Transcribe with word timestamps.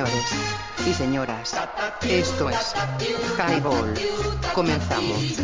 Señores 0.00 0.32
y 0.86 0.94
señoras, 0.94 1.54
esto 2.08 2.48
es 2.48 2.74
Highball. 3.36 3.92
Comenzamos. 4.54 5.36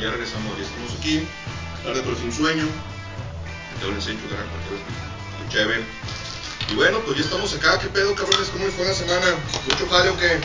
Ya 0.00 0.10
regresamos, 0.10 0.56
ya 0.56 0.64
estamos 0.64 0.92
aquí, 0.98 1.26
tarde 1.84 2.00
pero 2.02 2.16
sin 2.16 2.32
sueño, 2.32 2.64
te 3.80 3.86
lo 3.86 3.92
enseño, 3.92 4.18
cualquier 4.28 4.80
chévere. 5.50 5.84
Y 6.70 6.74
bueno, 6.74 7.00
pues 7.04 7.18
ya 7.18 7.24
estamos 7.24 7.52
acá, 7.54 7.78
¿qué 7.78 7.88
pedo 7.88 8.14
cabrones? 8.14 8.48
¿Cómo 8.48 8.64
les 8.64 8.74
fue 8.74 8.86
la 8.86 8.94
semana? 8.94 9.26
¿Mucho 9.68 9.88
jale 9.90 10.10
o 10.10 10.16
qué? 10.16 10.40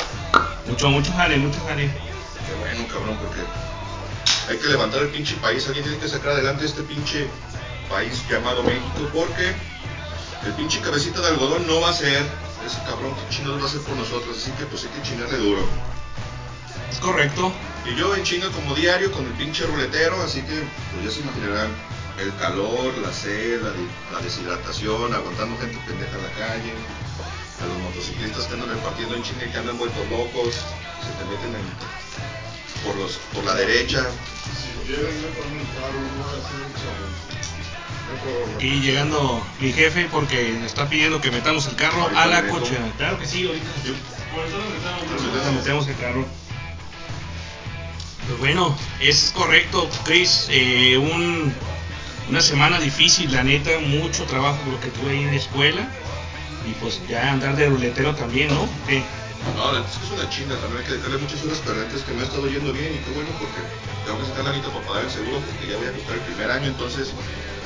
Mucho, 0.68 0.90
mucho 0.90 1.12
jale, 1.14 1.38
mucho 1.38 1.60
jale. 1.66 1.88
Qué 1.88 2.54
bueno 2.60 2.88
cabrón, 2.92 3.18
porque 3.22 3.42
hay 4.50 4.58
que 4.58 4.68
levantar 4.68 5.04
el 5.04 5.10
pinche 5.10 5.36
país, 5.38 5.66
alguien 5.68 5.86
tiene 5.86 6.00
que 6.00 6.10
sacar 6.10 6.32
adelante 6.32 6.66
este 6.66 6.82
pinche 6.84 7.28
país 7.90 8.22
llamado 8.30 8.64
México, 8.64 9.10
porque 9.14 9.56
el 10.46 10.54
pinche 10.54 10.82
cabecita 10.82 11.22
de 11.22 11.28
algodón 11.28 11.66
no 11.68 11.80
va 11.80 11.92
a 11.92 11.94
ser, 11.94 12.24
ese 12.66 12.78
cabrón 12.88 13.16
que 13.16 13.36
chinos 13.36 13.62
va 13.62 13.68
a 13.68 13.70
ser 13.70 13.82
por 13.82 13.96
nosotros, 13.96 14.38
así 14.38 14.52
que 14.52 14.66
pues 14.66 14.84
hay 14.84 14.90
que 14.90 15.08
chingarle 15.08 15.38
duro. 15.38 15.66
Es 16.92 17.00
correcto. 17.00 17.54
Y 17.88 17.96
yo 17.96 18.16
en 18.16 18.23
chinga 18.23 18.50
como 18.50 18.73
diario 18.75 19.12
con 19.12 19.25
el 19.25 19.34
pinche 19.34 19.66
ruletero, 19.66 20.22
así 20.23 20.41
que 20.41 20.63
pues 20.94 21.06
ya 21.06 21.12
se 21.12 21.19
imaginarán 21.22 21.69
el 22.19 22.34
calor, 22.38 22.97
la 23.00 23.12
sed, 23.13 23.62
la, 23.62 23.69
de- 23.69 23.88
la 24.13 24.19
deshidratación, 24.22 25.13
aguantando 25.13 25.57
gente 25.59 25.78
pendeja 25.85 26.16
en 26.18 26.24
la 26.24 26.31
calle, 26.47 26.74
a 27.62 27.66
los 27.68 27.78
motociclistas 27.79 28.45
que 28.45 28.53
andan 28.56 28.69
repartiendo 28.69 29.16
en 29.16 29.24
chinga 29.24 29.45
y 29.45 29.50
que 29.51 29.57
andan 29.57 29.78
vueltos 29.78 30.01
locos, 30.09 30.56
se 30.56 31.12
te 31.19 31.24
meten 31.29 31.53
en- 31.62 32.85
por, 32.85 32.95
los, 32.95 33.13
por 33.34 33.44
la 33.44 33.53
derecha. 33.56 34.06
Y 38.59 38.79
llegando 38.81 39.45
mi 39.59 39.72
jefe 39.74 40.07
porque 40.12 40.56
me 40.59 40.66
está 40.66 40.88
pidiendo 40.90 41.22
que 41.22 41.31
metamos 41.31 41.68
el 41.68 41.75
carro 41.75 42.07
a 42.16 42.25
la 42.28 42.47
cochera. 42.47 42.91
Claro 42.97 43.19
que 43.19 43.25
sí, 43.25 43.45
ahorita. 43.45 43.66
Por 44.34 44.45
eso 44.45 45.51
metemos 45.53 45.88
el 45.88 45.95
carro. 45.97 46.25
Pues 48.28 48.40
bueno, 48.40 48.75
es 49.00 49.31
correcto, 49.36 49.90
Chris. 50.03 50.47
eh, 50.50 50.97
un- 50.97 51.53
una 52.30 52.41
semana 52.41 52.80
difícil, 52.80 53.31
la 53.31 53.44
neta, 53.44 53.72
mucho 53.80 54.24
trabajo 54.24 54.58
lo 54.72 54.80
que 54.80 54.88
tuve 54.90 55.12
ahí 55.12 55.22
en 55.24 55.31
la 55.31 55.36
escuela. 55.38 55.88
Y 56.68 56.72
pues 56.81 57.00
ya 57.08 57.31
andar 57.31 57.56
de 57.56 57.69
ruletero 57.69 58.16
también, 58.16 58.47
¿no? 58.50 58.68
¿Qué? 58.88 59.03
No, 59.56 59.78
es 59.78 59.86
que 59.86 60.06
es 60.08 60.12
una 60.19 60.28
chinga, 60.31 60.56
también 60.58 60.80
hay 60.81 60.86
que 60.86 60.91
dedicarle 60.94 61.18
muchas 61.19 61.44
horas 61.44 61.59
que 61.62 62.13
me 62.16 62.22
ha 62.22 62.25
estado 62.25 62.47
yendo 62.47 62.74
bien 62.74 62.96
y 62.96 62.97
qué 63.06 63.12
bueno 63.13 63.30
porque 63.38 63.62
tengo 64.03 64.18
que 64.19 64.25
sacar 64.25 64.46
la 64.46 64.53
nita 64.53 64.69
para 64.74 64.88
pagar 64.88 65.03
el 65.06 65.12
seguro 65.12 65.38
porque 65.46 65.68
ya 65.69 65.78
voy 65.78 65.86
a 65.86 65.92
costar 65.94 66.16
el 66.16 66.22
primer 66.22 66.50
año, 66.50 66.66
entonces 66.66 67.13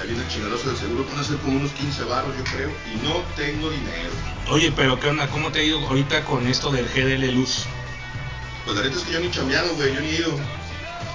ahí 0.01 0.07
viene 0.07 0.23
el 0.23 0.27
chingadoso 0.27 0.67
del 0.67 0.77
seguro, 0.77 1.05
van 1.07 1.19
a 1.19 1.23
ser 1.23 1.37
como 1.37 1.55
unos 1.55 1.71
15 1.71 2.03
baros 2.03 2.35
yo 2.35 2.43
creo 2.51 2.67
y 2.91 2.99
no 3.07 3.23
tengo 3.39 3.69
dinero. 3.71 4.11
Oye, 4.51 4.73
pero 4.75 4.99
¿qué 4.99 5.07
onda? 5.07 5.27
¿Cómo 5.29 5.51
te 5.53 5.59
ha 5.59 5.63
ido 5.63 5.79
ahorita 5.87 6.25
con 6.25 6.45
esto 6.47 6.69
del 6.69 6.83
GDL 6.91 7.31
Luz? 7.31 7.63
Pues 8.69 8.77
la 8.77 8.85
neta 8.85 8.97
es 9.01 9.03
que 9.03 9.13
yo 9.13 9.19
ni 9.19 9.31
chambeado, 9.31 9.73
güey, 9.73 9.95
yo 9.95 9.99
ni 10.01 10.09
ido. 10.09 10.31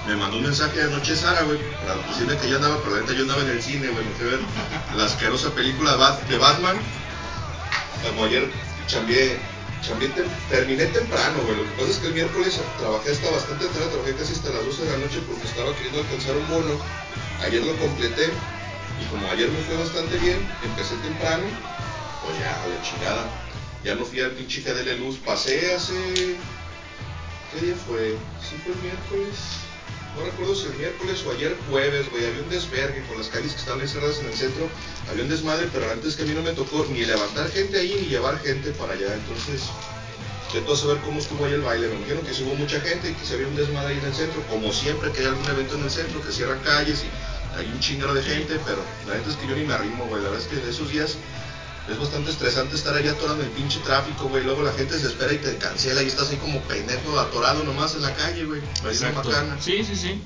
Me 0.05 0.15
mandó 0.17 0.35
un 0.35 0.43
mensaje 0.43 0.81
anoche 0.81 1.15
Sara, 1.15 1.43
güey, 1.43 1.57
para 1.79 1.95
decirme 2.05 2.35
que 2.35 2.49
yo 2.49 2.57
andaba, 2.57 2.79
pero 2.83 2.95
la 2.97 3.01
neta 3.03 3.13
yo 3.13 3.21
andaba 3.21 3.41
en 3.43 3.49
el 3.51 3.63
cine, 3.63 3.87
güey, 3.87 4.03
me 4.03 4.11
fui 4.11 4.27
a 4.27 4.31
ver 4.31 4.39
la 4.97 5.05
asquerosa 5.05 5.51
película 5.55 5.91
de 5.91 5.97
Bat- 5.97 6.27
de 6.27 6.37
Batman. 6.37 6.75
Como 8.03 8.25
ayer 8.25 8.51
chambeé, 8.87 9.39
chambeé 9.81 10.09
tem- 10.13 10.27
terminé 10.49 10.85
temprano, 10.87 11.37
güey. 11.43 11.55
Lo 11.55 11.63
que 11.63 11.71
pasa 11.79 11.91
es 11.91 11.97
que 11.99 12.07
el 12.07 12.13
miércoles 12.13 12.59
trabajé 12.77 13.11
hasta 13.11 13.31
bastante 13.31 13.65
tarde, 13.67 13.87
trabajé 13.87 14.15
casi 14.15 14.33
hasta 14.33 14.49
las 14.49 14.65
12 14.65 14.83
de 14.83 14.91
la 14.91 14.97
noche 14.97 15.19
porque 15.25 15.47
estaba 15.47 15.73
queriendo 15.75 16.01
alcanzar 16.01 16.35
un 16.35 16.47
bono. 16.49 16.75
Ayer 17.41 17.63
lo 17.63 17.73
completé 17.77 18.31
y 19.01 19.05
como 19.05 19.31
ayer 19.31 19.47
me 19.47 19.61
fue 19.63 19.77
bastante 19.77 20.17
bien, 20.17 20.45
empecé 20.61 20.95
temprano, 20.97 21.45
pues 22.21 22.37
ya, 22.37 22.51
a 22.51 22.67
la 22.67 22.81
chingada. 22.83 23.23
Ya 23.85 23.95
no 23.95 24.03
fui 24.03 24.19
al 24.19 24.31
pinche 24.31 24.59
de 24.61 24.97
luz, 24.97 25.19
pasé 25.23 25.73
hace 25.73 26.35
¿Qué 27.55 27.67
día 27.67 27.75
fue? 27.87 28.17
¿Sí 28.43 28.59
fue 28.65 28.73
el 28.73 28.81
miércoles? 28.81 29.63
No 30.17 30.25
recuerdo 30.25 30.55
si 30.55 30.67
el 30.67 30.75
miércoles 30.75 31.23
o 31.25 31.31
ayer 31.31 31.55
jueves, 31.69 32.11
güey. 32.11 32.25
Había 32.25 32.41
un 32.43 32.49
desvergue 32.49 33.01
con 33.07 33.17
las 33.17 33.29
calles 33.29 33.53
que 33.53 33.59
estaban 33.59 33.79
encerradas 33.79 34.19
en 34.19 34.25
el 34.27 34.33
centro. 34.33 34.67
Había 35.09 35.23
un 35.23 35.29
desmadre, 35.29 35.69
pero 35.71 35.89
antes 35.89 36.17
que 36.17 36.23
a 36.23 36.25
mí 36.25 36.33
no 36.33 36.41
me 36.41 36.51
tocó 36.51 36.85
ni 36.91 37.05
levantar 37.05 37.49
gente 37.49 37.79
ahí 37.79 37.95
ni 37.95 38.07
llevar 38.07 38.39
gente 38.39 38.71
para 38.71 38.91
allá. 38.91 39.13
Entonces, 39.13 39.71
intento 40.47 40.75
saber 40.75 40.97
cómo 41.05 41.19
estuvo 41.19 41.45
ahí 41.45 41.53
el 41.53 41.61
baile. 41.61 41.87
Me 41.87 41.95
imagino 41.95 42.21
que 42.27 42.33
sí 42.33 42.43
hubo 42.43 42.55
mucha 42.55 42.81
gente 42.81 43.11
y 43.11 43.13
que 43.13 43.25
se 43.25 43.35
había 43.35 43.47
un 43.47 43.55
desmadre 43.55 43.93
ahí 43.93 43.99
en 43.99 44.05
el 44.05 44.13
centro. 44.13 44.41
Como 44.49 44.73
siempre 44.73 45.13
que 45.13 45.21
hay 45.21 45.27
algún 45.27 45.47
evento 45.47 45.75
en 45.75 45.83
el 45.83 45.91
centro, 45.91 46.21
que 46.21 46.33
cierran 46.33 46.59
calles 46.59 47.05
y 47.05 47.57
hay 47.57 47.67
un 47.67 47.79
chingero 47.79 48.13
de 48.13 48.21
gente. 48.21 48.59
Pero 48.65 48.83
la 49.07 49.15
neta 49.15 49.29
es 49.29 49.37
que 49.37 49.47
yo 49.47 49.55
ni 49.55 49.63
me 49.63 49.73
arrimo, 49.73 50.07
güey. 50.07 50.21
La 50.21 50.29
verdad 50.29 50.45
es 50.45 50.51
que 50.51 50.57
de 50.57 50.71
esos 50.71 50.91
días 50.91 51.15
Es 51.89 51.99
bastante 51.99 52.31
estresante 52.31 52.75
estar 52.75 52.95
ahí 52.95 53.07
atorado 53.07 53.39
en 53.41 53.45
el 53.45 53.51
pinche 53.51 53.79
tráfico, 53.81 54.27
güey. 54.27 54.43
Luego 54.43 54.63
la 54.63 54.73
gente 54.73 54.97
se 54.97 55.05
espera 55.07 55.31
y 55.33 55.37
te 55.37 55.55
cancela 55.57 56.01
y 56.01 56.07
estás 56.07 56.29
ahí 56.31 56.37
como 56.37 56.59
pendejo 56.61 57.19
atorado 57.19 57.63
nomás 57.63 57.93
en 57.95 58.01
la 58.01 58.13
calle, 58.15 58.43
güey. 58.45 58.61
Sí, 59.61 59.83
sí, 59.83 59.95
sí. 59.95 60.21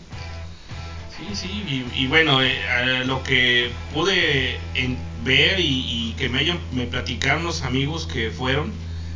Sí, 1.17 1.35
sí. 1.35 1.47
Y, 1.94 2.03
y 2.03 2.07
bueno, 2.07 2.41
eh, 2.41 2.53
eh, 2.53 3.03
lo 3.06 3.21
que 3.23 3.71
pude 3.94 4.57
en- 4.73 4.97
ver 5.25 5.59
y, 5.59 5.65
y 6.11 6.13
que 6.17 6.29
me 6.29 6.39
hayan 6.39 6.59
me 6.71 6.85
platicaron 6.85 7.44
los 7.44 7.63
amigos 7.63 8.07
que 8.07 8.31
fueron, 8.31 8.71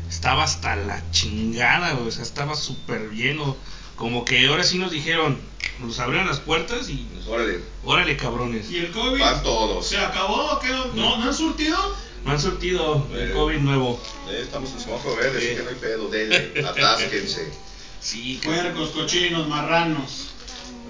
estaba 0.09 0.43
hasta 0.43 0.75
la 0.75 1.01
chingada, 1.11 1.93
güey, 1.93 2.09
o 2.09 2.11
sea, 2.11 2.23
estaba 2.23 2.55
súper 2.55 3.11
lleno. 3.11 3.55
Como 3.95 4.25
que 4.25 4.45
ahora 4.47 4.63
sí 4.65 4.79
nos 4.79 4.91
dijeron, 4.91 5.39
nos 5.79 5.97
abrieron 5.99 6.27
las 6.27 6.39
puertas 6.41 6.89
y 6.89 7.07
Pues, 7.13 7.25
órale, 7.27 7.59
órale 7.85 8.17
cabrones. 8.17 8.69
¿Y 8.69 8.79
el 8.79 8.91
COVID? 8.91 9.21
van 9.21 9.43
todos. 9.43 9.87
¿Se 9.87 9.97
acabó 9.97 10.59
qué? 10.59 10.67
¿No, 10.93 11.17
¿No 11.17 11.23
han 11.23 11.33
surtido? 11.33 11.77
Me 12.25 12.31
han 12.31 12.39
surtido 12.39 13.05
el 13.13 13.31
Eh. 13.31 13.33
COVID 13.33 13.57
nuevo. 13.59 13.99
Eh, 14.29 14.41
estamos 14.43 14.71
en 14.71 14.79
semáforo 14.79 15.15
verde, 15.17 15.39
Sí. 15.41 15.47
así 15.47 15.55
que 15.57 15.63
no 15.63 15.69
hay 15.69 15.75
pedo, 15.75 16.07
dele, 16.09 16.53
atásquense. 16.67 17.51
Sí, 17.99 18.39
Puercos, 18.43 18.89
cochinos, 18.91 19.47
marranos. 19.47 20.29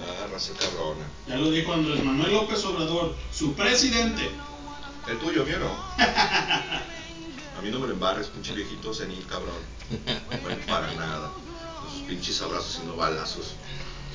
Ah, 0.02 0.26
raza 0.32 0.52
cabrona. 0.58 1.06
Ya 1.26 1.36
lo 1.36 1.50
dijo 1.50 1.72
Andrés 1.72 2.02
Manuel 2.04 2.32
López 2.32 2.64
Obrador, 2.64 3.14
su 3.32 3.54
presidente. 3.54 4.30
El 5.08 5.18
tuyo, 5.18 5.44
mío 5.44 5.58
no. 5.58 5.70
A 6.02 7.60
mí 7.62 7.70
no 7.70 7.78
me 7.78 7.86
lo 7.88 7.92
embarres, 7.94 8.26
pinche 8.28 8.52
viejito 8.52 8.92
senil, 8.92 9.24
cabrón. 9.28 9.54
Bueno, 10.42 10.58
para 10.66 10.92
nada. 10.94 11.30
Sus 11.92 12.02
pinches 12.02 12.40
abrazos 12.42 12.80
y 12.82 12.86
no 12.86 12.96
balazos. 12.96 13.54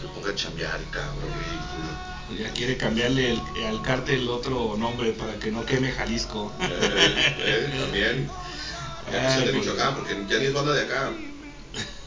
Se 0.02 0.08
ponga 0.08 0.32
a 0.32 0.36
chambear, 0.36 0.80
cabrón, 0.92 1.16
ridículo. 1.22 2.09
Ya 2.38 2.52
quiere 2.54 2.78
cambiarle 2.78 3.32
el- 3.32 3.66
al 3.66 3.82
cártel 3.82 4.28
otro 4.30 4.76
nombre 4.78 5.12
para 5.14 5.34
que 5.40 5.52
no 5.52 5.66
queme 5.66 5.92
Jalisco. 5.92 6.52
Eh, 6.60 7.36
eh, 7.40 7.78
también. 7.82 8.30
Ya 9.12 9.34
Ay, 9.38 9.46
de 9.46 9.54
pues. 9.54 9.66
Michoacán, 9.66 9.96
porque 9.96 10.16
ya 10.30 10.38
ni 10.38 10.46
es 10.46 10.54
banda 10.54 10.72
de 10.74 10.82
acá. 10.84 11.10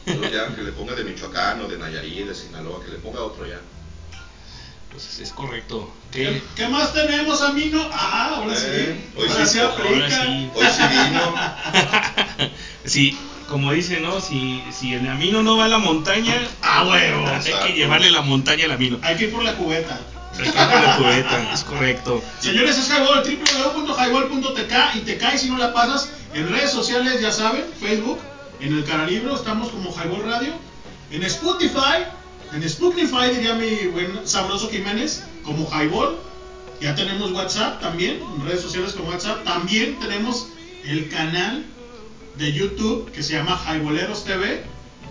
Ya 0.05 0.55
que 0.55 0.61
le 0.61 0.71
ponga 0.71 0.93
de 0.95 1.03
Michoacán 1.03 1.59
o 1.59 1.67
de 1.67 1.77
Nayarit, 1.77 2.27
de 2.27 2.33
Sinaloa, 2.33 2.81
que 2.81 2.91
le 2.91 2.97
ponga 2.97 3.21
otro 3.21 3.45
ya. 3.45 3.59
Pues 4.89 5.19
es 5.19 5.31
correcto. 5.33 5.91
¿Qué, 6.11 6.23
¿Qué? 6.23 6.41
qué 6.55 6.67
más 6.69 6.93
tenemos, 6.93 7.41
Amino? 7.41 7.81
Ah, 7.91 8.35
ahora 8.37 8.55
sí. 8.55 8.67
Eh, 8.69 9.05
hoy 9.17 9.27
ahora 9.29 9.45
sí, 9.45 9.51
sí 9.53 9.59
ahora 9.59 10.09
sí. 10.09 10.49
Hoy 10.53 10.65
sí 10.67 10.83
vino. 11.09 11.35
sí, 12.85 13.17
como 13.49 13.73
dice, 13.73 13.99
¿no? 13.99 14.21
Si, 14.21 14.63
si 14.71 14.93
el 14.93 15.05
amino 15.09 15.43
no 15.43 15.57
va 15.57 15.65
a 15.65 15.69
la 15.69 15.79
montaña, 15.79 16.35
Ah, 16.61 16.85
huevo. 16.87 17.27
hay 17.27 17.67
que 17.67 17.73
llevarle 17.73 18.11
la 18.11 18.21
montaña 18.21 18.63
al 18.65 18.71
amino. 18.71 18.97
Hay 19.01 19.17
que 19.17 19.25
ir 19.25 19.31
por 19.33 19.43
la 19.43 19.55
cubeta. 19.55 19.99
Es 21.53 21.63
correcto. 21.63 22.23
Señores, 22.39 22.77
es 22.77 22.89
Highball, 22.89 23.23
www.highball.tk 23.23 24.95
y 24.95 24.99
te 24.99 25.17
cae 25.17 25.37
si 25.37 25.49
no 25.49 25.57
la 25.57 25.73
pasas 25.73 26.09
en 26.33 26.49
redes 26.49 26.71
sociales, 26.71 27.21
ya 27.21 27.31
saben, 27.31 27.65
Facebook, 27.79 28.19
en 28.59 28.73
el 28.73 28.83
Caralibro, 28.85 29.35
estamos 29.35 29.69
como 29.69 29.91
Highball 29.91 30.23
Radio, 30.23 30.53
en 31.11 31.23
Spotify, 31.23 32.05
en 32.53 32.63
Spotify 32.63 33.29
diría 33.33 33.53
mi 33.53 33.87
buen 33.87 34.27
sabroso 34.27 34.69
Jiménez, 34.69 35.23
como 35.43 35.69
Highball, 35.69 36.17
ya 36.81 36.95
tenemos 36.95 37.31
WhatsApp 37.31 37.79
también, 37.79 38.19
en 38.35 38.45
redes 38.45 38.61
sociales 38.61 38.93
como 38.93 39.09
WhatsApp, 39.09 39.43
también 39.43 39.99
tenemos 39.99 40.47
el 40.85 41.09
canal 41.09 41.63
de 42.37 42.51
YouTube 42.51 43.11
que 43.11 43.21
se 43.21 43.33
llama 43.33 43.61
Highballeros 43.67 44.25
TV, 44.25 44.63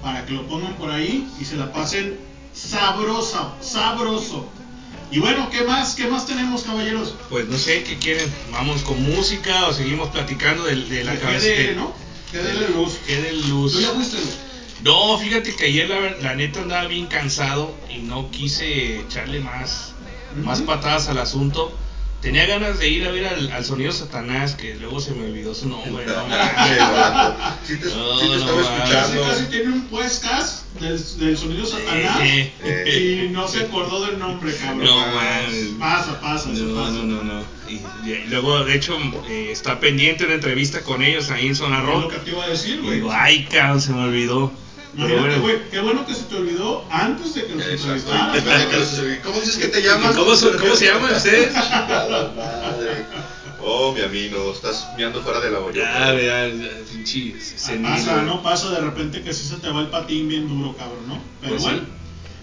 para 0.02 0.26
que 0.26 0.32
lo 0.32 0.46
pongan 0.48 0.74
por 0.74 0.90
ahí 0.90 1.28
y 1.40 1.44
se 1.44 1.56
la 1.56 1.72
pasen 1.72 2.18
sabroso, 2.52 3.54
sabroso. 3.60 4.48
Y 5.12 5.20
bueno, 5.20 5.50
¿qué 5.50 5.62
más? 5.64 5.94
¿Qué 5.94 6.06
más 6.06 6.26
tenemos, 6.26 6.62
caballeros? 6.62 7.14
Pues 7.28 7.46
no 7.46 7.58
sé 7.58 7.84
qué 7.84 7.98
quieren, 7.98 8.32
vamos 8.50 8.80
con 8.82 9.02
música 9.02 9.66
o 9.66 9.72
seguimos 9.74 10.08
platicando 10.08 10.64
de, 10.64 10.74
de 10.76 11.04
la 11.04 11.18
cabeza. 11.20 11.46
quede, 11.46 11.74
¿no? 11.76 11.94
Que 12.32 12.42
la 12.42 12.68
luz. 12.68 12.94
Que 13.06 13.32
luz. 13.48 13.74
¿Tú 13.74 13.80
ya 13.80 13.90
fuiste? 13.90 14.16
güey? 14.16 14.52
No, 14.84 15.18
fíjate 15.18 15.54
que 15.54 15.66
ayer 15.66 15.88
la, 15.88 16.00
la 16.22 16.34
neta 16.34 16.60
andaba 16.62 16.86
bien 16.88 17.06
cansado 17.06 17.72
y 17.94 17.98
no 17.98 18.30
quise 18.30 19.00
echarle 19.00 19.40
más, 19.40 19.92
más 20.42 20.62
patadas 20.62 21.08
al 21.08 21.18
asunto. 21.18 21.76
Tenía 22.22 22.46
ganas 22.46 22.78
de 22.78 22.88
ir 22.88 23.04
a 23.04 23.10
ver 23.10 23.26
al, 23.26 23.50
al 23.50 23.64
sonido 23.64 23.90
Satanás, 23.90 24.54
que 24.54 24.76
luego 24.76 25.00
se 25.00 25.10
me 25.10 25.26
olvidó 25.26 25.54
su 25.56 25.68
nombre. 25.68 26.06
No. 26.06 26.24
Sí 27.66 27.76
te, 27.76 27.86
No, 27.86 28.20
sí 28.20 28.26
te 28.26 28.28
no 28.28 28.34
estaba 28.36 28.60
escuchando. 28.62 29.22
casi 29.28 29.44
tiene 29.46 29.72
un 29.72 29.82
podcast 29.88 30.64
del, 30.80 31.18
del 31.18 31.36
sonido 31.36 31.66
Satanás 31.66 32.20
Eh, 32.22 32.52
eh. 32.62 33.24
y 33.26 33.28
no 33.32 33.48
se 33.48 33.60
acordó 33.64 34.06
del 34.06 34.18
nombre, 34.20 34.54
cabrón. 34.56 34.84
No. 34.84 35.78
Pasa, 35.80 36.20
pasa, 36.20 36.48
No, 36.50 36.74
pasa. 36.80 36.92
no, 36.92 37.02
no, 37.02 37.22
no. 37.24 37.42
Y, 37.68 37.80
y 38.08 38.24
luego, 38.28 38.64
de 38.64 38.76
hecho, 38.76 38.96
eh, 39.28 39.48
está 39.50 39.80
pendiente 39.80 40.24
una 40.24 40.34
entrevista 40.34 40.80
con 40.82 41.02
ellos 41.02 41.28
ahí 41.30 41.48
en 41.48 41.56
Zona 41.56 41.78
Es 41.78 41.84
lo 41.84 42.02
Rock. 42.02 42.12
que 42.12 42.18
te 42.18 42.30
iba 42.30 42.44
a 42.44 42.48
decir, 42.48 42.80
Y 42.84 43.00
güey. 43.00 43.02
ay, 43.10 43.46
cabrón, 43.50 43.80
se 43.80 43.92
me 43.92 44.00
olvidó. 44.04 44.52
Imagínate, 44.94 45.38
güey, 45.38 45.70
qué 45.70 45.80
bueno 45.80 46.04
que 46.06 46.14
se 46.14 46.24
te 46.24 46.34
olvidó 46.36 46.84
antes 46.90 47.34
de 47.34 47.46
que 47.46 47.54
nos 47.54 47.66
Exacto. 47.66 48.12
entrevistaran. 48.36 49.20
¿Cómo 49.24 49.40
dices 49.40 49.56
que 49.56 49.68
te 49.68 49.80
llamas? 49.82 50.14
¿Cómo, 50.14 50.34
son- 50.34 50.58
cómo 50.58 50.74
se 50.74 50.86
llaman 50.86 51.14
ustedes? 51.14 51.52
Oh, 53.64 53.92
mi 53.92 54.00
amigo, 54.00 54.52
estás 54.52 54.88
meando 54.96 55.22
fuera 55.22 55.38
de 55.38 55.48
la 55.50 55.60
olla. 55.60 55.82
Ya, 55.82 56.20
ya, 56.20 56.48
ya, 56.48 56.68
pinche 56.90 57.32
senil, 57.40 57.86
Pasa, 57.92 58.22
no 58.22 58.42
pasa 58.42 58.70
de 58.70 58.80
repente 58.80 59.22
que 59.22 59.32
sí 59.32 59.46
se 59.46 59.56
te 59.58 59.68
va 59.70 59.82
el 59.82 59.86
patín 59.86 60.26
bien 60.28 60.48
duro, 60.48 60.76
cabrón, 60.76 61.06
¿no? 61.06 61.22
Pero 61.40 61.52
Pues 61.52 61.62
bueno, 61.62 61.78
sí. 61.78 61.84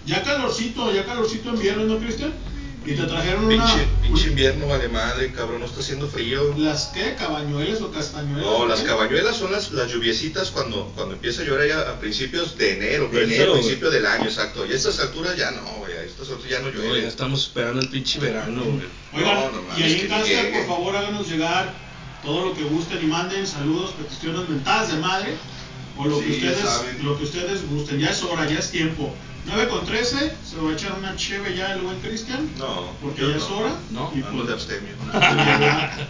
ya 0.06 0.22
calorcito, 0.22 0.90
ya 0.94 1.04
calorcito 1.04 1.50
en 1.50 1.58
viernes, 1.60 1.86
¿no, 1.88 1.98
Cristian? 1.98 2.32
Y 2.86 2.94
te 2.94 3.02
trajeron 3.04 3.44
una... 3.44 3.64
Pinche, 3.66 3.86
pinche 4.02 4.28
invierno 4.28 4.66
vale 4.66 4.88
madre, 4.88 5.30
cabrón, 5.32 5.60
no 5.60 5.66
está 5.66 5.80
haciendo 5.80 6.08
frío. 6.08 6.54
¿Las 6.56 6.86
qué? 6.86 7.14
¿Cabañuelas 7.18 7.82
o 7.82 7.90
castañuelas? 7.92 8.44
No, 8.44 8.66
las 8.66 8.80
cabañuelas 8.80 9.36
son 9.36 9.52
las, 9.52 9.70
las 9.72 9.92
lluviecitas 9.92 10.50
cuando, 10.50 10.90
cuando 10.96 11.14
empieza 11.14 11.42
a 11.42 11.44
llover 11.44 11.68
ya 11.68 11.80
a 11.80 12.00
principios 12.00 12.56
de 12.56 12.76
enero, 12.78 13.08
De 13.08 13.24
enero, 13.24 13.52
principio 13.52 13.90
del 13.90 14.06
año, 14.06 14.24
exacto. 14.24 14.64
Y 14.66 14.72
a 14.72 14.76
estas 14.76 14.98
alturas 14.98 15.36
ya 15.36 15.50
no, 15.50 15.62
güey, 15.78 15.92
a 15.92 16.02
estas 16.04 16.30
alturas 16.30 16.50
ya 16.50 16.58
no 16.60 16.66
No, 16.66 16.72
ya 16.72 16.78
llueve. 16.78 17.06
estamos 17.06 17.42
esperando 17.42 17.82
el 17.82 17.88
pinche 17.90 18.18
verano, 18.18 18.62
güey. 18.64 18.86
Oigan, 19.12 19.34
No, 19.34 19.50
no 19.50 19.78
y 19.78 19.82
ahí 19.82 19.94
que 20.00 20.14
en 20.14 20.24
llegue. 20.24 20.58
por 20.58 20.66
favor, 20.76 20.96
háganos 20.96 21.28
llegar 21.28 21.74
todo 22.24 22.46
lo 22.46 22.54
que 22.54 22.62
gusten 22.64 22.98
y 23.02 23.06
manden 23.06 23.46
saludos, 23.46 23.92
peticiones, 23.92 24.48
mentadas 24.48 24.90
de 24.92 24.98
madre, 25.00 25.34
o 25.98 26.06
lo, 26.06 26.18
que 26.20 26.32
Sí, 26.32 26.40
ya 26.40 26.50
ustedes, 26.52 27.04
lo 27.04 27.18
que 27.18 27.24
ustedes 27.24 27.68
gusten. 27.68 27.98
Ya 27.98 28.08
es 28.10 28.22
hora, 28.22 28.48
ya 28.48 28.58
es 28.58 28.70
tiempo. 28.70 29.14
9 29.46 29.68
con 29.68 29.84
13, 29.86 30.36
se 30.44 30.56
va 30.56 30.70
a 30.70 30.72
echar 30.74 30.92
una 30.98 31.16
cheve 31.16 31.56
ya 31.56 31.72
el 31.74 31.80
buen 31.80 31.98
Cristian, 32.00 32.48
No, 32.58 32.92
porque 33.02 33.22
ya 33.22 33.36
es 33.36 33.48
no. 33.48 33.56
hora. 33.58 33.72
No, 33.90 34.12
y 34.14 34.22
Ando 34.22 34.44
de 34.44 34.52
pues, 34.52 34.68
abstemio. 34.68 34.92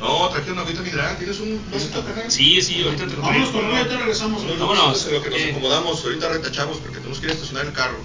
No, 0.01 0.29
traje 0.31 0.53
una 0.53 0.63
agüita 0.63 0.81
mineral, 0.83 1.17
¿tienes 1.17 1.39
un 1.41 1.61
vasito 1.73 2.01
acá? 2.01 2.25
Sí, 2.29 2.61
sí, 2.61 2.83
ahorita 2.85 3.07
te 3.07 3.15
lo 3.17 3.23
Vámonos 3.23 3.49
con 3.51 3.71
Roy, 3.71 3.85
te 3.85 3.97
regresamos. 3.97 4.43
No, 4.43 4.49
no, 4.55 4.59
Vámonos. 4.59 4.79
Vámonos. 4.79 5.07
En 5.07 5.15
lo 5.15 5.23
que 5.23 5.31
nos 5.31 5.39
Eh. 5.41 5.51
acomodamos, 5.53 6.05
ahorita 6.05 6.29
retachamos 6.29 6.77
porque 6.79 6.97
tenemos 6.99 7.19
que 7.19 7.27
ir 7.27 7.31
a 7.31 7.35
estacionar 7.35 7.67
el 7.67 7.73
carro. 7.73 7.99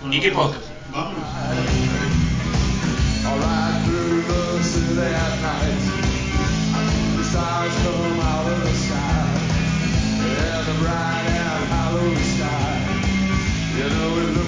Con 0.00 0.12
Iggy 0.12 0.30
Pop. 0.30 0.54
Vámonos. 0.92 1.24
You 13.78 13.84
know 13.88 14.18
it 14.18 14.30
looks 14.36 14.47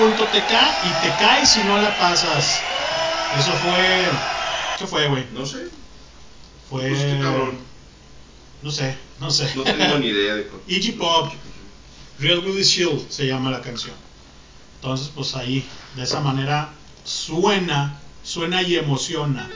www.highball.tk 0.00 0.52
y 0.86 1.02
te 1.02 1.14
cae 1.22 1.44
si 1.46 1.62
no 1.64 1.76
la 1.78 1.96
pasas. 1.98 2.60
Eso 3.38 3.52
fue. 3.52 4.04
¿Qué 4.78 4.86
fue, 4.86 5.08
güey? 5.08 5.26
No 5.34 5.44
sé. 5.44 5.68
Fue. 6.68 6.88
Pues 6.88 7.02
qué 7.02 7.18
cabrón. 7.22 7.58
No 8.62 8.70
sé, 8.70 8.96
no 9.20 9.30
sé. 9.30 9.50
No 9.56 9.62
tengo 9.62 9.98
ni 9.98 10.06
idea 10.08 10.34
de 10.34 10.46
cu- 10.46 10.60
Iggy 10.68 10.92
Pop, 10.92 11.32
Real 12.18 12.38
Willy 12.40 12.62
Shield 12.62 13.08
se 13.10 13.26
llama 13.26 13.50
la 13.50 13.60
canción. 13.60 13.94
Entonces, 14.76 15.10
pues 15.14 15.34
ahí, 15.36 15.66
de 15.96 16.02
esa 16.04 16.20
manera 16.20 16.70
suena, 17.04 17.98
suena 18.22 18.62
y 18.62 18.76
emociona. 18.76 19.48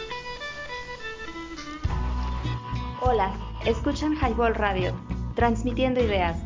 Hola, 3.00 3.32
escuchan 3.64 4.14
Highball 4.16 4.54
Radio, 4.54 4.94
transmitiendo 5.34 6.02
ideas. 6.02 6.36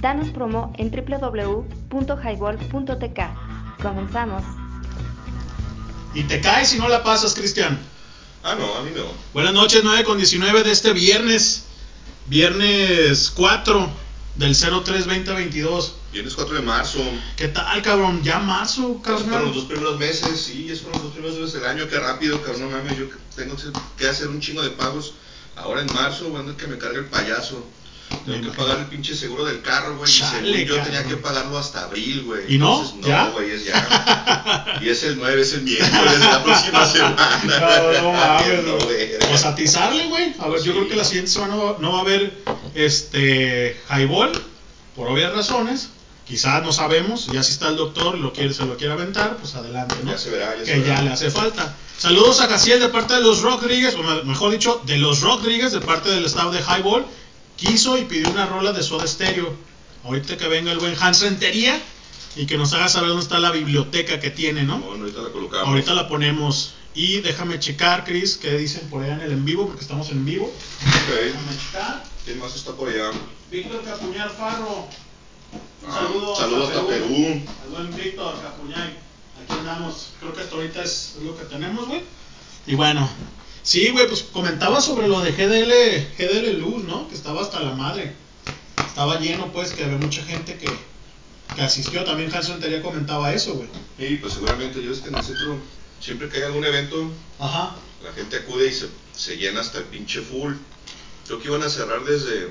Danos 0.00 0.28
promo 0.28 0.72
en 0.78 0.90
www.highball.tk. 0.90 3.20
Comenzamos. 3.82 4.42
Y 6.14 6.22
te 6.24 6.40
cae 6.40 6.64
si 6.64 6.78
no 6.78 6.88
la 6.88 7.02
pasas, 7.02 7.34
Cristian. 7.34 7.78
Ah, 8.44 8.54
no, 8.58 8.76
a 8.76 8.82
mí 8.82 8.90
no. 8.94 9.02
Buenas 9.34 9.52
noches, 9.52 9.80
9 9.82 10.04
con 10.04 10.16
19 10.18 10.62
de 10.62 10.70
este 10.70 10.92
viernes. 10.92 11.64
Viernes 12.26 13.32
4 13.34 13.90
del 14.36 14.54
03-2022. 14.54 15.90
Viernes 16.12 16.34
4 16.34 16.54
de 16.54 16.62
marzo. 16.62 17.00
¿Qué 17.36 17.48
tal, 17.48 17.82
cabrón? 17.82 18.22
Ya 18.22 18.38
marzo, 18.38 19.00
Esos 19.04 19.22
fueron 19.22 19.22
los 19.22 19.24
cabrón. 19.24 19.52
dos 19.54 19.64
primeros 19.64 19.98
meses, 19.98 20.40
sí, 20.40 20.70
esos 20.70 20.84
fueron 20.84 21.02
los 21.02 21.08
dos 21.08 21.12
primeros 21.14 21.38
meses 21.38 21.54
del 21.54 21.64
año, 21.66 21.88
qué 21.88 21.98
rápido, 21.98 22.40
cabrón, 22.42 22.70
no 22.70 22.76
mames, 22.76 22.96
yo 22.96 23.06
tengo 23.34 23.56
que 23.96 24.08
hacer 24.08 24.28
un 24.28 24.40
chingo 24.40 24.62
de 24.62 24.70
pagos 24.70 25.14
ahora 25.56 25.80
en 25.82 25.92
marzo, 25.92 26.28
cuando 26.30 26.56
que 26.56 26.68
me 26.68 26.78
cargue 26.78 27.00
el 27.00 27.06
payaso. 27.06 27.66
Tengo 28.24 28.50
que 28.50 28.56
pagar 28.56 28.78
el 28.78 28.86
pinche 28.86 29.14
seguro 29.14 29.44
del 29.44 29.60
carro, 29.62 29.96
güey, 29.96 30.10
y 30.10 30.14
según 30.14 30.52
yo 30.66 30.80
tenía 30.82 31.04
que 31.04 31.16
pagarlo 31.16 31.58
hasta 31.58 31.84
abril, 31.84 32.22
güey. 32.24 32.54
¿Y 32.54 32.58
no? 32.58 32.82
Entonces. 32.82 33.10
No, 33.10 33.32
güey, 33.32 33.50
es 33.52 33.64
ya. 33.66 34.78
y 34.82 34.88
es 34.88 35.02
el 35.04 35.16
9, 35.18 35.40
es 35.42 35.52
el 35.54 35.62
miércoles 35.62 36.20
la 36.20 36.42
próxima 36.44 36.86
semana. 36.92 37.42
No, 37.44 38.02
no 38.02 38.12
mames, 38.12 38.64
No, 38.66 38.78
güey. 38.84 39.18
Pues 39.18 39.44
atizarle, 39.44 40.06
güey. 40.08 40.34
A 40.38 40.48
ver, 40.48 40.58
yo 40.58 40.64
Sí. 40.64 40.70
creo 40.70 40.88
que 40.88 40.96
la 40.96 41.04
siguiente 41.04 41.30
semana 41.30 41.54
no 41.56 41.64
va- 41.64 41.76
no 41.80 41.92
va 41.92 41.98
a 41.98 42.02
haber 42.02 42.32
este 42.74 43.76
highball, 43.90 44.32
por 44.96 45.08
obvias 45.08 45.32
razones. 45.34 45.90
Quizás 46.26 46.62
no 46.62 46.72
sabemos, 46.72 47.26
ya 47.32 47.42
si 47.42 47.52
está 47.52 47.68
el 47.68 47.76
doctor 47.76 48.14
y 48.16 48.20
lo 48.20 48.34
quiere, 48.34 48.52
se 48.52 48.66
lo 48.66 48.76
quiere 48.76 48.92
aventar, 48.92 49.36
pues 49.38 49.54
adelante, 49.54 49.94
¿no? 50.04 50.10
Ya 50.12 50.18
se 50.18 50.28
verá, 50.28 50.54
ya 50.58 50.64
se 50.66 50.72
que 50.74 50.80
verá. 50.80 50.96
ya 50.96 51.02
le 51.02 51.10
hace 51.12 51.30
falta. 51.30 51.74
Saludos 51.96 52.42
a 52.42 52.48
Casiel 52.48 52.80
de 52.80 52.88
parte 52.90 53.14
de 53.14 53.22
los 53.22 53.40
Rodríguez, 53.40 53.94
o 53.94 54.02
me- 54.02 54.22
mejor 54.24 54.50
dicho, 54.52 54.82
de 54.84 54.98
los 54.98 55.22
Rodríguez, 55.22 55.72
de 55.72 55.80
parte 55.80 56.10
del 56.10 56.26
staff 56.26 56.52
de 56.52 56.60
Highball. 56.60 57.06
Quiso 57.58 57.98
y 57.98 58.04
pidió 58.04 58.30
una 58.30 58.46
rola 58.46 58.72
de 58.72 58.82
Soda 58.82 59.06
Stereo. 59.06 59.54
Ahorita 60.04 60.36
que 60.38 60.48
venga 60.48 60.72
el 60.72 60.78
buen 60.78 60.94
Hans 60.98 61.20
Rentería 61.20 61.78
y 62.36 62.46
que 62.46 62.56
nos 62.56 62.72
haga 62.72 62.88
saber 62.88 63.08
dónde 63.10 63.24
está 63.24 63.38
la 63.40 63.50
biblioteca 63.50 64.20
que 64.20 64.30
tiene, 64.30 64.62
¿no? 64.62 64.78
No, 64.78 64.94
no, 64.94 65.02
ahorita 65.02 65.20
la 65.22 65.28
colocamos. 65.30 65.68
Ahorita 65.68 65.92
la 65.94 66.08
ponemos. 66.08 66.74
Y 66.94 67.20
déjame 67.20 67.58
checar, 67.60 68.04
Chris, 68.04 68.36
qué 68.38 68.56
dicen 68.56 68.88
por 68.88 69.02
allá 69.02 69.14
en 69.14 69.20
el 69.20 69.32
en 69.32 69.44
vivo, 69.44 69.66
porque 69.66 69.82
estamos 69.82 70.08
en 70.10 70.24
vivo. 70.24 70.46
Ok. 70.46 71.14
Déjame 71.24 71.58
checar. 71.66 72.04
¿Quién 72.24 72.38
más 72.38 72.54
está 72.56 72.72
por 72.72 72.88
allá? 72.88 73.10
Víctor 73.50 73.82
Capuñal 73.84 74.30
Farro. 74.30 74.88
Un 75.82 75.90
Ah, 75.90 75.94
saludo, 76.06 76.36
saludo 76.36 76.66
hasta 76.68 76.86
Perú. 76.86 77.42
Al 77.64 77.70
buen 77.70 77.96
Víctor 77.96 78.40
Capuñal. 78.42 78.96
Aquí 79.42 79.58
andamos. 79.58 80.08
Creo 80.20 80.32
que 80.34 80.40
hasta 80.42 80.54
ahorita 80.56 80.82
es 80.82 81.16
lo 81.22 81.36
que 81.36 81.44
tenemos, 81.44 81.86
güey. 81.88 82.02
Y 82.66 82.74
bueno. 82.74 83.08
Sí, 83.62 83.90
güey, 83.90 84.06
pues 84.08 84.22
comentaba 84.22 84.80
sobre 84.80 85.08
lo 85.08 85.20
de 85.20 85.32
GDL, 85.32 86.16
GDL 86.16 86.58
Luz, 86.60 86.84
¿no? 86.84 87.08
Que 87.08 87.14
estaba 87.14 87.42
hasta 87.42 87.60
la 87.60 87.74
madre. 87.74 88.12
Estaba 88.86 89.20
lleno, 89.20 89.52
pues, 89.52 89.72
que 89.72 89.84
había 89.84 89.98
mucha 89.98 90.22
gente 90.24 90.56
que, 90.56 90.68
que 91.54 91.62
asistió. 91.62 92.04
También 92.04 92.34
Hans 92.34 92.48
Rentería 92.48 92.82
comentaba 92.82 93.32
eso, 93.32 93.54
güey. 93.54 93.68
Y 93.98 94.16
pues 94.16 94.34
seguramente 94.34 94.82
yo 94.82 94.92
es 94.92 95.00
que 95.00 95.08
en 95.08 95.16
el 95.16 95.24
centro, 95.24 95.56
siempre 96.00 96.28
que 96.28 96.38
hay 96.38 96.44
algún 96.44 96.64
evento, 96.64 97.10
Ajá. 97.38 97.76
la 98.02 98.12
gente 98.12 98.36
acude 98.38 98.68
y 98.68 98.72
se, 98.72 98.88
se 99.14 99.36
llena 99.36 99.60
hasta 99.60 99.78
el 99.78 99.84
pinche 99.84 100.20
full. 100.22 100.54
Creo 101.26 101.40
que 101.40 101.48
iban 101.48 101.62
a 101.62 101.68
cerrar 101.68 102.04
desde 102.04 102.48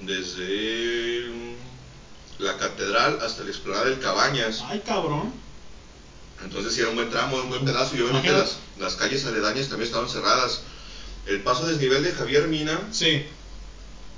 desde 0.00 1.28
mm, 1.28 2.42
la 2.42 2.56
catedral 2.56 3.18
hasta 3.22 3.44
la 3.44 3.50
explanada 3.50 3.84
del 3.86 4.00
Cabañas. 4.00 4.64
Ay, 4.66 4.82
cabrón. 4.84 5.32
Entonces 6.42 6.72
sí 6.74 6.80
era 6.80 6.90
un 6.90 6.96
buen 6.96 7.10
tramo, 7.10 7.36
un 7.36 7.48
buen 7.48 7.64
pedazo 7.64 7.96
y 7.96 8.00
obviamente 8.02 8.32
las, 8.32 8.56
las 8.78 8.94
calles 8.94 9.24
aledañas 9.26 9.68
también 9.68 9.86
estaban 9.88 10.08
cerradas. 10.08 10.60
El 11.26 11.40
paso 11.42 11.66
desnivel 11.66 12.02
de 12.02 12.12
Javier 12.12 12.48
Mina 12.48 12.78
Sí, 12.90 13.24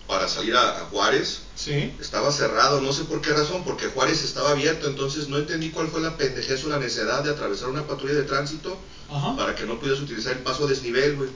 para 0.08 0.26
salir 0.28 0.56
a, 0.56 0.70
a 0.82 0.85
Juárez 0.87 1.40
sí. 1.54 1.92
estaba 2.00 2.30
cerrado, 2.32 2.80
no 2.80 2.92
sé 2.92 3.04
por 3.04 3.20
qué 3.20 3.30
razón, 3.32 3.62
porque 3.64 3.87
Juárez 3.87 4.23
estaba 4.25 4.50
abierto, 4.50 4.88
entonces 4.88 5.28
no 5.28 5.37
entendí 5.38 5.70
cuál 5.70 5.88
fue 5.88 6.00
la 6.00 6.16
pendejez 6.16 6.64
o 6.64 6.68
la 6.68 6.78
necedad 6.78 7.23
de 7.25 7.30
atravesar 7.30 7.68
una 7.68 7.87
patrulla 7.87 8.14
de 8.14 8.23
tránsito 8.23 8.76
Ajá. 9.11 9.37
para 9.37 9.54
que 9.54 9.64
no 9.66 9.78
pudieras 9.78 10.00
utilizar 10.00 10.32
el 10.32 10.40
paso 10.40 10.66
desnivel, 10.66 11.16
güey. 11.16 11.30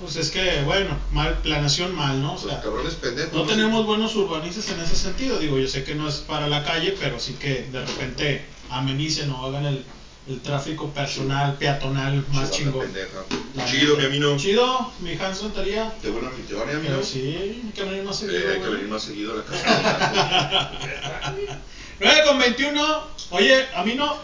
Pues 0.00 0.16
es 0.16 0.30
que, 0.30 0.60
bueno, 0.66 0.94
mal, 1.12 1.38
planeación 1.40 1.94
mal, 1.94 2.20
¿no? 2.20 2.34
O 2.34 2.46
Los 2.46 2.54
cabrones 2.62 2.94
pendejos. 2.96 3.32
no 3.32 3.44
tenemos 3.46 3.86
buenos 3.86 4.14
urbanistas 4.14 4.68
en 4.68 4.80
ese 4.80 4.94
sentido. 4.94 5.38
Digo, 5.38 5.58
yo 5.58 5.66
sé 5.66 5.84
que 5.84 5.94
no 5.94 6.06
es 6.06 6.16
para 6.16 6.48
la 6.48 6.62
calle, 6.64 6.94
pero 7.00 7.18
sí 7.18 7.32
que 7.34 7.66
de 7.72 7.82
repente 7.84 8.44
amenicen 8.68 9.30
o 9.30 9.46
hagan 9.46 9.64
el, 9.64 9.84
el 10.28 10.40
tráfico 10.40 10.90
personal, 10.90 11.56
peatonal 11.56 12.24
más 12.32 12.50
Chivata 12.50 12.86
chingón. 12.86 13.66
Chido, 13.70 13.96
mi 13.96 14.04
amino. 14.06 14.36
Chido, 14.36 14.92
mi 15.00 15.12
Hans 15.16 15.38
Santería. 15.38 15.92
De 16.02 16.10
buena 16.10 16.28
anfitrión, 16.28 16.66
mi 16.66 16.72
Pero 16.72 16.94
amigo. 16.94 17.02
sí, 17.02 17.36
hay 17.40 17.72
que 17.74 17.84
venir 17.84 18.02
más 18.02 18.16
seguido. 18.18 18.38
Eh, 18.38 18.52
hay 18.54 18.60
que 18.60 18.68
venir 18.68 18.88
más 18.88 19.02
seguido 19.02 19.32
a 19.32 19.36
la 19.36 19.44
casa. 19.44 20.72
9 22.00 22.20
con 22.26 22.38
21. 22.38 23.02
Oye, 23.30 23.66
a 23.74 23.82
mí 23.84 23.94
no. 23.94 24.16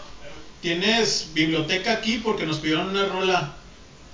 Tienes 0.61 1.29
biblioteca 1.33 1.93
aquí 1.93 2.19
porque 2.19 2.45
nos 2.45 2.57
pidieron 2.59 2.89
una 2.89 3.05
rola. 3.05 3.53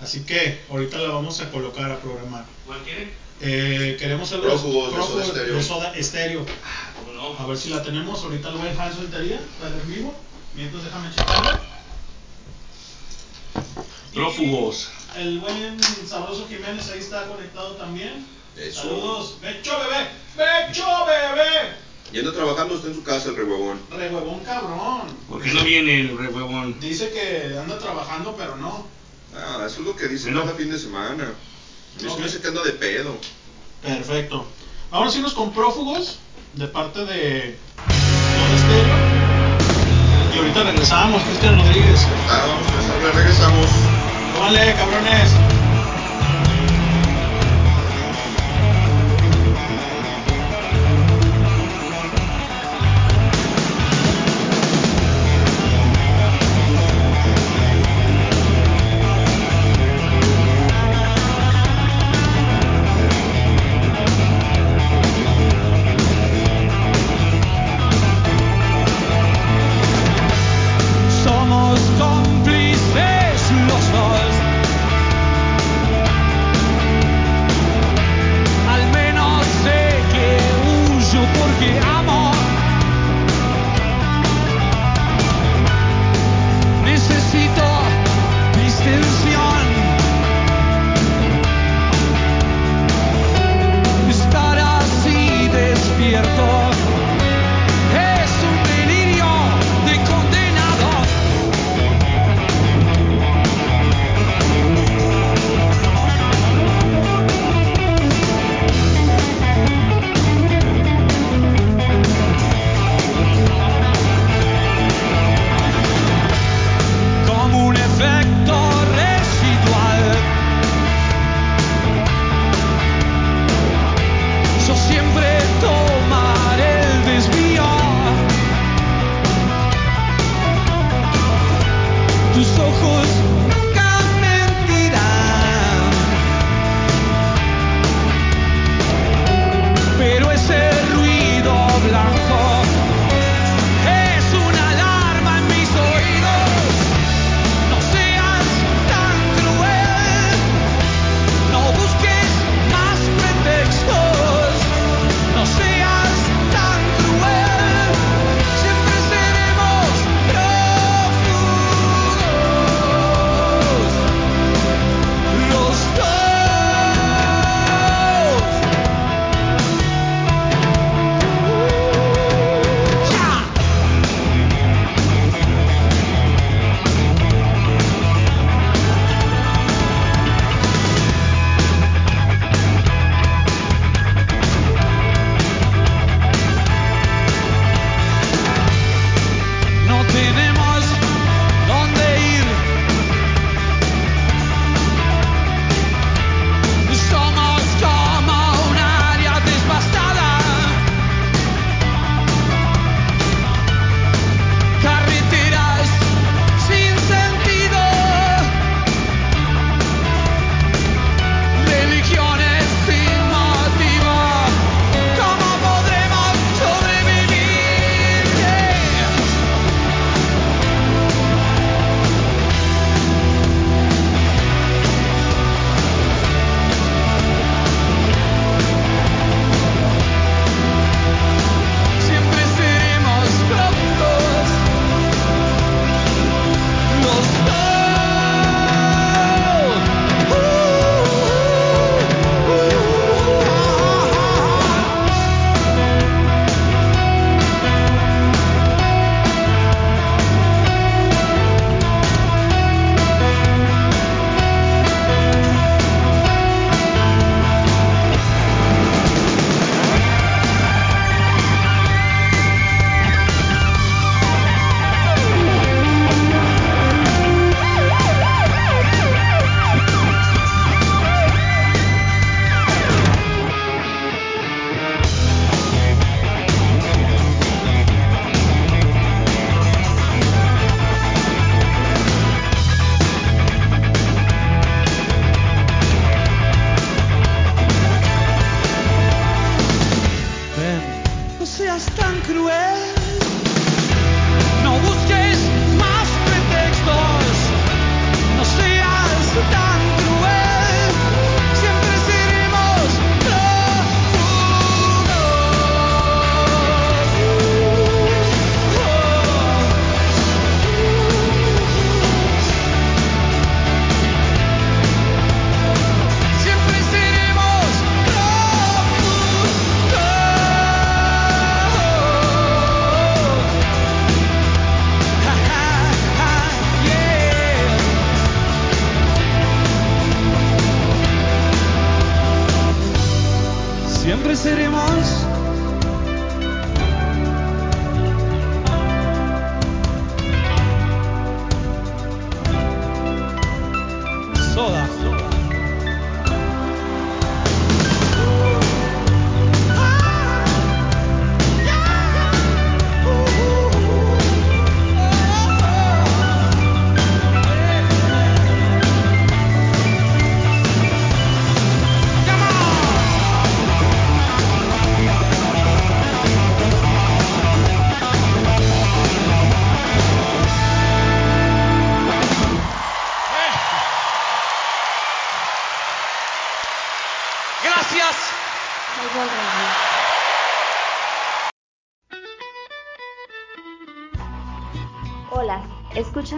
Así 0.01 0.21
que 0.21 0.61
ahorita 0.69 0.97
la 0.97 1.09
vamos 1.09 1.41
a 1.41 1.49
colocar 1.51 1.91
a 1.91 1.99
programar. 1.99 2.45
¿Cuál 2.65 2.79
quiere? 2.83 3.11
Eh, 3.41 3.95
queremos 3.99 4.31
algo 4.31 4.45
Prófugos 4.47 4.89
de 4.89 4.95
prófugos 4.95 5.25
Soda 5.27 5.35
Stereo. 5.35 5.55
de 5.55 5.63
Soda 5.63 5.93
Stereo. 6.01 6.45
¿Cómo 7.05 7.13
no? 7.13 7.37
A 7.39 7.47
ver 7.47 7.57
si 7.57 7.69
la 7.69 7.83
tenemos. 7.83 8.23
Ahorita 8.23 8.49
lo 8.51 8.57
voy 8.57 8.67
a 8.67 8.71
dejar 8.71 8.91
en 8.91 8.97
soltería 8.97 9.39
para 9.59 9.75
en 9.75 9.87
vivo. 9.93 10.15
Mientras 10.55 10.83
déjame 10.83 11.09
checarlo. 11.13 11.59
Prófugos. 14.13 14.89
El 15.17 15.39
buen 15.39 15.77
sabroso 16.07 16.47
Jiménez 16.47 16.89
ahí 16.91 16.99
está 16.99 17.25
conectado 17.27 17.71
también. 17.75 18.25
Eso. 18.57 18.81
Saludos. 18.81 19.37
Becho 19.41 19.71
bebé. 19.79 20.09
Becho 20.35 20.85
bebé. 21.05 21.75
Y 22.11 22.19
anda 22.19 22.33
trabajando, 22.33 22.75
está 22.75 22.87
en 22.87 22.95
su 22.95 23.03
casa 23.03 23.29
el 23.29 23.35
re 23.35 23.43
huevón. 23.43 23.79
Re 23.91 24.09
huevón 24.09 24.39
cabrón. 24.39 25.01
¿Por 25.29 25.41
qué 25.41 25.53
no 25.53 25.63
viene 25.63 26.01
el 26.01 26.17
re 26.17 26.27
huevón? 26.27 26.79
Dice 26.79 27.11
que 27.11 27.57
anda 27.57 27.77
trabajando, 27.77 28.35
pero 28.35 28.55
no. 28.57 28.87
Ah, 29.35 29.63
eso 29.65 29.81
es 29.81 29.85
lo 29.85 29.95
que 29.95 30.07
dice 30.07 30.25
Bueno. 30.25 30.41
cada 30.41 30.57
fin 30.57 30.71
de 30.71 30.79
semana. 30.79 31.33
Hace 32.25 32.41
que 32.41 32.47
anda 32.47 32.63
de 32.63 32.71
pedo. 32.71 33.15
Perfecto. 33.83 34.45
Ahora 34.91 35.11
sí 35.11 35.19
nos 35.19 35.33
con 35.33 35.53
prófugos 35.53 36.17
de 36.53 36.67
parte 36.67 37.05
de. 37.05 37.57
Y 40.33 40.37
ahorita 40.37 40.63
regresamos, 40.63 41.21
Cristian 41.23 41.57
Rodríguez. 41.59 42.07
Ah, 42.27 42.45
vamos 42.47 43.13
regresamos. 43.13 43.98
Vale, 44.37 44.73
cabrones. 44.75 45.58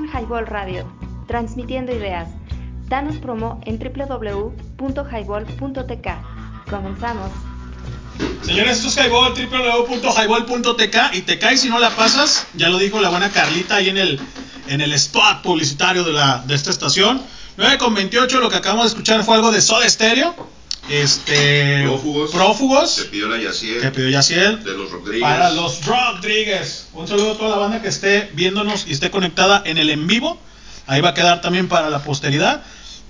Highball 0.10 0.48
Radio, 0.48 0.86
transmitiendo 1.28 1.92
ideas. 1.92 2.30
Danos 2.88 3.18
promo 3.18 3.60
en 3.66 3.80
www.highball.tk. 3.80 6.08
Comenzamos. 6.70 7.32
Señores, 8.44 8.84
esto 8.84 8.90
es 8.90 8.98
Highball, 8.98 9.34
www.highball.tk 9.34 11.14
y 11.14 11.22
te 11.22 11.40
cae 11.40 11.58
si 11.58 11.70
no 11.70 11.80
la 11.80 11.90
pasas. 11.92 12.48
Ya 12.56 12.70
lo 12.70 12.78
dijo 12.78 13.02
la 13.02 13.10
buena 13.10 13.30
Carlita 13.30 13.76
ahí 13.76 13.90
en 13.90 13.98
el, 13.98 14.20
en 14.68 14.82
el 14.82 14.94
spot 14.94 15.42
publicitario 15.42 16.04
de, 16.04 16.14
la, 16.14 16.44
de 16.46 16.56
esta 16.56 16.70
estación. 16.70 17.22
9 17.58 17.78
con 17.78 17.94
28, 17.94 18.40
lo 18.40 18.50
que 18.50 18.58
acabamos 18.58 18.86
de 18.86 18.90
escuchar 18.90 19.24
fue 19.24 19.36
algo 19.36 19.52
de 19.52 19.62
Soda 19.62 19.90
Stereo. 19.90 20.36
Este, 20.92 21.84
Prófugos. 21.84 22.32
prófugos 22.32 22.96
Te 22.98 23.04
pidió 23.06 23.28
la 23.28 23.42
Yaciel. 23.42 23.80
que 23.82 23.92
pidió 23.92 24.10
Yaciel. 24.10 24.64
De 24.64 24.74
los 24.74 24.92
Rodríguez. 24.92 25.22
Para 25.22 25.50
los 25.52 25.86
Rodríguez. 25.86 26.88
Un 26.94 27.08
saludo 27.08 27.32
a 27.32 27.38
toda 27.38 27.50
la 27.52 27.56
banda 27.58 27.82
que 27.82 27.88
esté 27.88 28.30
viéndonos 28.34 28.86
y 28.88 28.92
esté 28.92 29.10
conectada 29.10 29.62
en 29.66 29.78
el 29.78 29.90
en 29.90 30.06
vivo. 30.08 30.38
Ahí 30.88 31.00
va 31.02 31.10
a 31.10 31.14
quedar 31.14 31.42
también 31.42 31.68
para 31.68 31.90
la 31.90 32.04
posteridad. 32.04 32.64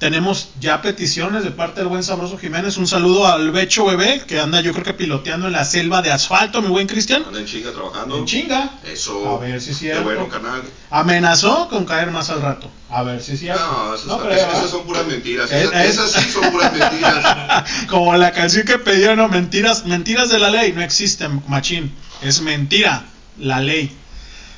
Tenemos 0.05 0.49
ya 0.59 0.81
peticiones 0.81 1.43
de 1.43 1.51
parte 1.51 1.81
del 1.81 1.87
buen 1.87 2.01
Sabroso 2.01 2.35
Jiménez. 2.35 2.75
Un 2.77 2.87
saludo 2.87 3.27
al 3.27 3.51
Becho 3.51 3.85
Bebé, 3.85 4.23
que 4.25 4.39
anda 4.39 4.59
yo 4.59 4.71
creo 4.73 4.83
que 4.83 4.95
piloteando 4.95 5.45
en 5.45 5.53
la 5.53 5.63
selva 5.63 6.01
de 6.01 6.11
asfalto, 6.11 6.59
mi 6.63 6.69
buen 6.69 6.87
Cristian. 6.87 7.23
Anda 7.27 7.39
en 7.39 7.45
chinga 7.45 7.71
trabajando. 7.71 8.17
En 8.17 8.25
chinga. 8.25 8.71
Eso. 8.83 9.29
A 9.29 9.37
ver 9.39 9.61
si 9.61 9.69
es 9.69 9.77
Qué 9.77 9.83
cierto. 9.83 10.03
bueno, 10.03 10.27
canal. 10.27 10.63
Amenazó 10.89 11.69
con 11.69 11.85
caer 11.85 12.09
más 12.09 12.31
al 12.31 12.41
rato. 12.41 12.67
A 12.89 13.03
ver 13.03 13.21
si 13.21 13.33
es 13.33 13.41
cierto. 13.41 13.61
No, 13.63 13.93
esas, 13.93 14.07
No 14.07 14.15
esas- 14.15 14.25
creo, 14.25 14.47
esas 14.49 14.63
¿eh? 14.65 14.67
son 14.69 14.85
puras 14.87 15.05
mentiras. 15.05 15.51
Es- 15.51 15.65
Esas, 15.71 15.85
es- 15.85 15.89
esas 15.93 16.11
sí 16.23 16.29
son 16.31 16.51
puras 16.51 16.73
mentiras. 16.73 17.65
Como 17.87 18.17
la 18.17 18.31
canción 18.31 18.65
que 18.65 18.79
pedían, 18.79 19.17
no, 19.17 19.27
mentiras, 19.29 19.85
mentiras 19.85 20.29
de 20.31 20.39
la 20.39 20.49
ley, 20.49 20.73
no 20.73 20.81
existen, 20.81 21.43
machín, 21.47 21.93
es 22.23 22.41
mentira, 22.41 23.05
la 23.37 23.59
ley. 23.59 23.95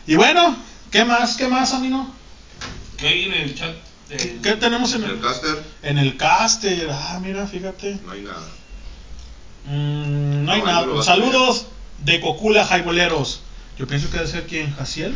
Y 0.08 0.16
bueno, 0.16 0.56
¿qué 0.90 1.04
más, 1.04 1.36
qué 1.36 1.50
más, 1.50 1.74
Amino? 1.74 2.10
¿Qué 2.96 3.10
hay 3.10 3.26
en 3.26 3.34
el 3.34 3.56
chat? 3.56 3.76
Del- 4.10 4.42
¿Qué 4.42 4.54
tenemos 4.54 4.94
en 4.94 5.04
En 5.04 5.10
el 5.10 5.16
el, 5.16 5.22
caster 5.22 5.64
en 5.84 5.98
el 5.98 6.18
caster? 6.18 6.90
Ah, 6.92 7.20
mira, 7.24 7.48
fíjate. 7.48 7.98
no 8.06 8.12
hay 8.12 8.22
nada. 8.22 8.48
Mm, 9.66 10.46
no 10.46 10.52
hay 10.52 10.60
no 10.62 10.66
lo 10.66 10.94
nada. 10.94 11.04
Saludos 11.04 11.68
de 12.04 12.20
Cocula 12.20 12.66
Jaiboleros. 12.66 13.42
Yo 13.78 13.88
pienso 13.88 14.10
que 14.10 14.18
debe 14.18 14.30
ser 14.30 14.46
quién, 14.46 14.74
Jaciel. 14.76 15.16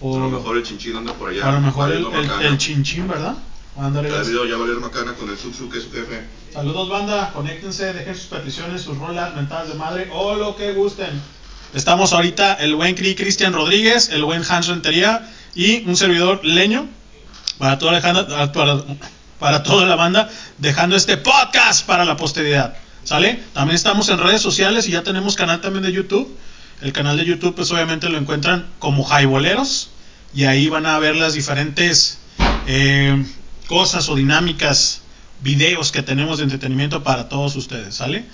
O 0.00 0.16
A 0.16 0.20
lo 0.20 0.30
mejor 0.30 0.56
el 0.56 0.62
chinchín 0.62 0.96
anda 0.96 1.12
por 1.14 1.30
allá. 1.30 1.48
a 1.48 1.52
lo 1.52 1.60
mejor 1.60 1.92
el, 1.92 2.06
el, 2.42 2.58
chinchín, 2.58 3.08
¿verdad? 3.08 3.34
Ándale, 3.78 4.08
Ya 4.10 4.56
valer 4.56 4.76
macana 4.76 5.14
con 5.14 5.30
el 5.30 5.36
Tsutsu 5.36 5.68
que 5.70 5.78
es 5.78 5.84
su 5.84 5.92
jefe. 5.92 6.24
Saludos 6.52 6.90
banda, 6.90 7.32
conéctense, 7.32 7.92
dejen 7.94 8.14
sus 8.14 8.26
peticiones, 8.26 8.82
sus 8.82 8.98
rolas, 8.98 9.34
mentadas 9.34 9.68
de 9.68 9.74
madre 9.74 10.08
o 10.12 10.34
lo 10.34 10.56
que 10.56 10.72
gusten. 10.72 11.08
Estamos 11.72 12.12
ahorita 12.12 12.54
el 12.54 12.74
buen 12.74 12.94
Cri 12.94 13.14
Cristian 13.14 13.54
Rodríguez, 13.54 14.10
el 14.10 14.24
buen 14.24 14.42
Hans 14.46 14.66
Rentería 14.66 15.26
y 15.54 15.88
un 15.88 15.96
servidor 15.96 16.44
leño 16.44 16.86
para 17.62 17.78
toda 17.78 17.92
la, 17.92 18.00
banda- 18.00 18.52
para, 18.52 18.82
para 19.38 19.62
toda 19.62 19.86
la 19.86 19.94
banda 19.94 20.28
dejando 20.58 20.96
este 20.96 21.16
podcast 21.16 21.86
para 21.86 22.04
la 22.04 22.16
posteridad. 22.16 22.74
¿Sale? 23.04 23.40
También 23.52 23.76
estamos 23.76 24.08
en 24.08 24.18
redes 24.18 24.40
sociales 24.42 24.88
y 24.88 24.90
ya 24.92 25.04
tenemos 25.04 25.36
canal 25.36 25.60
también 25.60 25.84
de 25.84 25.92
YouTube. 25.92 26.36
El 26.80 26.92
canal 26.92 27.16
de 27.16 27.24
YouTube 27.24 27.54
pues 27.54 27.70
obviamente 27.70 28.08
lo 28.08 28.18
encuentran 28.18 28.66
como 28.80 29.04
Jaiboleros 29.04 29.90
y 30.34 30.42
ahí 30.46 30.68
van 30.68 30.86
a 30.86 30.98
ver 30.98 31.14
las 31.14 31.34
diferentes 31.34 32.18
eh, 32.66 33.24
cosas 33.68 34.08
o 34.08 34.16
dinámicas, 34.16 35.02
videos 35.40 35.92
que 35.92 36.02
tenemos 36.02 36.38
de 36.38 36.44
entretenimiento 36.44 37.04
para 37.04 37.28
todos 37.28 37.54
ustedes, 37.54 37.94
¿sale? 37.94 38.24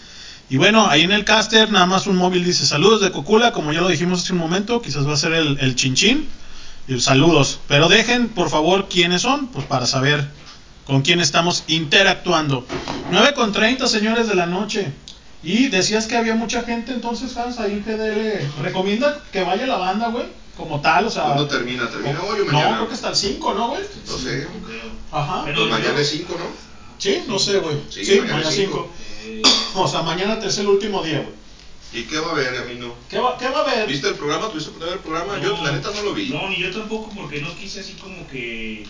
Y 0.49 0.57
bueno, 0.57 0.89
ahí 0.89 1.03
en 1.03 1.13
el 1.13 1.27
caster 1.27 1.71
nada 1.71 1.85
más 1.85 2.07
un 2.07 2.17
móvil 2.17 2.45
dice 2.45 2.65
saludos 2.65 3.03
de 3.03 3.11
Cocula, 3.11 3.53
como 3.53 3.75
ya 3.75 3.83
lo 3.83 3.89
dijimos 3.89 4.23
hace 4.23 4.33
un 4.33 4.39
momento, 4.39 4.81
quizás 4.81 5.07
va 5.07 5.13
a 5.13 5.19
ser 5.19 5.35
el, 5.35 5.59
el 5.61 5.75
chinchín. 5.75 6.27
Y 6.89 7.01
saludos, 7.01 7.61
pero 7.69 7.89
dejen 7.89 8.29
por 8.29 8.49
favor 8.51 8.89
quiénes 8.89 9.23
son, 9.23 9.49
pues 9.49 9.67
para 9.67 9.87
saber 9.87 10.27
con 10.87 11.03
quién 11.03 11.21
estamos 11.21 11.65
interactuando. 11.67 12.65
9 13.11 13.35
con 13.35 13.53
30 13.53 13.87
señores 13.87 14.27
de 14.29 14.35
la 14.35 14.47
noche. 14.47 14.91
Y 15.43 15.69
decías 15.69 16.07
que 16.07 16.17
había 16.17 16.35
mucha 16.35 16.63
gente 16.63 16.93
entonces, 16.93 17.37
Hans, 17.37 17.59
ahí 17.61 17.73
en 17.73 17.85
GDL. 17.85 18.63
¿Recomienda 18.63 19.23
que 19.31 19.43
vaya 19.45 19.67
la 19.67 19.77
banda, 19.77 20.09
güey? 20.09 20.25
Como 20.57 20.81
tal, 20.81 21.07
o 21.07 21.11
sea... 21.11 21.25
¿Cuándo 21.25 21.47
termina? 21.47 21.89
¿Termina 21.89 22.21
hoy 22.23 22.41
o 22.41 22.45
No, 22.47 22.53
mañana? 22.53 22.77
creo 22.77 22.89
que 22.89 22.95
hasta 22.95 23.11
el 23.11 23.17
5, 23.17 23.55
¿no, 23.55 23.69
güey? 23.69 23.83
No 24.09 24.19
sé. 24.19 24.49
Ajá. 25.13 25.43
Pero 25.45 25.59
Pues 25.59 25.71
mañana 25.71 26.01
es 26.01 26.11
5, 26.11 26.37
¿no? 26.39 26.45
Sí, 26.99 27.23
no 27.29 27.39
sé, 27.39 27.59
güey. 27.59 27.77
Sí, 27.91 28.05
Sí, 28.05 28.13
mañana 28.19 28.35
mañana 28.35 28.51
cinco. 28.51 28.91
5. 29.25 29.37
Eh, 29.37 29.43
O 29.77 29.87
sea, 29.87 30.03
mañana 30.03 30.39
es 30.43 30.59
el 30.59 30.67
último 30.67 31.03
día, 31.05 31.19
güey. 31.19 31.35
¿Y 31.93 32.03
qué 32.03 32.19
va 32.19 32.29
a 32.29 32.33
haber, 32.33 32.55
Amino? 32.59 32.95
¿Qué 33.09 33.19
va, 33.19 33.39
¿Qué 33.39 33.49
va 33.49 33.61
a 33.61 33.63
haber? 33.71 33.89
¿Viste 33.89 34.09
el 34.09 34.15
programa? 34.15 34.49
¿Tuviste 34.51 34.73
de 34.79 34.85
ver 34.85 34.95
el 34.95 34.99
programa? 35.01 35.39
Yo, 35.41 35.63
la 35.65 35.73
neta, 35.73 35.91
no 35.95 36.03
lo 36.03 36.13
vi. 36.13 36.29
No, 36.29 36.49
ni 36.49 36.57
yo 36.59 36.71
tampoco, 36.71 37.11
porque 37.15 37.41
no 37.41 37.55
quise 37.57 37.81
así 37.81 37.95
como 37.95 38.27
que 38.29 38.85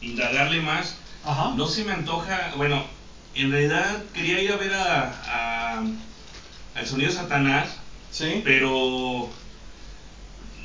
indagarle 0.00 0.60
más. 0.60 0.96
Ajá. 1.24 1.52
No 1.56 1.66
se 1.66 1.84
me 1.84 1.92
antoja, 1.92 2.52
bueno, 2.56 2.84
en 3.34 3.50
realidad 3.50 4.04
quería 4.12 4.40
ir 4.40 4.52
a 4.52 4.56
ver 4.56 4.72
a, 4.72 5.78
a- 5.78 5.84
al 6.76 6.86
sonido 6.86 7.10
de 7.10 7.16
Satanás, 7.16 7.70
Sí. 8.12 8.40
pero 8.44 9.28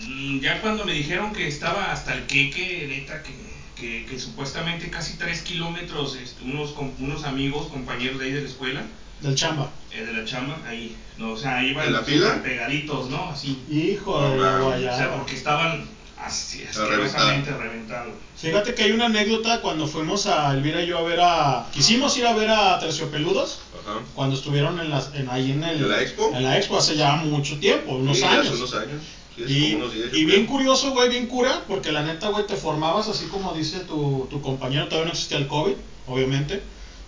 mm, 0.08 0.40
ya 0.40 0.62
cuando 0.62 0.86
me 0.86 0.94
dijeron 0.94 1.34
que 1.34 1.48
estaba 1.48 1.92
hasta 1.92 2.14
el 2.14 2.28
queque, 2.28 2.86
neta, 2.88 3.24
que, 3.24 3.34
que, 3.76 4.06
que 4.06 4.20
supuestamente 4.20 4.90
casi 4.92 5.14
3 5.18 5.42
kilómetros, 5.42 6.16
este, 6.18 6.44
unos, 6.44 6.76
unos 7.00 7.24
amigos, 7.24 7.68
compañeros 7.68 8.20
de 8.20 8.26
ahí 8.26 8.32
de 8.32 8.42
la 8.42 8.48
escuela, 8.48 8.86
Del 9.22 9.36
chamba. 9.36 9.70
eh, 9.92 10.04
de 10.06 10.14
la 10.14 10.24
chamba, 10.26 10.58
ahí, 10.68 10.96
no, 11.18 11.32
o 11.32 11.38
sea, 11.38 11.58
ahí 11.58 11.70
iban 11.72 11.88
¿En 11.88 11.94
la 11.94 12.02
fila? 12.04 12.28
súper 12.28 12.44
pegaditos, 12.44 13.10
¿no? 13.10 13.30
Así. 13.32 13.62
Hijo 13.70 14.30
de 14.30 14.38
la. 14.38 14.64
O 14.64 14.80
sea, 14.98 15.14
porque 15.18 15.36
estaban 15.36 15.88
así, 16.18 16.64
asquerosamente 16.70 17.52
reventados. 17.52 18.14
Fíjate 18.38 18.74
que 18.74 18.84
hay 18.84 18.92
una 18.92 19.08
anécdota 19.08 19.60
cuando 19.62 19.86
fuimos 19.88 20.26
a 20.28 20.54
Elvira 20.54 20.82
y 20.82 20.88
yo 20.88 21.00
a 21.00 21.02
ver 21.04 21.20
a. 21.22 21.68
Quisimos 21.74 22.16
ir 22.18 22.26
a 22.28 22.34
ver 22.34 22.50
a 22.50 22.80
Terciopeludos 22.80 23.60
Ajá. 23.84 24.00
cuando 24.16 24.36
estuvieron 24.38 24.80
en 24.80 24.90
las, 24.90 25.14
en, 25.16 25.30
ahí 25.30 25.52
en, 25.52 25.64
el, 25.64 25.78
¿En 25.84 25.90
la 25.90 26.02
expo? 26.02 26.32
En 26.34 26.44
la 26.44 26.58
expo 26.58 26.78
hace 26.78 26.96
ya 26.96 27.16
mucho 27.18 27.58
tiempo, 27.60 27.96
unos 27.96 28.18
Sí, 28.18 28.24
años. 28.24 28.48
Hace 28.48 28.56
unos 28.56 28.74
años. 28.76 29.02
Sí, 29.36 29.44
Y, 29.48 29.72
como 29.74 29.84
unos 29.86 29.94
10, 29.96 30.12
yo 30.12 30.18
y 30.18 30.26
bien 30.26 30.46
curioso, 30.46 30.92
güey, 30.92 31.10
bien 31.10 31.28
cura, 31.28 31.64
porque 31.68 31.92
la 31.92 32.04
neta, 32.04 32.30
güey, 32.30 32.46
te 32.48 32.56
formabas 32.56 33.08
así 33.10 33.26
como 33.26 33.54
dice 33.54 33.80
tu, 33.82 34.28
tu 34.30 34.42
compañero, 34.42 34.86
todavía 34.88 35.08
no 35.08 35.12
existía 35.12 35.38
el 35.40 35.48
COVID, 35.48 35.74
obviamente. 36.08 36.62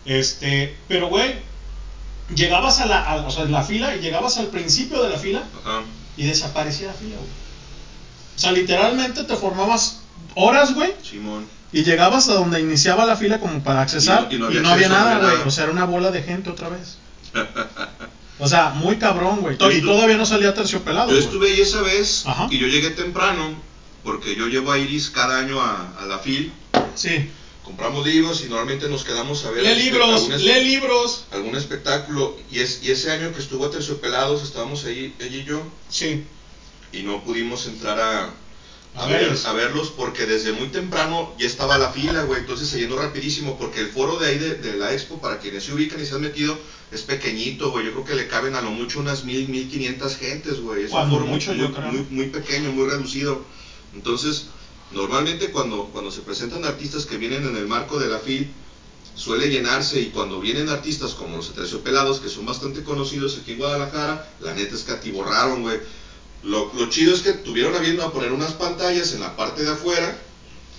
Este, 0.05 0.75
pero, 0.87 1.07
güey, 1.09 1.35
llegabas 2.35 2.79
a 2.79 2.85
la, 2.85 3.03
a- 3.03 3.15
o 3.27 3.31
sea, 3.31 3.43
en 3.43 3.51
la 3.51 3.63
fila 3.63 3.95
y 3.95 3.99
llegabas 3.99 4.37
al 4.37 4.47
principio 4.47 5.01
de 5.03 5.09
la 5.09 5.17
fila 5.17 5.43
Ajá. 5.63 5.81
y 6.17 6.23
desaparecía 6.25 6.87
la 6.87 6.93
fila, 6.93 7.15
güey. 7.17 7.29
O 8.35 8.39
sea, 8.39 8.51
literalmente 8.51 9.23
te 9.23 9.35
formabas 9.35 10.01
horas, 10.35 10.73
güey, 10.73 10.93
Simón. 11.03 11.45
y 11.71 11.83
llegabas 11.83 12.27
a 12.29 12.33
donde 12.33 12.59
iniciaba 12.59 13.05
la 13.05 13.15
fila 13.15 13.39
como 13.39 13.61
para 13.63 13.81
accesar 13.81 14.27
Y 14.31 14.35
y 14.35 14.39
no- 14.39 14.49
no, 14.49 14.57
y 14.57 14.61
no 14.61 14.69
había 14.69 14.89
nada, 14.89 15.19
güey. 15.19 15.47
O 15.47 15.51
sea, 15.51 15.65
era 15.65 15.73
una 15.73 15.85
bola 15.85 16.11
de 16.11 16.23
gente 16.23 16.49
otra 16.49 16.69
vez. 16.69 16.97
O 18.43 18.47
sea, 18.47 18.69
muy 18.71 18.95
cabrón, 18.97 19.41
güey. 19.41 19.55
Y 19.55 19.81
todavía 19.83 20.17
no 20.17 20.25
salía 20.25 20.51
terciopelado. 20.55 21.11
Yo 21.11 21.19
estuve 21.19 21.51
ahí 21.51 21.61
esa 21.61 21.81
vez 21.83 22.23
Ajá. 22.25 22.47
y 22.49 22.57
yo 22.57 22.65
llegué 22.65 22.89
temprano 22.89 23.53
porque 24.03 24.35
yo 24.35 24.47
llevo 24.47 24.71
a 24.71 24.79
Iris 24.79 25.11
cada 25.11 25.37
año 25.37 25.61
a, 25.61 25.93
a 26.01 26.05
la 26.07 26.17
FIL. 26.17 26.51
Sí. 26.95 27.29
Compramos 27.71 28.05
libros 28.05 28.43
y 28.45 28.49
normalmente 28.49 28.89
nos 28.89 29.05
quedamos 29.05 29.45
a 29.45 29.51
ver 29.51 29.63
Lee 29.63 29.69
algún 29.69 29.83
libros, 29.85 30.23
algún 30.23 30.45
lee 30.45 30.63
libros. 30.65 31.23
algún 31.31 31.55
espectáculo. 31.55 32.35
Y, 32.51 32.59
es, 32.59 32.81
y 32.83 32.91
ese 32.91 33.11
año 33.11 33.31
que 33.33 33.39
estuvo 33.39 33.65
a 33.65 33.71
Terciopelados 33.71 34.43
estábamos 34.43 34.83
ahí, 34.83 35.13
ella 35.19 35.37
y 35.37 35.43
yo, 35.45 35.63
Sí. 35.89 36.21
y 36.91 37.03
no 37.03 37.23
pudimos 37.23 37.65
entrar 37.67 37.97
a, 37.97 38.23
a, 38.95 39.03
A 39.03 39.05
ver- 39.07 39.21
verlos. 39.21 39.45
a 39.45 39.53
verlos 39.53 39.93
porque 39.95 40.25
desde 40.25 40.51
muy 40.51 40.67
temprano 40.67 41.31
ya 41.39 41.47
estaba 41.47 41.77
la 41.77 41.89
fila, 41.91 42.23
güey, 42.23 42.41
entonces 42.41 42.67
se 42.67 42.77
llenó 42.77 42.97
rapidísimo 42.97 43.57
porque 43.57 43.79
el 43.79 43.87
foro 43.87 44.17
de 44.17 44.27
ahí 44.27 44.37
de, 44.37 44.55
de 44.55 44.75
la 44.75 44.91
expo, 44.91 45.21
para 45.21 45.39
quienes 45.39 45.63
se 45.63 45.71
ubican 45.71 46.01
y 46.01 46.05
se 46.05 46.13
han 46.15 46.21
metido, 46.21 46.57
es 46.91 47.03
pequeñito, 47.03 47.71
güey, 47.71 47.85
yo 47.85 47.91
creo 47.93 48.03
que 48.03 48.15
le 48.15 48.27
caben 48.27 48.53
a 48.55 48.61
lo 48.61 48.71
mucho 48.71 48.99
unas 48.99 49.23
mil, 49.23 49.47
mil 49.47 49.69
quinientas 49.69 50.17
gentes, 50.17 50.59
güey, 50.59 50.83
es 50.83 50.91
un 50.91 51.09
foro 51.09 51.21
muy- 51.25 51.35
mucho, 51.35 51.53
yo 51.53 51.69
muy, 51.69 51.73
creo. 51.77 51.87
muy, 51.89 52.05
muy 52.09 52.25
pequeño, 52.27 52.73
muy 52.73 52.85
reducido, 52.85 53.41
entonces 53.95 54.47
normalmente 54.93 55.51
cuando, 55.51 55.85
cuando 55.91 56.11
se 56.11 56.21
presentan 56.21 56.65
artistas 56.65 57.05
que 57.05 57.17
vienen 57.17 57.45
en 57.47 57.55
el 57.55 57.67
marco 57.67 57.99
de 57.99 58.07
la 58.07 58.19
FIL, 58.19 58.51
suele 59.15 59.49
llenarse 59.49 59.99
y 59.99 60.07
cuando 60.07 60.39
vienen 60.39 60.69
artistas 60.69 61.11
como 61.11 61.37
los 61.37 61.49
Aterciopelados, 61.49 62.19
que 62.19 62.29
son 62.29 62.45
bastante 62.45 62.83
conocidos 62.83 63.37
aquí 63.41 63.51
en 63.53 63.57
Guadalajara, 63.59 64.27
la 64.39 64.53
neta 64.53 64.75
es 64.75 64.83
que 64.83 64.91
atiborraron, 64.93 65.61
güey. 65.61 65.79
Lo, 66.43 66.71
lo 66.73 66.89
chido 66.89 67.13
es 67.13 67.21
que 67.21 67.33
tuvieron 67.33 67.75
a 67.75 67.79
bien 67.79 67.99
a 68.01 68.11
poner 68.11 68.31
unas 68.31 68.53
pantallas 68.53 69.13
en 69.13 69.19
la 69.19 69.35
parte 69.35 69.63
de 69.63 69.69
afuera 69.69 70.17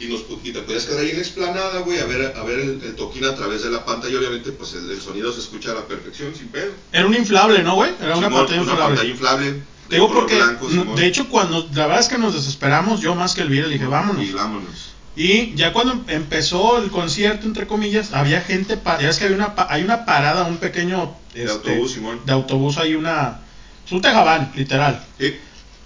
y, 0.00 0.06
nos, 0.06 0.22
y 0.42 0.50
te 0.50 0.62
podías 0.62 0.86
quedar 0.86 1.00
ahí 1.00 1.10
en 1.10 1.16
la 1.16 1.22
explanada, 1.22 1.78
güey, 1.80 2.00
a 2.00 2.06
ver, 2.06 2.34
a 2.36 2.42
ver 2.42 2.58
el, 2.58 2.82
el 2.82 2.96
toquín 2.96 3.24
a 3.26 3.36
través 3.36 3.62
de 3.62 3.70
la 3.70 3.84
pantalla. 3.84 4.18
Obviamente, 4.18 4.50
pues 4.50 4.72
el, 4.74 4.90
el 4.90 5.00
sonido 5.00 5.32
se 5.32 5.38
escucha 5.38 5.70
a 5.70 5.74
la 5.74 5.86
perfección, 5.86 6.34
sin 6.34 6.48
pedo. 6.48 6.72
Era 6.90 7.06
un 7.06 7.14
inflable, 7.14 7.62
¿no, 7.62 7.76
güey? 7.76 7.92
Era 8.00 8.16
una 8.16 8.26
Simón, 8.26 8.40
pantalla 8.46 8.62
una 8.62 8.70
inflable. 8.72 8.94
pantalla 8.96 9.10
inflable. 9.12 9.62
De 9.88 9.96
digo 9.96 10.12
porque, 10.12 10.36
blanco, 10.36 10.68
de 10.68 11.06
hecho, 11.06 11.28
cuando 11.28 11.68
la 11.74 11.86
verdad 11.86 12.00
es 12.00 12.08
que 12.08 12.18
nos 12.18 12.34
desesperamos, 12.34 13.00
yo 13.00 13.14
más 13.14 13.34
que 13.34 13.42
Elvira, 13.42 13.66
le 13.66 13.74
dije, 13.74 13.86
vámonos. 13.86 14.24
Y 14.24 14.32
vámonos. 14.32 14.90
Y 15.14 15.54
ya 15.54 15.72
cuando 15.74 15.92
em- 15.92 16.04
empezó 16.08 16.78
el 16.82 16.90
concierto, 16.90 17.46
entre 17.46 17.66
comillas, 17.66 18.12
había 18.14 18.40
gente, 18.40 18.78
ya 18.84 18.96
ves 18.96 19.18
que 19.18 19.26
hay 19.26 19.32
una, 19.32 19.54
hay 19.68 19.82
una 19.84 20.06
parada, 20.06 20.44
un 20.44 20.56
pequeño 20.56 21.14
De 21.34 21.44
este, 21.44 21.52
autobús, 21.70 21.92
Simón. 21.92 22.20
de 22.24 22.32
autobús, 22.32 22.78
hay 22.78 22.94
una, 22.94 23.40
es 23.84 23.92
un 23.92 24.00
tejabán, 24.00 24.50
literal. 24.54 25.04
Sí. 25.18 25.36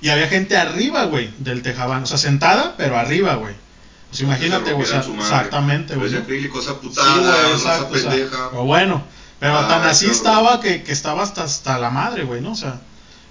Y 0.01 0.11
había 0.11 0.29
gente 0.29 0.57
arriba, 0.57 1.05
güey, 1.07 1.31
del 1.39 1.63
tejabán, 1.63 2.05
o 2.05 2.07
sea, 2.07 2.19
sentada, 2.19 2.75
pero 2.77 2.97
arriba, 2.97 3.35
güey. 3.35 3.55
Pues 4.11 4.21
imagínate, 4.21 4.73
güey, 4.73 4.85
o 4.87 4.89
sea, 4.89 5.01
exactamente, 5.01 5.97
güey. 5.97 6.11
De 6.11 6.19
¿no? 6.19 6.23
acrílico, 6.23 6.61
esa 6.61 6.73
Sí, 6.75 6.79
putada, 6.83 7.17
güey, 7.19 7.53
raza 7.53 7.55
exacto, 7.55 7.95
o 7.95 7.99
sea, 7.99 8.11
pendeja. 8.11 8.49
o 8.53 8.65
bueno, 8.65 9.03
pero 9.41 9.59
Ah, 9.59 9.67
tan 9.69 9.83
así 9.83 10.07
estaba 10.07 10.61
que, 10.61 10.85
que 10.85 10.93
estaba 10.93 11.25
hasta, 11.25 11.43
hasta 11.43 11.79
la 11.79 11.91
madre, 11.91 12.23
güey, 12.23 12.41
¿no? 12.41 12.53
O 12.53 12.57
sea, 12.57 12.81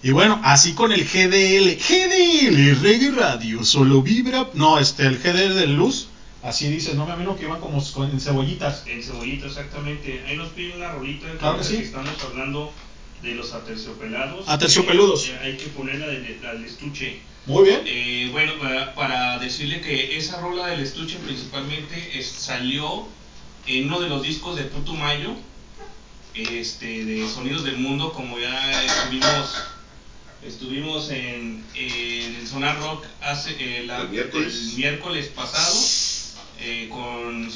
y 0.07 0.11
bueno, 0.11 0.39
así 0.43 0.73
con 0.73 0.91
el 0.91 1.03
GDL, 1.03 1.77
GDL, 1.77 2.81
Reggae 2.81 3.11
Radio, 3.11 3.63
solo 3.63 4.01
vibra, 4.03 4.47
no, 4.53 4.77
este, 4.77 5.03
el 5.07 5.17
GDL 5.17 5.55
de 5.55 5.67
luz, 5.67 6.09
así 6.43 6.67
dice, 6.69 6.93
no 6.93 7.05
me 7.07 7.13
imagino 7.13 7.35
que 7.35 7.45
iban 7.45 7.59
como 7.59 7.81
en 8.03 8.19
cebollitas. 8.19 8.83
El 8.85 9.03
cebollito, 9.03 9.47
exactamente. 9.47 10.23
Ahí 10.27 10.37
nos 10.37 10.49
piden 10.49 10.77
una 10.77 10.91
rolita. 10.91 11.25
Claro 11.39 11.57
que 11.57 11.63
sí. 11.63 11.77
Estamos 11.77 12.11
hablando 12.23 12.71
de 13.23 13.33
los 13.33 13.51
aterciopelados. 13.53 14.47
Aterciopeludos. 14.47 15.27
Eh, 15.27 15.39
hay 15.41 15.57
que 15.57 15.65
poner 15.69 15.95
la 15.95 16.05
del, 16.07 16.39
la 16.43 16.53
del 16.53 16.65
estuche. 16.65 17.19
Muy 17.47 17.63
bien. 17.63 17.81
Eh, 17.87 18.29
bueno, 18.31 18.53
para, 18.61 18.93
para 18.93 19.39
decirle 19.39 19.81
que 19.81 20.17
esa 20.17 20.39
rola 20.39 20.67
del 20.67 20.81
estuche 20.81 21.17
principalmente 21.25 22.19
es- 22.19 22.27
salió 22.27 23.07
en 23.65 23.87
uno 23.87 23.99
de 24.01 24.09
los 24.09 24.21
discos 24.21 24.55
de 24.55 24.65
Putumayo, 24.65 25.31
este, 26.35 27.05
de 27.05 27.27
Sonidos 27.27 27.63
del 27.63 27.77
Mundo, 27.77 28.13
como 28.13 28.37
ya 28.37 28.83
estuvimos 28.83 29.55
estuvimos 30.45 31.09
en, 31.09 31.63
en 31.73 32.35
el 32.35 32.47
Sonar 32.47 32.79
Rock 32.79 33.05
hace 33.21 33.55
eh, 33.59 33.85
la- 33.85 34.01
El 34.01 34.09
miércoles. 34.09 34.53
el 34.55 34.77
miércoles 34.77 35.27
pasado 35.27 35.75
eh, 36.59 36.87
con 36.89 37.49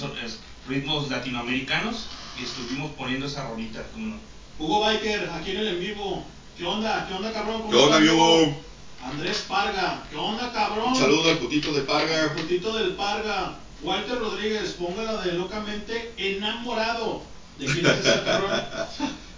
ritmos 0.67 1.09
latinoamericanos 1.09 2.05
y 2.39 2.43
estuvimos 2.43 2.91
poniendo 2.97 3.25
esa 3.25 3.47
rolita. 3.47 3.83
como. 3.93 4.15
Hugo 4.57 4.81
Biker, 4.85 5.29
aquí 5.33 5.51
en 5.51 5.57
el 5.57 5.67
en 5.69 5.79
vivo, 5.79 6.23
¿qué 6.57 6.65
onda? 6.65 7.05
¿Qué 7.07 7.13
onda, 7.13 7.31
cabrón? 7.31 7.61
¿Cómo 7.61 7.71
¿Qué 7.71 7.77
onda? 7.77 7.99
Hugo? 8.13 8.53
Andrés 9.01 9.45
Parga, 9.47 10.03
¿qué 10.09 10.17
onda, 10.17 10.51
cabrón? 10.51 10.89
Un 10.89 10.95
saludo 10.97 11.29
al 11.29 11.37
putito 11.37 11.71
de 11.71 11.81
Parga. 11.81 12.33
Putito 12.35 12.75
del 12.75 12.89
Parga. 12.95 13.55
Walter 13.81 14.19
Rodríguez, 14.19 14.71
póngala 14.71 15.21
de 15.21 15.31
locamente 15.33 16.11
enamorado. 16.17 17.21
¿De 17.57 17.65
quién 17.65 17.85
es 17.85 17.99
ese 18.05 18.21
cabrón? 18.25 18.61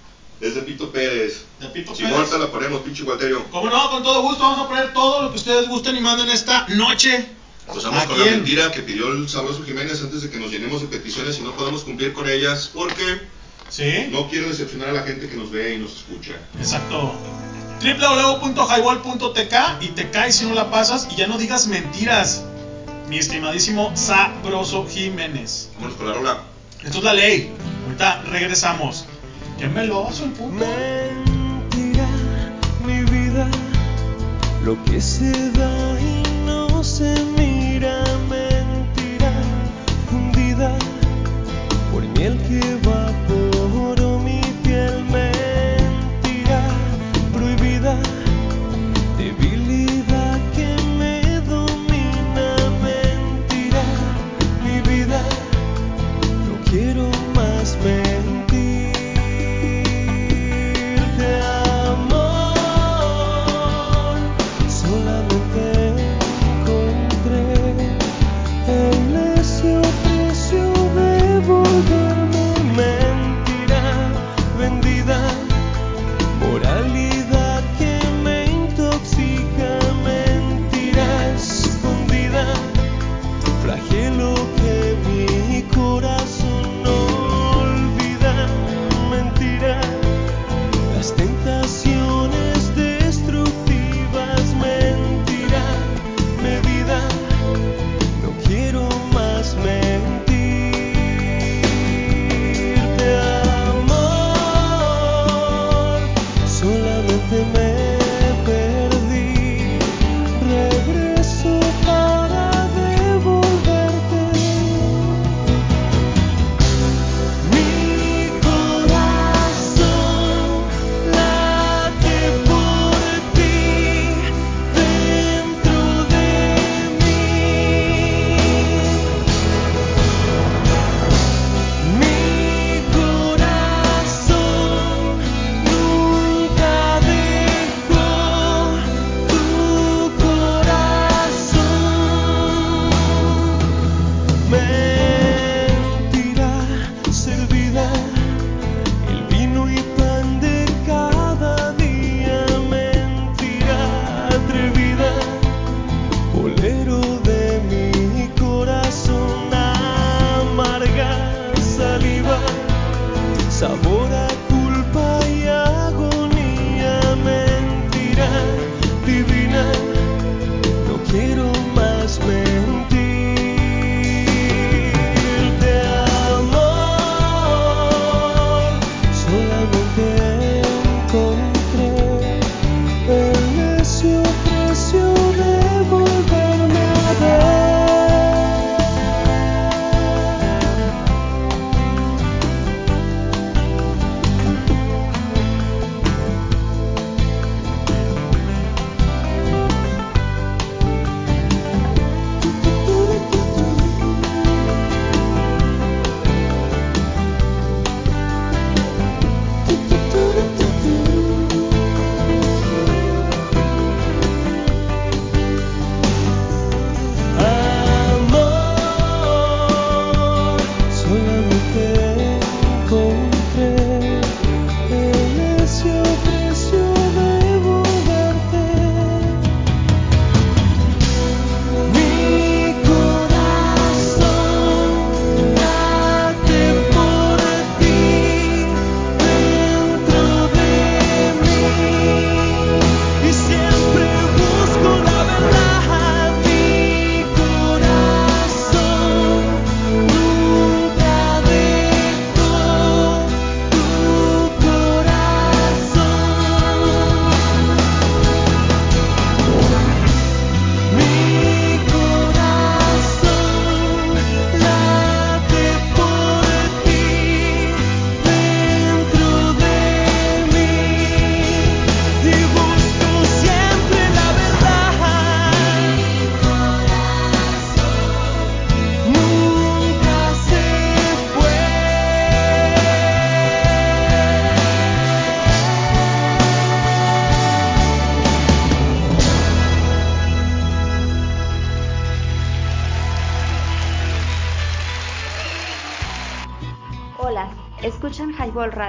Es 0.42 0.56
de 0.56 0.62
Pito 0.64 0.92
Pérez. 0.92 1.44
De 1.60 1.68
Pito 1.68 1.94
Si 1.96 2.04
Pérez. 2.04 2.32
la 2.40 2.48
ponemos, 2.52 2.82
pinche 2.82 3.04
Walterio. 3.04 3.46
Como 3.52 3.70
no, 3.70 3.90
con 3.92 4.02
todo 4.04 4.22
gusto 4.24 4.42
vamos 4.44 4.66
a 4.66 4.68
poner 4.68 4.92
todo 4.94 5.22
lo 5.24 5.30
que 5.32 5.38
ustedes 5.38 5.68
gusten 5.68 5.96
y 5.96 6.00
manden 6.02 6.30
esta 6.30 6.66
noche. 6.70 7.28
Empezamos 7.68 8.04
¿A 8.04 8.08
con 8.08 8.18
la 8.20 8.26
mentira 8.26 8.72
que 8.72 8.82
pidió 8.82 9.12
el 9.12 9.30
sabroso 9.30 9.64
Jiménez 9.64 10.02
antes 10.02 10.24
de 10.24 10.30
que 10.32 10.40
nos 10.40 10.50
llenemos 10.52 10.82
de 10.82 10.88
peticiones 10.88 11.38
y 11.38 11.42
no 11.42 11.52
podamos 11.56 11.84
cumplir 11.84 12.12
con 12.14 12.28
ellas 12.28 12.70
porque 12.74 13.22
Sí. 13.70 14.08
no 14.10 14.28
quiero 14.30 14.50
decepcionar 14.50 14.90
a 14.90 14.94
la 14.94 15.04
gente 15.04 15.30
que 15.30 15.36
nos 15.38 15.52
ve 15.52 15.76
y 15.76 15.78
nos 15.78 15.92
escucha. 15.98 16.34
Exacto. 16.60 17.14
www.highball.tk 17.82 19.56
y 19.82 19.88
te 19.90 20.10
caes 20.10 20.36
si 20.36 20.46
no 20.46 20.54
la 20.56 20.70
pasas 20.72 21.08
y 21.12 21.16
ya 21.16 21.28
no 21.28 21.38
digas 21.38 21.68
mentiras. 21.68 22.44
Mi 23.08 23.18
estimadísimo 23.18 23.92
Sabroso 23.96 24.88
Jiménez. 24.88 25.70
Vámonos 25.76 25.98
con 25.98 26.08
la 26.08 26.14
rola. 26.14 26.44
Esto 26.84 26.98
es 27.00 27.04
la 27.04 27.14
ley. 27.14 27.52
Ahorita 27.86 28.24
regresamos. 28.24 29.06
Mentira, 30.50 32.08
mi 32.84 33.04
vida, 33.04 33.48
lo 34.66 34.76
que 34.86 35.00
se 35.00 35.52
da 35.52 36.00
y 36.02 36.24
no 36.48 36.84
se 36.84 37.14
mira, 37.38 38.04
mentira, 38.28 39.32
fundida 40.10 40.76
por 41.92 42.02
miel 42.18 42.40
que 42.48 42.60
evaporó 42.72 43.01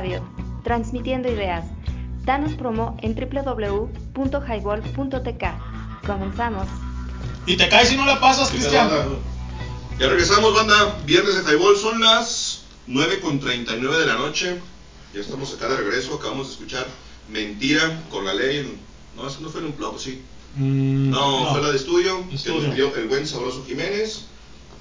Radio, 0.02 0.20
transmitiendo 0.64 1.30
ideas. 1.30 1.64
Danos 2.24 2.54
promo 2.54 2.96
en 3.02 3.14
www.highball.tk. 3.14 5.44
Comenzamos. 6.04 6.66
Y 7.46 7.56
te 7.56 7.68
caes 7.68 7.90
si 7.90 7.96
no 7.96 8.04
la 8.04 8.18
pasas, 8.18 8.50
Cristian. 8.50 8.90
Ya 10.00 10.08
regresamos, 10.08 10.56
banda. 10.56 10.98
Viernes 11.06 11.46
de 11.46 11.52
Highball 11.52 11.76
son 11.76 12.00
las 12.00 12.64
9 12.88 13.20
con 13.20 13.38
39 13.38 13.96
de 14.00 14.06
la 14.06 14.14
noche. 14.14 14.60
Ya 15.14 15.20
estamos 15.20 15.54
acá 15.54 15.68
de 15.68 15.76
regreso. 15.76 16.14
Acabamos 16.16 16.48
de 16.48 16.54
escuchar 16.54 16.84
Mentira 17.30 18.02
con 18.10 18.24
la 18.24 18.34
ley. 18.34 18.76
No, 19.16 19.28
eso 19.28 19.38
no 19.40 19.50
fue 19.50 19.60
en 19.60 19.68
un 19.68 19.76
blog, 19.76 20.00
sí. 20.00 20.20
Mm, 20.56 21.10
No, 21.10 21.52
fue 21.52 21.62
la 21.62 21.70
de 21.70 21.76
estudio, 21.76 22.28
que 22.28 22.34
Estudio. 22.34 22.66
nos 22.66 22.74
dio 22.74 22.92
el 22.96 23.06
buen 23.06 23.24
sabroso 23.24 23.64
Jiménez. 23.68 24.26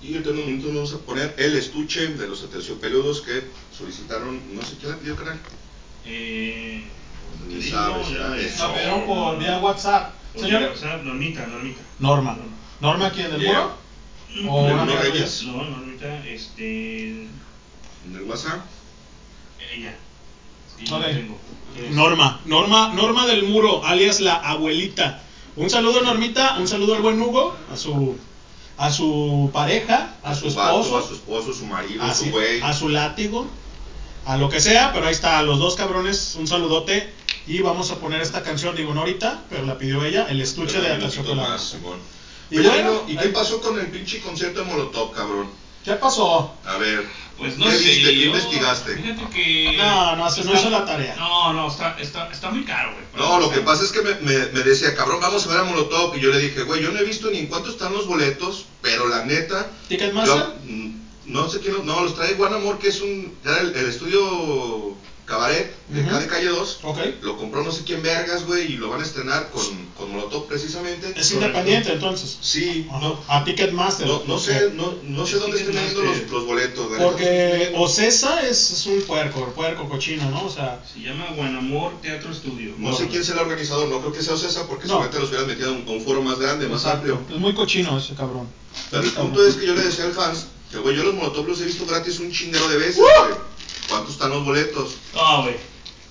Y 0.04 0.14
ahorita 0.14 0.30
en 0.32 0.36
un 0.38 0.42
momento 0.42 0.68
vamos 0.70 0.94
a 0.94 0.98
poner 1.00 1.36
el 1.38 1.56
estuche 1.58 2.08
de 2.08 2.28
los 2.28 2.44
aterciopeludos 2.44 3.22
que 3.22 3.44
solicitaron, 3.78 4.40
no 4.56 4.62
sé 4.64 4.76
quién 4.80 4.92
la 4.92 4.98
pidió, 4.98 5.16
canal. 5.16 5.40
Eh, 6.06 6.84
Ni 7.48 7.62
sí, 7.62 7.70
sabes, 7.70 8.10
no, 8.10 8.18
ya 8.18 8.38
es. 8.38 8.60
La 8.60 8.74
pidieron 8.74 9.06
por 9.06 9.38
vía 9.38 9.60
WhatsApp. 9.60 10.14
Por 10.34 10.44
Señor, 10.44 10.64
WhatsApp, 10.64 11.04
Normita, 11.04 11.46
Normita. 11.48 11.82
Norma. 12.00 12.38
¿Norma 12.80 13.12
quién? 13.12 13.30
¿Del 13.32 13.42
Yeah. 13.42 13.54
muro? 14.34 14.52
¿O 14.52 14.64
¿Del 14.66 14.74
una 14.74 14.86
muro 14.86 14.98
tuya? 14.98 15.12
Reyes? 15.12 15.44
No, 15.44 15.64
Normita, 15.64 16.26
este. 16.28 17.10
En 17.12 18.16
el 18.16 18.22
WhatsApp. 18.24 18.62
Ella. 19.76 19.96
Sí, 20.78 20.86
Ok. 20.92 21.00
la 21.00 21.08
tengo. 21.12 21.38
Norma, 21.92 22.42
Norma, 22.46 22.92
Norma 22.94 23.28
del 23.28 23.44
Muro, 23.44 23.86
alias 23.86 24.20
la 24.20 24.36
abuelita. 24.36 25.22
Un 25.56 25.70
saludo 25.70 26.02
Normita, 26.02 26.58
un 26.60 26.68
saludo 26.68 26.96
al 26.96 27.02
buen 27.02 27.22
Hugo, 27.22 27.56
a 27.72 27.78
su 27.78 28.18
a 28.82 28.90
su 28.90 29.52
pareja, 29.54 30.16
a, 30.24 30.34
su, 30.34 30.48
esposo, 30.48 30.98
a 30.98 31.08
su 31.08 31.14
esposo, 31.14 31.54
su 31.54 31.68
marido, 31.68 32.02
a 32.04 32.16
su 32.16 32.32
güey. 32.32 32.62
a 32.62 32.74
su 32.74 32.90
látigo, 32.90 33.46
a 34.26 34.38
lo 34.38 34.50
que 34.50 34.60
sea, 34.60 34.92
pero 34.92 35.06
ahí 35.06 35.12
está, 35.12 35.38
a 35.38 35.44
los 35.44 35.60
dos 35.60 35.76
cabrones, 35.76 36.34
un 36.40 36.48
saludote 36.48 37.08
y 37.46 37.62
vamos 37.62 37.92
a 37.92 37.98
poner 37.98 38.22
esta 38.22 38.42
canción, 38.42 38.76
digo 38.76 38.96
no 38.96 39.02
ahorita, 39.02 39.44
pero 39.52 39.68
la 39.68 39.78
pidió 39.78 40.04
ella, 40.04 40.26
el 40.30 40.42
estuche 40.42 40.80
Pero 40.80 41.24
de 41.24 41.36
más, 41.36 41.62
Simón. 41.62 42.00
Y 42.50 42.58
Oye, 42.58 42.70
bueno, 42.70 43.04
¿y 43.08 43.18
qué 43.18 43.30
pasó 43.30 43.62
con 43.62 43.80
el 43.80 43.86
pinche 43.92 44.20
concierto 44.20 44.62
de 44.62 44.66
Molotov, 44.66 45.12
cabrón? 45.12 45.48
¿Qué 45.84 45.94
pasó? 45.94 46.54
A 46.66 46.78
ver, 46.78 47.06
Pues 47.38 47.58
no 47.58 47.66
¿qué 47.66 47.72
sé. 47.72 47.84
viste? 47.84 48.04
¿Qué 48.12 48.20
yo- 48.20 48.26
investigaste? 48.28 48.96
Fíjate 48.98 49.30
que. 49.34 49.76
No, 49.78 50.16
no, 50.16 50.30
se 50.30 50.44
no 50.44 50.54
hizo 50.54 50.70
la 50.70 50.86
tarea. 50.86 51.16
No, 51.16 51.54
no, 51.54 51.68
está, 51.70 51.98
está, 52.00 52.32
está 52.32 52.52
muy 52.52 52.64
caro, 52.66 52.94
güey. 52.94 53.04
No, 53.16 53.40
lo 53.40 53.50
que 53.52 53.62
pasa 53.62 53.84
es 53.84 53.92
que 53.92 54.02
me, 54.04 54.14
me- 54.16 54.46
me 54.54 54.60
decía, 54.62 54.96
cabrón, 54.96 55.20
vamos 55.22 55.46
a 55.46 55.50
ver 55.50 55.60
a 55.60 55.64
Molotov. 55.64 56.16
Y 56.16 56.20
yo 56.22 56.30
le 56.30 56.38
dije, 56.40 56.62
güey, 56.64 56.84
yo 56.84 56.92
no 56.92 57.00
he 57.00 57.04
visto 57.04 57.32
ni 57.32 57.40
en 57.40 57.48
cuánto 57.48 57.72
están 57.72 57.94
los 57.94 58.06
boletos, 58.06 58.66
pero 58.82 59.08
la 59.08 59.26
neta. 59.26 59.72
¿Ticketmaster? 59.88 60.54
mm, 60.66 60.92
no 61.26 61.50
sé 61.50 61.60
quién, 61.62 61.74
los- 61.74 61.84
no, 61.84 62.02
los 62.02 62.14
trae 62.16 62.36
Juan 62.36 62.54
Amor, 62.54 62.78
que 62.78 62.90
es 62.90 63.02
un. 63.02 63.36
Era 63.44 63.60
el, 63.62 63.76
el 63.76 63.88
estudio 63.88 64.96
Cabaret, 65.26 65.72
de 65.88 66.02
acá 66.02 66.12
Ujú. 66.14 66.20
de 66.22 66.28
calle 66.28 66.48
2. 66.48 66.80
Ok. 66.84 66.98
Lo 67.22 67.38
compró 67.38 67.64
no 67.64 67.72
sé 67.72 67.84
quién 67.86 68.02
vergas, 68.02 68.46
güey, 68.46 68.74
y 68.74 68.78
lo 68.78 68.90
van 68.90 69.02
a 69.02 69.04
estrenar 69.04 69.50
con, 69.52 69.64
con 69.98 70.12
Molotov 70.12 70.48
precisamente. 70.48 71.14
Es 71.16 71.32
independiente 71.32 71.94
entonces. 71.94 72.38
Sí, 72.42 72.86
no, 72.92 73.18
A 73.28 73.44
Ticketmaster. 73.44 74.08
no, 74.08 74.24
no 74.28 74.38
sé, 74.40 74.72
no, 74.74 74.94
no 75.04 75.26
sé 75.26 75.36
Es 75.36 75.42
dónde 75.42 75.58
están 75.58 75.74
vendiendo 75.76 76.02
los, 76.04 76.30
los 76.32 76.46
boletos. 76.46 76.92
neta, 76.92 77.04
Porque. 77.04 77.74
Ocesa 77.78 78.46
es, 78.48 78.72
es 78.72 78.86
un 78.88 79.02
puerco, 79.04 79.46
puerco 79.54 79.88
cochino, 79.88 80.30
¿no? 80.32 80.46
O 80.46 80.50
sea, 80.50 80.84
Se 80.92 81.00
llama 81.00 81.28
Guanamor 81.36 82.02
Teatro 82.02 82.32
Estudio. 82.32 82.74
No 82.78 82.94
sé 82.96 83.08
quién 83.08 83.24
sea 83.24 83.36
el 83.36 83.42
organizador, 83.42 83.88
no 83.88 84.00
creo 84.00 84.12
que 84.12 84.22
sea 84.24 84.34
Ocesa 84.34 84.68
porque 84.68 84.84
No. 84.88 85.02
seguramente 85.02 85.20
los 85.20 85.30
hubieran 85.30 85.48
metido 85.48 85.70
a 85.70 85.74
un, 85.94 86.02
foro 86.04 86.22
más 86.22 86.40
grande, 86.40 86.68
más 86.68 86.86
amplio. 86.86 87.22
es 87.30 87.38
muy 87.38 87.54
cochino 87.54 87.98
ese 87.98 88.16
cabrón. 88.16 88.48
Pero 88.90 89.04
el 89.04 89.12
punto 89.12 89.46
es 89.46 89.56
que 89.56 89.68
yo 89.68 89.76
le 89.76 89.84
decía 89.84 90.06
al 90.06 90.20
Hans 90.20 90.48
que, 90.72 90.78
güey, 90.80 90.96
yo 90.96 91.04
los 91.04 91.14
Molotov 91.16 91.48
los 91.48 91.60
he 91.62 91.66
visto 91.66 91.86
gratis 91.86 92.20
un 92.20 92.32
chinguero 92.32 92.68
de 92.70 92.78
veces, 92.78 92.98
¡Uh! 92.98 93.02
güey. 93.02 93.52
¿Cuántos 93.90 94.14
están 94.14 94.30
los 94.32 94.46
boletos? 94.46 94.96
No, 95.14 95.44
güey. 95.44 95.56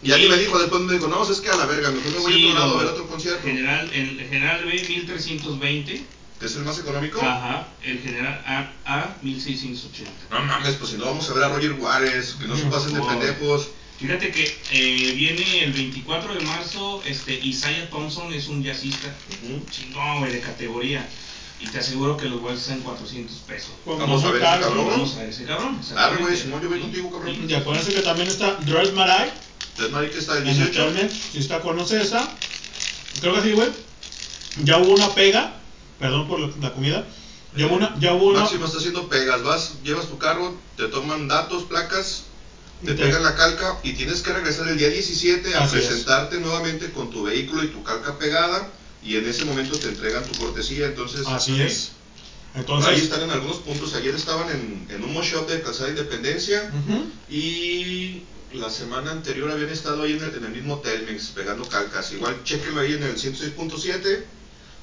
Y 0.03 0.13
alguien 0.13 0.31
me 0.31 0.39
dijo, 0.39 0.59
después 0.59 0.81
me 0.83 0.95
dijo, 0.95 1.09
no, 1.09 1.31
es 1.31 1.41
que 1.41 1.51
a 1.51 1.57
la 1.57 1.67
verga, 1.67 1.91
mejor 1.91 2.13
me 2.13 2.19
voy 2.21 2.33
Sí, 2.33 2.47
a 2.47 2.49
otro 2.51 2.59
lado 2.61 2.73
no. 2.75 2.79
a 2.81 2.83
ver 2.85 2.93
otro 2.93 3.07
concierto. 3.09 3.43
General, 3.47 3.91
el 3.93 4.27
general 4.29 4.65
B 4.65 4.73
1320. 4.73 6.03
¿Que 6.41 6.47
es 6.47 6.57
el 6.57 6.63
más 6.63 6.79
económico? 6.79 7.21
Ajá. 7.21 7.69
El 7.83 7.99
general 8.01 8.43
A, 8.47 8.73
A 8.87 9.17
1680. 9.23 10.11
No 10.31 10.43
mames, 10.43 10.77
pues 10.77 10.91
si 10.93 10.97
no 10.97 11.05
vamos 11.05 11.29
a 11.29 11.35
ver 11.35 11.45
a 11.45 11.49
Roger 11.51 11.73
Juárez, 11.79 12.37
que 12.41 12.47
no 12.47 12.57
se 12.57 12.65
pasen 12.65 12.95
de 12.95 13.01
pendejos. 13.03 13.69
Fíjate 13.99 14.31
que 14.31 14.45
eh, 14.73 15.13
viene 15.15 15.65
el 15.65 15.73
24 15.75 16.35
de 16.35 16.41
marzo, 16.47 17.03
este 17.05 17.35
Isaiah 17.35 17.91
Thompson 17.91 18.33
es 18.33 18.49
un 18.49 18.63
jazzista 18.65 19.15
Ujú. 19.45 19.67
chingón, 19.71 20.21
güey, 20.21 20.33
de 20.33 20.41
categoría. 20.41 21.07
Y 21.61 21.67
te 21.69 21.79
aseguro 21.79 22.17
que 22.17 22.27
los 22.27 22.41
boletos 22.41 22.63
están 22.63 22.81
400 22.81 23.37
pesos. 23.47 23.71
Pues 23.85 23.99
Vamos 23.99 24.23
no 24.23 24.29
a 24.29 24.33
ver 24.33 24.43
ese 24.43 24.61
cabrón. 24.61 24.77
¿no? 24.77 24.91
Vamos 24.91 25.15
a 25.15 25.19
ver 25.19 25.29
ese 25.29 25.45
cabrón. 25.45 25.81
Arre, 25.97 26.17
güey, 26.23 26.37
Simón, 26.37 26.63
yo 26.63 26.69
voy 26.71 26.81
contigo, 26.81 27.11
cabrón. 27.11 27.51
Y 27.51 27.55
acuérdense 27.55 27.93
que 27.93 28.01
también 28.01 28.29
está 28.29 28.55
Dress 28.63 28.93
Marai 28.95 29.31
Entonces, 29.71 29.93
Mari, 29.93 30.09
que 30.09 30.19
está 30.19 30.39
en 30.39 30.47
el 30.49 30.57
18. 30.57 30.73
Telmex, 30.73 31.15
si 31.33 31.39
está 31.39 31.61
con 31.61 31.79
Ocesa. 31.79 32.29
Creo 33.21 33.35
que 33.35 33.43
sí, 33.43 33.53
güey. 33.53 33.69
Ya 34.65 34.79
hubo 34.79 34.95
una 34.95 35.15
pega, 35.15 35.55
perdón 35.99 36.27
por 36.29 36.41
la, 36.41 36.51
la 36.61 36.73
comida. 36.73 37.07
Ya 37.57 37.67
hubo 37.67 37.77
una, 37.77 37.95
ya 38.01 38.15
hubo 38.15 38.29
una. 38.29 38.41
Máximo 38.41 38.65
está 38.65 38.79
haciendo 38.79 39.09
pegas, 39.09 39.43
vas, 39.43 39.75
llevas 39.83 40.07
tu 40.07 40.17
carro, 40.19 40.57
te 40.77 40.89
toman 40.89 41.29
datos, 41.29 41.65
placas, 41.65 42.23
te 42.85 42.95
pegan 42.95 43.23
la 43.23 43.35
calca 43.35 43.79
y 43.83 43.93
tienes 43.93 44.23
que 44.23 44.33
regresar 44.33 44.69
el 44.69 44.79
día 44.79 44.89
17 44.89 45.55
a 45.55 45.65
Así 45.65 45.77
es. 45.77 45.87
presentarte 45.87 46.39
nuevamente 46.41 46.91
con 46.93 47.11
tu 47.11 47.25
vehículo 47.25 47.65
y 47.65 47.69
tu 47.69 47.83
calca 47.83 48.19
pegada 48.19 48.71
y 49.03 49.16
en 49.16 49.28
ese 49.28 49.44
momento 49.44 49.78
te 49.78 49.88
entregan 49.88 50.24
tu 50.24 50.38
cortesía, 50.38 50.86
entonces 50.86 51.26
Así 51.26 51.61
es. 51.61 51.92
ahí 52.55 52.61
Entonces, 52.61 53.03
están 53.03 53.22
en 53.22 53.30
algunos 53.30 53.59
puntos, 53.59 53.94
ayer 53.94 54.14
estaban 54.14 54.48
en, 54.51 54.86
en 54.90 55.05
un 55.05 55.14
shop 55.22 55.48
de 55.48 55.62
Calzada 55.62 55.90
Independencia 55.90 56.70
ujú, 56.74 57.07
y 57.28 58.22
la 58.53 58.68
semana 58.68 59.12
anterior 59.12 59.51
habían 59.51 59.70
estado 59.70 60.03
ahí 60.03 60.12
en 60.12 60.24
el, 60.24 60.34
en 60.34 60.44
el 60.44 60.51
mismo 60.51 60.78
Telmex 60.78 61.28
pegando 61.28 61.64
calcas, 61.68 62.12
igual 62.12 62.42
chequenlo 62.44 62.80
ahí 62.80 62.92
en 62.92 63.05
el 63.05 63.16
106.7, 63.16 64.22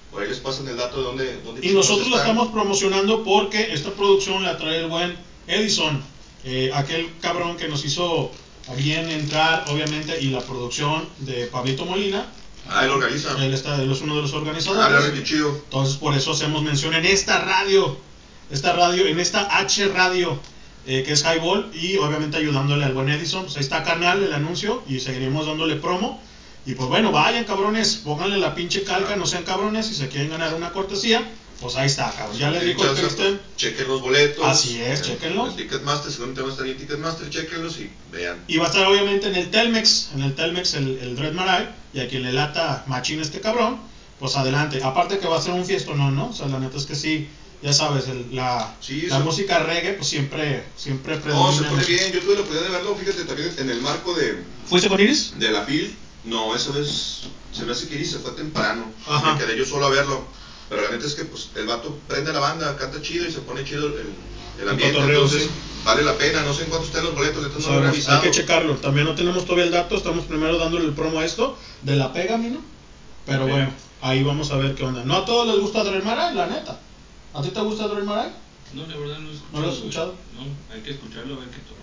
por 0.09 0.21
ahí 0.21 0.29
les 0.29 0.39
pasan 0.39 0.67
el 0.67 0.77
dato 0.77 0.97
de 0.97 1.03
dónde, 1.03 1.41
dónde 1.43 1.67
Y 1.67 1.71
nosotros 1.73 2.07
están. 2.07 2.21
estamos 2.21 2.49
promocionando 2.51 3.23
porque 3.23 3.73
esta 3.73 3.91
producción 3.91 4.43
la 4.43 4.57
trae 4.57 4.79
el 4.79 4.87
buen 4.87 5.15
Edison, 5.47 6.01
eh, 6.43 6.71
aquel 6.73 7.09
cabrón 7.21 7.57
que 7.57 7.67
nos 7.67 7.83
hizo 7.83 8.31
bien 8.77 9.09
entrar, 9.09 9.65
obviamente, 9.67 10.19
y 10.21 10.27
la 10.29 10.41
producción 10.41 11.07
de 11.19 11.45
Pablito 11.47 11.85
Molina. 11.85 12.25
Ah, 12.69 12.85
él 12.85 12.91
organiza. 12.91 13.29
Él, 13.43 13.53
está, 13.53 13.81
él 13.81 13.91
es 13.91 14.01
uno 14.01 14.15
de 14.15 14.21
los 14.23 14.33
Ah, 14.33 14.37
organizadores. 14.37 15.07
la 15.07 15.13
qué 15.13 15.23
chido. 15.23 15.49
Entonces, 15.65 15.95
por 15.97 16.13
eso 16.15 16.31
hacemos 16.31 16.61
mención 16.63 16.93
en 16.93 17.05
esta 17.05 17.39
radio, 17.39 17.97
esta 18.51 18.73
radio, 18.73 19.05
en 19.07 19.19
esta 19.19 19.57
H 19.59 19.87
radio, 19.89 20.39
eh, 20.85 21.03
que 21.05 21.13
es 21.13 21.23
Highball, 21.23 21.71
y 21.73 21.97
obviamente 21.97 22.37
ayudándole 22.37 22.85
al 22.85 22.93
buen 22.93 23.09
Edison. 23.09 23.43
Pues 23.43 23.55
ahí 23.57 23.61
está 23.63 23.83
canal, 23.83 24.23
el 24.23 24.33
anuncio, 24.33 24.83
y 24.87 24.99
seguiremos 24.99 25.45
dándole 25.45 25.75
promo. 25.77 26.21
Y 26.65 26.73
pues 26.75 26.89
bueno, 26.89 27.11
vayan 27.13 27.45
cabrones, 27.45 27.95
pónganle 28.03 28.37
la 28.37 28.53
pinche 28.53 28.83
calca, 28.83 29.15
no 29.15 29.25
sean 29.25 29.43
cabrones, 29.43 29.85
si 29.87 29.95
se 29.95 30.09
quieren 30.09 30.29
ganar 30.29 30.53
una 30.53 30.71
cortesía, 30.73 31.23
pues 31.59 31.75
ahí 31.75 31.87
está, 31.87 32.11
cabrón. 32.11 32.37
Ya 32.37 32.51
les 32.51 32.63
dijo 32.65 32.83
el 32.83 32.95
Cristian. 32.95 33.41
Chequen 33.55 33.87
los 33.87 34.01
boletos. 34.01 34.45
Así 34.45 34.81
es, 34.81 35.01
chéquenlos. 35.01 35.49
En 35.51 35.55
Ticketmaster, 35.57 36.11
seguramente 36.11 36.41
va 36.41 36.47
a 36.49 36.51
estar 36.51 36.67
en 36.67 36.77
Ticketmaster, 36.77 37.29
chequenlos 37.29 37.77
y 37.79 37.89
vean. 38.11 38.43
Y 38.47 38.57
va 38.57 38.65
a 38.65 38.67
estar 38.67 38.85
obviamente 38.85 39.27
en 39.27 39.35
el 39.35 39.49
Telmex, 39.49 40.09
en 40.15 40.21
el 40.21 40.35
Telmex 40.35 40.73
el, 40.75 40.97
el 40.99 41.15
Dread 41.15 41.33
Marai, 41.33 41.69
y 41.93 41.99
a 41.99 42.07
quien 42.07 42.23
le 42.23 42.33
lata 42.33 42.83
machín 42.87 43.19
este 43.19 43.39
cabrón, 43.41 43.79
pues 44.19 44.35
adelante. 44.35 44.81
Aparte 44.83 45.17
que 45.19 45.27
va 45.27 45.37
a 45.37 45.41
ser 45.41 45.53
un 45.53 45.65
fiestón, 45.65 45.97
¿no? 45.97 46.11
¿no? 46.11 46.29
O 46.29 46.33
sea, 46.33 46.47
la 46.47 46.59
neta 46.59 46.77
es 46.77 46.85
que 46.85 46.95
sí, 46.95 47.27
ya 47.63 47.73
sabes, 47.73 48.07
el- 48.07 48.35
la, 48.35 48.75
Sí, 48.79 49.07
la 49.07 49.19
música 49.19 49.59
reggae, 49.59 49.93
pues 49.93 50.07
siempre, 50.07 50.63
siempre 50.75 51.15
No, 51.15 51.21
predomina. 51.23 51.57
se 51.57 51.63
pone 51.63 51.81
en- 51.81 51.87
bien. 51.87 52.11
Yo 52.13 52.19
tuve 52.21 52.33
la 52.35 52.41
oportunidad 52.41 52.65
de 52.65 52.71
verlo, 52.71 52.95
fíjate, 52.95 53.23
también 53.23 53.51
en 53.57 53.69
el 53.71 53.81
marco 53.81 54.13
de, 54.13 54.43
¿Fuiste 54.67 54.89
con 54.89 54.99
Iris? 55.01 55.33
de 55.39 55.51
la 55.51 55.63
FIL. 55.63 55.95
No, 56.25 56.53
eso 56.55 56.79
es. 56.79 57.21
Se 57.53 57.63
me 57.63 57.71
hace 57.71 57.87
que 57.87 57.95
Iris 57.95 58.11
se 58.11 58.19
fue 58.19 58.31
temprano. 58.31 58.91
Ajá. 59.07 59.33
Me 59.33 59.39
quedé 59.39 59.57
yo 59.57 59.65
solo 59.65 59.85
a 59.87 59.89
verlo. 59.89 60.27
Pero 60.69 60.81
la 60.81 60.89
neta 60.91 61.05
es 61.05 61.15
que 61.15 61.25
pues, 61.25 61.49
el 61.55 61.65
vato 61.65 61.97
prende 62.07 62.33
la 62.33 62.39
banda, 62.39 62.75
canta 62.77 63.01
chido 63.01 63.25
y 63.25 63.31
se 63.31 63.39
pone 63.39 63.63
chido 63.63 63.87
el, 63.87 64.05
el 64.61 64.69
ambiente. 64.69 64.95
cotorreo, 64.95 65.23
entonces, 65.23 65.43
sí. 65.43 65.49
vale 65.85 66.03
la 66.03 66.13
pena. 66.17 66.41
No 66.41 66.53
sé 66.53 66.63
en 66.63 66.69
cuánto 66.69 66.87
estén 66.87 67.03
los 67.03 67.15
boletos, 67.15 67.41
no 67.43 67.47
lo 67.49 67.57
he 67.57 67.61
Sabemos, 67.61 67.85
revisado. 67.91 68.17
hay 68.21 68.23
que 68.29 68.31
checarlo. 68.31 68.75
También 68.75 69.05
no 69.07 69.15
tenemos 69.15 69.43
todavía 69.45 69.65
el 69.65 69.71
dato, 69.71 69.95
estamos 69.95 70.25
primero 70.25 70.57
dándole 70.57 70.85
el 70.85 70.93
promo 70.93 71.19
a 71.19 71.25
esto, 71.25 71.57
de 71.83 71.95
la 71.95 72.11
pega, 72.11 72.37
¿no? 72.37 72.59
Pero 73.25 73.47
bueno, 73.47 73.71
ahí 74.01 74.23
vamos 74.23 74.51
a 74.51 74.57
ver 74.57 74.75
qué 74.75 74.83
onda. 74.83 75.03
No 75.03 75.15
a 75.17 75.25
todos 75.25 75.47
les 75.47 75.59
gusta 75.59 75.83
Dread 75.83 76.03
Marai, 76.03 76.35
la 76.35 76.47
neta. 76.47 76.79
¿A 77.33 77.41
ti 77.41 77.49
te 77.49 77.59
gusta 77.61 77.87
Dread 77.87 78.03
Marai? 78.03 78.31
No, 78.73 78.85
la 78.87 78.97
verdad 78.97 79.19
no 79.19 79.29
he 79.29 79.33
escuchado. 79.33 79.51
¿No 79.53 79.59
lo 79.61 79.67
has 79.67 79.75
güey. 79.75 79.77
escuchado? 79.87 80.15
No, 80.35 80.73
hay 80.75 80.81
que 80.81 80.91
escucharlo, 80.91 81.35
a 81.35 81.39
ver 81.39 81.47
qué, 81.49 81.57
¿no? 81.57 81.76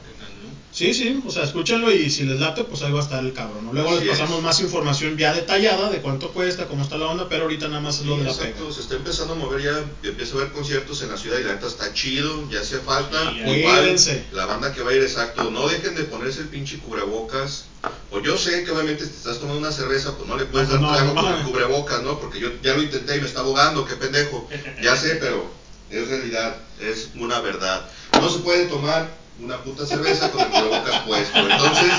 Sí, 0.73 0.93
sí, 0.93 1.23
o 1.25 1.31
sea, 1.31 1.45
escúchenlo 1.45 1.89
y 1.93 2.11
si 2.11 2.25
les 2.25 2.41
late, 2.41 2.65
pues 2.65 2.83
ahí 2.83 2.91
va 2.91 2.99
a 2.99 3.03
estar 3.05 3.23
el 3.25 3.33
cabrón. 3.33 3.67
¿no? 3.67 3.73
Luego 3.73 3.91
Así 3.91 4.01
les 4.07 4.15
es. 4.15 4.19
pasamos 4.19 4.43
más 4.43 4.59
información 4.61 5.17
ya 5.17 5.33
detallada 5.33 5.89
de 5.89 5.99
cuánto 5.99 6.33
cuesta, 6.33 6.67
cómo 6.67 6.83
está 6.83 6.97
la 6.99 7.07
onda, 7.07 7.29
pero 7.29 7.43
ahorita 7.45 7.69
nada 7.69 7.81
más 7.81 8.01
es 8.01 8.07
lo 8.07 8.17
de 8.19 8.25
la 8.25 8.31
exacto, 8.33 8.63
pega. 8.65 8.75
se 8.75 8.81
está 8.81 8.95
empezando 8.97 9.35
a 9.35 9.37
mover 9.37 9.63
ya, 9.63 9.85
empieza 10.03 10.35
a 10.35 10.39
haber 10.41 10.53
conciertos 10.53 11.01
en 11.03 11.11
la 11.11 11.17
ciudad 11.17 11.39
y 11.39 11.45
la 11.45 11.53
neta 11.53 11.69
está 11.69 11.93
chido, 11.95 12.51
ya 12.51 12.59
hace 12.61 12.79
falta. 12.81 13.31
Sí, 13.31 13.39
Igual, 13.51 13.97
la 14.33 14.47
banda 14.47 14.73
que 14.75 14.83
va 14.83 14.91
a 14.91 14.95
ir 14.95 15.03
exacto, 15.03 15.49
no 15.53 15.69
dejen 15.69 15.95
de 15.95 16.03
ponerse 16.05 16.41
el 16.41 16.49
pinche 16.49 16.79
cubrebocas. 16.79 17.67
O 18.11 18.21
yo 18.21 18.37
sé 18.37 18.65
que 18.65 18.71
obviamente 18.73 19.05
si 19.05 19.11
te 19.11 19.17
estás 19.19 19.39
tomando 19.39 19.61
una 19.61 19.71
cerveza, 19.71 20.17
pues 20.17 20.29
no 20.29 20.37
le 20.37 20.45
puedes 20.47 20.69
No, 20.71 20.81
dar 20.91 20.97
trago 20.97 21.15
no, 21.15 21.21
con 21.23 21.35
el 21.35 21.43
cubrebocas, 21.45 22.03
¿no? 22.03 22.19
Porque 22.19 22.41
yo 22.41 22.49
ya 22.63 22.75
lo 22.75 22.83
intenté 22.83 23.17
y 23.17 23.21
me 23.21 23.27
está 23.29 23.41
ahogando, 23.41 23.85
qué 23.87 23.95
pendejo. 23.95 24.49
Ya 24.83 24.97
sé, 24.97 25.17
pero 25.21 25.47
es 25.91 26.09
realidad, 26.09 26.57
es 26.81 27.11
una 27.15 27.41
verdad. 27.41 27.89
No 28.21 28.29
se 28.29 28.39
puede 28.41 28.67
tomar 28.67 29.23
una 29.41 29.63
puta 29.63 29.85
cerveza 29.87 30.31
con 30.31 30.43
el 30.43 30.49
cubrebocas 30.49 31.01
puesto. 31.01 31.39
Entonces, 31.39 31.93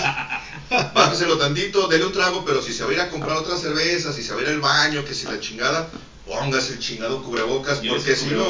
bájeselo 0.94 1.38
tantito, 1.38 1.88
dele 1.88 2.06
un 2.06 2.14
trago, 2.14 2.46
pero 2.46 2.62
si 2.62 2.74
se 2.74 2.84
va 2.84 2.92
a 2.92 2.94
ir 2.94 3.02
a 3.02 3.10
comprar 3.10 3.38
otra 3.38 3.58
cerveza, 3.58 4.14
si 4.14 4.24
se 4.24 4.34
va 4.34 4.40
a 4.40 4.44
ir 4.44 4.50
al 4.50 4.62
baño, 4.62 5.04
que 5.04 5.14
si 5.14 5.26
la 5.26 5.40
chingada, 5.40 5.90
póngase 6.26 6.74
el 6.74 6.80
chingado 6.80 7.22
cubrebocas, 7.24 7.80
porque 7.88 8.16
si 8.16 8.28
no, 8.28 8.46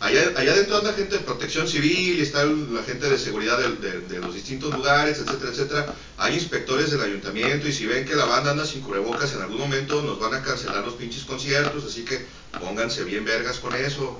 allá, 0.00 0.32
allá 0.36 0.52
adentro 0.52 0.78
anda 0.78 0.92
gente 0.92 1.18
de 1.18 1.24
protección 1.24 1.66
civil, 1.68 2.18
y 2.18 2.22
está 2.22 2.44
la 2.44 2.82
gente 2.84 3.08
de 3.08 3.18
seguridad 3.18 3.58
de, 3.58 4.00
de 4.00 4.18
los 4.20 4.34
distintos 4.34 4.72
lugares, 4.72 5.18
etcétera, 5.18 5.50
etcétera. 5.50 5.94
Hay 6.18 6.34
inspectores 6.34 6.90
del 6.92 7.02
ayuntamiento, 7.02 7.66
y 7.68 7.72
si 7.72 7.86
ven 7.86 8.06
que 8.06 8.14
la 8.14 8.24
banda 8.24 8.52
anda 8.52 8.64
sin 8.64 8.82
cubrebocas, 8.82 9.32
en 9.34 9.42
algún 9.42 9.58
momento 9.58 10.00
nos 10.02 10.20
van 10.20 10.34
a 10.34 10.42
cancelar 10.42 10.84
los 10.84 10.94
pinches 10.94 11.24
conciertos, 11.24 11.84
así 11.84 12.04
que 12.04 12.24
pónganse 12.60 13.04
bien 13.04 13.24
vergas 13.24 13.58
con 13.58 13.74
eso. 13.74 14.18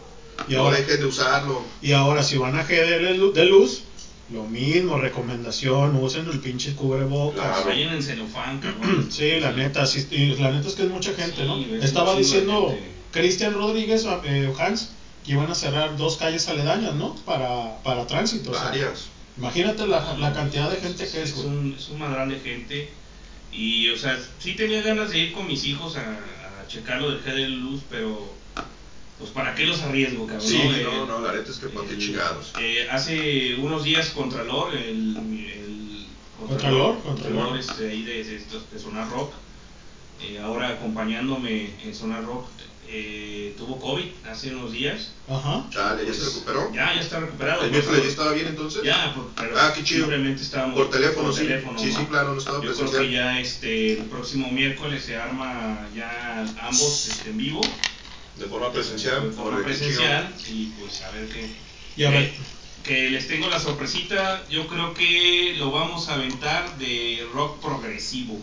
Y 0.49 0.55
no 0.55 0.61
ahora- 0.63 0.79
dejen 0.79 1.01
de 1.01 1.07
usarlo. 1.07 1.63
Y 1.83 1.93
ahora, 1.93 2.23
si 2.23 2.37
van 2.39 2.57
a 2.59 2.65
G 2.67 2.69
de 2.69 3.15
lu- 3.15 3.33
de 3.33 3.45
luz, 3.47 3.83
lo 4.33 4.45
mismo, 4.45 4.99
recomendación, 4.99 5.97
usen 5.97 6.27
el 6.29 6.41
pinche 6.41 6.75
cubrebocas. 6.75 7.45
Claro. 7.47 7.67
Vayan 7.67 7.95
en 7.95 8.03
celofán, 8.03 8.59
cabrón. 8.59 9.09
Sí, 9.11 9.39
la 9.41 9.53
neta, 9.53 9.87
sí, 9.87 10.07
la 10.39 10.51
neta 10.51 10.69
es 10.69 10.75
que 10.75 10.83
es 10.83 10.91
mucha 10.91 11.13
gente, 11.15 11.43
Sí, 11.43 11.47
¿no? 11.47 11.57
Estaba 11.83 12.17
diciendo. 12.17 12.77
Cristian 13.13 13.55
Rodríguez, 13.55 14.05
eh, 14.25 14.53
Hans, 14.59 14.91
que 15.25 15.33
iban 15.33 15.51
a 15.51 15.55
cerrar 15.55 15.97
dos 15.97 16.17
calles 16.19 16.47
aledañas, 16.49 16.95
¿no? 16.95 17.15
Para, 17.25 17.83
para 17.83 18.07
tránsito. 18.07 18.51
o 18.51 18.55
sea, 18.55 18.65
Varias. 18.65 19.07
imagínate 19.39 19.87
la, 19.87 20.17
la 20.19 20.33
cantidad 20.35 20.69
de 20.71 20.77
gente 20.77 21.05
que 21.09 21.23
es, 21.23 21.31
es 21.31 21.35
güey. 21.37 21.47
un, 21.47 21.77
es 21.79 21.89
un 21.89 21.99
madral 21.99 22.29
de 22.29 22.41
gente. 22.41 22.91
Y, 23.53 23.89
o 23.89 23.97
sea, 23.97 24.19
sí 24.39 24.55
tenía 24.55 24.83
ganas 24.83 25.11
de 25.11 25.19
ir 25.19 25.33
con 25.33 25.47
mis 25.47 25.65
hijos 25.65 25.97
a, 25.97 26.01
a 26.01 26.67
checar 26.69 27.01
lo 27.01 27.11
del 27.11 27.25
G 27.25 27.33
de 27.33 27.49
luz, 27.49 27.81
pero, 27.89 28.35
pues, 29.19 29.31
¿para 29.31 29.55
qué 29.55 29.67
los 29.67 29.81
arriesgo, 29.83 30.27
cabrón? 30.27 30.47
Sí, 30.47 30.57
Eh, 30.61 30.83
no, 30.85 31.07
no, 31.07 31.21
la 31.21 31.33
neta 31.33 31.51
es 31.51 31.59
que 31.59 31.69
para 31.69 31.87
qué 31.87 31.95
el- 31.95 32.01
chingados. 32.01 32.53
eh, 32.59 32.87
hace 32.91 33.55
unos 33.57 33.85
días 33.85 34.11
Contralor, 34.11 34.75
el, 34.75 35.17
el 35.17 36.07
Contralor, 36.39 37.03
Contralor. 37.03 37.57
este, 37.57 37.89
ahí 37.89 38.03
de, 38.03 38.25
de, 38.25 38.37
estos- 38.37 38.71
de 38.71 38.79
Sonar 38.79 39.09
Rock, 39.11 39.33
eh, 40.23 40.39
ahora 40.39 40.69
acompañándome 40.71 41.71
en 41.83 41.95
Sonar 41.95 42.25
Rock, 42.25 42.45
eh, 42.89 43.53
tuvo 43.57 43.79
COVID 43.81 44.07
hace 44.31 44.51
unos 44.55 44.71
días. 44.73 45.11
Ajá. 45.29 45.65
Chale, 45.71 46.07
¿ya 46.07 46.13
se 46.13 46.21
Pues, 46.21 46.35
recuperó? 46.35 46.71
Ya, 46.73 46.95
ya 46.95 47.01
está 47.01 47.19
recuperado. 47.19 47.63
¿El 47.63 47.71
por 47.71 47.73
miércoles 47.73 48.03
ya 48.03 48.09
estaba 48.09 48.33
bien 48.33 48.47
entonces? 48.47 48.83
Ya, 48.85 49.13
por- 49.15 49.29
pero 49.35 49.59
Ah, 49.59 49.73
qué 49.75 49.83
chido. 49.83 50.03
simplemente 50.07 50.43
estábamos 50.43 50.77
Por 50.77 50.91
teléfono, 50.91 51.33
sí. 51.33 51.41
teléfono, 51.41 51.79
Sí, 51.81 51.87
¿no? 51.91 51.97
sí, 51.99 52.05
claro, 52.07 52.33
no 52.33 52.39
estaba 52.39 52.59
Yo 52.59 52.73
creo 52.75 52.77
presencial. 52.77 53.03
que 53.03 53.11
ya 53.13 53.41
este, 53.41 53.93
el 53.95 54.05
próximo 54.05 54.51
miércoles 54.53 55.03
se 55.03 55.17
arma 55.17 55.89
ya 55.95 56.47
ambos 56.63 57.07
este, 57.09 57.31
en 57.31 57.39
vivo. 57.39 57.61
De 58.39 58.47
forma 58.47 58.73
presencial. 58.73 59.31
De 59.31 59.37
forma 59.37 59.63
presencial. 59.65 60.35
Y 60.49 60.67
pues 60.79 61.03
a 61.03 61.11
ver 61.11 61.29
qué. 61.29 61.49
Y 61.97 62.05
a 62.05 62.11
ver. 62.11 62.23
eh, 62.23 62.35
que 62.85 63.11
les 63.11 63.27
tengo 63.29 63.49
la 63.49 63.59
sorpresita. 63.59 64.45
Yo 64.51 64.67
creo 64.67 64.95
que 64.95 65.55
lo 65.59 65.71
vamos 65.71 66.09
a 66.09 66.15
aventar 66.15 66.77
de 66.79 67.27
rock 67.33 67.61
progresivo. 67.61 68.39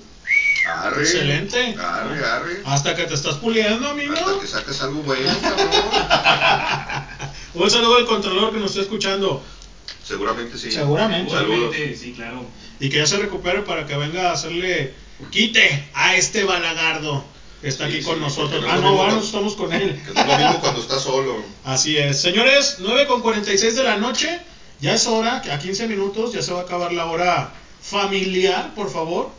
Arre. 0.67 1.01
Excelente. 1.01 1.75
Arre, 1.77 2.25
arre. 2.25 2.61
Hasta 2.65 2.95
que 2.95 3.03
te 3.03 3.13
estás 3.13 3.35
puliendo, 3.35 3.87
amigo. 3.89 4.13
Hasta 4.15 4.39
que 4.39 4.47
saques 4.47 4.81
algo 4.81 5.01
bueno, 5.03 5.29
cabrón. 5.41 5.69
Un 7.53 7.69
saludo 7.69 7.97
al 7.97 8.05
controlador 8.05 8.53
que 8.53 8.59
nos 8.59 8.71
está 8.71 8.81
escuchando. 8.81 9.43
Seguramente 10.03 10.57
sí. 10.57 10.71
Seguramente. 10.71 11.31
Seguramente, 11.31 11.95
sí, 11.95 12.13
claro. 12.13 12.45
Y 12.79 12.89
que 12.89 12.97
ya 12.97 13.05
se 13.05 13.17
recupere 13.17 13.61
para 13.61 13.85
que 13.85 13.95
venga 13.95 14.29
a 14.29 14.33
hacerle 14.33 14.93
quite 15.31 15.85
a 15.93 16.15
este 16.15 16.43
balagardo 16.43 17.23
está 17.69 17.85
Sí, 17.87 17.91
aquí 17.93 18.01
sí, 18.03 18.09
con 18.09 18.19
nosotros. 18.19 18.63
Ah, 18.69 18.75
lo 18.77 18.81
no, 18.81 18.95
cuando- 18.97 19.19
estamos 19.23 19.55
con 19.55 19.71
él. 19.73 19.99
Es 20.07 20.15
lo 20.27 20.37
mismo 20.37 20.59
cuando 20.61 20.81
estás 20.81 21.01
solo. 21.03 21.43
Así 21.63 21.97
es. 21.97 22.21
Señores, 22.21 22.77
9 22.79 23.07
con 23.07 23.21
46 23.21 23.75
de 23.75 23.83
la 23.83 23.97
noche. 23.97 24.39
Ya 24.81 24.93
es 24.95 25.07
hora, 25.07 25.41
que 25.41 25.51
a 25.51 25.59
15 25.59 25.87
minutos 25.87 26.33
ya 26.33 26.41
se 26.41 26.51
va 26.51 26.59
a 26.59 26.63
acabar 26.63 26.91
la 26.91 27.05
hora 27.05 27.51
familiar, 27.81 28.73
por 28.75 28.91
favor. 28.91 29.31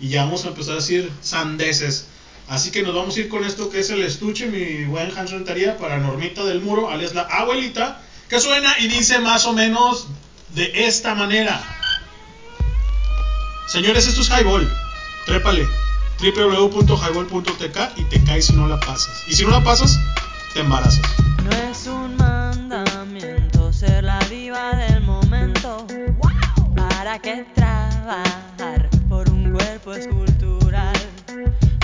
Y 0.00 0.08
ya 0.08 0.24
vamos 0.24 0.44
a 0.44 0.48
empezar 0.48 0.72
a 0.72 0.76
decir 0.76 1.10
sandeces. 1.22 2.06
Así 2.48 2.70
que 2.70 2.82
nos 2.82 2.94
vamos 2.94 3.16
a 3.16 3.20
ir 3.20 3.28
con 3.28 3.44
esto 3.44 3.68
que 3.70 3.80
es 3.80 3.90
el 3.90 4.02
estuche, 4.02 4.46
mi 4.46 4.84
buen 4.84 5.10
Hans 5.18 5.32
Rentería, 5.32 5.76
para 5.76 5.98
Normita 5.98 6.44
del 6.44 6.60
Muro, 6.60 6.88
alias 6.90 7.12
la 7.14 7.22
abuelita, 7.22 8.00
que 8.28 8.38
suena 8.40 8.74
y 8.78 8.86
dice 8.88 9.18
más 9.18 9.46
o 9.46 9.52
menos 9.52 10.06
de 10.54 10.86
esta 10.86 11.14
manera. 11.14 11.60
Señores, 13.68 14.06
esto 14.06 14.20
es 14.22 14.28
Highball. 14.30 14.70
Trépale. 15.26 15.66
www.highball.tk 16.20 17.78
y 17.96 18.04
te 18.04 18.24
caes 18.24 18.46
si 18.46 18.54
no 18.54 18.66
la 18.66 18.80
pasas. 18.80 19.24
Y 19.28 19.34
si 19.34 19.44
no 19.44 19.50
la 19.50 19.62
pasas, 19.62 19.98
te 20.54 20.60
embarazas. 20.60 21.02
No 21.44 21.50
es 21.50 21.86
un 21.86 22.16
mandamiento 22.16 23.72
ser 23.72 24.04
la 24.04 24.18
diva 24.30 24.74
del 24.76 25.02
momento. 25.02 25.86
¿Para 26.74 27.18
qué 27.18 27.46
trabajar 27.54 28.88
por 29.08 29.28
un 29.30 29.52
cuerpo 29.52 29.92
escultural? 29.92 30.96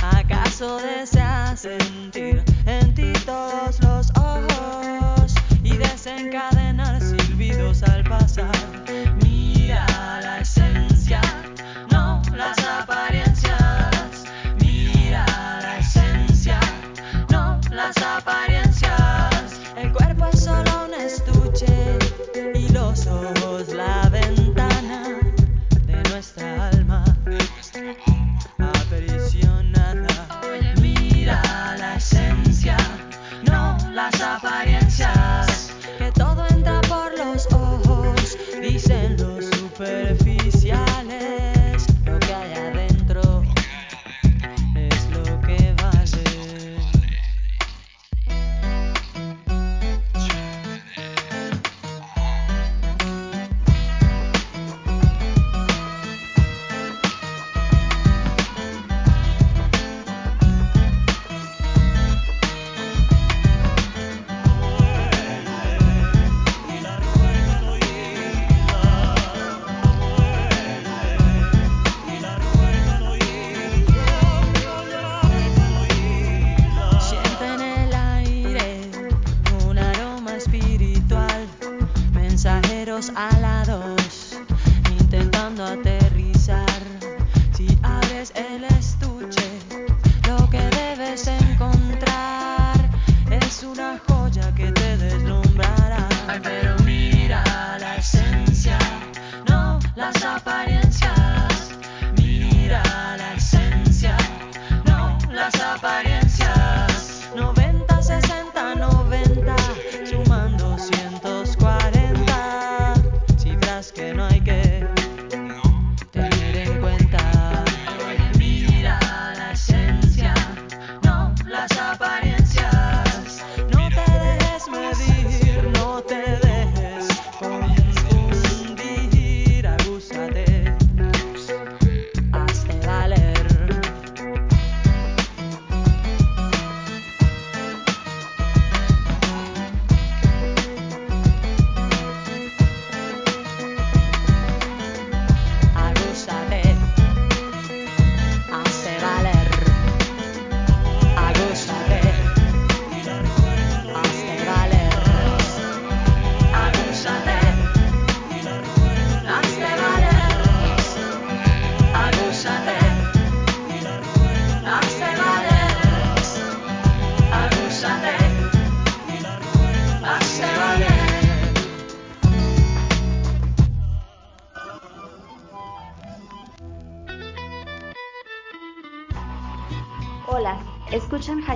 ¿Acaso 0.02 0.78
deseas 0.78 1.60
sentir 1.60 2.42
en 2.66 2.94
ti 2.94 3.12
todos 3.24 3.80
los 3.82 4.10
ojos 4.16 5.34
y 5.62 5.76
desencadenar 5.76 7.00
silbidos 7.00 7.82
al 7.82 8.04
pasar? 8.04 8.71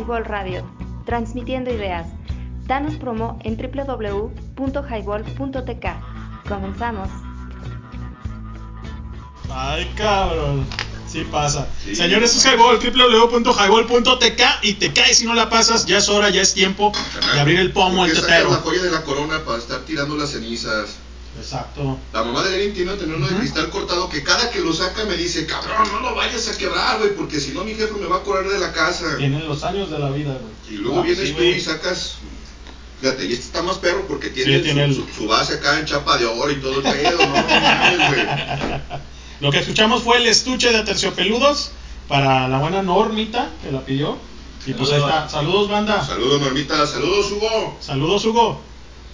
Highball 0.06 0.24
Radio, 0.24 0.64
transmitiendo 1.04 1.72
ideas. 1.74 2.06
Danos 2.66 2.94
promo 2.94 3.38
en 3.42 3.56
www.highball.tk. 3.56 5.86
Comenzamos. 6.48 7.08
Ay, 9.50 9.90
cabrón. 9.96 10.64
Sí 11.08 11.26
pasa. 11.30 11.66
Sí, 11.82 11.94
Señores, 11.96 12.36
es 12.36 12.44
Highball, 12.46 12.78
www.highball.tk 12.78 14.42
y 14.62 14.74
te 14.74 14.92
caes 14.92 15.18
si 15.18 15.26
no 15.26 15.34
la 15.34 15.50
pasas. 15.50 15.86
Ya 15.86 15.98
es 15.98 16.08
hora, 16.08 16.30
ya 16.30 16.42
es 16.42 16.54
tiempo 16.54 16.92
de 17.34 17.40
abrir 17.40 17.58
el 17.58 17.72
pomo, 17.72 18.04
el 18.04 18.12
Porque 18.12 18.28
sacas 18.28 18.44
la 18.44 18.50
tetero. 18.50 18.62
joya 18.62 18.82
de 18.84 18.90
la 18.92 19.02
corona 19.02 19.40
para 19.44 19.58
estar 19.58 19.80
tirando 19.80 20.16
las 20.16 20.30
cenizas. 20.30 20.98
Exacto. 21.38 21.98
La 22.12 22.22
mamá 22.24 22.42
de 22.42 22.56
Lenin 22.56 22.74
tiene 22.74 22.94
tener 22.94 23.16
uno 23.16 23.26
de 23.28 23.36
cristal 23.36 23.68
cortado 23.70 24.08
que 24.08 24.22
cada 24.22 24.50
que 24.50 24.60
lo 24.60 24.72
saca 24.72 25.04
me 25.04 25.16
dice, 25.16 25.46
cabrón, 25.46 25.88
no 25.92 26.00
lo 26.00 26.14
vayas 26.14 26.48
a 26.48 26.56
quebrar, 26.58 26.98
güey, 26.98 27.14
porque 27.14 27.38
si 27.40 27.52
no 27.52 27.64
mi 27.64 27.74
jefe 27.74 27.92
me 28.00 28.06
va 28.06 28.16
a 28.16 28.22
correr 28.22 28.50
de 28.50 28.58
la 28.58 28.72
casa. 28.72 29.16
Tienen 29.18 29.46
los 29.46 29.62
años 29.64 29.90
de 29.90 29.98
la 29.98 30.10
vida, 30.10 30.32
güey. 30.32 30.74
Y 30.76 30.78
luego 30.82 31.00
Ah, 31.00 31.02
vienes 31.02 31.28
sí, 31.28 31.32
tú 31.34 31.38
güey. 31.38 31.56
y 31.56 31.60
sacas. 31.60 32.14
Fíjate, 33.00 33.26
y 33.26 33.32
este 33.32 33.44
está 33.44 33.62
más 33.62 33.76
perro 33.76 34.06
porque 34.08 34.30
tiene, 34.30 34.56
Sí, 34.56 34.62
tiene 34.64 34.92
su, 34.94 35.02
el- 35.02 35.08
su- 35.08 35.14
su 35.22 35.26
base 35.28 35.54
acá 35.54 35.78
en 35.78 35.84
chapa 35.84 36.16
de 36.16 36.24
oro 36.24 36.50
y 36.50 36.56
todo 36.56 36.76
el 36.78 36.82
pedo, 36.82 37.18
no, 37.26 37.32
güey. 38.08 38.26
Lo 39.40 39.50
que 39.52 39.58
escuchamos 39.58 40.02
fue 40.02 40.16
el 40.16 40.26
estuche 40.26 40.72
de 40.72 40.82
terciopeludos 40.82 41.72
para 42.08 42.48
la 42.48 42.58
buena 42.58 42.82
Normita 42.82 43.50
que 43.62 43.70
la 43.70 43.84
pidió. 43.84 44.16
Y 44.66 44.72
pues 44.72 44.90
ahí 44.90 44.98
está. 45.00 45.28
Saludos, 45.28 45.68
banda. 45.68 46.04
Saludos, 46.04 46.40
Normita, 46.40 46.86
saludos, 46.86 47.30
Hugo. 47.32 47.76
Saludos, 47.80 48.24
Hugo. 48.24 48.60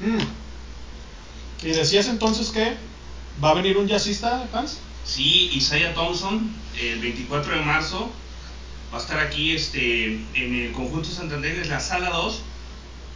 Mm. 0.01 0.19
Y 1.63 1.69
decías 1.69 2.07
entonces 2.09 2.51
que 2.51 2.75
va 3.43 3.51
a 3.51 3.55
venir 3.55 3.77
un 3.77 3.89
jazzista, 3.89 4.49
Hans. 4.53 4.79
Sí, 5.05 5.51
Isaiah 5.55 5.95
Thompson, 5.95 6.51
el 6.81 7.01
24 7.01 7.57
de 7.57 7.61
marzo, 7.63 8.11
va 8.93 8.99
a 8.99 9.01
estar 9.01 9.19
aquí 9.21 9.53
este, 9.53 10.07
en 10.35 10.55
el 10.55 10.73
conjunto 10.73 11.09
Santander, 11.09 11.59
es 11.59 11.69
la 11.69 11.81
sala 11.81 12.11
2, 12.11 12.41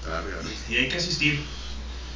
Arre, 0.06 0.32
arre. 0.38 0.50
y 0.68 0.76
hay 0.76 0.88
que 0.88 0.96
asistir. 0.96 1.40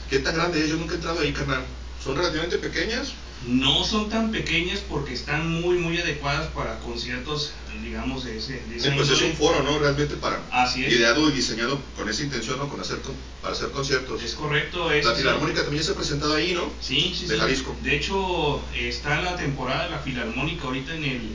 ¿Qué 0.08 0.18
tan 0.20 0.34
grande 0.34 0.62
es? 0.62 0.70
Yo 0.70 0.76
nunca 0.76 0.94
he 0.94 0.96
entrado 0.96 1.20
ahí, 1.20 1.32
carnal. 1.32 1.64
¿Son 2.02 2.16
relativamente 2.16 2.58
pequeñas? 2.58 3.12
No 3.46 3.84
son 3.84 4.10
tan 4.10 4.30
pequeñas 4.30 4.80
porque 4.80 5.14
están 5.14 5.62
muy, 5.62 5.78
muy 5.78 5.98
adecuadas 5.98 6.48
para 6.48 6.78
conciertos, 6.80 7.52
digamos, 7.82 8.24
de 8.24 8.36
ese, 8.36 8.62
de 8.68 8.78
Sí, 8.78 8.88
esa 8.88 8.96
pues 8.96 9.08
es 9.08 9.22
un 9.22 9.32
foro, 9.32 9.62
¿no? 9.62 9.78
Realmente 9.78 10.14
para. 10.16 10.42
Así 10.50 10.84
es. 10.84 10.92
Ideado 10.92 11.26
y 11.28 11.32
diseñado 11.32 11.80
con 11.96 12.06
esa 12.08 12.22
intención, 12.22 12.58
¿no? 12.58 12.68
Con 12.68 12.80
hacer, 12.80 12.98
para 13.40 13.54
hacer 13.54 13.70
conciertos. 13.70 14.22
Es 14.22 14.34
correcto. 14.34 14.92
Es, 14.92 15.06
La 15.06 15.14
Filarmónica 15.14 15.62
también 15.62 15.82
se 15.82 15.92
ha 15.92 15.94
presentado 15.94 16.34
ahí, 16.34 16.52
¿no? 16.52 16.70
Sí, 16.82 17.14
sí, 17.18 17.26
de 17.26 17.34
sí. 17.34 17.40
Jalisco. 17.40 17.74
De 17.82 17.96
hecho, 17.96 18.62
está 18.74 19.22
la 19.22 19.36
temporada 19.36 19.84
de 19.84 19.90
la 19.90 19.98
Filarmónica 20.00 20.64
ahorita 20.64 20.94
en 20.94 21.04
el, 21.04 21.32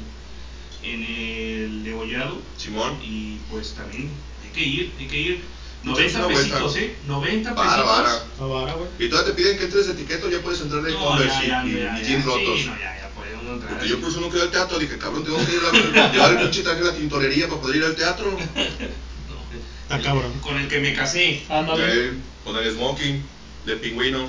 en 0.83 1.03
el 1.03 1.83
degollado. 1.83 2.37
Simón. 2.55 2.99
Y 3.03 3.37
pues 3.49 3.73
también 3.73 4.11
hay 4.43 4.51
que 4.51 4.63
ir, 4.63 4.91
hay 4.99 5.07
que 5.07 5.19
ir. 5.19 5.54
Echamos 5.85 5.99
90 5.99 6.17
una 6.19 6.27
vuelta. 6.27 6.55
pesitos, 6.55 6.75
¿eh? 6.77 6.95
90 7.07 7.53
Vara, 7.53 8.03
pesitos. 8.03 8.49
vara. 8.49 8.73
Güey. 8.73 8.89
Y 8.99 9.09
todavía 9.09 9.31
te 9.33 9.37
piden 9.41 9.57
que 9.57 9.63
entres 9.65 9.85
de 9.87 9.93
etiqueta, 9.93 10.29
ya 10.29 10.39
puedes 10.41 10.61
entrar 10.61 10.81
de 10.81 10.91
No, 10.91 10.99
Converse 11.05 11.41
ya, 11.47 11.47
ya, 11.47 11.65
y, 11.65 11.69
y- 11.69 11.79
ya, 11.79 11.99
y 11.99 12.03
jeans 12.05 12.23
sí, 12.23 12.29
rotos. 12.29 12.65
no, 12.65 12.79
ya, 12.79 12.97
ya 13.01 13.09
puede 13.15 13.33
uno 13.35 13.53
entrar. 13.53 13.71
Porque 13.73 13.87
yo 13.89 13.99
por 14.01 14.09
eso 14.09 14.19
no 14.21 14.27
quiero 14.29 14.37
ir 14.39 14.43
al 14.45 14.51
teatro, 14.51 14.79
dije, 14.79 14.97
cabrón, 14.97 15.23
tengo 15.23 15.37
que 15.45 15.51
ir 15.53 15.61
a 15.99 16.11
llevar 16.11 16.31
el 16.31 16.37
pinche 16.39 16.61
traje 16.63 16.81
a 16.81 16.83
la 16.85 16.93
tintorería 16.95 17.47
para 17.47 17.61
poder 17.61 17.75
ir 17.77 17.83
al 17.83 17.95
teatro. 17.95 18.37
Está 19.83 20.01
cabrón. 20.01 20.31
Con 20.41 20.57
el 20.57 20.67
que 20.67 20.79
me 20.79 20.93
casé. 20.93 21.43
Ándale. 21.49 22.13
Con 22.43 22.55
el 22.57 22.71
smoking 22.73 23.21
de 23.65 23.75
pingüino. 23.77 24.27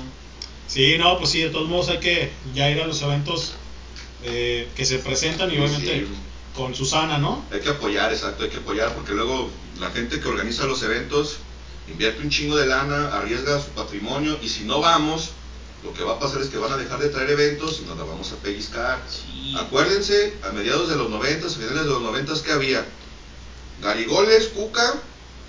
Sí, 0.67 0.97
no, 0.97 1.17
pues 1.17 1.31
sí, 1.31 1.39
de 1.39 1.49
todos 1.49 1.67
modos 1.69 1.89
hay 1.89 1.99
que 1.99 2.31
ya 2.53 2.69
ir 2.69 2.79
a 2.81 2.85
los 2.87 3.01
eventos 3.01 3.53
eh, 4.23 4.67
que 4.75 4.85
se 4.85 4.99
presentan 4.99 5.49
y 5.49 5.53
Sí, 5.55 5.59
obviamente 5.59 5.99
sí. 6.01 6.07
con 6.53 6.75
Susana, 6.75 7.17
¿no? 7.17 7.43
Hay 7.51 7.61
que 7.61 7.69
apoyar, 7.69 8.11
exacto, 8.11 8.43
hay 8.43 8.49
que 8.49 8.57
apoyar 8.57 8.93
porque 8.93 9.13
luego 9.13 9.49
la 9.79 9.89
gente 9.91 10.19
que 10.19 10.27
organiza 10.27 10.65
los 10.65 10.83
eventos 10.83 11.37
invierte 11.87 12.21
un 12.21 12.29
chingo 12.29 12.57
de 12.57 12.65
lana, 12.67 13.09
arriesga 13.17 13.61
su 13.61 13.69
patrimonio 13.69 14.37
y 14.41 14.49
si 14.49 14.63
no 14.63 14.79
vamos, 14.81 15.31
lo 15.83 15.93
que 15.93 16.03
va 16.03 16.13
a 16.13 16.19
pasar 16.19 16.41
es 16.41 16.49
que 16.49 16.57
van 16.57 16.73
a 16.73 16.77
dejar 16.77 16.99
de 16.99 17.09
traer 17.09 17.29
eventos 17.29 17.79
y 17.81 17.85
nos 17.87 17.97
la 17.97 18.03
vamos 18.03 18.31
a 18.31 18.35
pellizcar. 18.37 18.99
Sí. 19.09 19.55
Acuérdense, 19.57 20.33
a 20.47 20.51
mediados 20.51 20.89
de 20.89 20.95
los 20.95 21.09
90, 21.09 21.47
a 21.47 21.49
finales 21.49 21.83
de 21.83 21.89
los 21.89 22.01
90 22.01 22.33
que 22.43 22.51
había 22.51 22.85
Garigoles, 23.81 24.47
Cuca 24.47 24.95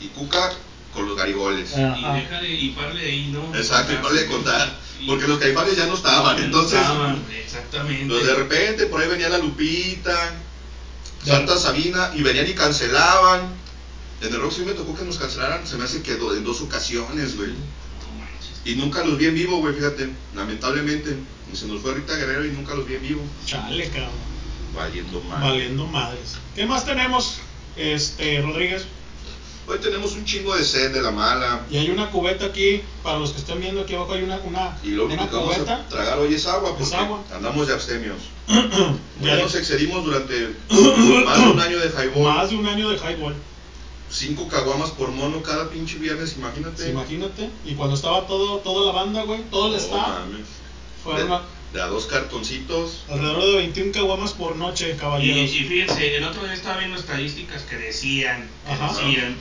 y 0.01 0.09
Cuca 0.09 0.53
con 0.93 1.07
los 1.09 1.17
Garigoles. 1.17 1.71
Ah. 1.75 1.97
Y 1.99 2.05
Ajá. 2.05 2.15
deja 2.15 2.41
de, 2.41 2.49
y 2.51 2.69
parle 2.71 3.01
de 3.01 3.07
ahí, 3.11 3.27
¿no? 3.33 3.55
Exacto, 3.57 3.93
y 3.93 3.97
para 3.97 4.15
de 4.15 4.27
contar, 4.27 4.79
porque 5.07 5.27
los 5.27 5.39
caifanes 5.39 5.77
ya 5.77 5.87
no 5.87 5.95
estaban, 5.95 6.37
Ya 6.37 6.41
no 6.43 6.47
entonces 6.47 6.79
estaban, 6.81 7.25
exactamente. 7.45 8.15
pues 8.15 8.27
de 8.27 8.35
repente 8.35 8.87
por 8.87 9.01
ahí 9.01 9.09
venía 9.09 9.29
la 9.29 9.39
Lupita, 9.39 10.35
Santa 11.25 11.57
Sabina 11.59 12.13
y 12.15 12.23
venían 12.23 12.47
y 12.49 12.55
cancelaban. 12.55 13.55
En 14.21 14.35
el 14.35 14.41
rock 14.41 14.53
sí 14.53 14.63
me 14.63 14.73
tocó 14.73 14.97
que 14.97 15.05
nos 15.05 15.19
cancelaran, 15.19 15.67
se 15.67 15.77
me 15.77 15.85
hace 15.85 16.03
que 16.03 16.17
do- 16.17 16.35
en 16.37 16.45
dos 16.45 16.61
ocasiones, 16.61 17.37
güey. 17.37 17.51
No 17.51 18.19
manches. 18.19 18.61
Y 18.65 18.75
nunca 18.75 19.05
los 19.05 19.17
vi 19.17 19.27
en 19.27 19.35
vivo, 19.35 19.59
güey, 19.59 19.75
fíjate, 19.75 20.11
lamentablemente. 20.35 21.17
Y 21.53 21.57
se 21.57 21.67
nos 21.67 21.81
fue 21.81 21.95
Rita 21.95 22.15
Guerrero 22.17 22.45
y 22.45 22.51
nunca 22.51 22.75
los 22.75 22.87
vi 22.87 22.95
en 22.97 23.03
vivo. 23.03 23.23
Chale, 23.47 23.89
cabrón. 23.89 24.11
Valiendo 24.75 25.21
mal. 25.23 25.41
Valiendo 25.41 25.87
madres. 25.87 26.37
¿Qué 26.55 26.67
más 26.67 26.85
tenemos, 26.85 27.37
este, 27.77 28.43
Rodríguez? 28.43 28.87
Hoy 29.67 29.79
tenemos 29.81 30.13
un 30.13 30.25
chingo 30.25 30.57
de 30.57 30.65
sed 30.65 30.93
de 30.93 31.03
la 31.03 31.11
mala. 31.11 31.61
Y 31.71 31.77
hay 31.77 31.91
una 31.91 32.11
cubeta 32.11 32.47
aquí, 32.47 32.81
para 33.03 33.19
los 33.19 33.33
que 33.33 33.39
estén 33.39 33.61
viendo 33.61 33.83
aquí 33.83 33.95
abajo 33.95 34.15
hay 34.15 34.23
una, 34.23 34.37
una, 34.39 34.79
Y 34.83 34.89
lo 34.93 35.05
único 35.07 35.23
una 35.23 35.31
que 35.31 35.37
vamos 35.37 35.55
cubeta. 35.57 35.75
a 35.77 35.89
tragar 35.89 36.19
hoy 36.19 36.35
es 36.35 36.47
agua, 36.47 36.71
porque 36.71 36.85
Es 36.85 36.93
agua. 36.95 37.23
andamos 37.35 37.67
de 37.69 37.75
abstemios. 37.75 38.17
Ya 39.23 39.37
nos 39.37 39.55
excedimos 39.57 40.05
durante 40.05 40.55
más 40.71 41.39
de 41.45 41.51
un 41.51 41.61
año 41.61 41.79
de 41.81 41.89
highball. 41.89 42.35
más 42.35 42.51
de 42.51 42.57
un 42.57 42.67
año 42.67 42.89
de 42.89 42.97
highball. 42.97 43.35
Cinco 44.19 44.49
caguamas 44.49 44.91
por 44.91 45.11
mono 45.13 45.43
cada 45.45 45.71
pinche 45.71 45.97
viernes, 45.99 46.35
imagínate. 46.37 46.83
Sí, 46.85 46.91
imagínate. 46.91 47.49
Y 47.65 47.75
cuando 47.75 47.95
estaba 47.95 48.27
todo, 48.27 48.59
toda 48.59 48.87
la 48.93 49.01
banda, 49.01 49.23
güey, 49.23 49.43
todo 49.51 49.67
el 49.67 49.73
No 49.75 49.79
staff, 49.79 50.19
fueron 51.05 51.29
de, 51.29 51.35
a- 51.37 51.43
de 51.73 51.83
a 51.83 51.87
dos 51.87 52.07
cartoncitos. 52.07 53.05
alrededor 53.09 53.45
de 53.45 53.57
21 53.59 53.93
caguamas 53.93 54.33
por 54.33 54.57
noche, 54.57 54.91
Y, 54.95 54.97
caballeros. 54.99 55.51
y 55.53 55.65
fíjense, 55.65 56.17
el 56.17 56.25
otro 56.25 56.43
día 56.43 56.53
estaba 56.55 56.79
viendo 56.79 56.97
estadísticas 56.99 57.63
que 57.63 57.77
decían, 57.77 58.49
que 58.67 58.73
Ajá. 58.73 58.89
decían 58.93 59.37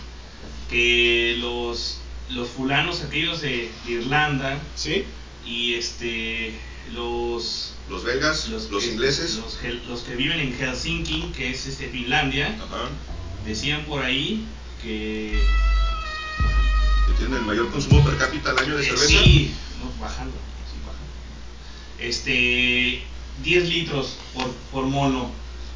que 0.69 1.37
los, 1.39 1.97
los 2.29 2.47
fulanos 2.49 3.01
aquellos 3.01 3.41
de, 3.41 3.71
de 3.85 3.91
Irlanda 3.93 4.59
¿Sí? 4.75 5.05
y 5.45 5.73
este 5.75 6.53
los 6.93 7.73
Los 7.89 8.03
belgas, 8.03 8.47
los, 8.49 8.65
que, 8.67 8.85
ingleses. 8.91 9.35
los, 9.37 9.57
los 9.87 10.01
que 10.01 10.15
viven 10.15 10.39
en 10.39 10.53
Helsinki, 10.53 11.31
que 11.35 11.49
es 11.51 11.65
este 11.65 11.87
Finlandia, 11.89 12.47
Ajá. 12.63 12.89
decían 13.45 13.83
por 13.85 14.03
ahí 14.03 14.45
que 14.81 15.39
Que 17.07 17.13
tienen 17.17 17.37
el 17.39 17.45
mayor 17.45 17.69
consumo 17.71 18.03
per 18.03 18.17
cápita 18.17 18.51
al 18.51 18.59
año 18.59 18.75
de 18.77 18.83
eh, 18.83 18.85
cerveza. 18.85 19.07
sí, 19.23 19.53
no, 19.81 19.89
bajando, 20.03 20.33
sí, 20.71 20.77
bajando. 20.85 21.07
Este 21.99 23.01
10 23.43 23.69
litros 23.69 24.17
por, 24.33 24.49
por 24.71 24.85
mono. 24.85 25.29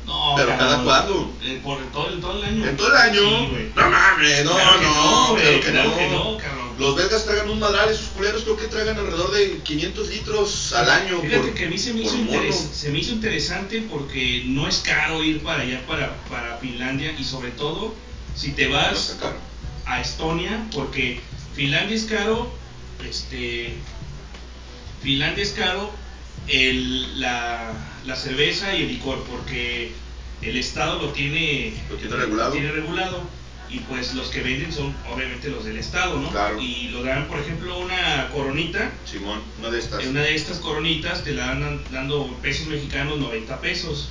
No, 0.06 0.34
Pero. 0.36 0.58
¿cada 0.58 0.84
cuándo? 0.84 1.32
Eh, 1.44 1.60
por 1.64 1.78
todo, 1.92 2.10
el- 2.10 2.20
todo 2.20 2.38
el 2.38 2.44
año. 2.44 2.66
En 2.68 2.76
todo 2.76 2.88
el 2.90 2.96
año. 2.96 3.20
Sí, 3.22 3.70
no 3.76 3.90
mames, 3.90 4.44
no, 4.46 4.52
Claro 4.56 4.82
no, 4.82 5.28
no, 5.30 5.36
claro 5.36 5.60
que 5.60 5.72
claro 5.72 5.90
no. 5.90 5.96
que 5.98 6.08
no, 6.10 6.38
cabrón. 6.38 6.72
Los 6.80 6.96
belgas 6.96 7.24
tragan 7.26 7.50
un 7.50 7.60
madral, 7.60 7.90
esos 7.90 8.08
culeros 8.08 8.42
creo 8.42 8.58
que 8.58 8.66
tragan 8.66 8.98
alrededor 8.98 9.30
de 9.32 9.60
500 9.64 10.10
litros 10.10 10.74
al 10.74 10.90
año. 10.90 11.22
Fíjate 11.22 11.38
por, 11.38 11.54
que 11.54 11.66
a 11.66 11.70
mí 11.70 11.78
se 11.78 11.94
me, 11.94 12.02
hizo 12.02 12.16
se 12.74 12.90
me 12.90 12.98
hizo 13.00 13.12
interesante 13.12 13.84
porque 13.88 14.44
no 14.48 14.68
es 14.68 14.78
caro 14.80 15.24
ir 15.24 15.44
para 15.44 15.62
allá, 15.62 15.86
para, 15.86 16.16
para 16.28 16.58
Finlandia, 16.58 17.14
y 17.20 17.24
sobre 17.24 17.52
todo 17.52 17.94
si 18.36 18.52
te 18.52 18.68
vas 18.68 19.18
a 19.86 20.02
Estonia, 20.02 20.68
porque 20.74 21.20
Finlandia 21.56 21.96
es 21.96 22.04
caro, 22.06 22.52
este, 23.08 23.74
Finlandia 25.02 25.44
es 25.44 25.52
caro 25.52 25.92
el, 26.48 27.20
la, 27.20 27.74
la 28.06 28.16
cerveza 28.16 28.76
y 28.76 28.84
el 28.84 28.88
licor, 28.90 29.24
porque 29.26 29.92
el 30.42 30.58
Estado 30.58 31.02
lo 31.02 31.10
tiene, 31.10 31.74
Lo 31.90 31.98
tiene 31.98 32.16
regulado. 32.16 32.52
tiene 32.52 32.72
regulado, 32.72 33.22
y 33.70 33.80
pues 33.80 34.14
los 34.16 34.28
que 34.30 34.42
venden 34.42 34.72
son 34.74 34.94
obviamente 35.14 35.50
los 35.50 35.64
del 35.66 35.78
Estado, 35.78 36.20
¿no? 36.20 36.30
Claro. 36.30 36.60
Y 36.62 36.90
lo 36.90 37.04
dan, 37.04 37.28
por 37.28 37.40
ejemplo, 37.40 37.80
una 37.80 38.30
coronita, 38.34 38.92
Simón, 39.06 39.42
una 39.60 39.70
de 39.70 39.80
estas. 39.80 40.04
en 40.04 40.10
una 40.10 40.22
de 40.22 40.36
estas 40.36 40.58
coronitas 40.58 41.24
te 41.24 41.34
la 41.34 41.48
dan 41.48 41.82
dando 41.92 42.28
pesos 42.42 42.68
mexicanos 42.68 43.18
90 43.20 43.62
pesos. 43.62 44.10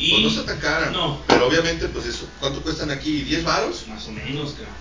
Y 0.00 0.10
Pues 0.12 0.22
no 0.22 0.28
está 0.30 0.46
tan 0.46 0.58
cara. 0.60 0.90
No. 0.90 1.20
Pero 1.26 1.46
obviamente, 1.46 1.86
pues 1.88 2.06
eso, 2.06 2.26
¿cuánto 2.40 2.62
cuestan 2.62 2.90
aquí? 2.90 3.22
¿10 3.28 3.44
varos? 3.44 3.84
más 3.88 4.06
o 4.08 4.12
menos, 4.12 4.52
cabrón. 4.52 4.74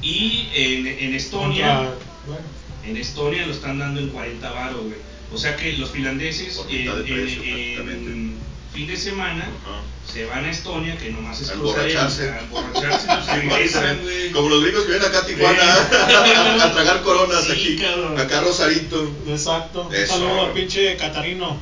Y 0.00 0.48
en, 0.54 0.86
en 0.86 1.14
Estonia, 1.14 1.76
Contra- 1.76 1.94
bueno, 2.26 2.42
en 2.86 2.96
Estonia 2.96 3.46
lo 3.46 3.52
están 3.52 3.78
dando 3.78 4.00
en 4.00 4.08
40 4.08 4.50
varos, 4.50 4.80
güey. 4.84 4.96
O 5.34 5.36
sea 5.36 5.54
que 5.56 5.74
los 5.74 5.90
finlandeses 5.90 6.58
en, 6.70 7.02
precio, 7.04 7.42
en- 7.42 8.38
fin 8.72 8.86
de 8.86 8.96
semana 8.96 9.44
Ajá. 9.44 9.80
se 10.10 10.24
van 10.26 10.44
a 10.44 10.50
Estonia, 10.50 10.96
que 10.96 11.10
nomás 11.10 11.40
es 11.40 11.50
A 11.50 11.54
emborracharse. 11.54 12.30
a 12.30 12.40
emborracharse, 12.40 13.06
regresan, 13.42 14.00
güey. 14.02 14.30
Como 14.30 14.48
los 14.50 14.62
gringos 14.62 14.84
que 14.84 14.90
vienen 14.92 15.08
acá 15.08 15.18
a 15.18 15.26
Tijuana 15.26 15.74
Sí. 15.88 16.60
a 16.62 16.72
tragar 16.72 17.02
coronas 17.02 17.44
Sí, 17.44 17.52
aquí. 17.52 17.76
cabrón. 17.76 18.18
Acá 18.18 18.40
Rosarito. 18.40 19.10
exacto. 19.26 19.88
Un 19.88 19.94
Eso. 19.94 20.14
saludo 20.14 20.46
al 20.46 20.52
pinche 20.52 20.96
Catarino. 20.96 21.58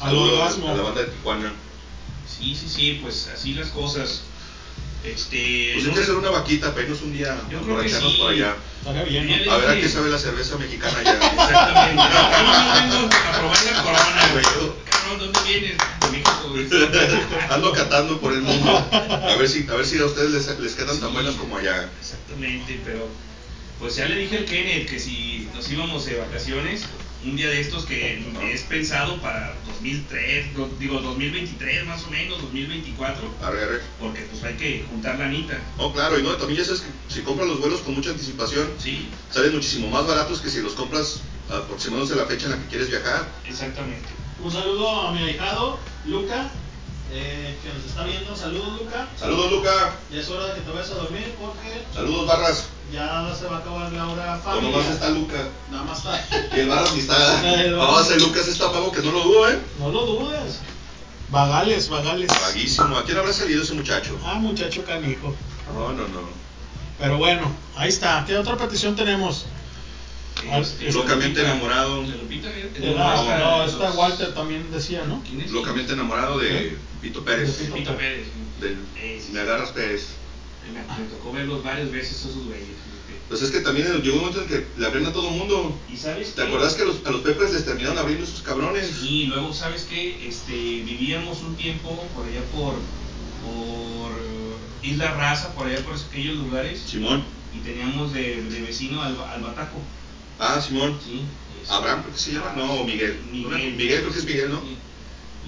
Al 0.00 0.08
Saludos 0.10 0.32
orgasmo. 0.38 0.68
a 0.68 0.74
la 0.74 0.82
banda 0.82 1.00
de 1.02 1.06
Tijuana. 1.08 1.52
Sí, 2.38 2.54
sí, 2.54 2.68
sí, 2.68 2.98
pues 3.02 3.28
así 3.34 3.54
las 3.54 3.68
cosas. 3.68 4.22
Este, 5.04 5.70
Pues 5.74 5.84
hay 5.84 5.90
no 5.90 5.94
que 5.96 6.00
hacer 6.02 6.14
una 6.14 6.30
vaquita 6.30 6.70
para 6.70 6.82
irnos 6.84 7.02
un 7.02 7.12
día 7.12 7.36
Yo 7.50 7.58
a 7.58 7.62
creo 7.62 7.80
que 7.82 7.88
sí. 7.88 8.16
por 8.20 8.30
allá. 8.30 8.54
Estaría 8.78 9.02
bien, 9.04 9.44
¿no? 9.46 9.52
A 9.52 9.56
ver 9.58 9.70
a 9.70 9.74
qué 9.80 9.88
sabe 9.88 10.10
la 10.10 10.18
cerveza 10.18 10.56
mexicana 10.58 10.96
allá. 10.98 11.14
Exactamente. 11.14 12.02
Ahí 12.02 12.88
vengo 12.88 13.06
a 13.08 13.38
probar 13.38 13.64
la 13.64 13.82
corona, 13.82 14.28
güey. 14.32 14.44
Cabrón, 14.44 15.18
¿dónde 15.18 15.40
vienes? 15.48 15.76
De 16.00 16.10
México, 16.10 16.48
güey. 16.50 16.68
Ando 17.50 17.72
catando 17.72 18.20
por 18.20 18.32
el 18.32 18.42
mundo. 18.42 18.88
A 18.92 19.34
ver 19.36 19.48
si, 19.48 19.66
a 19.68 19.74
ver 19.74 19.86
si 19.86 19.98
a 19.98 20.04
ustedes 20.06 20.30
les, 20.30 20.58
les 20.60 20.74
quedan 20.74 20.98
tan 21.00 21.08
Sí. 21.08 21.14
buenas 21.14 21.34
como 21.34 21.56
allá. 21.56 21.88
Exactamente, 22.00 22.80
pero 22.84 23.08
pues 23.80 23.96
ya 23.96 24.06
le 24.06 24.14
dije 24.16 24.38
al 24.38 24.44
Kenneth 24.44 24.88
que 24.88 25.00
si 25.00 25.48
nos 25.52 25.68
íbamos 25.68 26.04
de 26.06 26.14
vacaciones, 26.16 26.82
un 27.24 27.36
día 27.36 27.48
de 27.48 27.60
estos 27.60 27.84
que 27.84 28.20
es 28.52 28.62
pensado 28.62 29.20
para 29.20 29.54
2003, 29.66 30.54
do- 30.54 30.68
digo 30.78 31.00
2023 31.00 31.84
más 31.86 32.02
o 32.04 32.10
menos, 32.10 32.40
2024, 32.42 33.22
Arre, 33.42 33.62
arre. 33.62 33.80
porque 34.00 34.22
pues 34.22 34.42
hay 34.42 34.54
que 34.54 34.84
juntar 34.90 35.18
la 35.18 35.26
anita. 35.26 35.58
Oh, 35.78 35.92
claro, 35.92 36.18
y 36.18 36.22
no, 36.22 36.34
también 36.36 36.58
ya 36.58 36.64
sabes 36.64 36.80
que 36.82 36.88
si 37.14 37.20
compras 37.22 37.48
los 37.48 37.60
vuelos 37.60 37.80
con 37.80 37.94
mucha 37.94 38.10
anticipación, 38.10 38.68
Sí, 38.78 39.08
salen 39.30 39.54
muchísimo 39.54 39.88
más 39.88 40.06
baratos 40.06 40.40
que 40.40 40.50
si 40.50 40.60
los 40.60 40.72
compras 40.74 41.20
aproximándose 41.48 42.14
a 42.14 42.16
la 42.16 42.26
fecha 42.26 42.46
en 42.46 42.52
la 42.52 42.58
que 42.58 42.66
quieres 42.68 42.88
viajar. 42.90 43.26
exactamente. 43.46 44.08
Un 44.42 44.50
saludo 44.50 44.88
a 45.08 45.12
mi 45.12 45.22
ahijado, 45.22 45.78
Luca, 46.06 46.50
eh, 47.12 47.54
que 47.62 47.68
nos 47.72 47.84
está 47.84 48.04
viendo. 48.04 48.34
Saludos, 48.34 48.80
Luca. 48.80 49.08
Saludos, 49.16 49.52
Luca. 49.52 49.94
Ya 50.10 50.18
es 50.20 50.28
hora 50.28 50.46
de 50.46 50.54
que 50.54 50.60
te 50.62 50.70
vayas 50.72 50.90
a 50.90 50.94
dormir 50.94 51.32
porque 51.38 51.82
Saludos, 51.94 52.26
Barras. 52.26 52.64
Ya 52.92 53.34
se 53.34 53.46
va 53.46 53.56
a 53.56 53.60
acabar 53.60 53.92
la 53.92 54.08
hora 54.08 54.36
O 54.36 54.40
familiar. 54.40 54.72
nomás 54.72 54.90
está 54.94 55.08
Luca. 55.10 55.48
Nada 55.70 55.84
más 55.84 55.98
está. 55.98 56.56
Y 56.56 56.60
el 56.60 56.68
Barras 56.68 56.92
ni 56.94 57.00
está. 57.00 57.54
El 57.64 57.70
No, 57.72 57.78
Barras. 57.78 58.10
ese 58.10 58.20
Lucas 58.20 58.48
está 58.48 58.70
mago 58.70 58.92
que 58.92 59.00
no 59.02 59.12
lo 59.12 59.20
dudo, 59.22 59.50
¿eh? 59.50 59.58
No 59.78 59.90
lo 59.90 60.06
dudes. 60.06 60.60
Vagales, 61.30 61.88
vagales. 61.88 62.28
Vaguísimo. 62.28 62.96
¿A 62.96 63.04
quién 63.04 63.16
habrá 63.18 63.32
salido 63.32 63.62
ese 63.62 63.72
muchacho? 63.74 64.18
Ah, 64.24 64.34
muchacho 64.34 64.84
canijo. 64.84 65.34
No, 65.74 65.92
no, 65.92 66.06
no. 66.08 66.28
Pero 66.98 67.16
bueno, 67.18 67.50
ahí 67.76 67.88
está. 67.88 68.24
¿Qué 68.26 68.36
otra 68.36 68.56
petición 68.56 68.94
tenemos? 68.94 69.46
Ah, 70.50 70.60
Locamente 70.92 71.40
Lupita- 71.40 71.50
enamorado. 71.52 72.02
de 72.02 72.08
Lupita, 72.18 72.48
eh, 72.50 72.70
Eh, 72.74 72.94
no, 72.96 73.14
esta- 73.14 73.38
no, 73.38 73.58
los- 73.58 73.72
esta 73.72 73.90
Walter 73.92 74.34
también 74.34 74.70
decía, 74.70 75.04
¿no? 75.06 75.22
¿Quién 75.22 75.40
es? 75.40 75.50
Locamente 75.52 75.92
enamorado 75.94 76.38
de 76.38 76.76
Pito 77.00 77.24
Pérez. 77.24 77.58
De 77.58 77.64
Pito. 77.66 77.96
Pérez. 77.96 78.26
Eh, 78.62 79.22
Me 79.32 79.40
agarras 79.40 79.70
Pérez. 79.70 80.08
Me, 80.70 80.80
me 81.04 81.10
tocó 81.10 81.32
verlos 81.32 81.62
varias 81.64 81.90
veces 81.90 82.20
esos 82.20 82.44
güeyes. 82.44 82.68
Pues 83.28 83.40
es 83.42 83.50
que 83.50 83.60
también 83.60 83.86
llegó 84.02 84.16
un 84.16 84.20
momento 84.26 84.42
en 84.42 84.48
que 84.48 84.66
le 84.76 84.86
abrían 84.86 85.06
a 85.06 85.12
todo 85.12 85.30
mundo. 85.30 85.74
¿Y 85.90 85.96
sabes 85.96 86.34
¿Te 86.34 86.42
qué? 86.42 86.48
acuerdas 86.48 86.74
que 86.74 86.82
a 86.82 86.84
los, 86.86 86.96
a 87.06 87.10
los 87.10 87.22
Pepes 87.22 87.52
les 87.52 87.64
terminaron 87.64 87.96
abriendo 87.98 88.24
esos 88.24 88.42
cabrones? 88.42 89.02
Y 89.02 89.26
luego, 89.26 89.52
¿sabes 89.54 89.84
qué? 89.88 90.28
Este, 90.28 90.52
vivíamos 90.52 91.40
un 91.40 91.56
tiempo 91.56 91.88
por 92.14 92.26
allá 92.26 92.42
por, 92.54 92.74
por 93.44 94.12
eh, 94.12 94.86
Isla 94.88 95.12
Raza, 95.14 95.54
por 95.54 95.66
allá 95.66 95.82
por 95.82 95.94
aquellos 95.96 96.36
lugares, 96.36 96.80
Simón. 96.86 97.24
y 97.54 97.60
teníamos 97.60 98.12
de, 98.12 98.42
de 98.42 98.60
vecino 98.60 99.00
al, 99.02 99.16
al 99.18 99.40
Bataco. 99.42 99.78
Ah, 100.38 100.60
Simón. 100.60 100.98
¿sí? 101.02 101.22
Este, 101.62 101.74
Abraham, 101.74 102.02
creo 102.02 102.14
que 102.14 102.20
se 102.20 102.32
llama. 102.32 102.52
No, 102.56 102.84
Miguel. 102.84 103.18
Miguel. 103.30 103.74
Miguel, 103.76 104.00
creo 104.00 104.12
que 104.12 104.18
es 104.18 104.24
Miguel, 104.26 104.50
¿no? 104.50 104.60
Sí. 104.60 104.76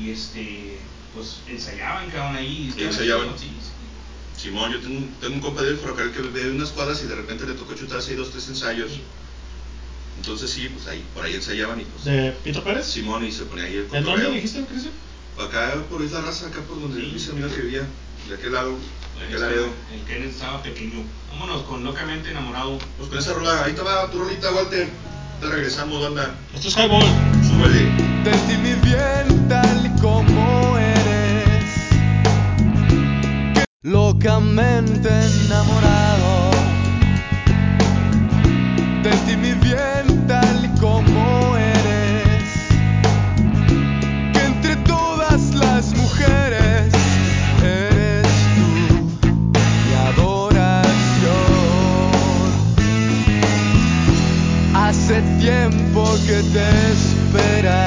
Y 0.05 0.11
este, 0.11 0.79
pues 1.15 1.39
ensayaban, 1.49 2.09
cabrón, 2.11 2.37
ahí. 2.37 2.69
estaban 2.69 2.89
ensayaban. 2.93 3.29
sí, 3.39 3.51
sí. 3.61 3.71
Simón, 4.45 4.73
yo 4.73 4.81
tengo, 4.81 4.99
un- 4.99 5.09
tengo 5.23 5.35
un 5.37 5.41
compa 5.41 5.63
del 5.63 5.79
ferrocarril 5.79 6.13
que 6.13 6.41
en 6.43 6.57
unas 6.57 6.69
cuadras 6.71 7.03
y 7.03 7.07
de 7.07 7.15
repente 7.15 7.47
le 7.47 7.55
tocó 7.55 7.73
chutarse 7.75 8.11
ahí 8.11 8.17
dos, 8.17 8.31
tres 8.31 8.47
ensayos. 8.49 8.93
Entonces 10.19 10.51
sí, 10.51 10.69
pues 10.69 10.87
ahí, 10.87 11.03
por 11.15 11.25
ahí 11.25 11.35
ensayaban 11.35 11.81
y 11.81 11.85
pues 11.85 12.05
¿De 12.05 12.31
Pito 12.45 12.63
Pérez? 12.63 12.87
Simón 12.87 13.25
y 13.25 13.33
se 13.33 13.45
ponía 13.45 13.65
ahí 13.65 13.77
el 13.77 13.95
¿En 13.97 14.05
dónde 14.05 14.31
dijiste, 14.31 14.65
Cristian? 14.67 14.93
Acá 15.41 15.75
por 15.91 16.03
Isla 16.03 16.21
Raza, 16.21 16.47
acá 16.49 16.61
por 16.61 16.79
donde 16.81 17.01
Sí. 17.01 17.11
dice 17.15 17.31
amigo 17.33 17.49
que 17.49 17.63
vivía, 17.63 17.83
de 18.29 18.35
aquel 18.35 18.53
lado, 18.53 18.73
de 19.19 19.25
aquel 19.25 19.35
estaba, 19.35 19.51
Laredo. 19.51 19.67
El 19.95 20.01
Kenneth 20.07 20.31
estaba 20.31 20.63
pequeño. 20.63 21.03
Vámonos 21.33 21.63
con 21.63 21.83
Locamente 21.83 22.31
Enamorado. 22.31 22.79
Pues 22.99 23.09
con 23.09 23.19
esa 23.19 23.33
rola, 23.33 23.65
ahí 23.65 23.73
te 23.73 23.81
va 23.83 24.11
tu 24.11 24.19
rolita, 24.19 24.53
Walter. 24.53 24.89
Te 25.41 25.47
regresamos, 25.49 26.01
banda. 26.03 26.35
Esto 26.55 26.69
es 26.69 26.77
Highball. 26.77 27.03
Súbele. 27.43 27.91
Mi 28.63 28.75
bien 28.89 29.49
tal 29.49 29.85
y 29.87 30.01
como 30.01 30.74
Locamente 33.87 35.11
enamorado. 35.45 36.51
De 39.03 39.11
ti 39.27 39.37
mi 39.37 39.53
bien 39.53 40.27
tal 40.27 40.75
como 40.81 41.55
eres. 41.59 42.45
Que 44.33 44.43
entre 44.43 44.77
todas 44.87 45.55
las 45.55 45.95
mujeres 45.99 46.95
Eres 47.63 48.27
tú 48.57 49.05
mi 49.53 49.95
adoración. 50.09 51.35
Hace 54.75 55.21
tiempo 55.39 56.07
que 56.27 56.43
te 56.55 56.67
espera 56.91 57.84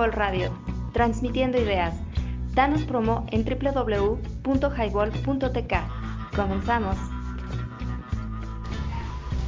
Highball 0.00 0.12
Radio, 0.12 0.50
transmitiendo 0.94 1.58
ideas. 1.58 1.94
Danos 2.54 2.80
promo 2.82 3.26
en 3.30 3.44
www.highball.tk. 3.44 5.74
Comenzamos. 6.34 6.96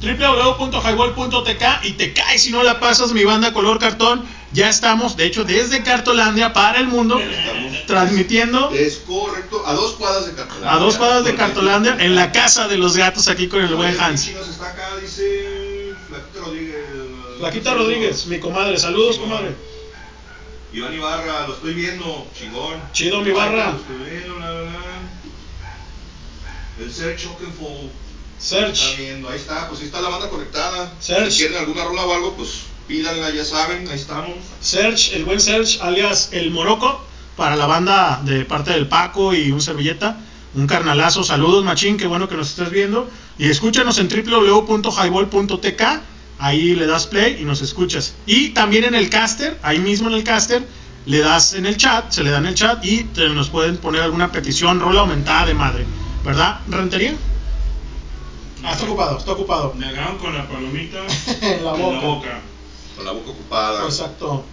www.highball.tk 0.01 1.85
y 1.85 1.93
te 1.93 2.13
cae 2.13 2.37
si 2.37 2.51
no 2.51 2.61
la 2.61 2.79
pasas 2.79 3.13
mi 3.13 3.23
banda 3.23 3.51
color 3.51 3.79
cartón. 3.79 4.23
Ya 4.51 4.69
estamos, 4.69 5.17
de 5.17 5.25
hecho, 5.25 5.43
desde 5.43 5.81
Cartolandia 5.81 6.53
para 6.53 6.79
el 6.79 6.87
mundo, 6.87 7.19
transmitiendo 7.87 8.69
Es 8.69 8.97
correcto, 8.97 9.63
a 9.65 9.73
dos 9.73 9.93
cuadras 9.93 10.27
de 10.27 10.33
Cartolandia. 10.33 10.71
a 10.71 10.77
dos 10.77 10.97
cuadras 10.97 11.25
de 11.25 11.33
Cartolandia 11.33 11.97
en 11.99 12.15
la 12.15 12.31
casa 12.31 12.67
de 12.67 12.77
los 12.77 12.95
gatos 12.95 13.27
aquí 13.27 13.47
con 13.47 13.63
el 13.63 13.73
buen 13.73 13.99
Hans. 13.99 14.31
Rodríguez. 16.35 16.85
Flaquita 17.39 17.73
Rodríguez, 17.73 18.27
mi 18.27 18.39
comadre, 18.39 18.77
saludos 18.77 19.17
comadre. 19.17 19.72
Iván 20.73 20.93
Ibarra, 20.93 21.47
lo 21.47 21.53
estoy 21.53 21.73
viendo, 21.73 22.27
chingón. 22.37 22.81
Chido, 22.93 23.21
mi 23.21 23.29
Ibarra. 23.29 23.71
Lo 23.71 23.77
estoy 23.77 24.09
viendo, 24.09 24.39
la 24.39 24.51
verdad. 24.51 24.73
El 26.79 26.91
Search 26.91 27.27
Oakenfold. 27.27 27.91
Search. 28.39 28.83
Está 28.83 29.01
viendo, 29.01 29.29
ahí 29.29 29.37
está, 29.37 29.69
pues 29.69 29.81
ahí 29.81 29.85
está 29.85 30.01
la 30.01 30.09
banda 30.09 30.29
conectada. 30.29 30.91
Search. 30.99 31.31
Si 31.31 31.37
quieren 31.39 31.57
alguna 31.57 31.83
rola 31.83 32.05
o 32.05 32.13
algo, 32.13 32.33
pues 32.33 32.73
pídanla, 32.87 33.29
ya 33.31 33.45
saben, 33.45 33.87
ahí 33.87 33.95
estamos. 33.95 34.35
Serge, 34.61 35.15
el 35.15 35.25
buen 35.25 35.39
Serge, 35.39 35.79
alias 35.81 36.29
el 36.31 36.51
Moroco, 36.51 37.01
para 37.37 37.55
la 37.55 37.65
banda 37.65 38.21
de 38.23 38.45
parte 38.45 38.71
del 38.71 38.87
Paco 38.87 39.33
y 39.33 39.51
un 39.51 39.61
servilleta. 39.61 40.17
Un 40.55 40.67
carnalazo, 40.67 41.23
saludos 41.23 41.63
machín, 41.63 41.97
qué 41.97 42.05
bueno 42.05 42.29
que 42.29 42.35
nos 42.35 42.49
estés 42.49 42.69
viendo. 42.69 43.09
Y 43.39 43.49
escúchanos 43.49 43.97
en 43.97 44.07
www.highball.tk, 44.07 45.81
ahí 46.43 46.75
le 46.75 46.85
das 46.85 47.07
play 47.07 47.37
y 47.41 47.45
nos 47.45 47.61
escuchas. 47.61 48.13
Y 48.25 48.49
también 48.49 48.83
en 48.83 48.95
el 48.95 49.09
caster, 49.09 49.57
ahí 49.63 49.79
mismo 49.79 50.09
en 50.09 50.15
el 50.15 50.23
caster, 50.23 50.67
le 51.05 51.19
das 51.19 51.53
en 51.53 51.65
el 51.65 51.77
chat, 51.77 52.11
se 52.11 52.23
le 52.23 52.31
da 52.31 52.37
en 52.37 52.45
el 52.45 52.55
chat 52.55 52.83
y 52.85 53.03
te- 53.05 53.29
nos 53.29 53.49
pueden 53.49 53.77
poner 53.77 54.01
alguna 54.01 54.31
petición, 54.31 54.79
rola 54.79 55.01
aumentada 55.01 55.45
de 55.45 55.53
madre. 55.53 55.85
¿Verdad, 56.23 56.59
Rentería? 56.69 57.15
Ah, 58.63 58.71
está 58.71 58.85
ocupado, 58.85 59.17
está 59.17 59.31
ocupado. 59.33 59.73
Me 59.77 59.85
agarraron 59.87 60.17
con 60.19 60.33
la 60.35 60.47
palomita 60.47 60.99
En 61.41 61.65
la 61.65 61.73
boca. 61.73 62.39
Con 62.95 63.05
la 63.05 63.11
boca 63.11 63.31
ocupada. 63.31 63.83
Exacto. 63.85 64.45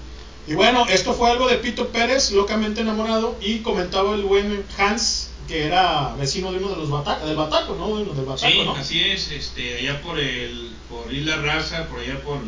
Y 0.49 0.55
bueno, 0.55 0.85
esto 0.89 1.15
fue 1.15 1.31
algo 1.31 1.47
de 1.49 1.57
Pito 1.57 1.89
Pérez, 1.89 2.33
locamente 2.33 2.81
enamorado, 2.81 3.37
y 3.41 3.59
comentaba 3.59 4.15
el 4.15 4.23
buen 4.23 4.65
Hans, 4.79 5.30
que 5.51 5.65
era 5.67 6.15
vecino 6.15 6.53
de 6.53 6.59
uno 6.59 6.69
de 6.71 6.77
los 6.77 6.91
batacos, 6.91 7.27
del 7.27 7.37
bataco, 7.37 7.75
¿no? 7.75 7.97
De 7.97 8.05
uno 8.05 8.13
del 8.15 8.25
bataco, 8.25 8.53
Sí, 8.53 8.63
¿no? 8.65 8.77
así 8.77 9.01
es, 9.03 9.33
este, 9.33 9.79
allá 9.79 10.01
por 10.01 10.19
el, 10.21 10.71
por 10.89 11.13
Isla 11.13 11.37
Raza, 11.39 11.89
por 11.89 11.99
allá 11.99 12.21
por, 12.23 12.39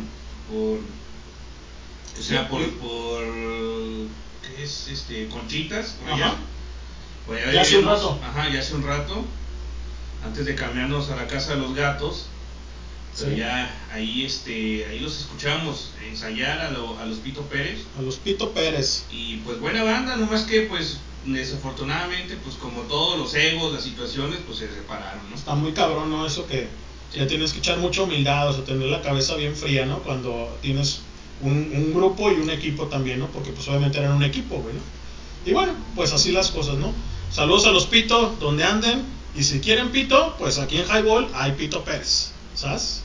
por, 0.49 0.79
o 2.17 2.21
sea, 2.21 2.47
por, 2.47 2.61
por, 2.75 3.23
¿qué 4.41 4.63
es, 4.63 4.87
este, 4.87 5.27
Conchitas, 5.27 5.97
por 6.01 6.13
allá. 6.13 6.27
Ajá. 6.27 6.35
Por 7.27 7.37
allá 7.37 7.51
Ya 7.51 7.61
hace 7.61 7.77
un 7.79 7.85
rato. 7.85 8.19
Ajá, 8.23 8.49
ya 8.49 8.59
hace 8.59 8.73
un 8.75 8.83
rato, 8.83 9.25
antes 10.25 10.45
de 10.45 10.55
cambiarnos 10.55 11.09
a 11.09 11.17
la 11.17 11.27
casa 11.27 11.55
de 11.55 11.61
los 11.61 11.75
gatos, 11.75 12.27
pero 13.19 13.31
Sí. 13.31 13.37
ya 13.37 13.69
ahí, 13.91 14.23
este, 14.25 14.85
ahí 14.85 14.99
los 14.99 15.19
escuchamos 15.19 15.91
ensayar 16.07 16.59
a, 16.61 16.71
lo- 16.71 16.97
a 16.99 17.05
los 17.05 17.17
Pito 17.19 17.41
Pérez. 17.43 17.81
A 17.99 18.01
los 18.01 18.15
Pito 18.15 18.51
Pérez. 18.53 19.03
Y 19.11 19.37
pues 19.37 19.59
buena 19.59 19.83
banda, 19.83 20.15
nomás 20.15 20.43
que 20.43 20.61
pues 20.61 20.99
desafortunadamente, 21.25 22.37
pues 22.43 22.55
como 22.55 22.81
todos 22.81 23.17
los 23.17 23.33
egos, 23.33 23.73
las 23.73 23.83
situaciones, 23.83 24.39
pues 24.45 24.59
se 24.59 24.67
separaron, 24.67 25.29
¿no? 25.29 25.35
Está 25.35 25.55
muy 25.55 25.71
cabrón, 25.71 26.09
¿no? 26.09 26.25
Eso 26.25 26.47
que 26.47 26.67
ya 27.13 27.27
tienes 27.27 27.53
que 27.53 27.59
echar 27.59 27.77
mucha 27.77 28.03
humildad, 28.03 28.49
o 28.49 28.53
sea, 28.53 28.63
tener 28.63 28.87
la 28.87 29.01
cabeza 29.01 29.35
bien 29.35 29.55
fría, 29.55 29.85
¿no? 29.85 29.99
Cuando 29.99 30.57
tienes 30.61 31.01
un, 31.41 31.71
un 31.75 31.93
grupo 31.93 32.31
y 32.31 32.35
un 32.35 32.49
equipo 32.49 32.87
también, 32.87 33.19
¿no? 33.19 33.27
Porque 33.27 33.51
pues 33.51 33.67
obviamente 33.67 33.99
eran 33.99 34.13
un 34.13 34.23
equipo, 34.23 34.57
güey, 34.57 34.75
¿no? 34.75 34.81
Y 35.45 35.53
bueno, 35.53 35.73
pues 35.95 36.13
así 36.13 36.31
las 36.31 36.51
cosas, 36.51 36.75
¿no? 36.75 36.93
Saludos 37.31 37.65
a 37.65 37.71
los 37.71 37.85
Pito, 37.85 38.35
donde 38.39 38.63
anden. 38.63 39.03
Y 39.35 39.43
si 39.43 39.59
quieren 39.59 39.89
Pito, 39.89 40.35
pues 40.37 40.59
aquí 40.59 40.77
en 40.77 40.85
Highball 40.85 41.27
hay 41.33 41.53
Pito 41.53 41.83
Pérez, 41.83 42.31
¿sabes? 42.55 43.01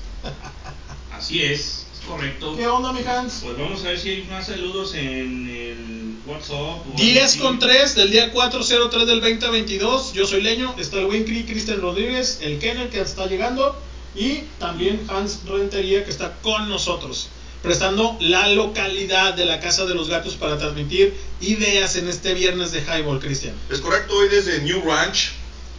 Así 1.13 1.43
es, 1.43 1.61
es 1.61 1.78
correcto. 2.09 2.57
¿Qué 2.57 2.67
onda, 2.67 2.93
mi 2.93 3.03
Hans? 3.07 3.41
Pues 3.45 3.57
vamos 3.59 3.85
a 3.85 3.89
ver 3.89 3.99
si 3.99 4.09
hay 4.11 4.23
más 4.31 4.47
saludos 4.47 4.95
en 4.95 5.49
el 5.49 6.15
WhatsApp. 6.27 6.55
o 6.55 6.93
10 6.97 7.25
así. 7.25 7.39
con 7.39 7.59
3 7.59 7.95
del 7.95 8.11
día 8.11 8.33
403 8.33 9.07
del 9.07 9.21
2022. 9.21 10.13
Yo 10.15 10.27
soy 10.27 10.43
Leño, 10.43 10.75
está 10.79 10.99
el 10.99 11.07
Winkry, 11.07 11.45
Cristian 11.45 11.81
Rodríguez, 11.81 12.39
el 12.43 12.59
Kennel 12.59 12.89
que 12.89 13.01
está 13.01 13.27
llegando 13.27 13.81
y 14.15 14.43
también 14.59 15.07
Hans 15.09 15.41
Rentería 15.47 16.05
que 16.05 16.11
está 16.11 16.35
con 16.43 16.69
nosotros, 16.69 17.29
prestando 17.63 18.17
la 18.21 18.49
localidad 18.49 19.35
de 19.35 19.45
la 19.45 19.61
Casa 19.61 19.85
de 19.87 19.95
los 19.95 20.09
Gatos 20.09 20.35
para 20.35 20.59
transmitir 20.59 21.15
ideas 21.41 21.97
en 21.97 22.09
este 22.09 22.35
viernes 22.35 22.73
de 22.73 22.81
Highball, 22.81 23.21
Cristian. 23.21 23.55
Es 23.71 23.81
correcto, 23.81 24.17
hoy 24.17 24.29
desde 24.29 24.61
New 24.63 24.83
Ranch, 24.85 25.33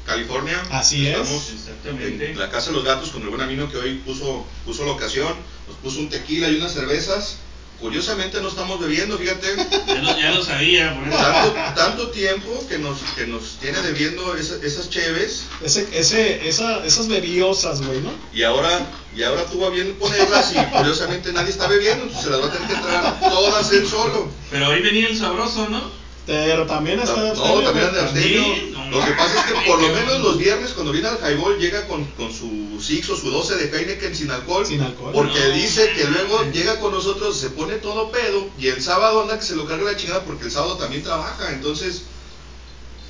California. 0.06 0.62
Así 0.72 1.08
es. 1.08 1.18
Estamos 1.20 1.52
Exactamente. 1.52 2.32
en 2.32 2.40
la 2.40 2.50
casa 2.50 2.70
de 2.70 2.78
los 2.78 2.86
gatos 2.86 3.10
con 3.10 3.22
el 3.22 3.30
buen 3.30 3.42
amigo 3.42 3.70
que 3.70 3.78
hoy 3.78 3.96
puso, 4.06 4.46
puso 4.66 4.86
la 4.86 4.92
ocasión. 4.94 5.34
Nos 5.70 5.78
puso 5.78 6.00
un 6.00 6.10
tequila 6.10 6.50
y 6.50 6.56
unas 6.58 6.74
cervezas. 6.74 7.38
Curiosamente 7.80 8.42
no 8.42 8.50
estamos 8.50 8.78
bebiendo, 8.82 9.18
fíjate. 9.18 9.48
Ya 9.88 9.96
lo, 10.02 10.20
ya 10.20 10.32
lo 10.32 10.44
sabía, 10.44 10.94
por 10.96 11.08
eso. 11.08 11.18
Tanto, 11.18 11.56
tanto 11.76 12.08
tiempo 12.10 12.66
que 12.68 12.78
nos, 12.78 13.00
que 13.16 13.26
nos 13.26 13.58
tiene 13.62 13.82
debiendo 13.82 14.36
esa- 14.36 14.58
esas 14.64 14.90
cheves 14.90 15.46
Ese, 15.64 15.88
ese, 15.94 16.48
esa, 16.48 16.86
esas 16.86 17.08
bebiosas, 17.08 17.82
güey, 17.82 18.02
¿no? 18.02 18.12
y 18.34 18.44
ahora, 18.44 18.86
y 19.16 19.24
ahora 19.24 19.46
tuvo 19.46 19.68
a 19.68 19.70
bien 19.70 19.94
ponerlas 19.98 20.54
y 20.54 20.58
curiosamente 20.78 21.32
nadie 21.34 21.50
está 21.52 21.68
bebiendo, 21.68 22.04
entonces 22.04 22.26
se 22.26 22.30
las 22.32 22.42
va 22.42 22.46
a 22.48 22.52
tener 22.52 22.68
que 22.68 22.76
traer 22.76 23.20
todas 23.30 23.72
él 23.72 23.88
solo. 23.88 24.30
Pero 24.52 24.70
hoy 24.70 24.82
venía 24.82 25.08
el 25.08 25.18
sabroso, 25.18 25.68
¿no? 25.70 25.82
Pero 26.30 26.68
también 26.68 27.00
está 27.00 27.16
de 27.24 27.34
No, 27.34 27.42
abstemio, 27.44 27.64
también 27.64 27.88
anda 27.88 28.02
abstemio. 28.04 28.42
No 28.72 29.00
Lo 29.00 29.04
que 29.04 29.12
pasa 29.14 29.40
es 29.40 29.46
que 29.52 29.68
por 29.68 29.82
lo 29.82 29.88
menos 29.96 30.20
los 30.22 30.38
viernes 30.38 30.74
cuando 30.74 30.92
viene 30.92 31.08
al 31.08 31.18
highball 31.18 31.58
llega 31.58 31.88
con, 31.88 32.06
con 32.06 32.32
su 32.32 32.80
six 32.80 33.10
o 33.10 33.16
su 33.18 33.32
12 33.32 33.56
de 33.56 33.76
Heineken 33.76 34.16
sin 34.16 34.30
alcohol. 34.30 34.64
Sin 34.64 34.80
alcohol. 34.80 35.12
Porque 35.12 35.40
No. 35.40 35.54
dice 35.56 35.92
que 35.96 36.06
luego 36.06 36.44
llega 36.52 36.80
con 36.80 36.92
nosotros, 36.92 37.36
se 37.36 37.50
pone 37.50 37.76
todo 37.78 38.12
pedo 38.12 38.48
y 38.60 38.68
el 38.68 38.80
sábado 38.80 39.22
anda 39.22 39.40
que 39.40 39.46
se 39.46 39.56
lo 39.56 39.66
carga 39.66 39.86
la 39.92 39.98
chingada 39.98 40.24
porque 40.24 40.46
el 40.46 40.52
sábado 40.52 40.76
también 40.78 41.02
trabaja. 41.02 41.52
Entonces, 41.52 42.04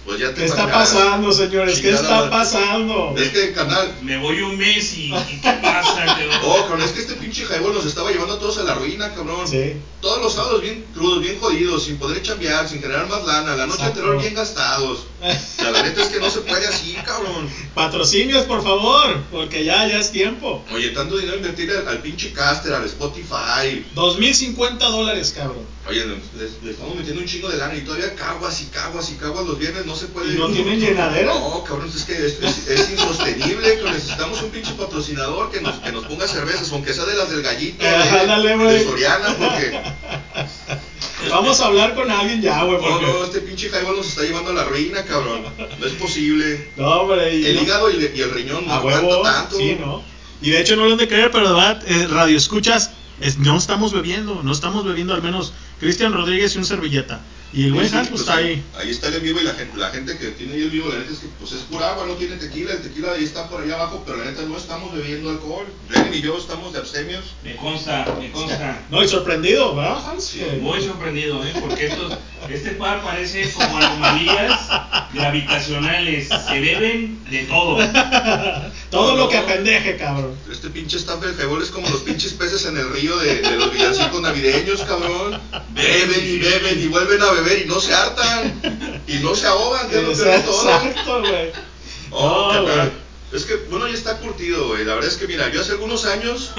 pues 0.09 0.21
ya 0.21 0.29
te 0.29 0.41
¿Qué 0.41 0.45
está 0.45 0.65
pasando, 0.71 1.31
señores? 1.31 1.79
¿Qué 1.81 1.91
está 1.91 2.09
madre. 2.09 2.29
pasando? 2.31 3.13
Es 3.15 3.29
que, 3.29 3.53
carnal, 3.53 3.93
Me 4.01 4.17
voy 4.17 4.41
un 4.41 4.57
mes 4.57 4.97
y, 4.97 5.13
y 5.13 5.39
¿qué 5.43 5.51
pasa? 5.61 6.03
cabrón? 6.03 6.39
oh, 6.45 6.61
cabrón, 6.63 6.81
es 6.81 6.93
que 6.93 7.01
este 7.01 7.13
pinche 7.13 7.43
highball 7.43 7.75
nos 7.75 7.85
estaba 7.85 8.09
llevando 8.09 8.33
a 8.33 8.39
todos 8.39 8.57
a 8.57 8.63
la 8.63 8.73
ruina, 8.73 9.13
cabrón. 9.13 9.47
Sí. 9.47 9.73
Todos 10.01 10.19
los 10.23 10.33
sábados 10.33 10.61
bien 10.63 10.83
crudos, 10.95 11.21
bien 11.21 11.39
jodidos, 11.39 11.83
sin 11.83 11.97
poder 11.99 12.23
chambear, 12.23 12.67
sin 12.67 12.81
generar 12.81 13.07
más 13.07 13.23
lana, 13.23 13.55
la 13.55 13.67
noche 13.67 13.81
Exacto. 13.81 13.99
anterior 13.99 14.19
bien 14.19 14.33
gastados. 14.33 15.05
La 15.21 15.83
neta 15.83 16.01
es 16.01 16.07
que 16.07 16.19
no 16.19 16.29
se 16.29 16.39
puede 16.41 16.65
así, 16.67 16.93
cabrón. 17.05 17.49
Patrocinios, 17.73 18.45
por 18.45 18.63
favor, 18.63 19.17
porque 19.31 19.65
ya, 19.65 19.85
ya 19.87 19.99
es 19.99 20.11
tiempo. 20.11 20.63
Oye, 20.73 20.89
tanto 20.89 21.17
dinero 21.17 21.37
invertir 21.37 21.69
al, 21.71 21.87
al 21.87 21.99
pinche 21.99 22.31
caster, 22.31 22.73
al 22.73 22.85
Spotify. 22.85 23.85
2050 23.95 24.85
dólares, 24.85 25.33
cabrón. 25.35 25.65
Oye, 25.87 26.05
le, 26.05 26.71
estamos 26.71 26.95
metiendo 26.95 27.21
un 27.21 27.27
chingo 27.27 27.49
de 27.49 27.57
lana 27.57 27.75
y 27.75 27.81
todavía 27.81 28.13
caguas 28.15 28.61
y 28.61 28.65
caguas 28.65 29.09
y 29.11 29.15
caguas 29.15 29.45
los 29.45 29.57
viernes, 29.57 29.85
no 29.85 29.95
se 29.95 30.05
puede. 30.07 30.33
¿Y 30.33 30.37
no 30.37 30.47
tienen 30.49 30.79
llenadera? 30.79 31.33
No, 31.33 31.63
cabrón, 31.63 31.91
es 31.93 32.03
que 32.03 32.13
es, 32.13 32.37
es- 32.41 32.67
es 32.67 32.91
insostenible, 32.91 33.77
que 33.79 33.83
necesitamos 33.91 34.41
un 34.43 34.51
pinche 34.51 34.73
patrocinador 34.73 35.51
que 35.51 35.61
nos, 35.61 35.75
que 35.79 35.91
nos 35.91 36.05
ponga 36.05 36.27
cervezas, 36.27 36.71
aunque 36.71 36.93
sea 36.93 37.05
de 37.05 37.15
las 37.15 37.29
del 37.29 37.41
gallito, 37.41 37.83
de, 37.83 37.89
güey. 38.57 38.83
Soriana, 38.85 39.35
porque 39.37 39.81
Vamos 41.29 41.59
a 41.59 41.65
hablar 41.67 41.95
con 41.95 42.09
alguien 42.09 42.41
ya, 42.41 42.63
güey, 42.63 42.79
no, 42.81 43.01
no, 43.01 43.07
porque... 43.13 43.23
este 43.25 43.39
pinche 43.41 43.67
highball 43.67 43.97
nos 43.97 44.07
está 44.07 44.21
llevando 44.23 44.51
a 44.51 44.53
la 44.53 44.63
ruina, 44.63 45.03
cabrón. 45.09 45.43
No 45.79 45.85
es 45.85 45.93
posible. 45.93 46.69
No, 46.77 47.13
El 47.13 47.55
no- 47.55 47.61
hígado 47.61 47.91
y, 47.91 47.95
el- 48.05 48.15
y 48.15 48.21
el 48.21 48.31
riñón 48.31 48.65
no 48.67 48.73
a 48.73 48.81
huevo, 48.81 49.13
aguanta 49.13 49.39
tanto. 49.41 49.57
sí, 49.57 49.75
¿no? 49.79 50.01
Y 50.41 50.51
de 50.51 50.61
hecho 50.61 50.75
no 50.77 50.85
lo 50.85 50.93
han 50.93 50.97
de 50.97 51.07
creer, 51.07 51.31
pero 51.31 51.47
de 51.49 51.53
verdad, 51.53 51.83
eh, 51.87 52.07
radio 52.07 52.37
escuchas, 52.37 52.91
es- 53.19 53.37
no 53.39 53.57
estamos 53.57 53.91
bebiendo, 53.91 54.41
no 54.43 54.51
estamos 54.53 54.85
bebiendo 54.85 55.13
al 55.13 55.21
menos 55.21 55.51
Cristian 55.79 56.13
Rodríguez 56.13 56.55
y 56.55 56.57
un 56.57 56.65
servilleta. 56.65 57.21
Y 57.51 57.65
el 57.65 57.73
buen 57.73 57.89
Sí, 57.89 57.95
Hans 57.95 58.09
pues, 58.09 58.21
pues, 58.21 58.29
está 58.29 58.35
ahí. 58.35 58.63
Ahí 58.77 58.91
está 58.91 59.07
el 59.07 59.21
vivo 59.21 59.39
y 59.39 59.43
la 59.43 59.53
gente, 59.53 59.75
la 59.77 59.89
gente 59.89 60.17
que 60.17 60.27
tiene 60.27 60.53
ahí 60.53 60.61
el 60.61 60.69
vivo, 60.69 60.89
la 60.89 60.99
neta 60.99 61.11
es 61.11 61.19
que 61.19 61.27
pues 61.39 61.51
es 61.51 61.61
pura 61.61 61.89
agua, 61.89 62.05
no 62.05 62.13
tiene 62.13 62.35
tequila, 62.35 62.73
el 62.73 62.81
tequila 62.81 63.13
ahí 63.13 63.23
está 63.23 63.49
por 63.49 63.61
allá 63.61 63.73
abajo, 63.73 64.03
pero 64.05 64.19
la 64.19 64.25
neta 64.25 64.43
no 64.43 64.55
estamos 64.55 64.93
bebiendo 64.93 65.31
alcohol. 65.31 65.65
Lenin 65.89 66.13
y 66.13 66.21
yo 66.21 66.37
estamos 66.37 66.73
de 66.73 66.79
abstemios. 66.79 67.25
Me 67.43 67.55
consta, 67.55 68.05
me 68.19 68.31
consta. 68.31 68.83
No, 68.91 69.03
y 69.03 69.07
sorprendido, 69.07 69.75
¿verdad, 69.75 70.11
Hans? 70.11 70.25
Sí, 70.25 70.43
Muy 70.61 70.81
sorprendido, 70.81 71.43
¿eh? 71.43 71.53
Porque 71.59 71.87
estos, 71.87 72.17
este 72.49 72.71
par 72.71 73.01
parece 73.03 73.51
como 73.51 73.77
anomalías 73.77 74.59
gravitacionales. 75.13 76.27
Se 76.27 76.59
beben 76.59 77.23
de 77.29 77.43
todo. 77.45 77.79
Todo 78.89 79.15
lo 79.15 79.29
que 79.29 79.37
apendeje, 79.37 79.97
cabrón. 79.97 80.35
Este 80.51 80.69
pinche 80.69 80.97
staff 80.97 81.21
del 81.21 81.35
highball 81.35 81.61
es 81.61 81.69
como 81.69 81.87
los 81.89 82.01
pinches 82.01 82.33
peces 82.33 82.65
en 82.65 82.77
el 82.77 82.89
río 82.91 83.17
de, 83.19 83.41
de 83.41 83.57
los 83.57 83.71
villancicos 83.71 84.21
navideños, 84.21 84.81
cabrón. 84.81 85.39
Beben 85.73 86.25
y 86.25 86.37
beben 86.39 86.81
y 86.81 86.87
vuelven 86.87 87.21
a 87.21 87.31
beber 87.31 87.61
y 87.63 87.65
no 87.65 87.79
se 87.79 87.93
hartan 87.93 89.01
y 89.07 89.13
no 89.19 89.35
se 89.35 89.47
ahogan, 89.47 89.89
que 89.89 89.99
es 89.99 90.03
lo 90.03 90.11
todo. 90.41 90.69
Exacto, 90.75 91.21
güey. 91.21 91.51
Oh, 92.11 92.53
No. 92.53 93.09
Es 93.31 93.45
que, 93.45 93.55
bueno, 93.69 93.87
ya 93.87 93.93
está 93.93 94.17
curtido, 94.17 94.69
güey. 94.69 94.83
La 94.85 94.95
verdad 94.95 95.11
es 95.11 95.17
que, 95.17 95.27
mira, 95.27 95.49
yo 95.49 95.61
hace 95.61 95.73
algunos 95.73 96.05
años 96.05 96.49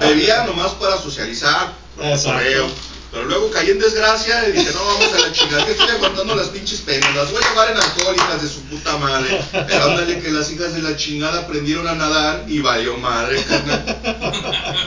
bebía 0.00 0.44
nomás 0.44 0.72
para 0.72 0.96
socializar, 0.96 1.74
Exacto. 2.00 2.38
correo. 2.38 2.70
Pero 3.12 3.26
luego 3.26 3.50
caí 3.50 3.68
en 3.70 3.78
desgracia 3.78 4.48
y 4.48 4.52
dije, 4.52 4.72
no, 4.72 4.82
vamos 4.86 5.12
a 5.12 5.18
la 5.18 5.30
chingada, 5.32 5.66
que 5.66 5.72
estoy 5.72 5.90
aguantando 5.90 6.34
las 6.34 6.48
pinches 6.48 6.80
penas, 6.80 7.14
las 7.14 7.30
voy 7.30 7.42
a 7.42 7.48
llevar 7.50 7.70
en 7.70 7.76
alcohol, 7.76 8.16
de 8.40 8.48
su 8.48 8.62
puta 8.62 8.96
madre. 8.96 9.38
Pero 9.52 9.84
ándale 9.84 10.18
que 10.20 10.30
las 10.30 10.50
hijas 10.50 10.72
de 10.72 10.80
la 10.80 10.96
chingada 10.96 11.40
aprendieron 11.40 11.86
a 11.86 11.94
nadar 11.94 12.46
y 12.48 12.60
valió 12.60 12.96
madre, 12.96 13.44
carnal. 13.44 13.84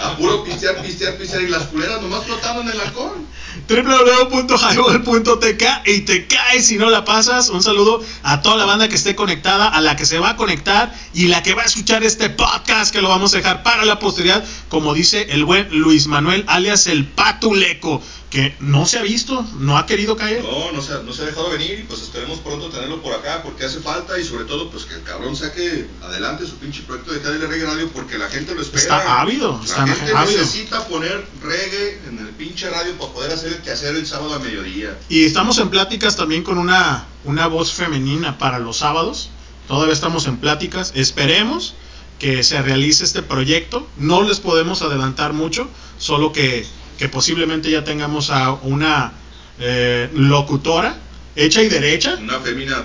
A 0.02 0.18
puro 0.18 0.44
pistear, 0.44 0.82
pistear, 0.82 1.18
pistear 1.18 1.44
y 1.44 1.50
las 1.50 1.68
culeras 1.68 2.02
nomás 2.02 2.26
flotando 2.26 2.62
en 2.62 2.70
el 2.70 2.82
alcohol. 2.82 3.24
www.highball.tk 3.70 5.64
y 5.86 6.02
te 6.02 6.26
caes 6.26 6.66
si 6.66 6.78
no 6.78 6.90
la 6.90 7.06
pasas. 7.06 7.50
Un 7.50 7.62
saludo 7.62 8.04
a 8.24 8.42
toda 8.42 8.58
la 8.58 8.66
banda 8.66 8.88
que 8.88 8.96
esté 8.96 9.14
conectada, 9.16 9.68
a 9.68 9.82
la 9.82 9.96
que 9.96 10.08
se 10.08 10.18
va 10.18 10.32
a 10.32 10.36
conectar 10.36 10.92
y 11.14 11.28
la 11.28 11.44
que 11.44 11.54
va 11.54 11.62
a 11.62 11.66
escuchar 11.66 12.04
este 12.04 12.32
podcast 12.32 12.92
que 12.92 13.02
lo 13.02 13.10
vamos 13.10 13.36
a 13.36 13.38
dejar 13.38 13.62
para 13.62 13.86
la 13.86 14.00
posteridad, 14.00 14.44
como 14.70 14.96
dice 14.96 15.28
el 15.30 15.46
buen 15.46 15.68
Luis 15.70 16.08
Manuel, 16.08 16.44
alias 16.48 16.88
el 16.88 17.06
Patuleco, 17.06 18.02
que 18.30 18.56
no 18.60 18.86
se 18.86 18.98
ha 18.98 19.02
visto, 19.02 19.46
no 19.60 19.78
ha 19.78 19.86
querido 19.86 20.18
caer. 20.18 20.44
No, 20.44 20.72
no 20.72 20.82
se, 20.82 20.94
ha- 20.94 21.00
no 21.00 21.14
se 21.14 21.22
ha 21.22 21.26
dejado 21.26 21.50
venir 21.52 21.80
y 21.80 21.84
pues 21.84 22.02
esperemos 22.02 22.40
pronto 22.40 22.70
tenerlo 22.70 23.02
por 23.02 23.14
acá 23.14 23.42
porque 23.44 23.64
hace 23.66 23.80
falta 23.80 24.20
y 24.20 24.24
sobre 24.26 24.46
todo 24.46 24.70
pues 24.72 24.86
que 24.86 24.96
el 24.96 25.04
cabrón 25.04 25.36
saque 25.36 25.88
adelante 26.04 26.46
su 26.46 26.56
pinche 26.58 26.82
proyecto 26.82 27.14
de 27.14 27.22
KDL 27.22 27.48
Reggae 27.48 27.66
Radio 27.66 27.90
porque 27.92 28.18
la 28.18 28.28
gente 28.30 28.54
lo 28.56 28.62
espera. 28.62 28.82
Está 28.82 29.22
ávido, 29.22 29.58
La 29.60 29.64
está 29.66 29.88
gente 29.88 30.12
ávido. 30.16 30.40
necesita 30.42 30.86
poner 30.88 31.26
reggae 31.44 32.00
en 32.10 32.20
el 32.20 32.30
pinche 32.30 32.70
radio 32.70 32.94
para 32.98 33.14
poder 33.14 33.32
hacer 33.32 33.54
el 33.54 33.60
quehacer 33.62 33.96
el 33.96 34.06
sábado 34.08 34.34
a 34.34 34.40
mediodía. 34.40 34.98
Y 35.08 35.24
estamos 35.24 35.58
en 35.60 35.70
pláticas 35.70 36.16
también 36.18 36.44
con 36.44 36.58
una, 36.58 37.06
una 37.24 37.48
voz 37.48 37.72
femenina 37.74 38.38
para 38.38 38.60
los 38.60 38.78
sábados. 38.78 39.30
Todavía 39.68 39.94
estamos 39.94 40.26
en 40.28 40.38
pláticas. 40.38 40.92
Esperemos 40.96 41.76
que 42.20 42.44
se 42.44 42.62
realice 42.62 43.04
este 43.04 43.22
proyecto. 43.22 43.88
No 43.98 44.24
les 44.24 44.40
podemos 44.40 44.82
adelantar 44.82 45.34
mucho, 45.34 45.68
solo 45.98 46.32
que, 46.34 46.66
que 46.98 47.10
posiblemente 47.10 47.70
ya 47.70 47.84
tengamos 47.84 48.30
a 48.30 48.52
una 48.52 49.14
eh, 49.60 50.10
locutora 50.14 50.98
hecha 51.36 51.62
y 51.64 51.70
derecha. 51.70 52.16
Una 52.20 52.40
fémina 52.40 52.84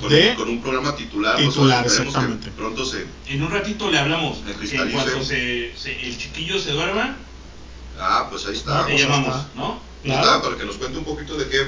con, 0.00 0.10
De- 0.10 0.34
con 0.34 0.48
un 0.48 0.60
programa 0.60 0.94
titular. 0.96 1.36
Titular, 1.36 1.84
nosotros 1.84 1.92
esperemos 1.92 2.14
exactamente. 2.14 2.50
Pronto 2.56 2.84
se... 2.84 3.06
En 3.28 3.42
un 3.42 3.50
ratito 3.50 3.90
le 3.90 3.98
hablamos. 3.98 4.38
En 4.72 4.90
cuanto 4.92 5.22
se, 5.24 5.72
se- 5.76 6.00
el 6.06 6.16
chiquillo 6.18 6.58
se 6.58 6.72
duerma, 6.72 7.16
Ah, 7.98 8.26
pues 8.30 8.46
ahí 8.46 8.54
está. 8.54 8.86
Te 8.86 8.92
pues 8.92 9.02
ahí 9.04 9.08
llamamos, 9.08 9.36
está. 9.36 9.48
¿no? 9.54 9.80
Ahí 10.04 10.10
está, 10.10 10.42
para 10.42 10.56
que 10.56 10.64
nos 10.64 10.76
cuente 10.76 10.98
un 10.98 11.04
poquito 11.04 11.36
de 11.36 11.46
qué, 11.48 11.66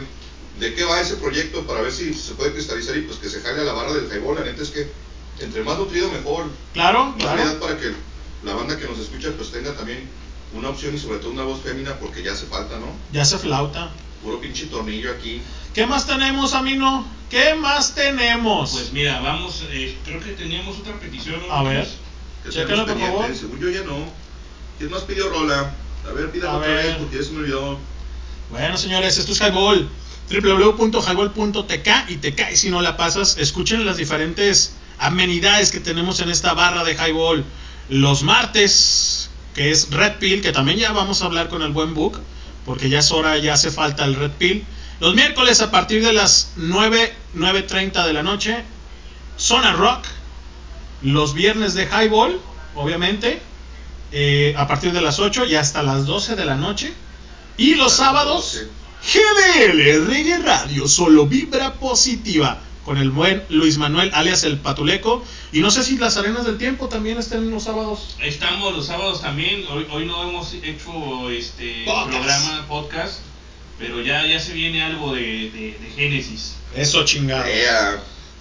de 0.59 0.75
qué 0.75 0.83
va 0.85 1.01
ese 1.01 1.17
proyecto 1.17 1.65
para 1.67 1.83
ver 1.83 1.93
si 1.93 2.13
se 2.15 2.33
puede 2.35 2.53
cristalizar 2.53 2.97
y 2.97 3.03
pues 3.03 3.19
que 3.19 3.29
se 3.29 3.41
jale 3.41 3.61
a 3.61 3.65
la 3.65 3.73
barra 3.73 3.93
del 3.93 4.07
highball. 4.11 4.37
La 4.37 4.45
neta 4.45 4.63
es 4.63 4.71
que 4.71 4.91
entre 5.41 5.63
más 5.63 5.79
nutrido 5.79 6.11
mejor. 6.11 6.47
Claro, 6.73 7.07
Más 7.07 7.17
claro. 7.19 7.61
para 7.61 7.79
que 7.79 7.93
la 8.43 8.55
banda 8.55 8.77
que 8.79 8.87
nos 8.87 8.99
escucha 8.99 9.31
pues 9.37 9.53
tenga 9.53 9.73
también 9.75 10.09
una 10.55 10.69
opción 10.69 10.95
y 10.95 10.99
sobre 10.99 11.19
todo 11.19 11.31
una 11.31 11.43
voz 11.43 11.61
fémina 11.63 11.95
porque 11.99 12.23
ya 12.23 12.33
hace 12.33 12.47
falta, 12.47 12.79
¿no? 12.79 12.87
Ya 13.13 13.25
se 13.25 13.39
flauta. 13.39 13.91
Puro 14.23 14.41
pinche 14.41 14.67
tornillo 14.67 15.11
aquí. 15.11 15.43
¿Qué 15.75 15.87
más 15.87 16.07
tenemos, 16.07 16.55
Amino? 16.55 17.07
¿Qué 17.29 17.55
más 17.55 17.95
tenemos? 17.95 18.71
Pues 18.73 18.93
mira, 18.93 19.21
vamos, 19.21 19.65
eh, 19.71 19.99
creo 20.05 20.21
que 20.21 20.33
teníamos 20.33 20.79
otra 20.79 20.95
petición. 21.01 21.41
¿no? 21.47 21.53
A 21.53 21.63
ver. 21.63 21.87
Tenemos 22.45 22.87
por 22.91 22.99
favor. 22.99 23.35
Según 23.35 23.61
yo 23.61 23.71
ya 23.71 23.83
no. 23.83 23.97
¿Quién 24.79 24.91
más 24.91 25.03
pidió 25.03 25.29
rola? 25.29 25.75
A 26.09 26.13
ver, 26.13 26.31
pídala 26.31 26.53
A 26.53 26.57
otra 26.59 26.69
ver. 26.69 26.87
vez 26.87 26.97
porque 26.97 27.17
ya 27.19 27.23
se 27.25 27.31
me 27.33 27.39
olvidó. 27.39 27.79
Bueno, 28.51 28.77
señores, 28.77 29.19
esto 29.19 29.33
es 29.33 29.41
Highball. 29.41 29.89
www.highball.tk 30.31 31.89
y 32.11 32.17
te 32.17 32.35
caes 32.35 32.61
si 32.61 32.71
no 32.71 32.83
la 32.83 32.97
pasas. 32.97 33.37
Escuchen 33.39 33.85
las 33.87 33.97
diferentes 33.97 34.75
amenidades 34.99 35.71
que 35.71 35.81
tenemos 35.81 36.21
en 36.21 36.31
esta 36.31 36.55
barra 36.55 36.85
de 36.85 36.95
Highball. 36.95 37.45
Los 37.89 38.23
martes, 38.23 39.24
que 39.55 39.71
es 39.71 39.91
Red 39.91 40.15
Pill, 40.19 40.43
que 40.43 40.53
también 40.53 40.79
ya 40.79 40.93
vamos 40.93 41.23
a 41.23 41.27
hablar 41.27 41.49
con 41.49 41.63
el 41.63 41.73
buen 41.73 41.95
Book, 41.95 42.21
porque 42.67 42.89
ya 42.89 42.99
es 42.99 43.13
hora, 43.13 43.39
ya 43.39 43.55
hace 43.55 43.71
falta 43.71 44.05
el 44.05 44.17
Red 44.17 44.33
Pill. 44.33 44.65
Los 45.01 45.15
miércoles 45.15 45.61
a 45.61 45.71
partir 45.71 46.05
de 46.05 46.13
las 46.13 46.53
9, 46.57 47.13
9.30 47.37 48.07
de 48.07 48.13
la 48.13 48.23
noche, 48.23 48.65
Zona 49.37 49.73
Rock. 49.73 50.05
Los 51.03 51.35
viernes 51.35 51.75
de 51.75 51.85
Highball, 51.85 52.41
obviamente, 52.75 53.41
eh, 54.13 54.55
a 54.57 54.67
partir 54.67 54.93
de 54.93 55.03
las 55.03 55.19
8 55.19 55.45
y 55.45 55.55
hasta 55.55 55.83
las 55.83 56.07
12 56.07 56.35
de 56.35 56.45
la 56.45 56.57
noche. 56.57 56.93
Y 57.57 57.75
los 57.75 57.93
sábados, 57.93 58.63
GDL 59.03 60.07
Reggae 60.07 60.39
Radio, 60.39 60.89
solo 60.89 61.27
vibra 61.27 61.75
positiva. 61.75 62.59
Con 62.85 62.99
el 62.99 63.11
buen 63.11 63.43
Luis 63.49 63.79
Manuel, 63.79 64.11
alias 64.13 64.45
el 64.45 64.59
Patuleco. 64.59 65.25
Y 65.53 65.61
no 65.61 65.71
sé 65.71 65.83
si 65.83 65.97
las 65.97 66.17
arenas 66.17 66.45
del 66.45 66.59
tiempo 66.59 66.89
también 66.89 67.19
estén 67.19 67.51
los 67.51 67.65
sábados. 67.65 68.17
Estamos 68.21 68.75
los 68.75 68.87
sábados 68.87 69.23
también. 69.23 69.65
Hoy, 69.71 69.87
hoy 69.91 70.05
no 70.05 70.29
hemos 70.29 70.53
hecho 70.53 71.31
este 71.31 71.85
Podcast. 71.87 72.11
programa, 72.11 72.67
podcast, 72.69 73.21
pero 73.79 74.03
ya, 74.03 74.27
ya 74.27 74.39
se 74.39 74.53
viene 74.53 74.83
algo 74.83 75.15
de, 75.15 75.23
de, 75.23 75.79
de 75.81 75.93
Génesis. 75.97 76.57
Eso 76.77 77.05
chingado. 77.05 77.45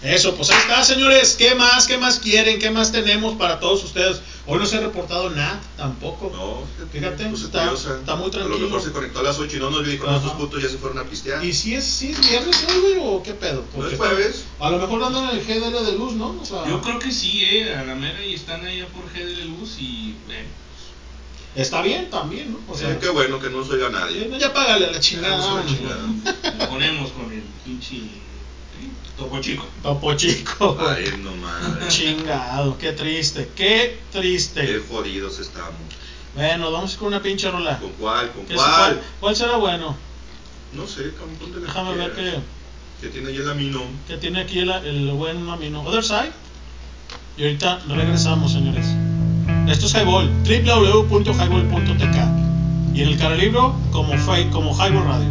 Eso, 0.03 0.35
pues 0.35 0.49
ahí 0.49 0.57
está, 0.59 0.83
señores. 0.83 1.35
¿Qué 1.37 1.55
más? 1.55 1.87
¿Qué 1.87 1.97
más 1.97 2.19
quieren? 2.19 2.59
¿Qué 2.59 2.69
más 2.69 2.91
tenemos 2.91 3.37
para 3.37 3.61
todos 3.61 3.85
ustedes? 3.85 4.19
Hoy 4.45 4.59
no 4.59 4.65
se 4.65 4.75
ha 4.75 4.81
reportado 4.81 5.29
nada 5.29 5.61
tampoco. 5.77 6.29
No, 6.35 6.87
Fíjate, 6.91 7.25
pues, 7.27 7.43
está- 7.43 7.63
curiosa. 7.63 7.95
está 7.99 8.15
muy 8.15 8.25
A 8.25 8.27
lo 8.27 8.31
tranquilo. 8.31 8.59
mejor 8.67 8.81
se 8.83 8.91
conectó 8.91 9.19
a 9.19 9.23
las 9.23 9.39
8 9.39 9.55
y 9.55 9.59
no 9.61 9.69
nos 9.69 9.87
dijo, 9.87 10.05
Ajá. 10.05 10.17
estos 10.17 10.33
putos 10.33 10.61
ya 10.61 10.67
se 10.67 10.77
fueron 10.77 10.99
a 10.99 11.03
pistear. 11.05 11.43
¿Y 11.45 11.53
si 11.53 11.73
es, 11.75 11.85
si 11.85 12.11
es 12.11 12.19
viernes 12.19 12.65
hoy, 12.67 12.81
güey, 12.81 12.95
o 13.01 13.23
qué 13.23 13.33
pedo? 13.33 13.63
¿No 13.77 13.87
es 13.87 13.97
jueves? 13.97 14.43
A 14.59 14.69
lo 14.71 14.77
mejor 14.79 15.01
andan 15.03 15.29
en 15.29 15.37
el 15.37 15.45
GDL 15.45 15.85
de 15.85 15.91
luz, 15.97 16.13
¿no? 16.13 16.35
O 16.41 16.45
sea, 16.45 16.67
Yo 16.67 16.81
creo 16.81 16.99
que 16.99 17.09
sí, 17.11 17.45
eh, 17.45 17.73
a 17.73 17.85
la 17.85 17.95
mera 17.95 18.23
y 18.25 18.33
están 18.33 18.65
allá 18.65 18.85
por 18.87 19.05
G 19.13 19.23
de 19.25 19.45
Luz 19.45 19.77
y 19.79 20.15
bueno, 20.25 20.49
está 21.55 21.81
bien 21.81 22.09
también, 22.09 22.51
¿no? 22.51 22.59
O 22.67 22.75
Sí, 22.75 22.81
sea, 22.81 22.99
qué 22.99 23.07
bueno 23.07 23.39
que 23.39 23.49
no 23.49 23.59
nos 23.59 23.69
oiga 23.69 23.87
nadie. 23.89 24.23
eh, 24.23 24.37
ya 24.37 24.51
págale 24.51 24.87
a 24.87 24.91
la 24.91 24.99
chingada. 24.99 25.63
La 26.57 26.67
ponemos 26.69 27.11
con 27.11 27.31
el 27.31 27.43
pinche. 27.63 28.01
Topo 29.17 29.39
chico. 29.41 29.65
Topo 29.81 30.13
chico. 30.15 30.77
Ay, 30.79 31.05
no 31.23 31.31
madre. 31.35 31.87
Chingado, 31.87 32.77
qué 32.77 32.91
triste, 32.93 33.49
qué 33.55 33.99
Qué 34.11 34.19
triste. 34.19 34.81
jodidos 34.89 35.39
estamos. 35.39 35.71
Bueno, 36.35 36.71
vamos 36.71 36.95
con 36.95 37.09
una 37.09 37.21
pinche 37.21 37.49
rola. 37.51 37.77
¿Con 37.79 37.91
cuál? 37.91 38.31
¿Con 38.31 38.45
¿Qué- 38.45 38.55
cuál? 38.55 38.69
¿Cuál, 38.75 39.01
cuál 39.19 39.35
será 39.35 39.57
bueno? 39.57 39.95
No 40.73 40.87
sé, 40.87 41.11
cabrón, 41.13 41.63
Déjame 41.63 41.95
ver 41.95 42.13
qué, 42.13 42.39
Que 43.01 43.09
tiene 43.09 43.29
ahí 43.29 43.35
el 43.37 43.49
amino. 43.49 43.81
qué 44.07 44.17
tiene 44.17 44.41
aquí 44.41 44.59
el, 44.59 44.69
el 44.71 45.11
buen 45.11 45.47
amino. 45.49 45.81
Other 45.83 46.03
Side. 46.03 46.31
Y 47.37 47.43
ahorita 47.43 47.79
regresamos, 47.87 48.51
señores. 48.53 48.85
Esto 49.67 49.85
es 49.85 49.93
Highball, 49.93 50.29
www.highball.tk. 50.43 52.17
Y 52.95 53.01
en 53.01 53.09
el 53.09 53.17
caralibro 53.17 53.75
como, 53.91 54.13
como 54.51 54.73
Highball 54.75 55.05
Radio. 55.05 55.29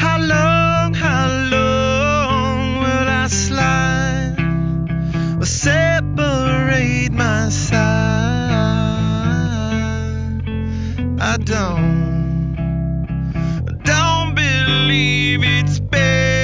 How 0.00 0.18
long, 0.18 0.94
how 0.94 1.28
long 1.50 1.85
will 5.36 5.46
separate 5.46 7.10
my 7.10 7.48
side? 7.48 7.76
I 11.20 11.36
don't, 11.38 12.56
I 13.68 13.72
don't 13.82 14.34
believe 14.36 15.42
it's 15.42 15.80
been 15.80 16.35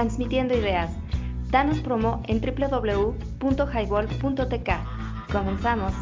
transmitiendo 0.00 0.54
ideas. 0.54 0.90
Danos 1.50 1.80
promo 1.80 2.22
en 2.26 2.40
www.highball.tk. 2.40 4.70
Comenzamos. 5.30 5.92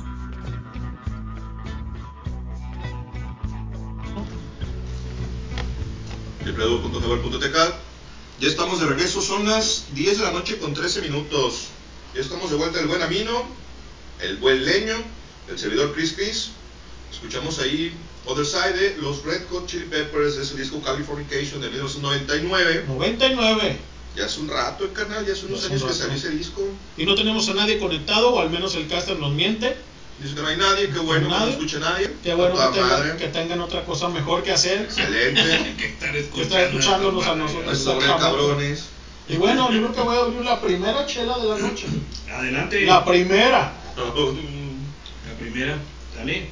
www.jabal.tk. 6.46 7.57
Ya 8.38 8.49
estamos 8.49 8.78
de 8.78 8.86
regreso, 8.86 9.20
son 9.20 9.49
las 9.49 9.86
10 9.94 10.18
de 10.18 10.24
la 10.24 10.30
noche 10.30 10.59
con 10.59 10.74
13 10.74 11.03
minutos. 11.03 11.70
Ya 12.14 12.20
estamos 12.20 12.53
de 12.53 12.57
vuelta 12.57 12.78
el 12.78 12.86
buen 12.86 13.03
Amino, 13.03 13.46
el 14.20 14.36
buen 14.36 14.64
Leño, 14.64 14.94
el 15.49 15.59
servidor 15.59 15.92
Chris 15.92 16.12
Chris. 16.12 16.53
Escuchamos 17.11 17.59
ahí 17.59 17.92
Other 18.26 18.46
Side 18.46 18.74
de 18.74 18.96
los 18.99 19.24
Red 19.24 19.49
Hot 19.51 19.66
Chili 19.66 19.86
Peppers 19.86 20.36
de 20.36 20.44
su 20.44 20.57
disco 20.57 20.80
Californication 20.82 21.61
de 21.61 21.68
1999. 21.70 22.84
99. 22.86 23.97
Ya 24.19 24.24
hace 24.27 24.40
un 24.40 24.49
rato, 24.49 24.85
el 24.85 24.93
canal, 24.93 25.24
ya 25.24 25.32
hace 25.32 25.47
unos 25.47 25.61
hace 25.61 25.69
años 25.69 25.82
un 25.82 25.89
que 25.89 25.95
salió 25.95 26.15
ese 26.16 26.31
disco. 26.31 26.62
Y 26.97 27.07
no 27.07 27.15
tenemos 27.15 27.49
a 27.49 27.55
nadie 27.55 27.78
conectado, 27.78 28.31
o 28.35 28.40
al 28.40 28.51
menos 28.51 28.74
el 28.74 28.89
caster 28.89 29.16
nos 29.19 29.32
miente. 29.32 29.77
Dice 30.20 30.35
que 30.35 30.43
no 30.43 30.49
hay 30.49 30.57
nadie, 30.57 30.90
qué 30.90 30.99
bueno, 30.99 31.27
que 31.28 31.32
no 31.32 31.39
Nadie. 31.39 31.53
escucha 31.53 31.78
nadie. 31.78 32.11
Qué 32.24 32.35
bueno 32.35 32.57
que, 32.57 32.81
tengan- 32.81 32.89
madre. 32.89 33.16
que 33.16 33.28
tengan 33.28 33.61
otra 33.61 33.85
cosa 33.85 34.09
mejor 34.09 34.43
que 34.43 34.51
hacer. 34.51 34.81
Excelente. 34.82 35.40
que 35.78 35.86
están 36.43 36.61
escuchándonos 36.62 37.24
a 37.24 37.36
No 37.36 37.45
nosotros. 37.45 37.78
sobre 37.78 38.07
cabrones. 38.07 38.85
Y 39.28 39.36
bueno, 39.36 39.70
yo 39.70 39.78
creo 39.82 39.93
que 39.95 40.01
voy 40.01 40.16
a 40.16 40.20
abrir 40.20 40.40
la 40.45 40.61
primera 40.61 41.07
chela 41.07 41.39
de 41.39 41.49
la 41.49 41.59
noche. 41.59 41.86
Adelante. 42.32 42.85
La 42.86 43.05
primera. 43.05 43.73
La 45.28 45.35
primera, 45.39 45.77
dale. 46.16 46.51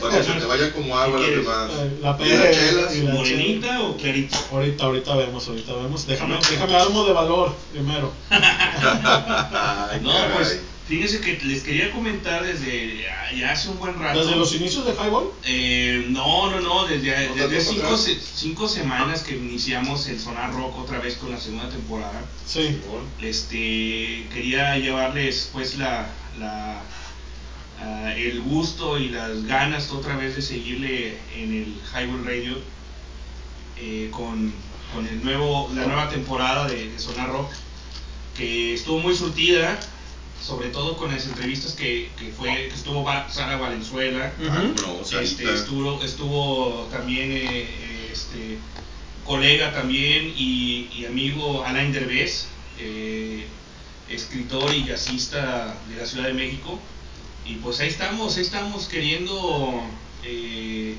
Para 0.00 0.18
que 0.18 0.24
se 0.24 0.32
te 0.32 0.44
vaya 0.46 0.72
como 0.72 0.96
agua 0.98 1.20
¿Qué 1.20 1.36
las 1.36 1.44
demás. 1.44 1.70
Eh, 1.78 1.98
La 2.02 2.08
Y 2.18 2.28
las 2.30 2.40
pe- 2.46 2.50
chelas. 2.54 2.96
y 2.96 3.02
la 3.02 3.14
¿Morenita 3.14 3.80
o 3.82 3.96
clarita? 3.96 4.38
Ahorita, 4.50 4.84
ahorita 4.84 5.14
vemos, 5.16 5.46
ahorita 5.48 5.72
vemos. 5.74 6.06
Déjame, 6.06 6.36
déjame 6.36 6.74
armo 6.74 7.04
de 7.04 7.12
valor 7.12 7.54
primero. 7.72 8.12
Ay, 8.30 10.00
No, 10.02 10.12
caray. 10.12 10.30
pues 10.34 10.60
fíjense 10.88 11.20
que 11.20 11.38
les 11.44 11.62
quería 11.62 11.92
comentar 11.92 12.42
desde 12.44 13.02
ya- 13.36 13.52
hace 13.52 13.68
un 13.68 13.78
buen 13.78 13.96
rato. 13.98 14.18
Desde 14.24 14.36
los 14.36 14.52
inicios 14.54 14.84
de 14.86 14.92
Highball. 14.92 15.30
Eh, 15.44 16.06
no, 16.08 16.50
no, 16.50 16.60
no, 16.60 16.86
desde, 16.86 17.28
¿No 17.28 17.34
desde 17.36 17.58
tanto 17.58 17.72
cinco, 17.72 17.96
se- 17.96 18.18
cinco 18.34 18.68
semanas 18.68 19.22
que 19.22 19.36
iniciamos 19.36 20.08
el 20.08 20.18
Sonar 20.18 20.52
Rock 20.52 20.78
otra 20.80 20.98
vez 20.98 21.14
con 21.16 21.30
la 21.30 21.38
segunda 21.38 21.68
temporada. 21.68 22.20
Sí. 22.46 22.80
Este, 23.22 24.26
quería 24.34 24.76
llevarles 24.78 25.50
pues 25.52 25.76
la, 25.78 26.08
la, 26.40 26.82
ah, 27.80 28.14
el 28.16 28.40
gusto 28.42 28.98
y 28.98 29.08
las 29.08 29.44
ganas 29.44 29.90
otra 29.90 30.16
vez 30.16 30.36
de 30.36 30.42
seguirle 30.42 31.18
en 31.36 31.54
el 31.54 31.74
Highway 31.92 32.24
Radio 32.24 32.58
eh, 33.78 34.08
con, 34.10 34.52
con 34.94 35.06
el 35.06 35.24
nuevo, 35.24 35.70
la 35.74 35.86
nueva 35.86 36.08
temporada 36.08 36.68
de, 36.68 36.90
de 36.90 36.98
Sonar 36.98 37.28
Rock 37.30 37.50
que 38.36 38.74
estuvo 38.74 38.98
muy 39.00 39.14
surtida 39.14 39.78
sobre 40.40 40.70
todo 40.70 40.96
con 40.96 41.12
las 41.12 41.26
entrevistas 41.26 41.72
que, 41.74 42.08
que 42.18 42.30
fue 42.32 42.48
que 42.48 42.74
estuvo 42.74 43.06
Sara 43.28 43.58
Valenzuela. 43.58 44.32
No, 44.38 45.20
este, 45.20 45.54
estuvo, 45.54 46.02
estuvo 46.02 46.88
también 46.90 47.30
eh, 47.32 47.68
este 48.10 48.56
colega 49.26 49.72
también 49.72 50.32
y, 50.34 50.88
y 50.96 51.04
amigo 51.04 51.62
Alain 51.64 51.92
Derbez, 51.92 52.46
eh, 52.78 53.44
escritor 54.08 54.74
y 54.74 54.84
jazzista 54.86 55.76
de 55.88 55.96
la 55.96 56.06
Ciudad 56.06 56.28
de 56.28 56.34
México. 56.34 56.80
Y 57.46 57.54
pues 57.56 57.80
ahí 57.80 57.88
estamos, 57.88 58.36
ahí 58.36 58.42
estamos 58.42 58.86
queriendo 58.86 59.82
eh, 60.24 60.94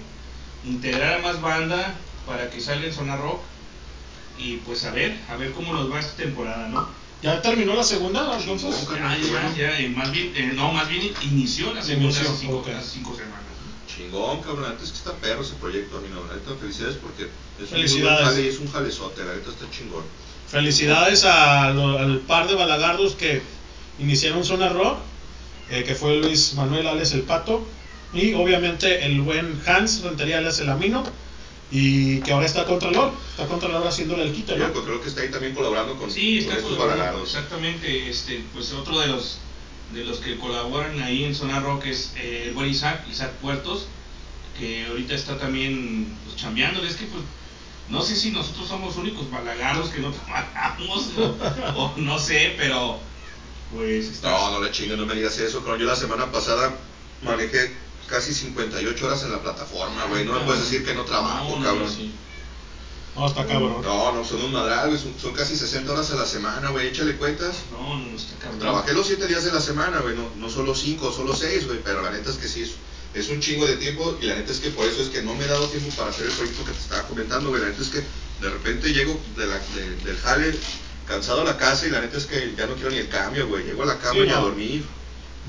integrar 0.65 1.19
a 1.19 1.22
más 1.22 1.41
banda 1.41 1.95
para 2.26 2.49
que 2.49 2.59
salga 2.59 2.85
en 2.88 2.93
Zona 2.93 3.15
Rock. 3.18 3.39
Y 4.38 4.57
pues 4.57 4.84
a 4.85 4.91
ver, 4.91 5.18
a 5.30 5.35
ver 5.35 5.51
cómo 5.51 5.73
nos 5.73 5.91
va 5.91 5.99
esta 5.99 6.15
temporada, 6.15 6.68
¿no? 6.68 6.88
¿Ya 7.22 7.41
terminó 7.41 7.76
la 7.76 7.84
segunda? 7.84 8.35
Entonces. 8.39 8.76
Chingón, 8.88 9.55
Ya, 9.55 9.80
eh, 9.80 9.89
más 9.95 10.11
bien, 10.11 10.34
eh, 10.35 10.51
no, 10.55 10.72
más 10.73 10.89
bien 10.89 11.11
inició 11.22 11.73
la 11.73 11.81
segunda 11.84 12.09
hace 12.19 12.35
cinco, 12.39 12.57
ok. 12.57 12.68
hace 12.69 12.89
cinco 12.93 13.15
semanas. 13.15 13.38
Chingón, 13.95 14.41
cabrón. 14.41 14.65
Antes 14.72 14.89
que 14.89 14.97
está 14.97 15.13
perro 15.13 15.43
ese 15.43 15.53
proyecto, 15.55 15.97
a 15.97 16.01
mí 16.01 16.07
no. 16.11 16.26
La 16.27 16.34
neta, 16.34 16.51
felicidades 16.59 16.95
porque 16.97 17.23
es 17.23 17.30
un 17.61 17.68
Felicidades. 17.68 18.26
jale 18.26 18.41
y 18.41 18.47
es 18.47 18.57
un 18.59 18.72
jalezote. 18.72 19.23
La 19.23 19.34
neta 19.35 19.49
está 19.51 19.65
chingón. 19.69 20.03
Felicidades 20.47 21.23
a 21.26 21.69
lo- 21.69 21.99
al 21.99 22.19
par 22.22 22.47
de 22.47 22.55
balagardos 22.55 23.13
que 23.13 23.43
iniciaron 23.99 24.43
Zona 24.43 24.69
Rock, 24.69 24.97
eh, 25.72 25.84
que 25.84 25.95
fue 25.95 26.18
Luis 26.18 26.53
Manuel 26.56 26.88
Ales 26.88 27.14
el 27.14 27.22
Pato, 27.22 27.65
y 28.14 28.34
obviamente 28.34 29.06
el 29.06 29.22
buen 29.22 29.61
Hans 29.65 30.02
Rentería 30.03 30.39
Ales 30.39 30.60
el 30.60 30.69
Amino, 30.69 31.03
y 31.72 32.19
que 32.19 32.34
ahora 32.34 32.45
está 32.45 32.65
Contralor, 32.65 33.14
está 33.31 33.48
Contralor 33.48 33.88
haciéndole 33.88 34.23
el 34.23 34.34
quito, 34.34 34.56
¿no? 34.57 34.65
el 34.65 34.73
control 34.73 35.02
que 35.02 35.07
está 35.07 35.22
ahí 35.22 35.31
también 35.31 35.56
colaborando 35.56 35.95
con, 35.95 36.11
Sí, 36.11 36.39
con 36.39 36.49
está 36.49 36.61
estos 36.61 36.77
colaborando. 36.77 37.23
Exactamente, 37.23 38.10
este, 38.10 38.43
pues 38.53 38.73
otro 38.73 38.99
de 38.99 39.07
los 39.07 39.39
de 39.93 40.06
los 40.06 40.19
que 40.19 40.38
colaboran 40.38 41.02
ahí 41.02 41.26
en 41.26 41.35
Zona 41.35 41.60
Rock 41.60 41.88
es 41.88 42.14
eh, 42.15 42.45
el 42.48 42.53
buen 42.53 42.69
Isaac, 42.69 43.03
Isaac 43.10 43.31
Puertos, 43.41 43.88
que 44.57 44.85
ahorita 44.85 45.14
está 45.14 45.38
también 45.38 46.07
pues, 46.26 46.38
chambeándole. 46.38 46.88
Es 46.88 46.95
que 46.95 47.06
pues 47.06 47.23
no 47.89 48.02
sé 48.02 48.15
si 48.15 48.31
nosotros 48.31 48.68
somos 48.68 48.95
únicos 48.95 49.30
balagardos 49.30 49.89
que 49.89 49.99
no 49.99 50.11
trabajamos 50.26 51.10
o, 51.18 51.81
o 51.81 51.93
no 51.98 52.19
sé, 52.19 52.53
pero 52.57 52.99
pues. 53.73 54.22
No, 54.23 54.52
no 54.52 54.61
le 54.61 54.72
chingues, 54.72 54.98
no 54.98 55.06
me 55.06 55.15
digas 55.15 55.38
eso, 55.39 55.60
cabrón. 55.60 55.80
Yo 55.80 55.88
la 55.88 55.95
semana 55.95 56.31
pasada 56.31 56.73
manejé 57.23 57.73
casi 58.07 58.34
58 58.34 59.06
horas 59.07 59.23
en 59.23 59.31
la 59.31 59.41
plataforma, 59.41 60.06
güey. 60.06 60.26
No 60.26 60.34
me 60.39 60.45
puedes 60.45 60.64
decir 60.64 60.84
que 60.85 60.93
no 60.93 61.03
trabajo, 61.06 61.49
No, 61.49 61.60
no, 61.60 61.65
cabrón. 61.65 61.89
sí. 61.89 62.14
No, 63.15 63.27
está 63.27 63.45
cabrón. 63.45 63.81
No, 63.84 64.11
no, 64.14 64.23
son 64.26 64.41
un 64.41 64.53
madral, 64.53 64.89
güey. 64.89 65.02
Son, 65.02 65.14
son 65.22 65.34
casi 65.34 65.56
60 65.57 65.91
horas 65.91 66.11
a 66.11 66.15
la 66.15 66.26
semana, 66.26 66.69
güey. 66.69 66.88
Échale 66.88 67.18
cuentas. 67.18 67.56
No, 67.72 67.98
no, 67.98 68.15
está 68.15 68.35
cabrón. 68.39 68.60
Trabajé 68.60 68.93
los 68.93 69.06
7 69.07 69.27
días 69.27 69.43
de 69.43 69.52
la 69.52 69.60
semana, 69.61 69.99
güey. 69.99 70.15
No, 70.15 70.30
no 70.38 70.49
solo 70.49 70.73
5, 70.76 71.11
solo 71.11 71.35
6, 71.35 71.68
güey. 71.68 71.80
Pero 71.84 72.02
la 72.02 72.11
neta 72.11 72.30
es 72.30 72.38
que 72.38 72.48
sí, 72.48 72.61
es, 72.64 72.72
es 73.14 73.30
un 73.30 73.41
chingo 73.41 73.65
de 73.68 73.76
tiempo. 73.77 74.18
Y 74.22 74.26
la 74.27 74.35
neta 74.35 74.52
es 74.53 74.60
que 74.60 74.69
por 74.69 74.85
eso 74.85 75.02
es 75.02 75.10
que 75.10 75.22
no 75.23 75.35
me 75.35 75.43
he 75.43 75.48
dado 75.48 75.68
tiempo 75.68 75.89
para 75.95 76.10
hacer 76.10 76.26
el 76.27 76.31
proyecto 76.31 76.64
que 76.64 76.72
te 76.72 76.80
estaba 76.80 77.03
comentando, 77.03 77.49
güey. 77.49 77.61
La 77.61 77.68
neta 77.69 77.81
es 77.81 77.89
que 77.89 78.02
de 78.41 78.49
repente 78.49 78.93
llego 78.93 79.19
de 79.35 79.45
la, 79.45 79.60
de- 79.76 79.95
del 80.06 80.18
jale 80.18 80.56
cansado 81.12 81.42
a 81.42 81.44
la 81.44 81.58
casa 81.58 81.86
y 81.88 81.90
la 81.92 82.02
neta 82.02 82.18
es 82.18 82.26
que 82.26 82.54
ya 82.58 82.66
no 82.68 82.74
quiero 82.76 82.90
ni 82.92 82.98
el 82.98 83.08
cambio, 83.10 83.48
güey. 83.48 83.64
Llego 83.66 83.84
a 83.84 83.88
la 83.88 83.98
cama 84.00 84.14
Sí, 84.14 84.20
y 84.26 84.30
a 84.30 84.36
no. 84.36 84.42
dormir. 84.42 84.86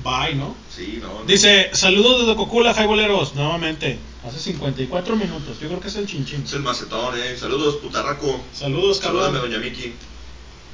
Bye, 0.03 0.35
¿no? 0.35 0.55
Sí, 0.75 0.99
no. 1.01 1.19
no. 1.19 1.25
Dice, 1.25 1.69
saludos 1.73 2.21
desde 2.25 2.35
Cocula, 2.35 2.71
Highballeros, 2.71 3.35
nuevamente, 3.35 3.97
hace 4.27 4.39
54 4.39 5.15
minutos, 5.15 5.59
yo 5.61 5.67
creo 5.67 5.79
que 5.79 5.87
es 5.87 5.95
el 5.95 6.07
chinchín. 6.07 6.43
Es 6.43 6.53
el 6.53 6.61
macetón, 6.61 7.17
eh. 7.17 7.37
Saludos, 7.39 7.75
putarraco. 7.77 8.39
Saludos, 8.53 8.97
Salúdame, 8.97 9.37
cabrón. 9.39 9.51
doña 9.51 9.63
Miki. 9.63 9.93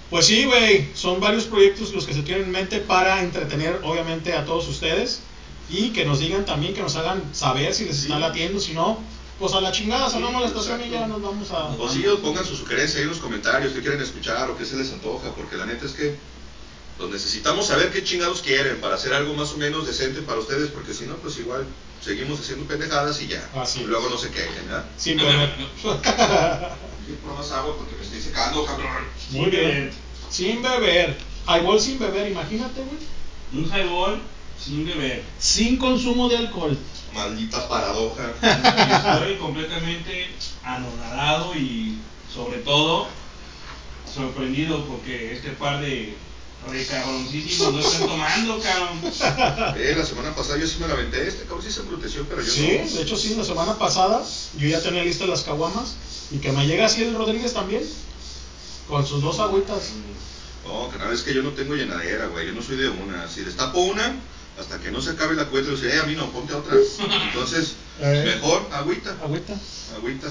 Pues 0.10 0.26
sí, 0.26 0.46
güey, 0.46 0.88
son 0.96 1.20
varios 1.20 1.44
proyectos 1.46 1.94
los 1.94 2.06
que 2.08 2.14
se 2.16 2.24
tienen 2.24 2.46
en 2.46 2.52
mente 2.52 2.80
para 2.80 3.22
entretener, 3.22 3.80
obviamente, 3.84 4.34
a 4.34 4.44
todos 4.46 4.68
ustedes 4.68 5.22
y 5.70 5.90
que 5.90 6.04
nos 6.06 6.20
digan 6.20 6.46
también, 6.46 6.74
que 6.74 6.82
nos 6.82 6.96
hagan 6.96 7.22
saber 7.32 7.76
si 7.76 7.86
les 7.86 8.00
está 8.04 8.16
Sí. 8.16 8.22
latiendo, 8.22 8.60
si 8.60 8.74
no, 8.74 8.98
pues 9.40 9.54
a 9.54 9.62
la 9.62 9.72
chingada, 9.72 10.10
sonamos 10.10 10.42
la 10.42 10.48
Sí, 10.50 10.54
estación 10.54 10.86
y 10.86 10.90
ya 10.90 11.08
nos 11.08 11.22
vamos 11.22 11.50
a... 11.52 11.68
O 11.80 11.90
sí, 11.90 12.04
pongan 12.22 12.46
su 12.46 12.56
sugerencia 12.58 12.98
ahí 12.98 13.04
en 13.04 13.10
los 13.10 13.20
comentarios, 13.20 13.74
qué 13.74 13.80
quieren 13.82 14.02
escuchar 14.02 14.50
o 14.50 14.58
qué 14.58 14.66
se 14.66 14.76
les 14.76 14.92
antoja, 14.92 15.32
porque 15.36 15.56
la 15.56 15.66
neta 15.66 15.86
es 15.86 15.94
que 15.94 16.16
los 17.00 17.10
necesitamos 17.10 17.68
saber 17.68 17.92
qué 17.92 18.04
chingados 18.04 18.42
quieren 18.42 18.82
para 18.82 18.96
hacer 18.96 19.14
algo 19.14 19.34
más 19.34 19.52
o 19.54 19.58
menos 19.58 19.88
decente 19.88 20.22
para 20.22 20.40
ustedes, 20.40 20.70
porque 20.70 20.94
si 20.94 21.06
no, 21.06 21.16
pues 21.16 21.38
igual 21.38 21.66
seguimos 22.04 22.40
haciendo 22.40 22.66
pendejadas 22.66 23.22
y 23.22 23.28
ya. 23.28 23.50
Así 23.56 23.80
y 23.80 23.84
es. 23.84 23.88
luego 23.90 24.10
no 24.10 24.18
se 24.18 24.30
quejen, 24.32 24.66
¿verdad? 24.68 24.86
Sin 24.98 25.18
beber. 25.18 25.54
Quiero 25.82 26.00
por 27.24 27.38
más 27.38 27.52
agua 27.52 27.78
porque 27.78 27.96
me 27.96 28.04
estoy 28.04 28.22
secando, 28.22 28.66
cabrón. 28.66 28.88
Muy 29.32 29.50
bien. 29.50 29.92
Sin 30.30 30.62
beber. 30.62 31.18
Highball 31.48 31.80
sin 31.80 31.98
beber, 31.98 32.30
imagínate, 32.32 32.82
güey. 32.82 33.64
Un 33.64 33.66
highball 33.72 34.20
sin 34.62 34.86
beber. 34.86 35.24
Sin 35.40 35.78
consumo 35.78 36.28
de 36.28 36.38
alcohol. 36.38 36.78
Maldita 37.14 37.68
paradoja. 37.68 38.32
Estoy 39.16 39.38
completamente 39.38 40.30
anonadado 40.64 41.56
y 41.56 41.98
sobre 42.34 42.60
todo 42.60 43.08
sorprendido 44.14 44.86
porque 44.86 45.34
este 45.34 45.50
par 45.52 45.82
de 45.82 46.16
recabroncísimos 46.70 47.74
no 47.74 47.80
están 47.80 48.08
tomando, 48.08 48.60
cabrón. 48.60 49.00
eh, 49.78 49.96
la 49.98 50.06
semana 50.06 50.36
pasada 50.36 50.60
yo 50.60 50.68
sí 50.68 50.78
me 50.80 50.88
la 50.88 50.94
aventé, 50.94 51.28
este 51.28 51.44
cabrón 51.44 51.64
sí 51.64 51.72
se 51.72 51.82
embruteció, 51.82 52.26
pero 52.28 52.42
yo 52.42 52.52
Sí, 52.52 52.82
no. 52.84 52.92
de 52.92 53.02
hecho 53.02 53.16
sí, 53.18 53.36
la 53.36 53.44
semana 53.46 53.78
pasada 53.78 54.24
yo 54.58 54.68
ya 54.68 54.82
tenía 54.82 55.04
listas 55.04 55.30
las 55.30 55.44
caguamas 55.44 55.96
y 56.32 56.38
que 56.40 56.52
me 56.52 56.68
llega 56.68 56.86
así 56.86 57.04
el 57.04 57.16
Rodríguez 57.16 57.54
también, 57.54 57.84
con 58.88 59.06
sus 59.06 59.22
dos 59.22 59.40
agüitas. 59.40 59.92
No, 60.68 60.90
canal, 60.90 61.14
es 61.14 61.22
que 61.22 61.34
yo 61.34 61.42
no 61.42 61.52
tengo 61.52 61.74
llenadera, 61.76 62.28
güey. 62.28 62.48
Yo 62.48 62.54
no 62.54 62.62
soy 62.62 62.76
de 62.78 62.90
una. 62.90 63.28
Si 63.28 63.42
destapo 63.42 63.80
una, 63.80 64.16
hasta 64.60 64.80
que 64.80 64.92
no 64.92 65.02
se 65.02 65.12
acabe 65.12 65.36
la 65.36 65.46
cubeta, 65.46 65.70
digo, 65.70 65.82
eh, 65.88 66.00
a 66.00 66.04
mí 66.06 66.16
no, 66.16 66.30
ponte 66.32 66.54
otra. 66.54 66.76
Entonces, 67.28 67.76
Eh. 68.02 68.24
mejor, 68.36 68.68
agüita, 68.72 69.16
Agüita. 69.24 69.54
agüita. 69.96 70.28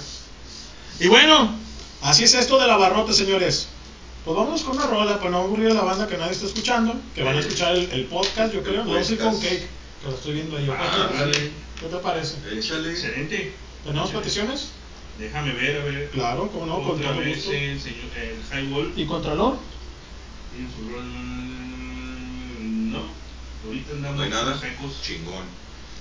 Y 1.01 1.09
bueno, 1.09 1.55
así 2.03 2.25
es 2.25 2.35
esto 2.35 2.59
de 2.59 2.67
la 2.67 2.77
barrote, 2.77 3.13
señores. 3.13 3.69
Pues 4.25 4.37
vamos 4.37 4.63
con 4.63 4.77
una 4.77 4.87
rola 4.87 5.19
para 5.19 5.31
no 5.31 5.39
aburrir 5.39 5.71
a 5.71 5.75
la 5.75 5.83
banda 5.83 6.07
que 6.07 6.19
nadie 6.19 6.33
está 6.33 6.47
escuchando, 6.47 6.95
que 7.15 7.23
van 7.23 7.37
a 7.37 7.41
escuchar 7.41 7.75
el, 7.75 7.91
el 7.91 8.05
podcast, 8.07 8.53
yo 8.53 8.63
creo. 8.63 8.85
Vamos 8.85 9.09
a 9.09 9.13
ir 9.13 9.19
con. 9.19 9.41
Cake, 9.41 9.67
que 10.03 10.09
lo 10.09 10.15
estoy 10.15 10.33
viendo 10.35 10.57
ahí. 10.57 10.69
Ah, 10.71 11.11
dale. 11.19 11.53
¿Qué 11.81 11.87
te 11.87 11.97
parece? 11.99 12.37
Échale. 12.53 12.91
Excelente. 12.91 13.55
¿Tenemos 13.85 14.11
peticiones? 14.11 14.69
Déjame 15.19 15.53
ver, 15.55 15.81
a 15.81 15.85
ver. 15.85 16.11
Claro, 16.11 16.51
cómo 16.53 16.67
no, 16.67 16.83
con 16.83 16.99
Otra 16.99 17.13
todo 17.13 17.21
vez 17.21 17.37
gusto. 17.37 17.53
el, 17.53 17.81
señor, 17.81 18.05
el 18.17 18.37
Highball. 18.67 18.93
¿Y 18.97 19.07
Contralor? 19.07 19.57
Tiene 20.55 20.69
su 20.75 20.93
rol. 20.95 21.05
No, 22.93 23.01
ahorita 23.65 23.93
andamos 23.93 24.17
No 24.17 24.23
hay 24.25 24.31
nada. 24.31 24.59
secos. 24.59 25.01
Chingón. 25.03 25.45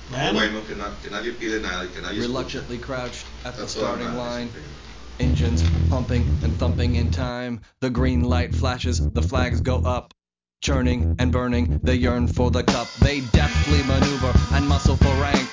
Bueno. 0.10 0.34
Bueno, 0.34 0.62
que, 0.68 0.76
na- 0.76 0.96
que 1.04 1.10
nadie 1.10 1.32
pide 1.34 1.60
nada 1.60 1.84
y 1.86 1.90
que 1.90 2.02
nadie 2.02 2.20
escucha. 2.22 2.60
Reluctantly 2.62 2.78
crouched 2.78 3.26
at 3.46 3.56
the 3.58 3.68
starting 3.68 4.16
line. 4.16 4.50
Engines 5.20 5.64
pumping 5.90 6.24
and 6.44 6.56
thumping 6.58 6.96
in 6.96 7.10
time. 7.12 7.60
The 7.82 7.90
green 7.90 8.22
light 8.24 8.54
flashes, 8.56 9.00
the 9.02 9.22
flags 9.22 9.62
go 9.62 9.78
up. 9.78 10.14
Churning 10.62 11.16
and 11.20 11.32
burning, 11.32 11.80
they 11.84 11.96
yearn 11.96 12.28
for 12.28 12.52
the 12.52 12.64
cup. 12.64 12.88
They 13.02 13.22
deftly 13.32 13.82
maneuver 13.84 14.32
and 14.54 14.68
muscle 14.68 14.96
for 14.96 15.14
rank. 15.22 15.48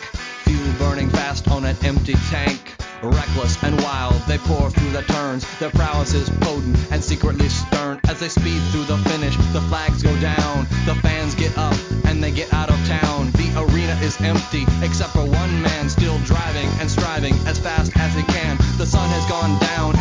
Fuel 0.44 0.72
burning 0.78 1.08
fast 1.10 1.48
on 1.50 1.64
an 1.64 1.76
empty 1.82 2.14
tank. 2.30 2.60
Reckless 3.02 3.62
and 3.62 3.78
wild, 3.82 4.14
they 4.28 4.38
pour 4.38 4.70
through 4.70 4.90
the 4.92 5.02
turns. 5.02 5.44
Their 5.58 5.70
prowess 5.70 6.14
is 6.14 6.28
potent 6.40 6.76
and 6.92 7.02
secretly 7.02 7.48
stern. 7.48 8.00
As 8.08 8.20
they 8.20 8.28
speed 8.28 8.60
through 8.70 8.84
the 8.84 8.96
finish, 9.08 9.36
the 9.52 9.60
flags 9.68 10.02
go 10.02 10.14
down. 10.20 10.66
The 10.86 10.94
fans 11.02 11.34
get 11.34 11.56
up 11.58 11.74
they 12.20 12.30
get 12.30 12.52
out 12.52 12.70
of 12.70 12.76
town. 12.86 13.30
The 13.32 13.48
arena 13.56 13.94
is 14.02 14.20
empty, 14.20 14.66
except 14.82 15.12
for 15.12 15.24
one 15.24 15.62
man 15.62 15.88
still 15.88 16.18
driving 16.20 16.68
and 16.80 16.90
striving 16.90 17.34
as 17.46 17.58
fast 17.58 17.92
as 17.96 18.14
he 18.14 18.22
can. 18.24 18.56
The 18.78 18.86
sun 18.86 19.08
has 19.10 19.24
gone 19.26 19.58
down 19.60 19.96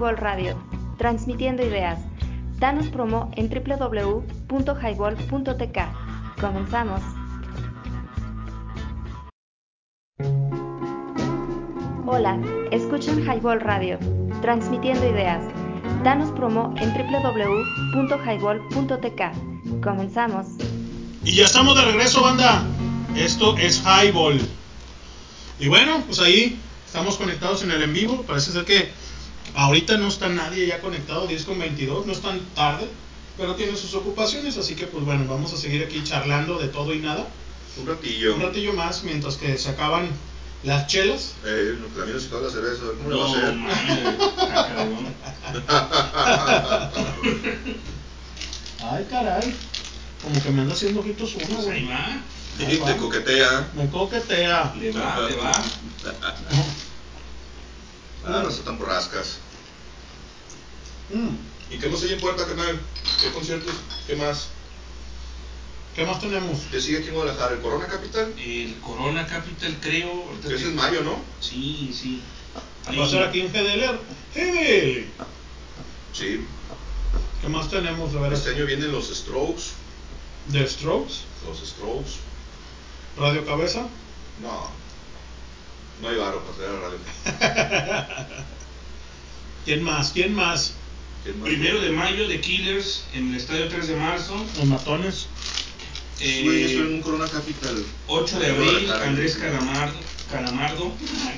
Highball 0.00 0.16
Radio, 0.16 0.56
transmitiendo 0.96 1.62
ideas. 1.62 1.98
Danos 2.58 2.86
promo 2.86 3.30
en 3.36 3.50
www.highball.tk. 3.50 5.78
Comenzamos. 6.40 7.02
Hola, 12.06 12.40
escuchan 12.70 13.22
Highball 13.22 13.60
Radio, 13.60 13.98
transmitiendo 14.40 15.06
ideas. 15.06 15.44
Danos 16.02 16.30
promo 16.30 16.74
en 16.78 16.94
www.highball.tk. 16.94 19.82
Comenzamos. 19.82 20.46
Y 21.24 21.34
ya 21.34 21.44
estamos 21.44 21.76
de 21.76 21.84
regreso, 21.84 22.22
banda. 22.22 22.64
Esto 23.14 23.54
es 23.58 23.84
Highball. 23.84 24.40
Y 25.58 25.68
bueno, 25.68 26.02
pues 26.06 26.20
ahí 26.20 26.58
estamos 26.86 27.18
conectados 27.18 27.62
en 27.64 27.72
el 27.72 27.82
en 27.82 27.92
vivo. 27.92 28.22
Parece 28.22 28.52
ser 28.52 28.64
que 28.64 28.98
ahorita 29.54 29.96
no 29.98 30.08
está 30.08 30.28
nadie 30.28 30.66
ya 30.66 30.80
conectado, 30.80 31.26
10 31.26 31.44
con 31.44 31.58
22, 31.58 32.06
no 32.06 32.12
es 32.12 32.20
tan 32.20 32.40
tarde, 32.54 32.86
pero 33.36 33.54
tiene 33.54 33.76
sus 33.76 33.94
ocupaciones. 33.94 34.56
Así 34.58 34.74
que, 34.74 34.86
pues 34.86 35.04
bueno, 35.04 35.24
vamos 35.28 35.52
a 35.52 35.56
seguir 35.56 35.82
aquí 35.84 36.02
charlando 36.04 36.58
de 36.58 36.68
todo 36.68 36.92
y 36.94 36.98
nada. 36.98 37.26
Un 37.80 37.86
ratillo. 37.86 38.34
Un 38.36 38.42
ratillo 38.42 38.72
más 38.74 39.02
mientras 39.04 39.36
que 39.36 39.56
se 39.56 39.70
acaban 39.70 40.08
las 40.64 40.86
chelas. 40.88 41.34
Eh, 41.44 41.76
no, 41.80 41.86
que 41.94 42.02
a 42.02 42.04
mí 42.04 42.12
no 42.12 42.20
se 42.20 42.26
acaba 42.26 42.42
la 42.42 42.50
cerveza. 42.50 42.82
¿Cómo 42.98 43.10
le 43.10 43.16
va 43.16 43.24
a 43.24 43.28
No, 43.28 43.68
hacer? 43.70 45.00
Ay, 48.92 49.06
caray. 49.10 49.54
Como 50.22 50.42
que 50.42 50.50
me 50.50 50.60
anda 50.62 50.74
haciendo 50.74 51.00
ojitos 51.00 51.34
uno, 51.36 51.46
Pues 51.46 51.68
ahí 51.68 51.84
güey. 51.84 51.88
va. 51.88 52.20
Y 52.58 52.76
te 52.76 52.96
coquetea. 52.96 53.68
Me 53.74 53.88
coquetea. 53.88 54.74
Le 54.78 54.92
va, 54.92 55.20
le 55.28 55.36
va. 55.36 55.52
Ah, 58.24 58.40
no 58.42 58.48
están 58.48 58.64
tan 58.64 58.78
borrascas. 58.78 59.38
Mm. 61.12 61.74
¿Y 61.74 61.78
qué 61.78 61.88
más 61.88 62.02
hay 62.02 62.12
en 62.12 62.20
Puerta, 62.20 62.46
canal? 62.46 62.80
¿Qué 63.20 63.30
conciertos? 63.32 63.74
¿Qué 64.06 64.16
más? 64.16 64.48
¿Qué 65.94 66.04
más 66.04 66.20
tenemos? 66.20 66.60
¿Qué 66.70 66.80
sigue 66.80 66.98
aquí 66.98 67.08
en 67.08 67.14
Guadalajara? 67.14 67.54
¿El 67.54 67.60
Corona 67.60 67.86
Capital? 67.86 68.32
El 68.38 68.76
Corona 68.80 69.26
Capital, 69.26 69.76
creo. 69.80 70.24
Que 70.46 70.54
es 70.54 70.62
en 70.62 70.76
mayo, 70.76 71.02
¿no? 71.02 71.18
Sí, 71.40 71.92
sí. 71.92 72.22
Va 72.98 73.04
a 73.04 73.08
ser 73.08 73.22
aquí 73.22 73.40
en 73.40 73.52
GDL. 73.52 73.98
GDL. 74.34 75.06
Sí. 76.12 76.44
¿Qué 77.40 77.48
más 77.48 77.70
tenemos? 77.70 78.14
A 78.14 78.20
ver, 78.20 78.32
Este 78.32 78.50
año 78.50 78.66
vienen 78.66 78.92
los 78.92 79.08
Strokes. 79.08 79.72
The 80.52 80.66
Strokes, 80.66 81.14
Los 81.46 81.58
Strokes. 81.68 82.12
Radio 83.18 83.44
Cabeza. 83.44 83.86
No. 84.42 84.79
No 86.00 86.08
hay 86.08 86.16
varo 86.16 86.42
para 86.42 86.56
traer 86.56 86.72
a 86.74 86.80
radio. 86.80 88.26
¿Quién 89.64 89.82
más? 89.82 90.12
¿Quién 90.12 90.34
más? 90.34 90.74
¿Quién 91.22 91.38
más? 91.40 91.48
Primero 91.48 91.80
de 91.80 91.90
mayo 91.90 92.26
de 92.26 92.40
Killers 92.40 93.04
en 93.12 93.30
el 93.30 93.36
estadio 93.36 93.68
3 93.68 93.88
de 93.88 93.96
marzo. 93.96 94.46
Los 94.56 94.64
matones. 94.64 95.26
Eh, 96.20 96.66
eso 96.70 96.82
en 96.82 96.94
un 96.94 97.02
Corona 97.02 97.26
Capital. 97.28 97.84
8 98.06 98.38
de 98.38 98.46
abril. 98.46 98.90
Andrés 98.90 99.36
Calamardo. 99.36 99.98
Calamardo. 100.30 100.92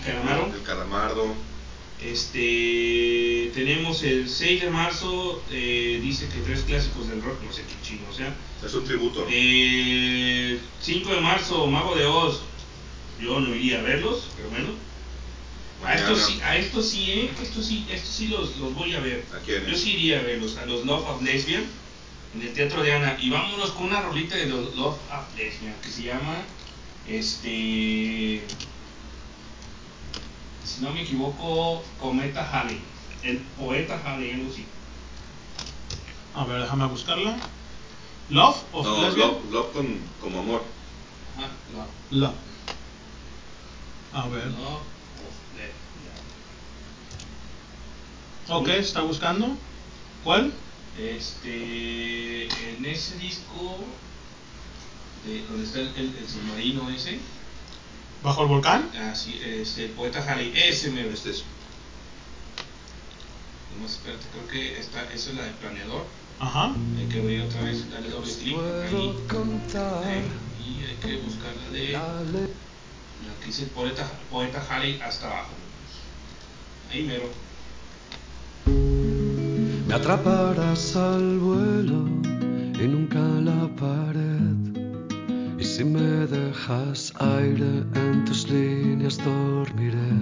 Calamaro. 0.05 0.53
El 0.55 0.63
Calamardo. 0.63 1.35
Este, 2.05 3.53
tenemos 3.55 4.03
el 4.03 4.29
6 4.29 4.63
de 4.63 4.71
marzo, 4.71 5.41
eh, 5.53 6.01
dice 6.03 6.27
que 6.27 6.41
tres 6.41 6.63
clásicos 6.63 7.09
del 7.09 7.23
rock, 7.23 7.41
no 7.45 7.53
sé 7.53 7.63
qué 7.63 7.75
chino, 7.87 8.03
o 8.11 8.13
sea. 8.13 8.35
Es 8.65 8.75
un 8.75 8.85
tributo. 8.85 9.25
Eh, 9.31 10.59
5 10.81 11.15
de 11.15 11.21
marzo, 11.21 11.67
Mago 11.69 11.95
de 11.95 12.07
Oz. 12.07 12.43
Yo 13.23 13.41
no 13.41 13.55
iría 13.55 13.79
a 13.79 13.83
verlos, 13.83 14.31
pero 14.37 14.49
bueno. 14.51 14.71
A 15.85 15.95
estos 15.95 16.23
sí, 16.23 16.41
a 16.45 16.57
estos 16.57 16.89
sí, 16.89 17.11
eh, 17.11 17.31
estos 17.43 17.67
sí, 17.67 17.85
estos 17.91 18.11
sí 18.15 18.29
los, 18.29 18.57
los 18.59 18.75
voy 18.75 18.95
a 18.95 19.01
ver. 19.01 19.25
¿A 19.35 19.39
quiénes? 19.45 19.69
Yo 19.71 19.77
sí 19.77 19.93
iría 19.95 20.21
a 20.21 20.23
verlos, 20.23 20.57
a 20.57 20.67
los 20.67 20.85
Love 20.85 21.09
of 21.09 21.23
Lesbian 21.23 21.65
en 22.35 22.43
el 22.43 22.53
Teatro 22.53 22.83
de 22.83 22.93
Ana. 22.93 23.17
Y 23.21 23.31
vámonos 23.31 23.71
con 23.73 23.87
una 23.87 24.01
rolita 24.01 24.37
de 24.37 24.47
los 24.47 24.77
Love 24.77 24.95
of 25.11 25.37
Lesbian 25.37 25.75
que 25.83 25.91
se 25.91 26.03
llama, 26.05 26.37
este, 27.09 28.43
si 30.65 30.81
no 30.81 30.93
me 30.93 31.03
equivoco, 31.03 31.83
Cometa 31.99 32.49
Halley. 32.49 32.81
El 33.23 33.39
poeta 33.57 34.01
Halley, 34.05 34.33
algo 34.33 34.51
así. 34.53 34.65
A 36.35 36.45
ver, 36.45 36.61
déjame 36.63 36.87
buscarla. 36.87 37.37
Love 38.31 38.57
of 38.73 38.85
No, 38.87 39.03
Lesbian? 39.03 39.29
love, 39.29 39.53
love 39.53 39.73
con, 39.73 40.01
como 40.21 40.39
amor. 40.41 40.63
Ah, 41.39 41.49
Love. 41.73 41.89
Love. 42.11 42.52
A 44.15 44.29
ver. 44.29 44.51
Ok, 48.49 48.69
está 48.69 49.01
buscando. 49.03 49.57
¿Cuál? 50.25 50.53
Este, 50.99 52.45
en 52.45 52.85
ese 52.85 53.17
disco, 53.19 53.79
de, 55.25 55.43
donde 55.47 55.65
está 55.65 55.79
el, 55.81 55.89
el- 55.97 56.17
el 56.19 56.29
submarino 56.29 56.91
ese, 56.91 57.19
¿Bajo 58.23 58.43
el 58.43 58.49
volcán? 58.49 58.89
así, 59.11 59.41
este, 59.45 59.87
el 59.87 59.91
poeta 59.93 60.23
Halley, 60.23 60.53
ese 60.55 60.91
me 60.91 61.09
Este 61.09 61.31
es. 61.31 61.45
Nomás 63.75 63.93
espérate, 63.93 64.27
creo 64.33 64.49
que 64.49 64.79
esta, 64.79 65.03
esa 65.13 65.31
es 65.31 65.37
la 65.37 65.45
de 65.45 65.51
planeador. 65.53 66.05
Ajá. 66.39 66.75
Hay 66.99 67.07
que 67.07 67.21
abrir 67.21 67.43
otra 67.43 67.63
vez, 67.63 67.91
darle 67.91 68.11
doble 68.11 68.33
clic 68.35 68.57
ahí. 68.83 69.15
Eh, 70.05 70.23
y 70.61 70.85
hay 70.85 70.97
que 70.97 71.17
buscar 71.23 71.53
la 71.57 71.71
de 71.71 71.97
la 73.27 73.41
que 73.41 73.47
dice 73.47 73.67
poeta, 73.67 74.07
poeta 74.31 74.63
Halley 74.69 75.01
hasta 75.01 75.27
abajo. 75.27 75.51
Ahí 76.91 77.03
mero. 77.05 77.29
Me 79.87 79.95
atraparás 79.95 80.97
al 80.97 81.39
vuelo 81.39 82.07
y 82.83 82.89
nunca 82.89 83.19
la 83.19 83.69
pared. 83.77 84.73
Y 85.59 85.65
si 85.65 85.85
me 85.85 86.27
dejas 86.27 87.13
aire 87.19 87.85
en 87.95 88.25
tus 88.25 88.49
líneas 88.49 89.19
dormiré. 89.19 90.13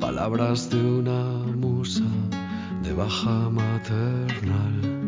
Palabras 0.00 0.68
de 0.70 0.80
una 0.80 1.22
musa 1.56 2.04
de 2.82 2.92
baja 2.92 3.48
maternal. 3.50 4.98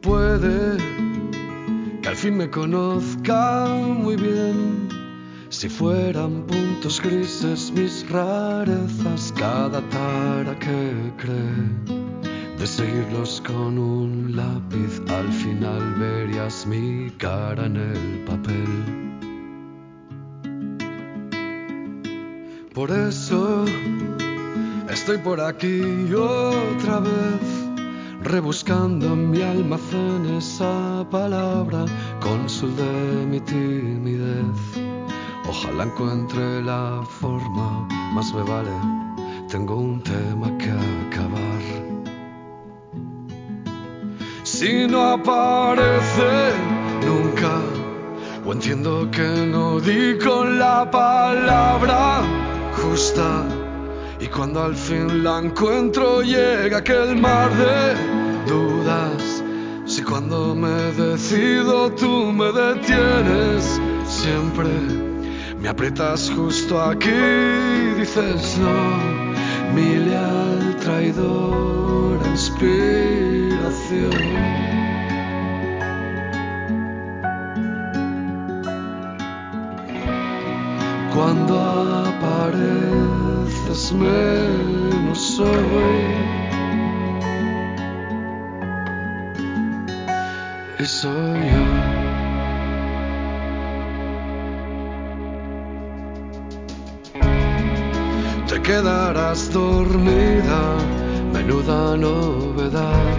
Puede 0.00 0.58
que 0.58 0.77
al 0.77 0.77
fin 2.18 2.36
me 2.36 2.50
conozca 2.50 3.66
muy 3.68 4.16
bien. 4.16 4.88
Si 5.50 5.68
fueran 5.68 6.42
puntos 6.48 7.00
grises 7.00 7.70
mis 7.70 8.04
rarezas, 8.10 9.32
cada 9.36 9.80
tara 9.88 10.58
que 10.58 11.12
cree 11.16 11.96
de 12.58 12.66
seguirlos 12.66 13.40
con 13.46 13.78
un 13.78 14.34
lápiz, 14.34 15.00
al 15.08 15.32
final 15.32 15.94
verías 16.00 16.66
mi 16.66 17.08
cara 17.18 17.66
en 17.66 17.76
el 17.76 18.24
papel. 18.24 18.98
Por 22.74 22.90
eso 22.90 23.64
estoy 24.90 25.18
por 25.18 25.40
aquí 25.40 26.12
otra 26.12 26.98
vez, 26.98 27.58
rebuscando 28.24 29.06
en 29.06 29.30
mi 29.30 29.42
almacén 29.42 30.26
esa 30.36 31.06
palabra, 31.10 31.84
cónsul 32.28 32.76
de 32.76 33.26
mi 33.30 33.40
timidez. 33.40 34.60
Ojalá 35.48 35.84
encuentre 35.84 36.62
la 36.62 37.02
forma, 37.20 37.88
más 38.14 38.34
me 38.34 38.42
vale, 38.42 38.76
tengo 39.48 39.76
un 39.76 40.02
tema 40.02 40.46
que 40.58 40.70
acabar. 40.70 41.62
Si 44.42 44.86
no 44.86 45.00
aparece 45.16 46.32
nunca, 47.06 47.54
o 48.44 48.52
entiendo 48.52 49.10
que 49.10 49.28
no 49.52 49.80
di 49.80 50.18
con 50.18 50.58
la 50.58 50.90
palabra 50.90 52.20
justa, 52.78 53.28
y 54.20 54.26
cuando 54.26 54.64
al 54.64 54.74
fin 54.74 55.24
la 55.24 55.38
encuentro 55.38 56.22
llega 56.22 56.78
aquel 56.78 57.16
mar 57.16 57.50
de 57.62 57.94
dudas. 58.50 59.07
Cuando 60.08 60.54
me 60.54 60.90
decido 60.92 61.92
tú 61.92 62.32
me 62.32 62.50
detienes 62.50 63.78
siempre. 64.06 64.70
Me 65.60 65.68
aprietas 65.68 66.32
justo 66.34 66.80
aquí, 66.80 67.10
dices 67.98 68.56
no, 68.58 68.96
mi 69.74 69.96
leal 69.96 70.76
traidor 70.80 72.26
inspiración. 72.26 72.88
Cuando 81.14 81.60
apareces 82.06 83.92
menos 83.92 85.18
soy. 85.18 86.47
Te 98.46 98.62
quedarás 98.62 99.52
dormida, 99.52 100.78
menuda 101.34 101.94
novedad. 101.94 103.18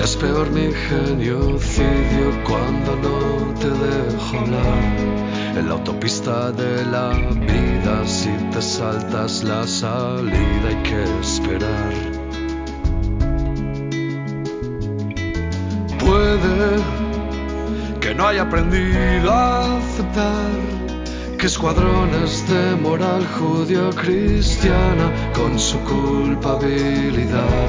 Es 0.00 0.14
peor 0.14 0.48
mi 0.52 0.72
genocidio 0.88 2.30
cuando 2.44 2.94
no 3.02 3.52
te 3.58 3.68
dejo 3.68 4.38
hablar. 4.38 5.56
En 5.56 5.68
la 5.68 5.72
autopista 5.72 6.52
de 6.52 6.84
la 6.84 7.10
vida, 7.34 8.06
si 8.06 8.30
te 8.52 8.62
saltas 8.62 9.42
la 9.42 9.66
salida, 9.66 10.68
hay 10.68 10.82
que 10.84 11.02
esperar. 11.20 12.15
Puede 16.06 16.76
que 18.00 18.14
no 18.14 18.28
haya 18.28 18.42
aprendido 18.42 19.32
a 19.32 19.76
aceptar 19.78 20.52
que 21.36 21.46
escuadrones 21.46 22.48
de 22.48 22.76
moral 22.76 23.26
judío-cristiana 23.38 25.10
con 25.34 25.58
su 25.58 25.78
culpabilidad 25.80 27.66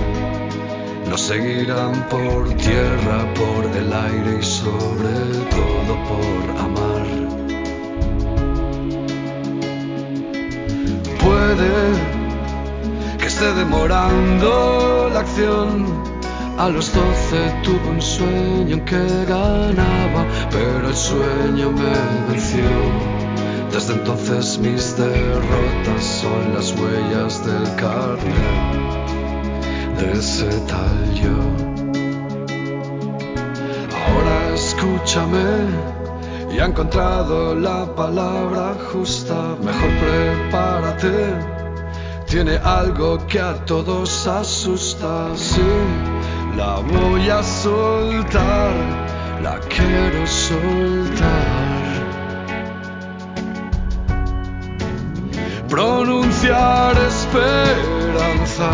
nos 1.09 1.22
seguirán 1.22 2.07
por 2.09 2.53
tierra, 2.55 3.34
por 3.34 3.65
el 3.76 3.91
aire 3.91 4.38
y 4.39 4.43
sobre 4.43 5.14
todo 5.55 5.91
por 6.09 6.57
amar. 6.59 7.07
Puede 11.23 13.18
que 13.18 13.26
esté 13.26 13.53
demorando 13.53 15.09
la 15.11 15.22
acción. 15.22 16.16
A 16.58 16.70
los 16.70 16.92
doce 16.92 17.54
tuve 17.64 17.88
un 17.88 18.02
sueño 18.02 18.78
en 18.78 18.86
que 18.86 19.26
ganaba, 19.26 20.26
pero 20.50 20.88
el 20.88 20.96
sueño 20.96 21.72
me 21.72 22.32
venció. 22.34 22.64
Desde 23.72 23.94
entonces 23.94 24.58
mis 24.58 24.98
derrotas 24.98 26.04
son 26.04 26.56
las 26.56 26.72
huellas 26.72 27.46
del 27.46 27.76
carnet 27.76 29.08
de 30.00 30.12
ese 30.14 30.50
tal 30.62 31.14
yo. 31.14 31.38
Ahora 34.02 34.56
escúchame, 34.56 35.70
y 36.52 36.60
ha 36.60 36.66
encontrado 36.66 37.54
la 37.54 37.86
palabra 37.96 38.76
justa, 38.92 39.56
mejor 39.64 39.92
prepárate. 40.02 41.58
Tiene 42.26 42.58
algo 42.58 43.26
que 43.28 43.40
a 43.40 43.54
todos 43.66 44.28
asusta, 44.28 45.30
sí, 45.36 45.62
la 46.58 46.80
voy 46.80 47.30
a 47.30 47.42
soltar, 47.44 48.72
la 49.42 49.60
quiero 49.70 50.26
soltar. 50.28 51.78
pronunciar 55.70 56.96
esperanza. 56.98 58.70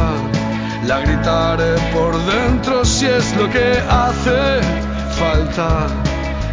La 0.86 1.00
gritaré 1.00 1.76
por 1.94 2.14
dentro 2.26 2.86
si 2.86 3.06
es 3.06 3.36
lo 3.36 3.50
que 3.50 3.80
hace 3.90 4.62
falta. 5.20 5.88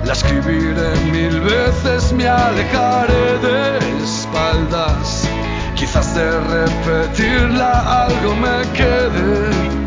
La 0.04 0.12
escribiré 0.12 0.90
mil 1.12 1.40
veces, 1.40 2.12
me 2.12 2.26
alejaré 2.26 3.38
de 3.46 3.78
espaldas. 4.02 5.28
Quizás 5.74 6.14
de 6.14 6.30
repetirla 6.40 8.04
algo 8.04 8.34
me 8.34 8.62
quede. 8.72 9.79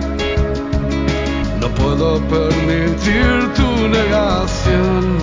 Puedo 1.84 2.12
permitir 2.28 3.54
tu 3.58 3.70
negación, 3.90 5.18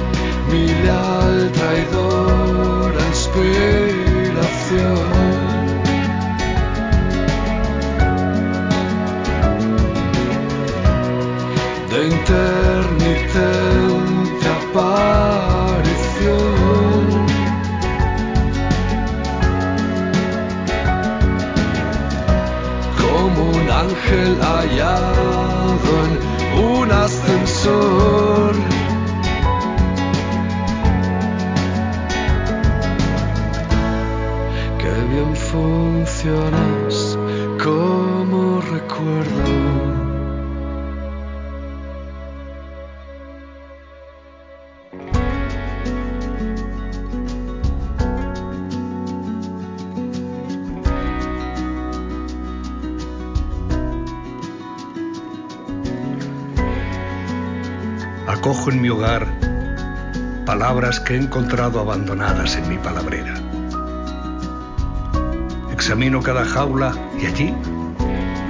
mi 0.50 0.66
leal 0.66 1.50
traidora 1.54 3.02
inspiración. 3.08 4.10
de 11.90 12.00
intermitente 12.06 13.40
aparición. 14.60 15.30
Como 23.00 23.40
un 23.50 23.66
ángel 23.70 24.30
en 24.42 25.29
ascensor. 26.90 28.54
Qué 34.78 34.94
bien 35.12 35.34
funcionas 35.36 37.18
como 37.62 38.60
recuerdo. 38.60 39.59
En 58.68 58.82
mi 58.82 58.88
hogar 58.88 59.26
palabras 60.46 61.00
que 61.00 61.14
he 61.14 61.16
encontrado 61.16 61.80
abandonadas 61.80 62.54
en 62.56 62.68
mi 62.68 62.76
palabrera. 62.76 63.34
Examino 65.72 66.22
cada 66.22 66.44
jaula 66.44 66.92
y 67.20 67.26
allí, 67.26 67.54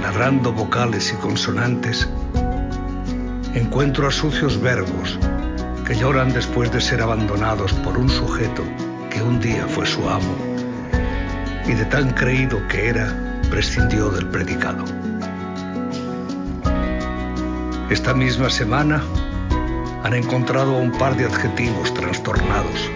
ladrando 0.03 0.51
vocales 0.51 1.11
y 1.11 1.15
consonantes, 1.15 2.07
encuentro 3.55 4.07
a 4.07 4.11
sucios 4.11 4.61
verbos 4.61 5.17
que 5.87 5.95
lloran 5.95 6.33
después 6.33 6.71
de 6.71 6.81
ser 6.81 7.01
abandonados 7.01 7.73
por 7.73 7.97
un 7.97 8.09
sujeto 8.09 8.63
que 9.09 9.23
un 9.23 9.39
día 9.39 9.65
fue 9.67 9.87
su 9.87 10.07
amo 10.07 10.35
y 11.65 11.71
de 11.71 11.85
tan 11.85 12.11
creído 12.11 12.59
que 12.67 12.89
era, 12.89 13.41
prescindió 13.49 14.09
del 14.09 14.27
predicado. 14.27 14.83
Esta 17.89 18.13
misma 18.13 18.49
semana 18.49 19.01
han 20.03 20.13
encontrado 20.13 20.75
a 20.75 20.79
un 20.79 20.91
par 20.91 21.15
de 21.15 21.25
adjetivos 21.25 21.93
trastornados, 21.93 22.89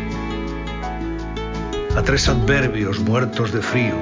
a 1.96 2.02
tres 2.02 2.28
adverbios 2.28 3.00
muertos 3.00 3.52
de 3.52 3.62
frío 3.62 3.96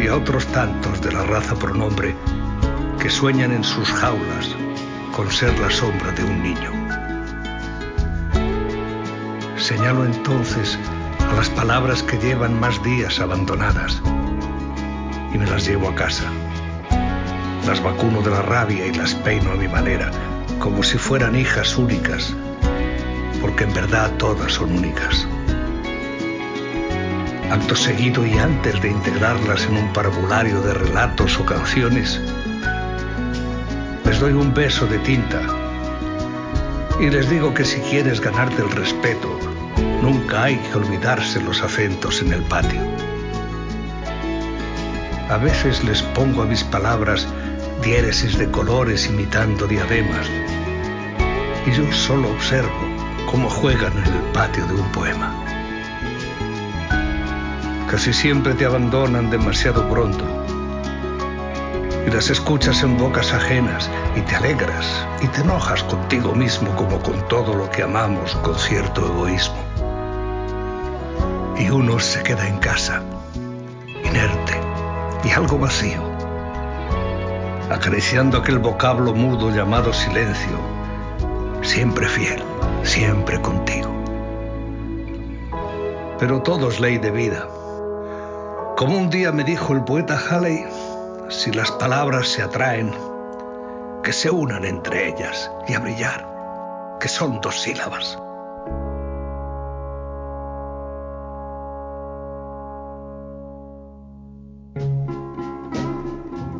y 0.00 0.08
a 0.08 0.16
otros 0.16 0.46
tantos 0.48 1.00
de 1.00 1.12
la 1.12 1.22
raza 1.24 1.54
pronombre 1.54 2.14
que 3.00 3.08
sueñan 3.08 3.52
en 3.52 3.64
sus 3.64 3.90
jaulas 3.92 4.54
con 5.12 5.30
ser 5.30 5.56
la 5.58 5.70
sombra 5.70 6.12
de 6.12 6.24
un 6.24 6.42
niño. 6.42 6.70
Señalo 9.56 10.04
entonces 10.04 10.78
a 11.30 11.34
las 11.34 11.48
palabras 11.50 12.02
que 12.02 12.18
llevan 12.18 12.58
más 12.58 12.82
días 12.82 13.20
abandonadas 13.20 14.02
y 15.32 15.38
me 15.38 15.46
las 15.46 15.66
llevo 15.66 15.88
a 15.88 15.94
casa. 15.94 16.24
Las 17.66 17.82
vacuno 17.82 18.20
de 18.22 18.30
la 18.30 18.42
rabia 18.42 18.86
y 18.86 18.94
las 18.94 19.14
peino 19.14 19.52
a 19.52 19.54
mi 19.54 19.68
manera, 19.68 20.10
como 20.60 20.82
si 20.82 20.98
fueran 20.98 21.34
hijas 21.34 21.76
únicas, 21.76 22.34
porque 23.40 23.64
en 23.64 23.74
verdad 23.74 24.12
todas 24.18 24.52
son 24.52 24.70
únicas. 24.76 25.26
Acto 27.50 27.74
seguido 27.74 28.24
y 28.24 28.38
antes 28.38 28.80
de 28.80 28.90
integrarlas 28.90 29.64
en 29.64 29.78
un 29.78 29.92
parvulario 29.92 30.60
de 30.60 30.74
relatos 30.74 31.40
o 31.40 31.44
canciones, 31.46 32.20
les 34.04 34.20
doy 34.20 34.32
un 34.34 34.54
beso 34.54 34.86
de 34.86 34.98
tinta 34.98 35.40
y 37.00 37.08
les 37.08 37.28
digo 37.30 37.54
que 37.54 37.64
si 37.64 37.80
quieres 37.80 38.20
ganarte 38.20 38.62
el 38.62 38.70
respeto, 38.70 39.28
nunca 40.02 40.44
hay 40.44 40.56
que 40.56 40.76
olvidarse 40.76 41.40
los 41.42 41.62
acentos 41.62 42.20
en 42.20 42.34
el 42.34 42.42
patio. 42.42 42.80
A 45.30 45.38
veces 45.38 45.82
les 45.84 46.02
pongo 46.02 46.42
a 46.42 46.46
mis 46.46 46.62
palabras 46.62 47.26
diéresis 47.82 48.36
de 48.36 48.50
colores 48.50 49.06
imitando 49.06 49.66
diademas, 49.66 50.28
y 51.66 51.72
yo 51.72 51.92
solo 51.92 52.30
observo 52.30 52.70
cómo 53.30 53.48
juegan 53.48 53.92
en 53.98 54.04
el 54.04 54.22
patio 54.32 54.66
de 54.66 54.74
un 54.74 54.92
poema. 54.92 55.34
Casi 57.90 58.12
siempre 58.12 58.54
te 58.54 58.64
abandonan 58.64 59.30
demasiado 59.30 59.88
pronto 59.88 60.24
y 62.06 62.10
las 62.10 62.30
escuchas 62.30 62.82
en 62.82 62.96
bocas 62.96 63.32
ajenas 63.32 63.90
y 64.16 64.20
te 64.22 64.36
alegras 64.36 65.06
y 65.20 65.26
te 65.28 65.42
enojas 65.42 65.82
contigo 65.84 66.34
mismo 66.34 66.74
como 66.76 67.00
con 67.00 67.26
todo 67.28 67.54
lo 67.54 67.70
que 67.70 67.82
amamos 67.82 68.34
con 68.36 68.58
cierto 68.58 69.06
egoísmo. 69.06 69.58
Y 71.58 71.68
uno 71.68 71.98
se 71.98 72.22
queda 72.22 72.48
en 72.48 72.58
casa, 72.58 73.02
inerte 74.04 74.58
y 75.24 75.30
algo 75.30 75.58
vacío, 75.58 76.02
acariciando 77.70 78.38
aquel 78.38 78.58
vocablo 78.58 79.12
mudo 79.12 79.50
llamado 79.50 79.92
silencio, 79.92 80.58
siempre 81.62 82.06
fiel, 82.06 82.42
siempre 82.82 83.40
contigo. 83.40 83.90
Pero 86.18 86.42
todo 86.42 86.68
es 86.68 86.80
ley 86.80 86.98
de 86.98 87.10
vida. 87.10 87.46
Como 88.76 88.96
un 88.98 89.10
día 89.10 89.32
me 89.32 89.44
dijo 89.44 89.72
el 89.74 89.84
poeta 89.84 90.18
Halley, 90.18 90.64
si 91.28 91.52
las 91.52 91.70
palabras 91.72 92.28
se 92.28 92.42
atraen, 92.42 92.90
que 94.02 94.12
se 94.12 94.30
unan 94.30 94.64
entre 94.64 95.08
ellas 95.08 95.50
y 95.68 95.74
a 95.74 95.80
brillar, 95.80 96.98
que 97.00 97.08
son 97.08 97.40
dos 97.40 97.60
sílabas. 97.60 98.18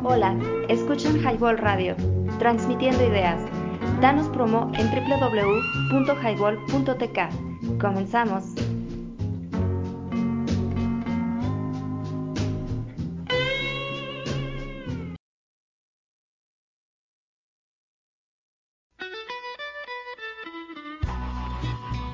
Hola, 0.03 0.35
escuchan 0.67 1.17
Highball 1.17 1.57
Radio, 1.57 1.95
transmitiendo 2.37 3.05
ideas. 3.05 3.60
Danos 3.99 4.27
promo 4.29 4.71
en 4.75 4.89
www.highball.tk. 4.89 7.19
Comenzamos. 7.79 8.45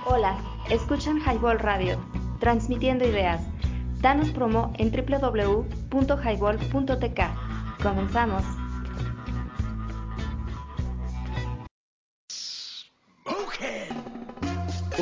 Hola, 0.06 0.38
escuchan 0.70 1.20
Highball 1.20 1.60
Radio, 1.60 1.98
transmitiendo 2.40 3.06
ideas. 3.06 3.42
Danos 4.02 4.30
promo 4.30 4.74
en 4.78 4.92
www.highball.tk. 4.92 7.22
Comenzamos. 7.84 8.67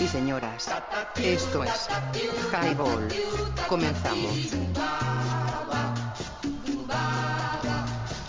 y 0.00 0.08
señoras, 0.08 0.68
esto 1.16 1.64
es 1.64 1.88
Highball. 2.52 3.08
Comenzamos. 3.68 4.32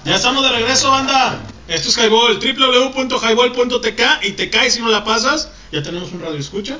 Ya 0.05 0.15
estamos 0.15 0.43
de 0.43 0.51
regreso, 0.51 0.91
banda. 0.91 1.41
Esto 1.67 1.89
es 1.89 1.97
Highball, 1.97 2.39
www.highball.tk 2.39 4.01
y 4.23 4.31
te 4.33 4.49
caes 4.49 4.75
si 4.75 4.81
no 4.81 4.89
la 4.89 5.03
pasas. 5.03 5.49
Ya 5.71 5.83
tenemos 5.83 6.11
un 6.11 6.21
radio 6.21 6.37
escucha. 6.37 6.77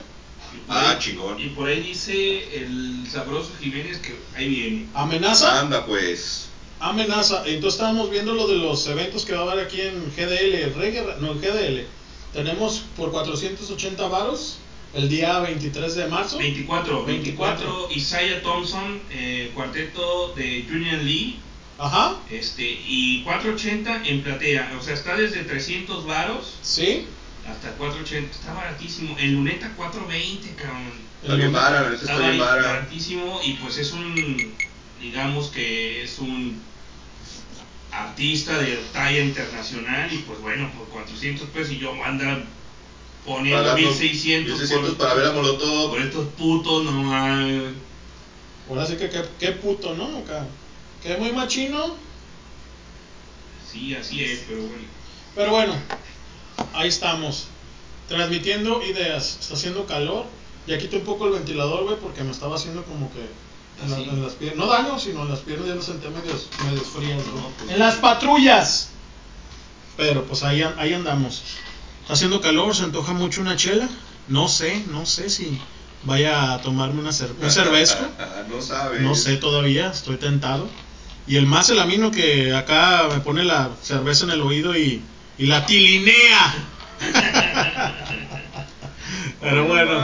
Ah, 0.69 0.95
chingón. 0.99 1.39
Y 1.39 1.49
por 1.49 1.67
ahí 1.67 1.81
dice 1.81 2.57
el 2.57 3.05
sabroso 3.09 3.51
Jiménez 3.59 3.99
que 3.99 4.15
ahí 4.35 4.47
viene. 4.47 4.87
¿Amenaza? 4.93 5.59
Anda, 5.59 5.85
pues. 5.85 6.47
Amenaza. 6.79 7.43
Entonces 7.45 7.79
estábamos 7.79 8.09
viendo 8.09 8.33
lo 8.33 8.47
de 8.47 8.55
los 8.55 8.87
eventos 8.87 9.25
que 9.25 9.33
va 9.33 9.49
a 9.49 9.51
haber 9.51 9.65
aquí 9.65 9.81
en 9.81 10.11
GDL, 10.15 10.73
Reggae, 10.75 11.15
no, 11.19 11.31
el 11.31 11.39
GDL. 11.39 11.85
Tenemos 12.33 12.83
por 12.95 13.11
480 13.11 14.07
varos 14.07 14.59
el 14.97 15.09
día 15.09 15.39
23 15.39 15.95
de 15.95 16.07
marzo. 16.07 16.37
24, 16.39 17.05
24, 17.05 17.89
Isaiah 17.95 18.41
Thompson, 18.41 18.99
eh, 19.11 19.51
cuarteto 19.53 20.33
de 20.35 20.65
Julian 20.67 21.05
Lee. 21.05 21.39
Ajá. 21.77 22.15
Este, 22.31 22.63
y 22.63 23.21
480 23.23 24.01
en 24.05 24.23
platea, 24.23 24.73
o 24.79 24.81
sea, 24.81 24.95
está 24.95 25.15
desde 25.15 25.43
300 25.43 26.05
varos. 26.05 26.55
Sí. 26.63 27.05
Hasta 27.47 27.69
480, 27.77 28.31
está 28.31 28.53
baratísimo. 28.53 29.15
En 29.19 29.35
luneta 29.35 29.71
420, 29.77 30.55
cabrón. 30.55 30.91
Está 31.21 31.35
bien 31.35 31.53
la 31.53 31.69
neta 31.89 31.93
está 31.95 32.17
bien 32.17 32.39
bar- 32.39 32.57
vara. 32.61 32.67
baratísimo 32.73 33.39
y 33.43 33.53
pues 33.53 33.77
es 33.77 33.91
un, 33.91 34.53
digamos 34.99 35.47
que 35.49 36.03
es 36.03 36.19
un 36.19 36.59
artista 37.91 38.57
de 38.59 38.77
talla 38.93 39.19
internacional 39.23 40.11
y 40.13 40.17
pues 40.19 40.39
bueno, 40.41 40.69
por 40.77 40.87
400 40.89 41.47
pesos 41.49 41.73
y 41.73 41.79
yo 41.79 41.91
voy 41.95 42.01
a 42.01 42.07
andar 42.07 42.43
poniendo 43.27 43.61
Pagando 43.61 43.89
1600, 43.89 44.53
1600 44.59 44.95
para 44.95 45.13
ver 45.13 45.27
a 45.27 45.31
Molotov. 45.33 45.89
por 45.91 46.01
estos 46.01 46.27
putos, 46.29 46.83
no 46.85 46.91
mames. 47.03 47.73
Ahora 48.69 48.85
sí 48.87 48.95
que 48.95 49.09
qué, 49.09 49.21
qué 49.39 49.51
puto, 49.51 49.93
¿no? 49.93 50.17
Acá. 50.17 50.45
Que 51.03 51.15
muy 51.17 51.31
machino. 51.33 51.95
Sí, 53.71 53.93
así 53.95 54.23
es, 54.23 54.39
pero 54.47 54.61
bueno. 54.61 54.83
Pero 55.35 55.51
bueno, 55.51 55.73
ahí 56.73 56.87
estamos. 56.89 57.47
Transmitiendo 58.07 58.81
ideas. 58.83 59.37
Está 59.41 59.53
haciendo 59.55 59.85
calor. 59.85 60.25
Ya 60.65 60.77
quito 60.77 60.97
un 60.97 61.03
poco 61.03 61.27
el 61.27 61.33
ventilador, 61.33 61.83
güey, 61.83 61.97
porque 61.97 62.23
me 62.23 62.31
estaba 62.31 62.55
haciendo 62.55 62.83
como 62.85 63.11
que 63.13 63.19
en, 63.83 63.91
la- 63.91 63.97
¿Ah, 63.97 64.01
en 64.01 64.23
las 64.23 64.33
piernas. 64.33 64.57
No 64.57 64.67
daño, 64.71 64.97
sino 64.99 65.21
en 65.23 65.29
las 65.29 65.39
piernas 65.39 65.67
ya 65.67 65.75
las 65.75 65.85
senté 65.85 66.09
medios, 66.09 66.47
medios 66.65 66.87
frías. 66.87 67.17
No, 67.27 67.49
pues- 67.57 67.71
En 67.71 67.79
las 67.79 67.95
patrullas. 67.95 68.89
Pero 69.97 70.23
pues 70.25 70.43
ahí, 70.43 70.63
ahí 70.77 70.93
andamos. 70.93 71.43
Está 72.07 72.13
haciendo 72.13 72.39
calor, 72.39 72.73
se 72.73 72.83
antoja 72.83 73.11
mucho 73.11 73.41
una 73.41 73.57
chela. 73.57 73.89
No 74.29 74.47
sé, 74.47 74.81
no 74.91 75.05
sé 75.05 75.29
si 75.29 75.59
vaya 76.03 76.53
a 76.53 76.61
tomarme 76.61 77.01
una 77.01 77.11
cer 77.11 77.31
un 77.41 77.51
cervezco. 77.51 78.01
no 78.49 78.61
sabes. 78.61 79.01
No 79.01 79.13
sé 79.13 79.35
todavía, 79.35 79.91
estoy 79.91 80.15
tentado. 80.15 80.69
Y 81.27 81.35
el 81.35 81.45
más 81.45 81.69
el 81.69 81.79
amino 81.79 82.09
que 82.09 82.55
acá 82.55 83.09
me 83.13 83.19
pone 83.19 83.43
la 83.43 83.71
cerveza 83.83 84.23
en 84.23 84.31
el 84.31 84.39
oído 84.41 84.77
y, 84.77 85.01
y 85.37 85.47
la 85.47 85.65
tilinea. 85.65 86.55
Pero 89.41 89.65
bueno, 89.65 90.01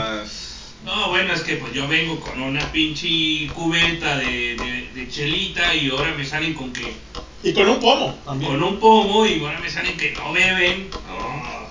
No, 0.84 1.08
bueno, 1.08 1.32
es 1.32 1.40
que 1.40 1.56
pues 1.56 1.72
yo 1.72 1.88
vengo 1.88 2.20
con 2.20 2.42
una 2.42 2.70
pinche 2.70 3.46
cubeta 3.54 4.18
de, 4.18 4.56
de, 4.56 4.90
de 4.94 5.08
chelita 5.08 5.74
y 5.74 5.88
ahora 5.88 6.12
me 6.14 6.26
salen 6.26 6.52
con 6.52 6.70
que 6.70 6.94
y 7.42 7.52
con 7.54 7.66
un 7.68 7.80
pomo 7.80 8.18
también. 8.26 8.52
con 8.52 8.62
un 8.62 8.78
pomo 8.78 9.24
y 9.26 9.40
ahora 9.40 9.58
me 9.60 9.70
salen 9.70 9.96
que 9.96 10.12
no 10.12 10.32
beben. 10.32 10.90
No, 10.90 11.63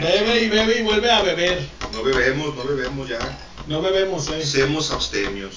Bebe 0.00 0.42
y 0.44 0.48
bebe 0.48 0.78
y 0.80 0.82
vuelve 0.82 1.10
a 1.10 1.22
beber. 1.22 1.66
No 1.92 2.02
bebemos, 2.02 2.54
no 2.56 2.64
bebemos 2.64 3.08
ya. 3.08 3.18
No 3.66 3.82
bebemos, 3.82 4.28
eh. 4.28 4.44
Semos 4.44 4.90
abstemios. 4.90 5.54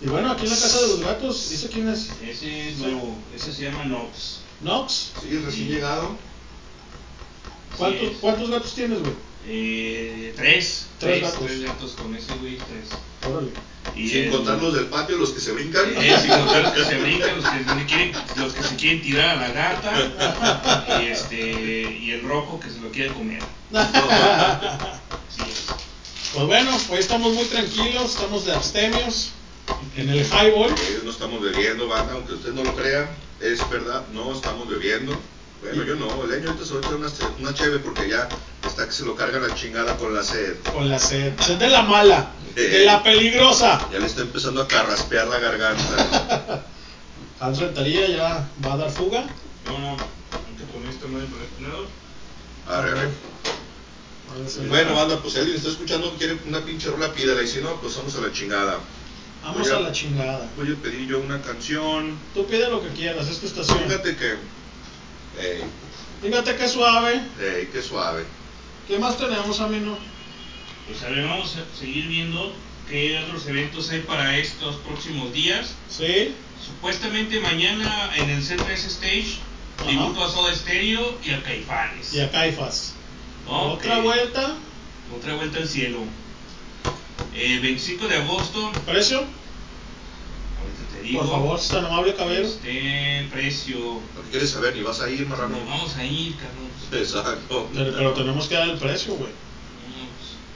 Y 0.00 0.06
bueno, 0.06 0.32
aquí 0.32 0.44
en 0.44 0.50
la 0.50 0.56
casa 0.56 0.80
de 0.82 0.88
los 0.88 1.00
gatos, 1.00 1.50
dice 1.50 1.68
quién 1.68 1.88
es. 1.88 2.10
Ese 2.22 2.70
es 2.70 2.78
nuevo, 2.78 3.16
ese 3.34 3.52
se 3.52 3.62
llama 3.64 3.84
Nox. 3.84 4.38
Nox. 4.60 5.12
Sí, 5.22 5.38
recién 5.38 5.68
llegado. 5.68 6.16
¿Cuántos, 7.76 8.00
Sí. 8.08 8.16
¿Cuántos 8.20 8.50
gatos 8.50 8.74
tienes, 8.74 9.00
güey? 9.00 9.12
Eh, 9.46 10.32
tres, 10.36 10.86
Tres 10.98 11.20
tres, 11.20 11.22
gatos. 11.22 11.46
tres 11.46 11.62
gatos 11.62 11.92
con 11.92 12.14
ese 12.14 12.34
güey, 12.36 12.56
tres. 12.56 13.30
Órale. 13.30 13.50
Y 13.96 14.08
Sin 14.08 14.30
contar 14.30 14.60
los 14.60 14.74
del 14.74 14.86
patio, 14.86 15.16
los 15.16 15.30
que 15.30 15.40
se 15.40 15.52
brincan. 15.52 15.84
Eh, 15.96 16.16
sin 16.20 16.30
contar 16.30 16.62
los 16.62 16.72
que 16.72 16.84
se 16.84 16.98
brincan, 16.98 17.36
los 17.36 17.44
que, 17.44 17.58
se 17.58 17.86
quieren, 17.86 18.12
los 18.36 18.52
que 18.52 18.62
se 18.62 18.76
quieren 18.76 19.02
tirar 19.02 19.30
a 19.30 19.36
la 19.36 19.48
gata 19.52 21.00
y 21.00 21.06
este 21.06 21.98
y 22.00 22.10
el 22.10 22.22
rojo 22.22 22.58
que 22.58 22.70
se 22.70 22.80
lo 22.80 22.90
quiere 22.90 23.12
comer. 23.12 23.42
Pues 26.34 26.46
bueno, 26.46 26.76
hoy 26.90 26.98
estamos 26.98 27.32
muy 27.32 27.44
tranquilos, 27.44 28.16
estamos 28.16 28.44
de 28.44 28.52
abstemios 28.52 29.30
en 29.96 30.08
el 30.08 30.26
highball. 30.26 30.74
No 31.04 31.10
estamos 31.10 31.40
bebiendo, 31.40 31.86
banda, 31.86 32.14
aunque 32.14 32.34
usted 32.34 32.52
no 32.52 32.64
lo 32.64 32.74
crea, 32.74 33.08
es 33.40 33.60
verdad, 33.70 34.04
no 34.12 34.32
estamos 34.32 34.68
bebiendo. 34.68 35.16
Bueno, 35.64 35.82
yo 35.84 35.96
no, 35.96 36.24
el 36.24 36.32
año 36.32 36.50
ahorita 36.50 36.64
se 36.64 36.74
va 36.74 36.80
a 36.80 36.82
echar 36.82 36.94
una, 36.94 37.08
una 37.40 37.54
cheve 37.54 37.78
porque 37.78 38.08
ya 38.08 38.28
está 38.66 38.86
que 38.86 38.92
se 38.92 39.04
lo 39.04 39.16
carga 39.16 39.38
la 39.38 39.54
chingada 39.54 39.96
con 39.96 40.14
la 40.14 40.22
sed. 40.22 40.56
Con 40.72 40.88
la 40.88 40.98
sed. 40.98 41.32
Sed 41.40 41.56
de 41.56 41.68
la 41.68 41.82
mala, 41.82 42.32
de 42.54 42.84
la 42.84 43.02
peligrosa. 43.02 43.88
Ya 43.90 43.98
le 43.98 44.06
está 44.06 44.22
empezando 44.22 44.60
a 44.62 44.68
carraspear 44.68 45.26
la 45.26 45.38
garganta. 45.38 46.66
Hans 47.40 47.58
Rentería 47.58 48.08
ya 48.08 48.48
va 48.64 48.74
a 48.74 48.76
dar 48.76 48.90
fuga. 48.90 49.24
No, 49.66 49.78
no, 49.78 49.88
aunque 49.88 50.64
con 50.72 50.86
esto 50.88 51.08
no 51.08 51.18
hay. 51.18 51.26
Arre, 52.68 52.90
arre. 52.90 53.08
Bueno, 54.68 54.94
banda, 54.94 55.20
pues 55.20 55.34
si 55.34 55.38
alguien 55.40 55.56
está 55.56 55.68
escuchando 55.68 56.10
que 56.12 56.18
quiere 56.18 56.38
una 56.46 56.60
pinche 56.60 56.90
rola, 56.90 57.12
pídela. 57.12 57.42
Y 57.42 57.46
si 57.46 57.60
no, 57.60 57.80
pues 57.80 57.96
vamos 57.96 58.16
a 58.16 58.20
la 58.20 58.32
chingada. 58.32 58.78
Vamos 59.42 59.68
Voy 59.68 59.70
a 59.70 59.80
la 59.80 59.92
chingada. 59.92 60.48
Voy 60.56 60.72
a 60.72 60.82
pedir 60.82 61.06
yo 61.06 61.20
una 61.20 61.40
canción. 61.40 62.18
Tú 62.34 62.46
pide 62.46 62.68
lo 62.68 62.82
que 62.82 62.88
quieras, 62.88 63.28
es 63.28 63.38
tu 63.38 63.46
estación. 63.46 63.78
Fíjate 63.80 64.16
que. 64.16 64.36
Ey, 65.40 65.62
Fíjate 66.22 66.56
qué 66.56 66.68
suave. 66.68 67.20
ey, 67.40 67.68
qué 67.72 67.82
suave. 67.82 68.24
¿Qué 68.88 68.98
más 68.98 69.18
tenemos, 69.18 69.60
Amino? 69.60 69.98
Pues 70.86 71.02
a 71.02 71.08
ver, 71.08 71.24
vamos 71.26 71.56
a 71.56 71.78
seguir 71.78 72.06
viendo 72.06 72.54
qué 72.88 73.18
otros 73.18 73.46
eventos 73.46 73.90
hay 73.90 74.00
para 74.00 74.36
estos 74.38 74.76
próximos 74.76 75.32
días. 75.32 75.74
Sí. 75.88 76.34
Supuestamente 76.64 77.40
mañana 77.40 78.10
en 78.16 78.30
el 78.30 78.42
C3 78.42 78.70
Stage, 78.72 79.38
tributo 79.84 80.24
a 80.24 80.30
Soda 80.30 80.54
Stereo 80.54 81.18
y 81.24 81.30
a 81.30 81.42
Caifanes. 81.42 82.14
Y 82.14 82.20
a 82.20 82.30
Caifas. 82.30 82.94
Otra 83.46 83.98
vuelta. 84.00 84.54
Otra 85.16 85.34
vuelta 85.34 85.58
al 85.58 85.68
cielo. 85.68 85.98
Eh, 87.34 87.58
25 87.60 88.08
de 88.08 88.16
agosto, 88.16 88.72
¿Precio? 88.86 89.24
Digo. 91.04 91.20
Por 91.20 91.30
favor, 91.30 91.58
si 91.58 91.66
es 91.66 91.72
tan 91.72 91.84
amable, 91.86 92.14
caballero. 92.14 92.46
Este 92.46 93.26
precio. 93.32 93.76
Lo 94.16 94.22
que 94.24 94.30
quieres 94.30 94.50
saber, 94.50 94.74
ni 94.76 94.82
vas 94.82 95.00
a 95.00 95.08
ir, 95.10 95.26
marrano. 95.26 95.56
Vamos 95.68 95.96
a 95.96 96.04
ir, 96.04 96.34
Carlos. 96.36 97.08
Exacto. 97.08 97.68
Pero, 97.74 97.92
pero 97.96 98.12
tenemos 98.12 98.46
que 98.48 98.54
dar 98.56 98.68
el 98.68 98.78
precio, 98.78 99.14
güey. 99.14 99.30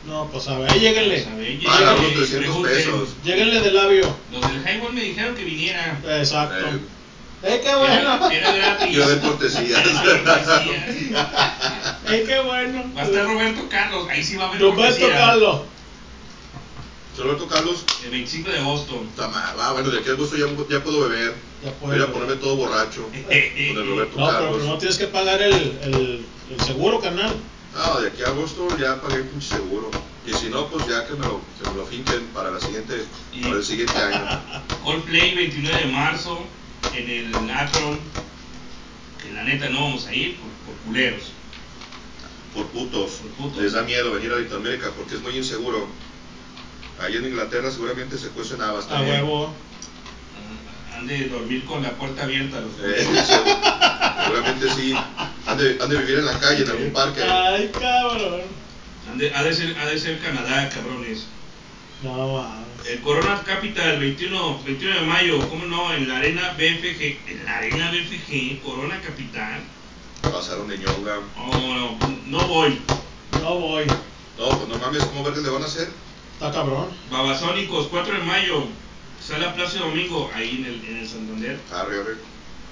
No, 0.07 0.25
No, 0.25 0.31
pues 0.31 0.49
a 0.49 0.59
ver, 0.59 0.73
lléguenle. 0.79 1.23
pues, 1.23 1.27
a 1.27 1.35
ver, 1.37 1.59
Paga 1.65 1.95
lléguenle, 1.97 2.17
300 2.17 2.39
pregunten. 2.39 2.75
pesos. 2.75 3.09
Lléguenle 3.25 3.61
de 3.61 3.73
labio. 3.73 4.17
Los 4.33 4.41
del 4.53 4.63
Highball 4.67 4.93
me 4.95 5.01
dijeron 5.03 5.35
que 5.37 5.45
viniera. 5.45 6.01
Exacto. 6.19 6.67
Eh, 6.67 6.79
¡Eh, 7.41 7.61
qué 7.63 7.73
bueno! 7.77 8.31
Era, 8.31 8.33
era 8.33 8.53
gratis. 8.57 8.97
Yo 8.97 9.09
de 9.09 9.21
cortesía. 9.21 9.81
Cortesía. 9.83 11.99
¡Eh, 12.09 12.25
qué 12.27 12.41
bueno! 12.41 12.85
Va 12.97 13.03
a 13.03 13.05
estar 13.05 13.25
Roberto 13.27 13.69
Carlos, 13.69 14.09
ahí 14.09 14.25
sí 14.25 14.35
va 14.37 14.47
a 14.47 14.49
haber 14.49 14.61
Roberto 14.61 14.83
cortesía. 14.83 15.19
Carlos. 15.19 15.61
Roberto 17.19 17.47
Carlos. 17.49 17.85
El 18.05 18.11
25 18.11 18.51
de 18.51 18.59
agosto. 18.59 19.03
Está 19.11 19.29
mal. 19.29 19.57
Ah, 19.59 19.73
bueno, 19.73 19.91
de 19.91 19.99
aquí 20.01 20.09
a 20.09 20.13
agosto 20.13 20.37
ya, 20.37 20.47
ya 20.71 20.83
puedo 20.85 21.09
beber. 21.09 21.35
Ya 21.65 21.71
Voy 21.81 21.91
puedo. 21.91 22.05
a 22.05 22.13
ponerme 22.13 22.37
todo 22.37 22.57
borracho. 22.57 23.03
Con 23.25 23.33
el 23.33 23.87
Roberto 23.89 24.19
No, 24.19 24.27
pero 24.27 24.39
Carlos. 24.39 24.57
primero 24.59 24.79
tienes 24.79 24.99
que 24.99 25.07
pagar 25.09 25.43
el, 25.43 25.53
el, 25.83 26.27
el 26.51 26.61
seguro, 26.65 27.01
canal. 27.01 27.35
No, 27.75 28.01
de 28.01 28.09
aquí 28.09 28.23
a 28.23 28.29
agosto 28.29 28.69
ya 28.79 29.01
pagué 29.01 29.17
el 29.17 29.25
pinche 29.25 29.57
seguro. 29.57 29.91
Y 30.27 30.33
si 30.35 30.49
no, 30.51 30.67
pues 30.69 30.87
ya 30.87 31.07
que 31.07 31.15
me 31.15 31.25
lo, 31.27 31.41
que 31.63 31.71
me 31.71 31.77
lo 31.77 31.87
finquen 31.87 32.27
para, 32.35 32.51
la 32.51 32.61
siguiente, 32.61 33.03
Y- 33.33 33.41
para 33.43 33.57
el 33.57 33.65
siguiente 33.65 33.97
año. 33.97 34.41
Coldplay 34.85 35.35
29 35.35 35.79
de 35.87 35.87
marzo 35.93 36.45
en 36.95 37.09
el 37.11 37.51
Akron. 37.51 37.99
Que 39.23 39.33
la 39.33 39.43
neta 39.45 39.69
no 39.71 39.81
vamos 39.83 40.07
a 40.07 40.15
ir 40.15 40.37
por, 40.37 40.49
por 40.75 40.85
culeros. 40.87 41.23
Por 42.55 42.67
putos. 42.67 43.11
Por 43.13 43.31
putos. 43.33 43.63
Les 43.63 43.73
da 43.73 43.83
miedo 43.83 44.13
venir 44.13 44.33
a 44.33 44.37
Latinoamérica 44.37 44.91
porque 44.97 45.15
es 45.17 45.23
muy 45.23 45.37
inseguro. 45.37 45.87
Ahí 47.01 47.17
en 47.17 47.27
Inglaterra 47.27 47.71
seguramente 47.71 48.19
se 48.19 48.29
cuecen 48.29 48.61
habas 48.61 48.87
A 48.87 48.89
también. 48.89 49.23
huevo. 49.23 49.53
Han 50.97 51.07
de 51.07 51.29
dormir 51.29 51.65
con 51.65 51.83
la 51.83 51.91
puerta 51.93 52.25
abierta 52.25 52.61
los 52.61 52.73
Eh, 52.83 53.05
se- 53.05 54.25
seguramente 54.25 54.69
sí. 54.75 54.95
Han 55.47 55.57
de, 55.59 55.79
han 55.81 55.89
de 55.89 55.97
vivir 55.97 56.19
en 56.19 56.27
la 56.27 56.39
calle, 56.41 56.65
en 56.65 56.71
algún 56.71 56.93
parque. 56.93 57.23
Ay, 57.23 57.71
cabrón. 57.73 58.41
Han 59.11 59.19
de- 59.19 59.33
ha, 59.35 59.43
de 59.45 59.55
ser, 59.55 59.79
ha 59.79 59.87
de 59.87 59.99
ser 59.99 60.19
Canadá, 60.19 60.69
cabrones. 60.71 61.27
No, 62.03 62.43
mames. 62.43 62.67
El 62.89 63.01
Corona 63.01 63.43
Capital, 63.45 63.99
21, 63.99 64.63
21 64.65 64.95
de 65.01 65.07
mayo, 65.07 65.49
¿cómo 65.49 65.67
no? 65.67 65.93
En 65.95 66.09
la 66.09 66.17
Arena 66.19 66.55
BFG. 66.57 67.19
En 67.29 67.45
la 67.45 67.59
Arena 67.59 67.91
BFG, 67.93 68.61
Corona 68.63 69.01
Capital. 69.01 69.61
Pasaron 70.23 70.67
de 70.69 70.79
ñonga. 70.79 71.17
No, 71.37 71.75
no, 71.75 71.99
no 72.27 72.49
voy. 72.49 72.81
No 73.41 73.55
voy. 73.61 73.85
No, 74.39 74.49
pues 74.49 74.69
no 74.69 74.79
mames, 74.79 75.05
¿cómo 75.05 75.23
verdes 75.25 75.43
le 75.45 75.51
van 75.51 75.63
a 75.63 75.67
hacer? 75.67 75.89
Está 76.39 76.53
cabrón. 76.53 76.87
Babasónicos, 77.11 77.89
4 77.89 78.15
de 78.15 78.21
mayo. 78.23 78.65
Sala 79.21 79.55
Plaza 79.55 79.81
Domingo, 79.81 80.31
ahí 80.35 80.59
en 80.61 80.65
el, 80.67 80.85
en 80.89 80.97
el 80.99 81.09
Santander. 81.09 81.59
Arre, 81.73 82.01
arre. 82.01 82.17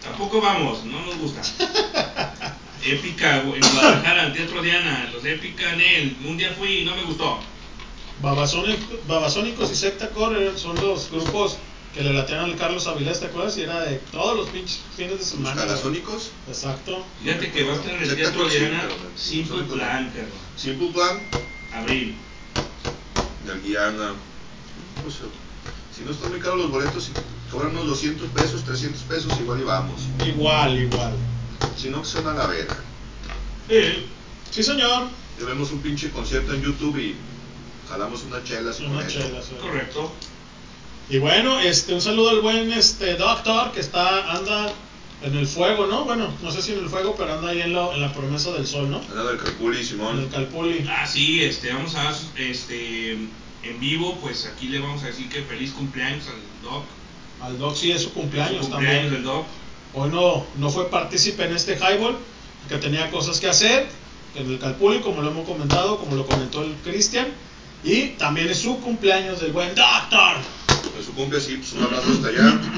Tampoco 0.02 0.40
vamos, 0.40 0.84
no 0.84 1.05
nos 1.05 1.16
gusta. 1.18 1.43
Épica, 2.84 3.38
en 3.43 3.60
Guadalajara, 3.60 4.26
el 4.26 4.32
Teatro 4.32 4.62
Diana, 4.62 5.10
los 5.12 5.24
Épica 5.24 5.72
en 5.72 5.80
él. 5.80 6.16
Un 6.24 6.36
día 6.36 6.55
fui 6.56 6.78
y 6.78 6.84
no 6.84 6.94
me 6.94 7.02
gustó. 7.02 7.40
Babasónico- 8.22 9.01
Babasónicos 9.09 9.70
y 9.72 9.74
Secta 9.74 10.10
Core 10.10 10.56
son 10.56 10.76
los 10.76 11.10
grupos 11.10 11.59
que 11.93 12.02
le 12.02 12.12
latean 12.12 12.44
al 12.44 12.56
Carlos 12.56 12.86
Avilés, 12.86 13.18
¿te 13.20 13.26
acuerdas? 13.26 13.59
Y 13.59 13.62
era 13.62 13.80
de 13.80 13.97
todos 14.12 14.36
los 14.36 14.48
pinches 14.51 14.80
fines 14.97 15.12
de 15.12 15.16
Los 15.18 15.26
semana. 15.28 15.62
cagasónicos. 15.62 16.30
Exacto. 16.47 17.05
Fíjate 17.24 17.51
que 17.51 17.64
va 17.64 17.72
a 17.72 17.76
estar 17.76 17.93
en 17.94 18.02
el 18.02 18.14
Teatro 18.16 18.48
Diana 18.48 18.84
Simple 19.16 19.64
Plan. 19.64 20.12
Simple 20.56 20.88
Plan. 20.93 21.20
Abril. 21.74 22.14
Del 23.47 23.62
Diana. 23.62 24.12
Pues, 25.02 25.16
si 25.97 26.05
no 26.05 26.10
están 26.10 26.31
muy 26.31 26.40
caros 26.40 26.59
los 26.59 26.70
boletos, 26.70 27.05
si 27.05 27.12
cobran 27.51 27.73
unos 27.73 27.86
200 27.86 28.28
pesos, 28.31 28.64
300 28.64 29.02
pesos, 29.02 29.40
igual 29.40 29.60
y 29.60 29.64
vamos. 29.64 30.02
Igual, 30.27 30.78
igual. 30.78 31.12
Si 31.77 31.89
no, 31.89 32.02
que 32.02 32.09
son 32.09 32.27
a 32.27 32.35
la 32.35 32.47
vera. 32.47 32.77
Sí, 33.68 34.06
sí 34.51 34.62
señor. 34.62 35.09
Y 35.40 35.44
vemos 35.44 35.70
un 35.70 35.81
pinche 35.81 36.10
concierto 36.10 36.55
en 36.55 36.62
YouTube 36.62 36.98
y 36.98 37.14
jalamos 37.89 38.23
unas 38.24 38.44
chelas 38.44 38.81
y 38.81 38.85
con 38.85 38.97
Una 38.97 39.06
chela, 39.06 39.40
sí. 39.43 39.55
Correcto. 39.60 40.12
Y 41.09 41.18
bueno, 41.18 41.60
este, 41.60 41.94
un 41.94 42.01
saludo 42.01 42.31
al 42.31 42.40
buen 42.40 42.73
este 42.73 43.14
Doctor 43.14 43.73
que 43.73 43.81
está, 43.81 44.32
anda 44.32 44.73
en 45.22 45.36
el 45.36 45.47
fuego, 45.47 45.86
¿no? 45.86 46.05
Bueno, 46.05 46.32
no 46.43 46.51
sé 46.51 46.60
si 46.62 46.72
en 46.72 46.80
el 46.80 46.88
fuego, 46.88 47.14
pero 47.16 47.34
anda 47.34 47.48
ahí 47.51 47.62
en, 47.62 47.72
lo- 47.72 47.93
en 47.94 48.01
la 48.01 48.12
promesa 48.12 48.52
del 48.52 48.66
sol, 48.66 48.90
¿no? 48.90 48.98
Anda 49.10 49.24
del 49.24 49.38
Calpuli, 49.38 49.76
En 49.76 49.80
el 49.82 49.86
Simón. 49.86 50.28
Calpuli. 50.30 50.86
Ah, 50.88 51.06
sí, 51.06 51.43
este, 51.43 51.72
vamos 51.72 51.94
a 51.94 52.14
este 52.36 53.12
en 53.12 53.80
vivo, 53.80 54.18
pues 54.20 54.47
aquí 54.47 54.68
le 54.68 54.78
vamos 54.78 55.02
a 55.02 55.06
decir 55.06 55.28
que 55.28 55.43
feliz 55.43 55.72
cumpleaños 55.72 56.24
al 56.28 56.62
Doc. 56.62 56.84
Al 57.43 57.59
Doc 57.59 57.74
sí 57.76 57.90
es 57.90 58.02
su 58.02 58.12
cumpleaños, 58.12 58.66
Su 58.66 58.70
cumpleaños 58.70 58.94
también. 59.02 59.12
del 59.14 59.22
Doc. 59.24 59.44
Hoy 59.94 60.10
no, 60.10 60.44
no 60.59 60.70
fue 60.70 60.88
partícipe 60.90 61.44
en 61.44 61.55
este 61.56 61.76
highball, 61.76 62.16
que 62.68 62.76
tenía 62.78 63.10
cosas 63.10 63.40
que 63.40 63.48
hacer 63.48 63.88
en 64.34 64.51
el 64.51 64.59
Calpuli, 64.59 65.01
como 65.01 65.22
lo 65.22 65.30
hemos 65.30 65.48
comentado, 65.48 65.98
como 65.98 66.14
lo 66.14 66.26
comentó 66.26 66.62
el 66.62 66.74
Cristian. 66.84 67.26
Y 67.82 68.09
también 68.18 68.48
es 68.48 68.59
su 68.59 68.78
cumpleaños 68.80 69.40
del 69.40 69.52
buen 69.52 69.74
Doctor. 69.74 70.36
En 70.97 71.05
su 71.05 71.12
cumple, 71.14 71.40
sí, 71.40 71.56
pues 71.56 71.72
un 71.72 71.82
abrazo 71.84 72.10
hasta 72.12 72.28
allá. 72.28 72.60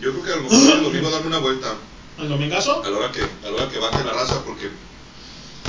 Yo 0.00 0.12
creo 0.12 0.24
que 0.24 0.32
a 0.32 0.36
lo 0.36 0.42
mejor 0.42 0.76
el 0.78 0.82
domingo 0.84 1.10
darme 1.10 1.26
una 1.26 1.38
vuelta. 1.38 1.74
¿El 2.18 2.28
domingazo? 2.28 2.82
A 2.84 2.88
la 2.88 2.98
hora 2.98 3.12
que, 3.12 3.22
a 3.22 3.50
la 3.50 3.56
hora 3.56 3.68
que 3.68 3.78
baje 3.78 4.04
la 4.04 4.12
raza, 4.12 4.42
porque 4.44 4.70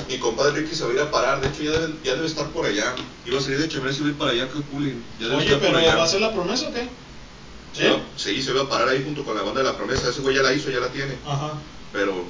mi 0.07 0.18
compadre 0.18 0.61
Ricky 0.61 0.76
se 0.76 0.84
va 0.84 0.91
a 0.91 0.93
ir 0.93 0.99
a 0.99 1.11
parar. 1.11 1.41
De 1.41 1.47
hecho, 1.47 1.64
ya 1.64 1.72
debe, 1.72 1.93
ya 2.03 2.14
debe 2.15 2.26
estar 2.27 2.47
por 2.49 2.65
allá. 2.65 2.95
Iba 3.26 3.39
a 3.39 3.41
salir 3.41 3.60
de 3.60 3.68
Chemeres 3.69 3.97
y 3.99 4.01
voy 4.01 4.14
para 4.14 4.31
allá 4.31 4.45
a 4.45 4.47
Calpuli. 4.49 4.95
Ya 5.19 5.26
debe 5.27 5.35
Oye, 5.38 5.45
estar 5.45 5.60
pero 5.60 5.73
por 5.73 5.81
allá. 5.81 5.95
¿va 5.95 6.03
a 6.03 6.07
ser 6.07 6.22
la 6.22 6.34
promesa 6.34 6.68
o 6.69 6.73
qué? 6.73 6.88
Sí, 8.18 8.41
se 8.41 8.51
va 8.53 8.64
a 8.64 8.69
parar 8.69 8.89
ahí 8.89 9.03
junto 9.03 9.23
con 9.23 9.35
la 9.35 9.43
banda 9.43 9.61
de 9.61 9.68
la 9.68 9.77
promesa. 9.77 10.10
Ese 10.10 10.22
güey 10.22 10.35
ya 10.35 10.41
la 10.41 10.53
hizo, 10.53 10.69
ya 10.69 10.80
la 10.80 10.89
tiene. 10.89 11.15
Ajá, 11.26 11.53
Pero 11.93 12.23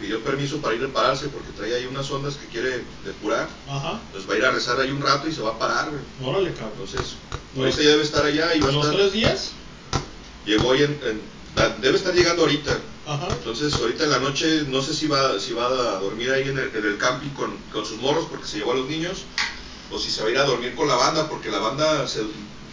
pidió 0.00 0.22
permiso 0.22 0.58
para 0.58 0.74
ir 0.74 0.84
a 0.84 0.88
pararse 0.88 1.28
porque 1.28 1.48
trae 1.56 1.74
ahí 1.74 1.86
unas 1.86 2.10
ondas 2.10 2.34
que 2.36 2.46
quiere 2.46 2.84
depurar. 3.04 3.48
ajá. 3.68 4.00
Pues 4.12 4.28
va 4.28 4.34
a 4.34 4.38
ir 4.38 4.44
a 4.44 4.50
rezar 4.50 4.78
ahí 4.80 4.90
un 4.90 5.00
rato 5.00 5.28
y 5.28 5.32
se 5.32 5.40
va 5.42 5.50
a 5.50 5.58
parar, 5.58 5.90
güey. 5.90 6.02
Órale, 6.30 6.52
cabrón. 6.52 6.72
Entonces, 6.78 7.14
Los- 7.56 7.64
ahorita 7.64 7.82
ya 7.82 7.88
debe 7.90 8.02
estar 8.02 8.24
allá 8.26 8.54
y 8.54 8.60
va 8.60 8.68
a 8.68 8.72
¿Los 8.72 8.84
estar. 8.84 8.98
tres 8.98 9.12
días? 9.12 9.52
Llegó 10.44 10.68
hoy 10.68 10.82
en, 10.82 11.00
Debe 11.80 11.96
estar 11.96 12.14
llegando 12.14 12.42
ahorita. 12.42 12.78
Ajá. 13.06 13.28
Entonces, 13.30 13.74
ahorita 13.74 14.04
en 14.04 14.10
la 14.10 14.18
noche, 14.20 14.64
no 14.68 14.80
sé 14.80 14.94
si 14.94 15.06
va, 15.06 15.38
si 15.38 15.52
va 15.52 15.66
a 15.66 15.98
dormir 15.98 16.30
ahí 16.30 16.42
en 16.48 16.58
el, 16.58 16.70
en 16.74 16.84
el 16.84 16.96
camping 16.98 17.30
con, 17.30 17.56
con 17.72 17.84
sus 17.84 17.98
morros 17.98 18.26
porque 18.30 18.46
se 18.46 18.58
llevó 18.58 18.72
a 18.72 18.76
los 18.76 18.88
niños. 18.88 19.24
O 19.90 19.98
si 19.98 20.10
se 20.10 20.22
va 20.22 20.28
a 20.28 20.30
ir 20.30 20.38
a 20.38 20.44
dormir 20.44 20.74
con 20.74 20.88
la 20.88 20.94
banda 20.94 21.28
porque 21.28 21.50
la 21.50 21.58
banda 21.58 22.06
se, 22.08 22.20
los, 22.20 22.30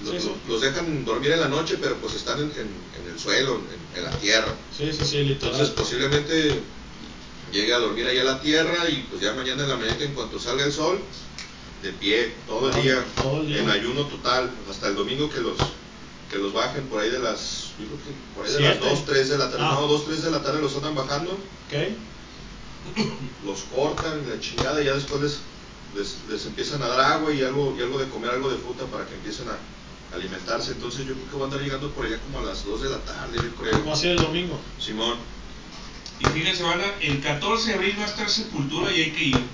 Sí, 0.10 0.18
sí. 0.22 0.32
los 0.48 0.62
dejan 0.62 1.04
dormir 1.04 1.32
en 1.32 1.42
la 1.42 1.50
noche, 1.50 1.78
pero 1.82 1.96
pues 1.98 2.14
están 2.16 2.40
en, 2.40 2.46
en- 2.52 3.02
en 3.04 3.12
el 3.12 3.20
suelo, 3.20 3.60
en, 3.96 4.04
la 4.06 4.12
tierra. 4.12 4.54
Sí, 4.78 4.90
sí, 4.98 5.04
sí, 5.04 5.24
literal. 5.24 5.52
Entonces 5.56 5.70
posiblemente 5.76 6.62
llegue 7.52 7.74
a 7.74 7.80
dormir 7.80 8.06
ahí 8.08 8.18
a 8.20 8.24
la 8.24 8.40
tierra 8.40 8.88
y 8.88 9.06
pues 9.10 9.22
ya 9.22 9.34
mañana 9.34 9.64
en 9.64 9.70
la 9.70 9.76
mañana 9.76 9.98
en 10.02 10.14
cuanto 10.14 10.40
salga 10.40 10.64
el 10.64 10.72
sol, 10.72 11.02
de 11.84 11.92
pie, 11.92 12.34
todo 12.48 12.70
el 12.70 12.82
día, 12.82 13.04
Todo 13.22 13.42
el 13.42 13.48
día. 13.48 13.58
en 13.60 13.70
ayuno 13.70 14.04
total, 14.06 14.50
hasta 14.70 14.88
el 14.88 14.96
domingo 14.96 15.30
que 15.30 15.42
los 15.42 15.58
que 16.30 16.38
los 16.38 16.54
bajen 16.54 16.84
por 16.88 17.02
ahí 17.02 17.10
de 17.10 17.20
las, 17.20 17.72
yo 17.80 17.86
creo 17.88 17.98
que 17.98 18.12
por 18.36 18.46
ahí 18.46 18.54
de 18.54 18.60
las 18.60 18.78
Siete. 18.78 18.90
2, 18.90 19.06
3 19.06 19.30
de 19.30 19.38
la 19.38 19.50
tarde, 19.50 19.66
Ah. 19.66 19.78
no, 19.80 19.88
2, 19.88 20.06
3 20.06 20.24
de 20.24 20.32
la 20.32 20.42
tarde 20.44 20.62
los 20.62 20.76
andan 20.76 20.96
bajando, 20.96 21.32
Ok. 21.32 21.74
los 23.46 23.60
cortan 23.74 24.22
y 24.26 24.30
la 24.30 24.40
chingada 24.40 24.82
y 24.82 24.86
ya 24.86 24.94
después 24.94 25.22
les, 25.22 25.40
les, 25.96 26.16
les 26.30 26.46
empiezan 26.46 26.82
a 26.84 26.88
dar 26.88 27.00
agua 27.00 27.34
y 27.34 27.42
algo, 27.42 27.76
y 27.78 27.82
algo 27.82 27.98
de 28.00 28.08
comer, 28.10 28.30
algo 28.32 28.50
de 28.50 28.58
fruta 28.58 28.86
para 28.86 29.06
que 29.06 29.16
empiecen 29.16 29.48
a 29.50 30.16
alimentarse, 30.16 30.72
entonces 30.72 31.06
yo 31.06 31.14
creo 31.14 31.30
que 31.30 31.36
va 31.38 31.42
a 31.42 31.46
andar 31.46 31.62
llegando 31.62 31.90
por 31.92 32.06
allá 32.06 32.20
como 32.20 32.40
a 32.40 32.44
las 32.50 32.64
2 32.66 32.82
de 32.84 32.90
la 32.90 32.98
tarde, 33.00 33.36
yo 33.38 33.50
¿Cómo 33.56 33.62
creo. 33.70 33.86
va 33.86 33.94
a 33.94 33.96
ser 33.96 34.12
el 34.12 34.18
domingo? 34.18 34.60
Simón, 34.80 35.18
Y 36.20 36.26
fíjense, 36.26 36.64
van 36.64 36.82
a- 36.82 37.00
el 37.02 37.22
14 37.22 37.70
de 37.70 37.74
abril 37.76 37.96
va 37.98 38.04
a 38.04 38.08
estar 38.08 38.30
Sepultura 38.30 38.92
y 38.92 39.02
hay 39.02 39.12
que 39.12 39.24
ir. 39.24 39.46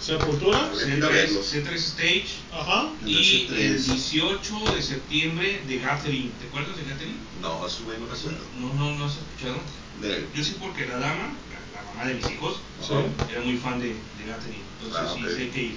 ¿Sepultura? 0.00 0.70
Hay 0.70 0.78
que 0.78 0.96
ir 0.96 1.04
a 1.04 1.08
C3, 1.08 1.12
verlos. 1.12 1.52
C3 1.54 1.72
Stage. 1.74 2.26
Ajá. 2.52 2.90
Y 3.06 3.14
C3. 3.48 3.52
el 3.56 3.84
18 3.84 4.74
de 4.74 4.82
septiembre 4.82 5.62
de 5.66 5.78
Gathering. 5.78 6.30
¿Te 6.40 6.46
acuerdas 6.48 6.76
de 6.76 6.82
Gathering? 6.84 7.18
no, 7.40 7.66
eso 7.66 7.80
no 7.82 7.88
me 7.88 7.94
acuerdo. 7.94 8.14
No, 8.58 8.72
no, 8.74 8.98
no 8.98 9.04
has 9.06 9.16
escuchado. 9.16 9.58
De- 10.00 10.26
Yo 10.34 10.42
sí 10.44 10.56
porque 10.58 10.86
la 10.86 10.98
dama, 10.98 11.34
la, 11.52 11.80
la 11.80 11.82
mamá 11.92 12.04
de 12.06 12.14
mis 12.14 12.28
hijos, 12.30 12.56
Sí. 12.80 12.94
era 13.30 13.40
muy 13.42 13.56
fan 13.58 13.78
de, 13.80 13.88
de 13.88 14.24
Gathering. 14.26 14.62
Entonces 14.82 15.10
Ah, 15.10 15.14
sí, 15.14 15.40
hay 15.42 15.48
que 15.50 15.62
ir. 15.62 15.76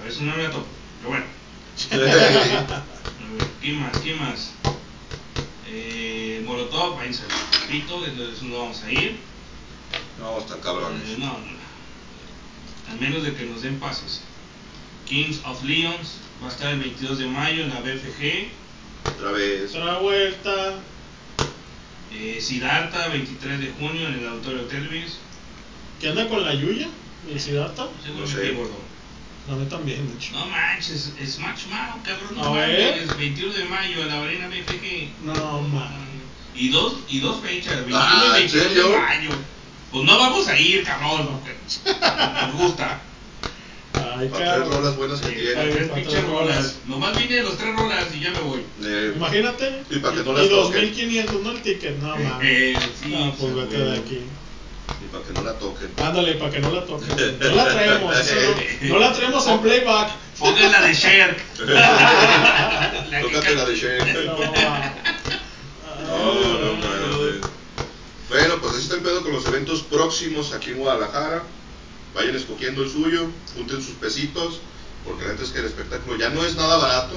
A 0.00 0.04
veces 0.04 0.20
no 0.22 0.34
me 0.36 0.42
la 0.44 0.50
topo. 0.50 0.66
Pero 1.00 1.08
bueno. 1.10 1.26
¿quién 3.60 3.80
más? 3.80 3.98
¿Quién 3.98 4.18
más? 4.20 4.50
Eh, 5.68 6.42
Molotov, 6.44 6.96
váyanse 6.96 7.22
al 7.24 7.68
pito, 7.68 8.04
entonces 8.06 8.42
no 8.42 8.58
vamos 8.58 8.82
a 8.82 8.92
ir. 8.92 9.16
No, 10.20 10.38
están 10.38 10.60
cabrones. 10.60 11.02
Eh, 11.08 11.16
no, 11.18 11.26
no. 11.26 11.63
Al 12.94 13.00
menos 13.00 13.24
de 13.24 13.34
que 13.34 13.44
nos 13.44 13.62
den 13.62 13.78
pases. 13.80 14.20
Kings 15.06 15.40
of 15.44 15.62
Leons 15.64 16.18
va 16.42 16.48
a 16.48 16.50
estar 16.50 16.72
el 16.72 16.78
22 16.78 17.18
de 17.18 17.26
mayo 17.26 17.64
en 17.64 17.70
la 17.70 17.80
BFG. 17.80 18.48
Otra 19.06 19.32
vez. 19.32 19.74
Otra 19.74 19.98
vuelta. 19.98 20.74
Eh, 22.12 22.38
Siddhartha, 22.40 23.08
23 23.08 23.58
de 23.60 23.72
junio 23.78 24.06
en 24.08 24.14
el 24.20 24.28
Auditorio 24.28 24.62
Telvis. 24.62 25.18
¿Qué 26.00 26.08
anda 26.10 26.28
con 26.28 26.44
la 26.44 26.54
Yuya? 26.54 26.86
¿El 27.28 27.40
Siddhartha? 27.40 27.88
No 28.14 28.20
me 28.20 28.26
sé. 28.26 28.52
gordo. 28.52 28.78
A 29.50 29.56
mí 29.56 29.66
también, 29.66 30.06
de 30.08 30.14
hecho. 30.14 30.32
No 30.32 30.46
manches, 30.46 31.12
es 31.20 31.38
Match 31.40 31.66
Mao, 31.70 31.98
cabrón. 32.04 32.34
No 32.36 32.44
A 32.44 32.52
ver. 32.66 32.96
mames, 33.02 33.18
21 33.18 33.52
de 33.52 33.64
mayo 33.64 34.02
en 34.02 34.08
la 34.08 34.22
arena 34.22 34.48
BFG. 34.48 35.08
No, 35.24 35.60
man. 35.62 36.04
Y 36.54 36.68
dos, 36.68 36.98
y 37.08 37.18
dos 37.18 37.42
fechas, 37.42 37.74
21 37.84 37.98
Ah, 38.00 38.22
y 38.38 38.42
¿en 38.44 38.50
22 38.52 38.52
de 38.62 38.68
serio? 38.68 39.00
mayo. 39.00 39.30
Pues 39.94 40.04
no 40.06 40.18
vamos 40.18 40.48
a 40.48 40.58
ir, 40.58 40.82
cabrón, 40.82 41.28
porque 41.28 41.54
nos 42.48 42.54
gusta. 42.60 43.00
Ay, 44.18 44.28
Para 44.28 44.56
tres 44.56 44.68
rolas 44.68 44.96
buenas 44.96 45.20
que 45.20 45.28
Eh, 45.28 45.54
tiene. 45.54 45.86
para 45.86 46.02
tres 46.02 46.24
rolas. 46.24 46.56
rolas. 46.56 46.74
Nomás 46.86 47.16
vine 47.16 47.42
los 47.42 47.56
tres 47.56 47.76
rolas 47.76 48.04
y 48.12 48.18
ya 48.20 48.30
me 48.32 48.40
voy. 48.40 48.60
Eh, 48.82 49.12
Imagínate. 49.14 49.82
Y 49.90 49.98
para 50.00 50.16
que 50.16 50.22
no 50.24 50.32
y 50.32 50.36
las 50.36 50.48
toquen. 50.48 50.80
2500, 50.82 51.42
no 51.44 51.50
el 51.52 51.62
ticket, 51.62 51.96
no 52.02 52.08
mames. 52.16 52.28
Eh, 52.42 52.76
sí, 53.00 53.08
no, 53.10 53.32
pues 53.34 53.52
sí, 53.52 53.56
vete 53.60 53.78
de 53.78 53.96
aquí. 53.98 54.18
y 55.00 55.06
para 55.12 55.24
que 55.24 55.32
no 55.32 55.42
la 55.44 55.52
toquen. 55.60 55.90
Ándale, 56.04 56.34
para 56.34 56.50
que 56.50 56.58
no 56.58 56.70
la 56.72 56.84
toquen. 56.84 57.38
No 57.40 57.54
la 57.54 57.68
traemos, 57.68 58.18
eso 58.18 58.34
no, 58.82 58.88
no 58.94 58.98
la 58.98 59.12
traemos 59.12 59.46
en 59.46 59.58
playback. 59.60 60.10
Pongan 60.40 60.72
la 60.72 60.80
de 60.82 60.94
que 60.96 61.36
Tócate 63.22 63.54
la 63.54 63.64
de 63.64 63.76
Shane. 63.76 64.12
No. 64.24 64.36
No, 66.04 66.34
no. 66.34 67.03
Bueno, 68.34 68.56
pues 68.60 68.72
así 68.72 68.82
está 68.82 68.96
el 68.96 69.02
pedo 69.02 69.22
con 69.22 69.30
los 69.32 69.46
eventos 69.46 69.82
próximos 69.82 70.52
aquí 70.54 70.70
en 70.70 70.78
Guadalajara. 70.78 71.44
Vayan 72.16 72.34
escogiendo 72.34 72.82
el 72.82 72.90
suyo, 72.90 73.28
junten 73.54 73.80
sus 73.80 73.94
pesitos, 73.94 74.58
porque 75.04 75.24
la 75.24 75.30
neta 75.34 75.44
es 75.44 75.50
que 75.50 75.60
el 75.60 75.66
espectáculo 75.66 76.18
ya 76.18 76.30
no 76.30 76.44
es 76.44 76.56
nada 76.56 76.76
barato. 76.78 77.14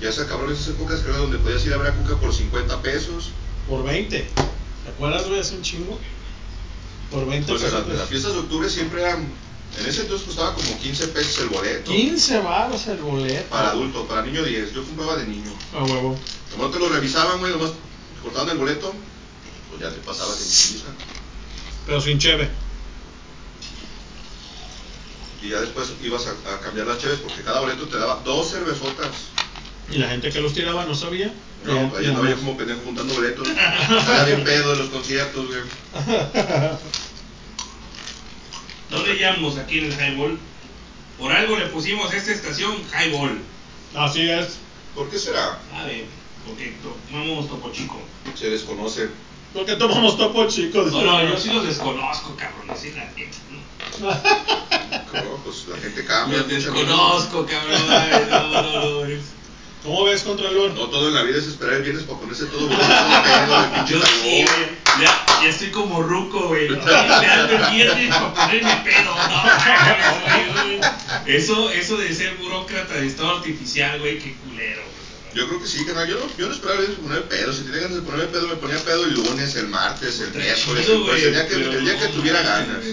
Ya 0.00 0.10
se 0.10 0.22
acabaron 0.22 0.54
esas 0.54 0.68
épocas 0.68 1.00
que 1.00 1.10
era 1.10 1.18
donde 1.18 1.36
podías 1.36 1.66
ir 1.66 1.74
a 1.74 1.76
ver 1.76 1.88
a 1.88 1.94
Cuca 1.96 2.16
por 2.16 2.32
50 2.32 2.80
pesos. 2.80 3.28
Por 3.68 3.84
20. 3.84 4.20
¿Te 4.20 4.90
acuerdas, 4.90 5.28
güey? 5.28 5.40
Hace 5.40 5.54
un 5.56 5.62
chingo. 5.62 5.98
Por 7.10 7.26
20 7.26 7.46
Pues 7.52 7.62
pesos. 7.62 7.86
las 7.86 8.08
fiestas 8.08 8.32
de 8.32 8.38
octubre 8.38 8.70
siempre 8.70 9.02
eran, 9.02 9.28
en 9.78 9.86
ese 9.86 10.00
entonces 10.00 10.26
costaba 10.26 10.54
como 10.54 10.78
15 10.78 11.08
pesos 11.08 11.40
el 11.42 11.48
boleto. 11.50 11.90
15 11.90 12.38
baros 12.38 12.86
el 12.86 12.96
boleto. 13.02 13.50
Para 13.50 13.72
adulto, 13.72 14.08
para 14.08 14.22
niño 14.22 14.44
10. 14.44 14.72
Yo 14.72 14.82
compraba 14.82 15.16
de 15.16 15.26
niño. 15.26 15.52
A 15.74 15.84
huevo. 15.84 16.18
Como 16.52 16.64
no 16.64 16.70
te 16.70 16.78
lo 16.78 16.88
revisaban, 16.88 17.38
güey, 17.38 17.52
nomás 17.52 17.72
cortaban 18.22 18.48
el 18.48 18.56
boleto, 18.56 18.94
pues 19.78 19.82
ya 19.82 19.90
te 19.90 20.00
pasabas 20.06 20.38
en 20.40 20.46
pizza. 20.46 20.86
Pero 21.86 22.00
sin 22.00 22.18
cheve. 22.18 22.48
Y 25.42 25.48
ya 25.50 25.60
después 25.60 25.92
ibas 26.02 26.26
a, 26.26 26.54
a 26.54 26.60
cambiar 26.60 26.86
las 26.86 26.98
cheves 26.98 27.18
porque 27.20 27.42
cada 27.42 27.60
boleto 27.60 27.86
te 27.86 27.98
daba 27.98 28.20
dos 28.24 28.50
cervezotas. 28.50 29.08
Y 29.90 29.98
la 29.98 30.08
gente 30.08 30.30
que 30.30 30.40
los 30.40 30.54
tiraba 30.54 30.86
no 30.86 30.94
sabía. 30.94 31.32
No, 31.64 31.92
Ya- 31.94 32.00
ya 32.02 32.08
andaba 32.10 32.30
yo 32.30 32.36
como 32.36 32.56
pendejo 32.56 32.80
juntando 32.84 33.14
boletos. 33.14 33.46
Estaba 33.98 34.24
bien 34.24 34.44
pedo 34.44 34.72
de 34.72 34.76
los 34.78 34.88
conciertos, 34.90 35.46
güey. 35.46 35.60
No 38.90 39.04
le 39.04 39.18
llamamos 39.18 39.56
aquí 39.58 39.78
en 39.78 39.86
el 39.86 39.92
Highball. 39.92 40.38
Por 41.18 41.32
algo 41.32 41.58
le 41.58 41.66
pusimos 41.66 42.12
a 42.12 42.16
esta 42.16 42.32
estación 42.32 42.76
Highball. 42.92 43.40
Así 43.94 44.28
es. 44.30 44.56
¿Por 44.94 45.10
qué 45.10 45.18
será? 45.18 45.58
A 45.74 45.84
ver, 45.84 46.04
porque 46.46 46.76
tomamos 47.10 47.48
Topo 47.48 47.72
Chico. 47.72 48.00
Se 48.38 48.50
desconoce. 48.50 49.08
¿Por 49.54 49.64
qué 49.64 49.76
tomamos 49.76 50.18
topo 50.18 50.48
chicos? 50.48 50.90
No, 50.90 51.02
no, 51.02 51.22
yo 51.22 51.38
sí 51.38 51.52
los 51.52 51.64
desconozco, 51.64 52.34
cabrón. 52.36 52.68
Así 52.70 52.90
la 52.90 53.04
neta, 53.04 53.38
¿no? 54.00 54.08
No, 54.10 55.36
pues 55.44 55.66
la 55.68 55.76
gente 55.78 56.04
cambia. 56.04 56.38
Los 56.38 56.48
desconozco, 56.48 57.46
cabrón. 57.46 57.82
Ay, 57.88 58.26
no, 58.28 58.48
no, 58.50 59.04
no. 59.04 59.34
¿Cómo 59.84 60.04
ves, 60.04 60.22
Contralor? 60.22 60.72
No 60.72 60.88
todo 60.88 61.08
en 61.08 61.14
la 61.14 61.22
vida 61.22 61.38
es 61.38 61.46
esperar 61.46 61.74
el 61.74 61.82
viernes 61.82 62.04
para 62.04 62.18
ponerse 62.18 62.46
todo 62.46 62.66
bonito, 62.66 63.86
Yo 63.86 64.00
sí, 64.00 64.44
güey. 64.44 64.66
Ya, 65.00 65.26
ya 65.42 65.48
estoy 65.48 65.70
como 65.70 66.02
ruco, 66.02 66.48
güey. 66.48 66.72
Estoy 66.72 66.94
esperando 66.94 67.52
el 67.52 67.70
viernes 67.70 68.08
para 68.08 68.34
ponerme 68.34 68.76
pedo. 68.82 69.04
No, 69.04 69.14
mames, 69.14 70.52
güey, 70.54 70.78
güey. 70.78 70.90
Eso, 71.26 71.70
eso 71.70 71.96
de 71.98 72.12
ser 72.12 72.34
burócrata 72.38 72.94
de 72.94 73.06
estado 73.06 73.36
artificial, 73.36 74.00
güey, 74.00 74.18
qué 74.18 74.34
culero, 74.34 74.82
güey. 74.82 75.03
Yo 75.34 75.48
creo 75.48 75.60
que 75.60 75.66
sí, 75.66 75.84
carnal. 75.84 76.08
Yo 76.08 76.18
no, 76.20 76.26
yo 76.38 76.46
no 76.46 76.52
esperaba 76.54 76.80
veces 76.80 76.94
ponerme 76.96 77.26
pedo. 77.26 77.52
Si 77.52 77.62
tenía 77.62 77.80
ganas 77.80 77.96
de 77.96 78.02
ponerme 78.02 78.26
pedo, 78.26 78.48
me 78.48 78.56
ponía 78.56 78.78
pedo 78.78 79.04
el 79.04 79.14
lunes, 79.14 79.54
el 79.56 79.68
martes, 79.68 80.20
el 80.20 80.30
miércoles, 80.32 80.88
el 80.88 81.08
el 81.08 81.32
día 81.32 81.48
que, 81.48 81.54
pero 81.56 81.72
el 81.72 81.84
día 81.84 81.98
que 81.98 82.08
tuviera 82.08 82.42
ganas. 82.42 82.84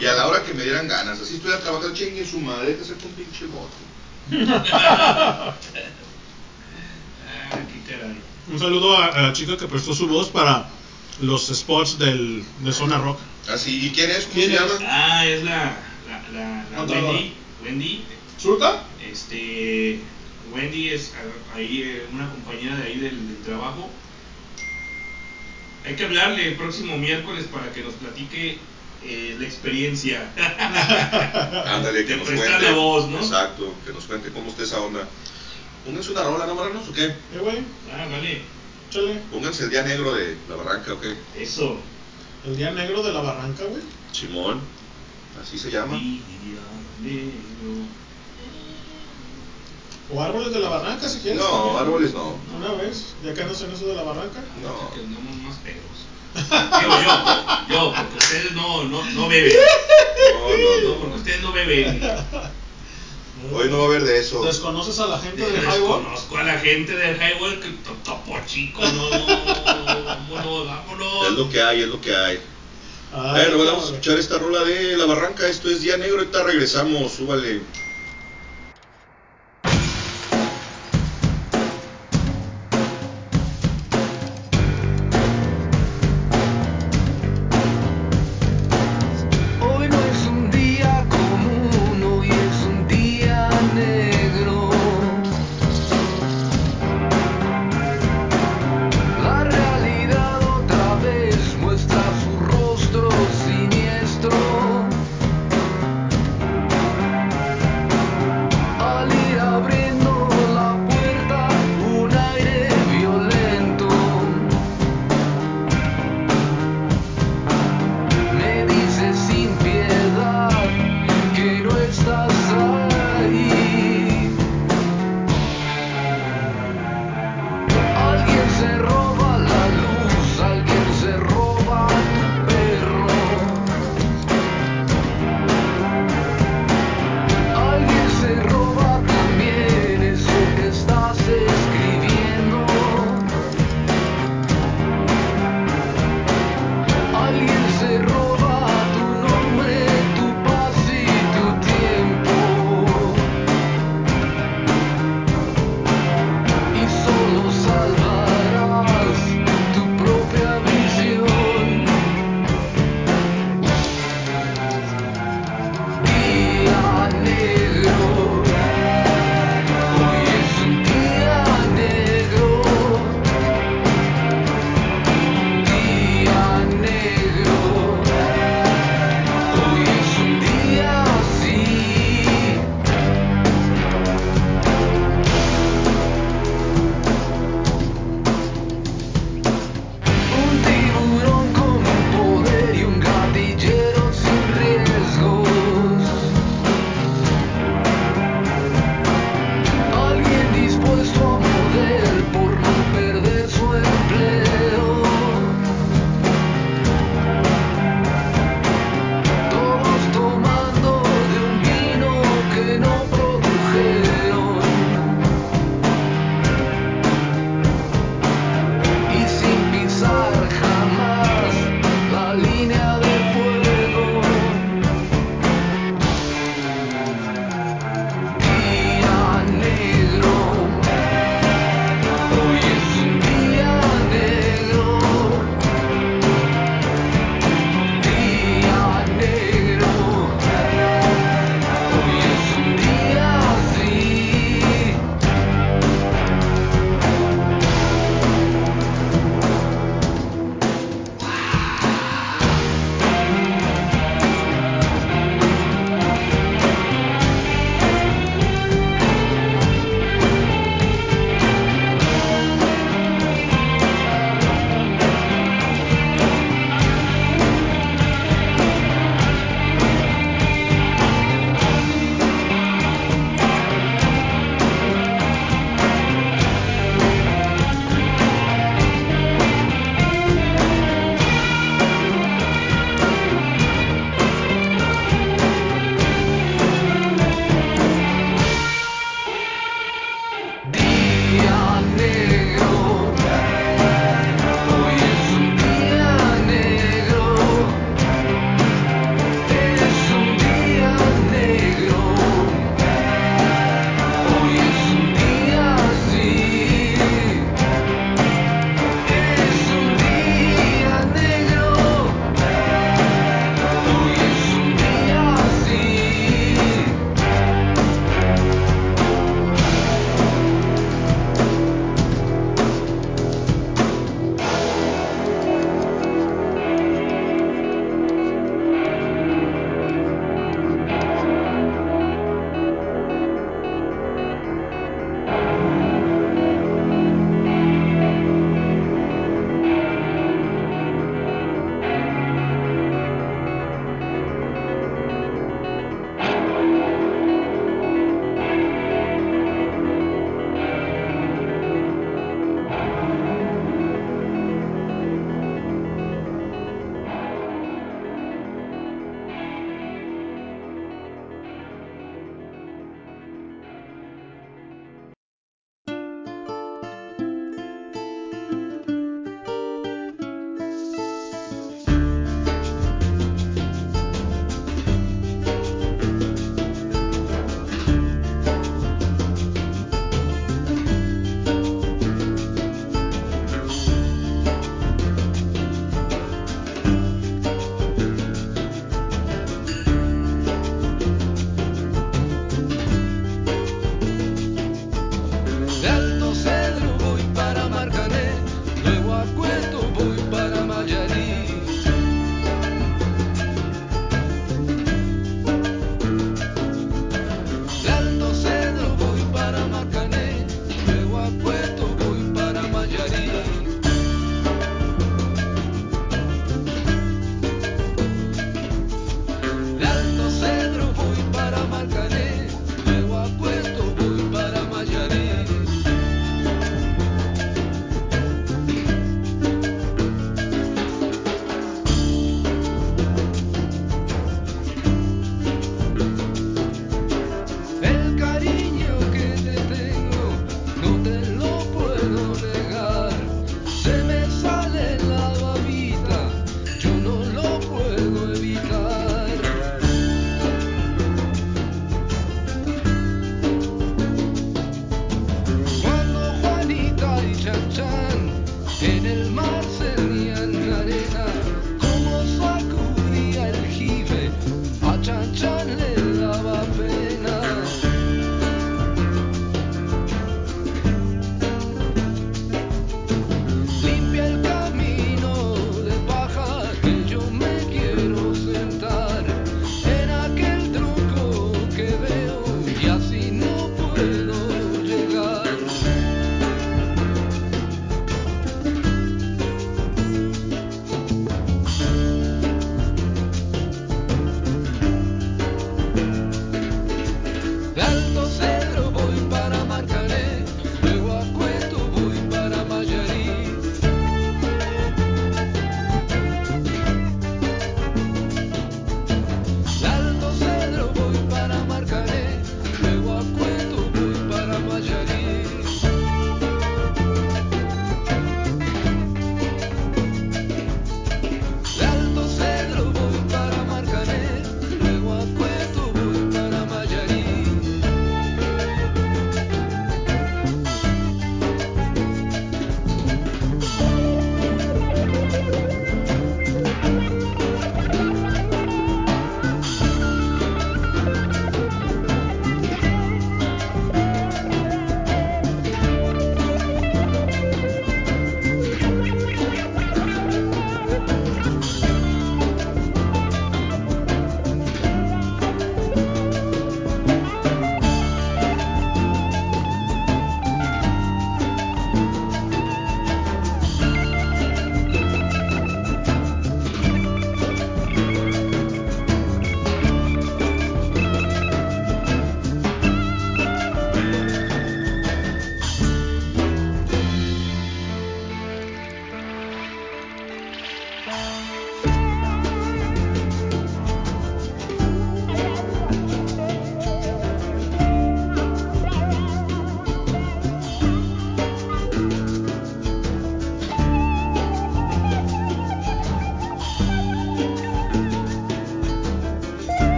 Y 0.00 0.06
a 0.06 0.12
la 0.14 0.28
hora 0.28 0.44
que 0.44 0.54
me 0.54 0.62
dieran 0.62 0.86
ganas. 0.86 1.18
Así 1.20 1.34
estuviera 1.34 1.60
trabajando, 1.60 1.92
chingue 1.96 2.24
su 2.24 2.38
madre, 2.40 2.74
te 2.74 2.84
saco 2.84 3.06
un 3.06 3.12
pinche 3.14 3.46
bote. 3.46 3.74
Ah, 4.72 5.54
qué 7.52 7.92
caray. 7.92 8.16
Un 8.50 8.58
saludo 8.58 8.96
a, 8.96 9.06
a 9.06 9.22
la 9.22 9.32
chica 9.32 9.56
que 9.56 9.66
prestó 9.66 9.94
su 9.94 10.06
voz 10.06 10.28
para 10.28 10.68
los 11.20 11.48
spots 11.48 11.98
del, 11.98 12.44
de 12.60 12.72
Zona 12.72 12.98
Rock. 12.98 13.18
Así, 13.48 13.86
¿y 13.86 13.90
quién 13.90 14.10
es? 14.10 14.24
¿Cómo 14.24 14.34
¿Quién 14.34 14.50
se 14.50 14.56
es? 14.56 14.60
llama? 14.60 14.74
Ah, 14.88 15.26
es 15.26 15.42
la, 15.42 15.76
la, 16.08 16.22
la, 16.32 16.64
la 16.70 16.82
Wendy. 16.84 17.34
Wendy. 17.64 18.04
¿Surta? 18.40 18.84
Este, 19.10 20.00
Wendy 20.52 20.90
es 20.90 21.12
ah, 21.16 21.56
ahí 21.56 21.82
eh, 21.82 22.06
una 22.12 22.30
compañera 22.30 22.76
de 22.76 22.82
ahí 22.84 22.98
del, 22.98 23.28
del 23.28 23.42
trabajo. 23.44 23.88
Hay 25.84 25.94
que 25.94 26.04
hablarle 26.04 26.48
el 26.48 26.54
próximo 26.56 26.96
miércoles 26.98 27.46
para 27.52 27.72
que 27.72 27.82
nos 27.82 27.94
platique 27.94 28.58
eh, 29.04 29.36
la 29.38 29.46
experiencia. 29.46 30.28
Ándale, 31.66 32.04
que 32.04 32.12
de 32.12 32.16
nos 32.18 32.26
cuente. 32.28 32.60
la 32.62 32.72
voz, 32.72 33.08
¿no? 33.08 33.18
Exacto, 33.18 33.74
que 33.86 33.92
nos 33.92 34.04
cuente 34.04 34.30
cómo 34.30 34.50
está 34.50 34.64
esa 34.64 34.80
onda. 34.80 35.06
Pónganse 35.84 36.10
una 36.10 36.24
rola, 36.24 36.46
¿no, 36.46 36.54
marranos, 36.54 36.88
o 36.88 36.92
qué? 36.92 37.04
Eh, 37.06 37.14
güey, 37.40 37.58
Ah, 37.92 38.06
vale. 38.10 38.42
échale. 38.90 39.20
Pónganse 39.32 39.64
el 39.64 39.70
día 39.70 39.82
negro 39.84 40.14
de 40.14 40.36
la 40.48 40.56
barranca, 40.56 40.92
¿o 40.94 41.00
qué? 41.00 41.14
Eso. 41.38 41.78
El 42.44 42.56
día 42.56 42.70
negro 42.72 43.02
de 43.02 43.12
la 43.12 43.20
barranca, 43.22 43.64
güey. 43.64 43.82
Simón, 44.12 44.60
así 45.40 45.58
se 45.58 45.70
llama. 45.70 45.96
Día 45.98 46.60
negro. 47.02 47.86
O 50.14 50.22
árboles 50.22 50.52
de 50.52 50.60
la 50.60 50.68
barranca, 50.70 51.08
si 51.08 51.18
quieres. 51.18 51.40
No, 51.40 51.48
también. 51.50 51.76
árboles 51.78 52.14
no. 52.14 52.36
Una 52.56 52.72
vez, 52.82 53.14
ya 53.24 53.34
que 53.34 53.42
andas 53.42 53.60
en 53.62 53.72
eso 53.72 53.86
de 53.86 53.94
la 53.94 54.02
barranca. 54.02 54.40
No. 54.62 54.90
Que 54.94 55.00
andamos 55.00 55.36
más 55.36 55.56
pedos. 55.58 55.78
Digo 56.80 56.94
yo, 57.02 57.74
yo, 57.74 57.92
porque 57.94 58.16
ustedes 58.18 58.52
no, 58.52 58.84
no, 58.84 59.04
no 59.04 59.28
beben. 59.28 59.52
No, 60.32 60.48
no, 60.48 60.56
No, 60.56 60.88
no. 60.88 61.00
porque 61.00 61.16
ustedes 61.16 61.42
no 61.42 61.52
beben. 61.52 62.00
Hoy 63.52 63.68
no 63.70 63.78
va 63.78 63.84
a 63.84 63.86
haber 63.86 64.04
de 64.04 64.18
eso. 64.18 64.42
¿Desconoces 64.44 64.98
a 64.98 65.06
la 65.06 65.18
gente 65.18 65.42
del 65.42 65.62
highball? 65.62 66.02
Conozco 66.04 66.38
a 66.38 66.42
la 66.42 66.58
gente 66.58 66.92
del 66.96 67.16
highball 67.16 67.60
que 67.60 67.68
to- 67.68 67.96
topo 68.04 68.36
chico, 68.46 68.80
no, 68.82 69.10
vámonos, 69.10 70.66
vámonos. 70.66 71.26
Es 71.26 71.32
lo 71.32 71.48
que 71.48 71.62
hay, 71.62 71.82
es 71.82 71.88
lo 71.88 72.00
que 72.00 72.14
hay. 72.16 72.40
Ay, 73.14 73.46
bueno, 73.54 73.64
vamos 73.64 73.84
a 73.84 73.88
escuchar 73.88 74.18
esta 74.18 74.38
rola 74.38 74.64
de 74.64 74.96
La 74.96 75.06
Barranca. 75.06 75.46
Esto 75.48 75.70
es 75.70 75.80
Día 75.82 75.96
Negro. 75.96 76.18
Ahorita 76.18 76.42
regresamos. 76.42 77.12
Súbale. 77.12 77.62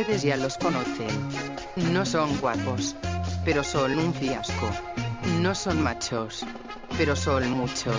Ustedes 0.00 0.22
ya 0.22 0.38
los 0.38 0.56
conocen. 0.56 1.28
No 1.92 2.06
son 2.06 2.34
guapos, 2.38 2.96
pero 3.44 3.62
son 3.62 3.98
un 3.98 4.14
fiasco. 4.14 4.70
No 5.42 5.54
son 5.54 5.82
machos, 5.82 6.46
pero 6.96 7.14
son 7.14 7.50
muchos. 7.50 7.94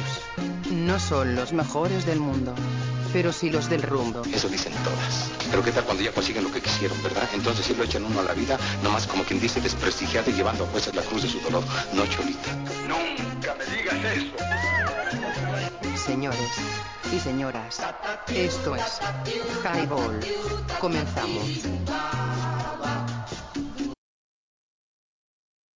No 0.72 1.00
son 1.00 1.36
los 1.36 1.54
mejores 1.54 2.08
del 2.08 2.20
mundo, 2.20 2.56
pero 3.14 3.32
sí 3.32 3.52
los 3.52 3.70
del 3.70 3.84
rumbo. 3.84 4.24
Eso 4.34 4.50
dicen 4.50 4.74
todas. 4.84 5.30
Pero 5.52 5.64
qué 5.64 5.72
tal 5.72 5.84
cuando 5.84 6.02
ya 6.02 6.12
consiguen 6.12 6.44
lo 6.44 6.52
que 6.52 6.60
quisieron, 6.60 6.98
¿verdad? 7.04 7.30
Entonces 7.36 7.68
sí 7.68 7.76
lo 7.76 7.84
echan 7.84 8.04
uno 8.04 8.22
a 8.22 8.24
la 8.24 8.34
vida, 8.34 8.58
nomás 8.82 9.06
como 9.06 9.24
quien 9.24 9.40
dice 9.40 9.62
desprestigiado 9.62 10.32
y 10.32 10.34
llevando 10.34 10.64
a 10.64 10.68
jueces 10.70 10.96
la 10.96 11.04
cruz 11.04 11.22
de 11.22 11.30
su 11.30 11.40
dolor. 11.42 11.64
No, 11.94 12.04
Cholita. 12.08 12.52
Nunca 12.88 13.56
me 13.60 13.78
digas 13.78 14.00
eso. 14.18 14.34
Señores 16.04 16.81
y 17.12 17.20
señoras, 17.20 17.82
esto 18.34 18.76
es 18.76 19.00
Highball. 19.64 20.20
Comenzamos. 20.80 21.44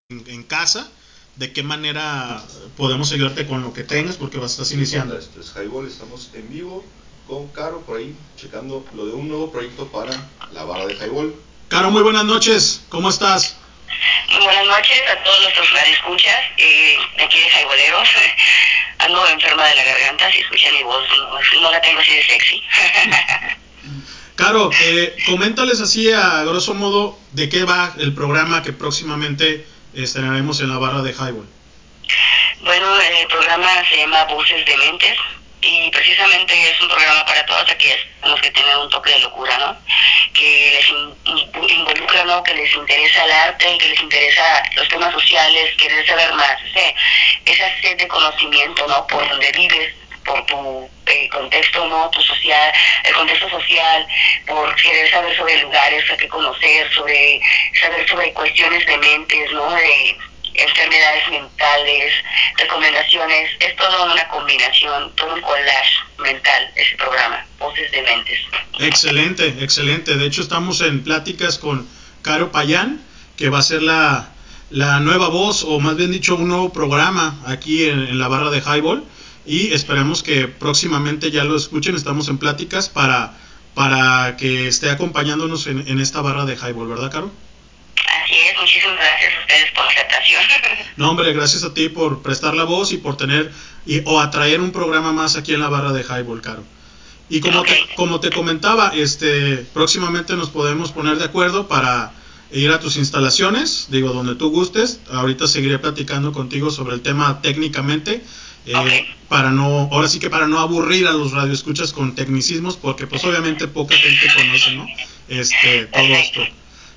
en, 0.09 0.23
en 0.27 0.43
casa, 0.43 0.87
de 1.35 1.51
qué 1.53 1.63
manera 1.63 2.41
podemos 2.77 3.11
ayudarte 3.11 3.47
con 3.47 3.63
lo 3.63 3.73
que 3.73 3.83
tengas, 3.83 4.17
porque 4.17 4.37
vas 4.37 4.51
estás 4.51 4.71
iniciando. 4.73 5.17
Esto 5.17 5.39
es 5.41 5.53
Highball, 5.55 5.87
estamos 5.87 6.29
en 6.33 6.49
vivo 6.49 6.85
con 7.27 7.47
Caro 7.47 7.81
por 7.81 7.97
ahí, 7.97 8.15
checando 8.37 8.85
lo 8.93 9.05
de 9.05 9.13
un 9.13 9.27
nuevo 9.27 9.51
proyecto 9.51 9.87
para 9.87 10.11
la 10.51 10.63
barra 10.63 10.85
de 10.85 10.95
Highball. 10.95 11.35
Caro, 11.69 11.89
muy 11.89 12.03
buenas 12.03 12.25
noches, 12.25 12.83
¿cómo 12.89 13.09
estás? 13.09 13.57
Muy 14.29 14.43
buenas 14.43 14.65
noches 14.65 15.01
a 15.09 15.23
todos 15.23 15.41
nuestros 15.41 15.71
radioescuchas 15.71 16.39
eh, 16.57 16.97
de 17.17 17.23
aquí 17.23 17.39
de 17.39 17.49
Jaiboleros. 17.49 18.09
Ando 18.99 19.27
enferma 19.27 19.65
de 19.65 19.75
la 19.75 19.83
garganta, 19.83 20.31
si 20.31 20.39
escuchan 20.39 20.73
mi 20.73 20.83
voz, 20.83 21.03
no, 21.17 21.61
no 21.61 21.71
la 21.71 21.81
tengo 21.81 21.99
así 21.99 22.15
de 22.15 22.23
sexy. 22.23 22.63
Caro, 24.35 24.71
eh, 24.81 25.15
coméntales 25.25 25.79
así 25.79 26.11
a 26.11 26.43
grosso 26.43 26.73
modo 26.73 27.19
de 27.33 27.49
qué 27.49 27.65
va 27.65 27.93
el 27.99 28.13
programa 28.13 28.63
que 28.63 28.73
próximamente 28.73 29.65
estrenaremos 29.93 30.59
en 30.61 30.69
la 30.69 30.77
barra 30.77 31.01
de 31.03 31.11
Highball. 31.11 31.47
bueno, 32.61 32.99
el 32.99 33.27
programa 33.27 33.69
se 33.89 33.97
llama 33.97 34.23
Voces 34.25 34.65
de 34.65 34.77
Mentes 34.77 35.17
y 35.63 35.89
precisamente 35.91 36.53
es 36.69 36.81
un 36.81 36.89
programa 36.89 37.25
para 37.25 37.45
todas 37.45 37.69
aquellas 37.71 37.97
personas 38.19 38.41
que 38.41 38.51
tienen 38.51 38.77
un 38.77 38.89
toque 38.89 39.11
de 39.11 39.19
locura, 39.19 39.57
¿no? 39.57 39.77
Que 40.33 40.71
les 40.75 40.89
in- 40.89 41.69
involucra, 41.69 42.23
¿no? 42.25 42.43
Que 42.43 42.53
les 42.53 42.73
interesa 42.75 43.23
el 43.23 43.31
arte, 43.31 43.77
que 43.77 43.87
les 43.89 43.99
interesa 44.01 44.63
los 44.75 44.87
temas 44.89 45.13
sociales, 45.13 45.75
querer 45.77 46.05
saber 46.05 46.33
más, 46.33 46.55
ese, 46.69 46.95
esa 47.45 47.81
sed 47.81 47.97
de 47.97 48.07
conocimiento, 48.07 48.85
¿no? 48.87 49.05
Por 49.07 49.27
donde 49.29 49.51
vives, 49.53 49.93
por 50.25 50.45
tu 50.45 50.89
eh, 51.07 51.29
contexto, 51.29 51.85
¿no? 51.87 52.09
Tu 52.11 52.21
social, 52.21 52.71
el 53.03 53.13
contexto 53.13 53.49
social, 53.49 54.07
por 54.47 54.75
querer 54.75 55.09
saber 55.11 55.35
sobre 55.37 55.57
lugares 55.61 56.09
a 56.11 56.17
que 56.17 56.27
conocer, 56.27 56.91
sobre 56.93 57.39
saber 57.81 58.07
sobre 58.07 58.33
cuestiones 58.33 58.85
de 58.85 58.97
mentes, 58.97 59.51
¿no? 59.51 59.69
De 59.71 60.17
enfermedades 60.53 61.29
mentales, 61.29 62.13
recomendaciones, 62.57 63.49
es 63.59 63.75
toda 63.75 64.11
una 64.11 64.27
combinación, 64.27 65.15
todo 65.15 65.33
un 65.33 65.41
collage 65.41 65.93
mental 66.19 66.71
ese 66.75 66.95
programa, 66.95 67.45
Voces 67.59 67.91
de 67.91 68.01
Mentes. 68.01 68.39
Excelente, 68.79 69.47
excelente. 69.61 70.15
De 70.15 70.25
hecho, 70.25 70.41
estamos 70.41 70.81
en 70.81 71.03
pláticas 71.03 71.57
con 71.57 71.87
Caro 72.21 72.51
Payán, 72.51 73.01
que 73.37 73.49
va 73.49 73.59
a 73.59 73.63
ser 73.63 73.81
la, 73.81 74.29
la 74.69 74.99
nueva 74.99 75.27
voz, 75.29 75.63
o 75.63 75.79
más 75.79 75.95
bien 75.95 76.11
dicho, 76.11 76.35
un 76.35 76.47
nuevo 76.47 76.71
programa 76.71 77.39
aquí 77.45 77.85
en, 77.85 77.99
en 77.99 78.19
la 78.19 78.27
barra 78.27 78.49
de 78.49 78.59
Highball. 78.59 79.03
Y 79.45 79.73
esperemos 79.73 80.23
que 80.23 80.47
próximamente 80.47 81.29
ya 81.29 81.43
lo 81.43 81.57
escuchen. 81.57 81.95
Estamos 81.95 82.29
en 82.29 82.37
pláticas 82.37 82.87
para, 82.87 83.33
para 83.73 84.37
que 84.37 84.69
esté 84.69 84.89
acompañándonos 84.89 85.67
en, 85.67 85.85
en 85.87 85.99
esta 85.99 86.21
barra 86.21 86.45
de 86.45 86.55
Highball, 86.55 86.87
¿verdad, 86.87 87.11
Caro? 87.11 87.31
Así 87.95 88.35
es, 88.35 88.59
muchísimas 88.59 88.95
gracias 88.95 89.33
a 89.35 89.39
ustedes 89.41 89.71
por 89.71 89.85
la 89.85 89.91
aceptación. 89.91 90.41
No, 90.95 91.09
hombre, 91.09 91.33
gracias 91.33 91.63
a 91.63 91.73
ti 91.73 91.89
por 91.89 92.21
prestar 92.21 92.53
la 92.53 92.65
voz 92.65 92.91
y 92.91 92.97
por 92.97 93.17
tener 93.17 93.51
y, 93.85 94.01
o 94.05 94.19
atraer 94.19 94.61
un 94.61 94.71
programa 94.71 95.11
más 95.11 95.35
aquí 95.35 95.53
en 95.53 95.59
la 95.59 95.67
barra 95.67 95.91
de 95.91 96.03
Highball, 96.03 96.41
Caro. 96.41 96.63
Y 97.29 97.39
como 97.39 97.63
te, 97.63 97.87
como 97.95 98.19
te 98.19 98.29
comentaba, 98.29 98.91
este, 98.95 99.65
próximamente 99.73 100.35
nos 100.35 100.49
podemos 100.49 100.91
poner 100.91 101.17
de 101.17 101.25
acuerdo 101.25 101.67
para 101.67 102.13
ir 102.51 102.71
a 102.71 102.79
tus 102.79 102.97
instalaciones, 102.97 103.87
digo, 103.89 104.13
donde 104.13 104.35
tú 104.35 104.51
gustes. 104.51 104.99
Ahorita 105.11 105.47
seguiré 105.47 105.79
platicando 105.79 106.31
contigo 106.31 106.69
sobre 106.69 106.95
el 106.95 107.01
tema 107.01 107.41
técnicamente, 107.41 108.23
eh, 108.65 109.07
para 109.27 109.49
no, 109.51 109.89
ahora 109.91 110.07
sí 110.07 110.19
que 110.19 110.29
para 110.29 110.47
no 110.47 110.59
aburrir 110.59 111.07
a 111.07 111.11
los 111.11 111.31
radioescuchas 111.31 111.91
con 111.91 112.13
tecnicismos, 112.13 112.77
porque 112.77 113.07
pues 113.07 113.23
obviamente 113.25 113.67
poca 113.67 113.95
gente 113.95 114.27
conoce, 114.35 114.71
¿no? 114.75 114.85
Este, 115.27 115.87
todo 115.87 116.03
esto. 116.03 116.41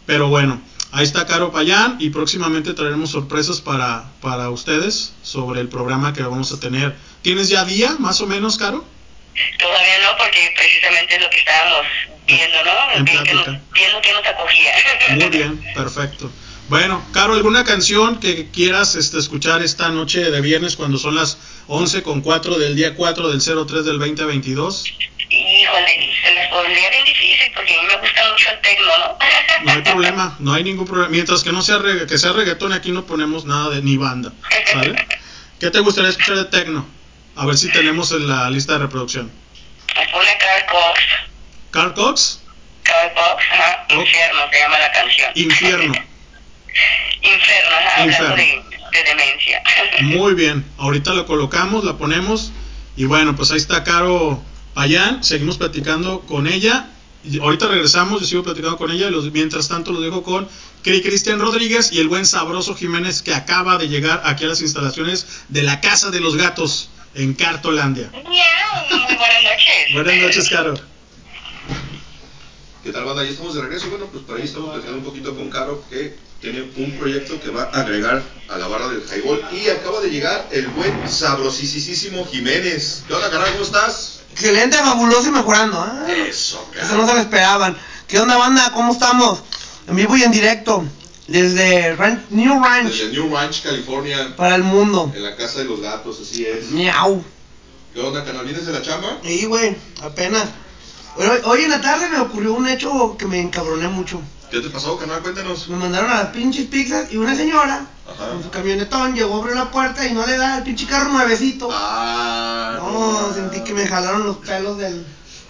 Pero 0.04 0.28
bueno, 0.28 0.60
ahí 0.96 1.04
está 1.04 1.26
Caro 1.26 1.52
Payán 1.52 1.98
y 2.00 2.08
próximamente 2.08 2.72
traeremos 2.72 3.10
sorpresas 3.10 3.60
para, 3.60 4.04
para 4.22 4.48
ustedes 4.48 5.12
sobre 5.22 5.60
el 5.60 5.68
programa 5.68 6.14
que 6.14 6.22
vamos 6.22 6.52
a 6.52 6.58
tener. 6.58 6.96
¿Tienes 7.20 7.50
ya 7.50 7.64
día, 7.66 7.96
más 7.98 8.20
o 8.22 8.26
menos, 8.26 8.56
Caro? 8.56 8.82
Todavía 9.58 9.98
no, 10.02 10.16
porque 10.16 10.52
precisamente 10.56 11.16
es 11.16 11.20
lo 11.20 11.28
que 11.28 11.36
estábamos 11.36 11.86
viendo, 12.26 12.64
¿no? 12.64 13.04
Plática. 13.04 13.60
viendo 13.72 14.00
que 14.00 14.12
nos 14.12 14.26
acogía. 14.26 14.72
Muy 15.10 15.28
bien, 15.28 15.62
perfecto. 15.74 16.30
Bueno, 16.68 17.06
Caro, 17.12 17.34
¿alguna 17.34 17.64
canción 17.64 18.18
que 18.18 18.50
quieras 18.50 18.96
este, 18.96 19.18
escuchar 19.18 19.62
esta 19.62 19.88
noche 19.90 20.30
de 20.30 20.40
viernes 20.40 20.74
cuando 20.76 20.98
son 20.98 21.14
las 21.14 21.38
11 21.68 22.02
con 22.02 22.22
4 22.22 22.58
del 22.58 22.74
día 22.74 22.94
4 22.96 23.28
del 23.28 23.40
03 23.40 23.84
del 23.84 23.98
2022? 24.00 24.84
Híjole, 25.28 26.12
se 26.24 26.34
les 26.34 26.48
pondría 26.48 26.90
bien 26.90 27.04
difícil 27.04 27.52
porque 27.54 27.72
a 27.72 27.82
mí 27.82 27.88
me 27.88 27.96
gusta 28.00 28.20
mucho 28.32 28.50
el 28.50 28.60
tecno, 28.62 28.86
¿no? 28.98 29.18
No 29.64 29.72
hay 29.72 29.82
problema, 29.82 30.36
no 30.40 30.52
hay 30.52 30.64
ningún 30.64 30.86
problema. 30.86 31.08
Mientras 31.08 31.42
que 31.42 31.50
no 31.52 31.62
sea, 31.62 31.78
regga- 31.78 32.06
que 32.06 32.18
sea 32.18 32.32
reggaetón, 32.32 32.72
aquí 32.72 32.90
no 32.92 33.06
ponemos 33.06 33.44
nada 33.46 33.70
de 33.70 33.80
ni 33.82 33.96
banda. 33.96 34.32
¿Qué 35.58 35.70
te 35.70 35.78
gustaría 35.80 36.10
escuchar 36.10 36.36
de 36.36 36.44
tecno? 36.46 36.86
A 37.36 37.46
ver 37.46 37.56
si 37.56 37.70
tenemos 37.72 38.12
en 38.12 38.28
la 38.28 38.50
lista 38.50 38.74
de 38.74 38.80
reproducción. 38.80 39.30
Me 39.96 40.06
pone 40.08 40.28
Carl 40.38 40.66
Cox, 40.70 41.00
Carl 41.70 41.94
Cox, 41.94 42.42
Carl 42.82 43.12
Cox, 43.14 43.44
ajá, 43.52 43.86
Infierno 43.90 44.40
se 44.52 44.58
llama 44.60 44.78
la 44.78 44.92
canción. 44.92 45.30
Infierno. 45.34 45.94
Inferno, 47.22 47.76
ajá, 47.76 48.04
Inferno. 48.06 48.36
de, 48.36 48.62
de 48.92 49.04
demencia. 49.04 49.62
Muy 50.02 50.34
bien, 50.34 50.64
ahorita 50.78 51.14
lo 51.14 51.26
colocamos, 51.26 51.84
la 51.84 51.96
ponemos. 51.96 52.52
Y 52.96 53.04
bueno, 53.04 53.36
pues 53.36 53.50
ahí 53.50 53.58
está 53.58 53.84
Caro 53.84 54.42
Payán. 54.74 55.22
Seguimos 55.24 55.58
platicando 55.58 56.20
con 56.20 56.46
ella. 56.46 56.88
Y 57.24 57.40
ahorita 57.40 57.66
regresamos, 57.66 58.20
yo 58.20 58.26
sigo 58.26 58.42
platicando 58.44 58.76
con 58.76 58.90
ella. 58.90 59.08
y 59.08 59.10
Los, 59.10 59.30
mientras 59.32 59.68
tanto, 59.68 59.90
los 59.92 60.02
dejo 60.02 60.22
con 60.22 60.48
Cri- 60.84 61.02
Cristian 61.02 61.40
Rodríguez 61.40 61.90
y 61.92 61.98
el 61.98 62.08
buen 62.08 62.24
Sabroso 62.24 62.74
Jiménez 62.76 63.20
que 63.22 63.34
acaba 63.34 63.78
de 63.78 63.88
llegar 63.88 64.22
aquí 64.24 64.44
a 64.44 64.48
las 64.48 64.60
instalaciones 64.62 65.44
de 65.48 65.62
la 65.64 65.80
Casa 65.80 66.10
de 66.10 66.20
los 66.20 66.36
Gatos 66.36 66.88
en 67.14 67.34
Cartolandia. 67.34 68.10
Miau, 68.12 68.24
Muy 68.90 69.16
buenas 69.16 69.42
noches. 69.42 69.92
Buenas 69.94 70.16
noches, 70.22 70.48
Caro. 70.48 70.74
¿Qué 72.84 72.92
tal, 72.92 73.04
banda? 73.04 73.24
Ya 73.24 73.30
estamos 73.30 73.54
de 73.54 73.62
regreso. 73.62 73.88
Bueno, 73.90 74.06
pues 74.06 74.22
por 74.24 74.36
ahí 74.38 74.44
estamos 74.44 74.68
platicando 74.70 74.98
un 74.98 75.04
poquito 75.04 75.34
con 75.34 75.50
Caro, 75.50 75.82
que 75.90 76.16
tiene 76.40 76.62
un 76.76 76.92
proyecto 76.98 77.40
que 77.40 77.50
va 77.50 77.64
a 77.72 77.80
agregar 77.80 78.22
a 78.48 78.58
la 78.58 78.68
barra 78.68 78.88
del 78.88 79.02
Highball. 79.02 79.42
Y 79.52 79.68
acaba 79.68 80.00
de 80.00 80.10
llegar 80.10 80.46
el 80.52 80.66
buen 80.68 81.08
sabrosísimo 81.08 82.26
Jiménez. 82.26 83.02
¿Qué 83.06 83.14
onda, 83.14 83.30
canal? 83.30 83.50
¿Cómo 83.52 83.64
estás? 83.64 84.20
Excelente, 84.32 84.76
fabuloso 84.76 85.28
y 85.28 85.32
mejorando. 85.32 86.04
¿eh? 86.08 86.26
Eso, 86.28 86.64
Eso 86.80 86.96
no 86.96 87.06
se 87.06 87.14
lo 87.14 87.20
esperaban. 87.20 87.76
¿Qué 88.06 88.20
onda, 88.20 88.36
banda? 88.36 88.70
¿Cómo 88.74 88.92
estamos? 88.92 89.40
En 89.88 89.96
vivo 89.96 90.16
y 90.16 90.22
en 90.22 90.30
directo. 90.32 90.84
Desde 91.26 91.96
Ran- 91.96 92.24
New 92.30 92.62
Ranch 92.62 92.88
Desde 92.92 93.08
New 93.12 93.34
Ranch, 93.34 93.62
California, 93.62 94.36
para 94.36 94.54
el 94.54 94.62
mundo. 94.62 95.10
en 95.14 95.24
la 95.24 95.34
casa 95.34 95.58
de 95.58 95.64
los 95.64 95.80
gatos, 95.80 96.18
así 96.22 96.46
es. 96.46 96.70
Miau. 96.70 97.24
¿Qué 97.92 98.00
onda, 98.00 98.24
canal? 98.24 98.44
¿Vienes 98.44 98.64
de 98.66 98.72
la 98.72 98.80
chamba? 98.82 99.18
Sí, 99.24 99.44
güey, 99.46 99.76
apenas. 100.02 100.44
Hoy, 101.16 101.26
hoy 101.44 101.62
en 101.64 101.70
la 101.70 101.80
tarde 101.80 102.08
me 102.10 102.20
ocurrió 102.20 102.52
un 102.52 102.68
hecho 102.68 103.16
que 103.18 103.24
me 103.26 103.40
encabroné 103.40 103.88
mucho. 103.88 104.20
¿Qué 104.50 104.60
te 104.60 104.70
pasó, 104.70 104.96
canal? 104.96 105.22
Cuéntanos. 105.22 105.68
Me 105.68 105.76
mandaron 105.76 106.10
a 106.10 106.22
las 106.22 106.26
pinches 106.28 106.66
pizzas 106.66 107.12
y 107.12 107.16
una 107.16 107.34
señora 107.34 107.86
Ajá. 108.06 108.28
con 108.30 108.42
su 108.42 108.50
camionetón 108.50 109.14
llegó, 109.14 109.36
abrió 109.42 109.54
la 109.56 109.70
puerta 109.70 110.06
y 110.06 110.12
no 110.14 110.24
le 110.24 110.36
da 110.36 110.58
el 110.58 110.62
pinche 110.64 110.86
carro 110.86 111.10
nuevecito. 111.10 111.68
Ah, 111.72 112.76
No, 112.78 113.34
sentí 113.34 113.60
que 113.64 113.74
me 113.74 113.86
jalaron 113.86 114.24
los 114.26 114.36
pelos 114.38 114.78
del. 114.78 115.04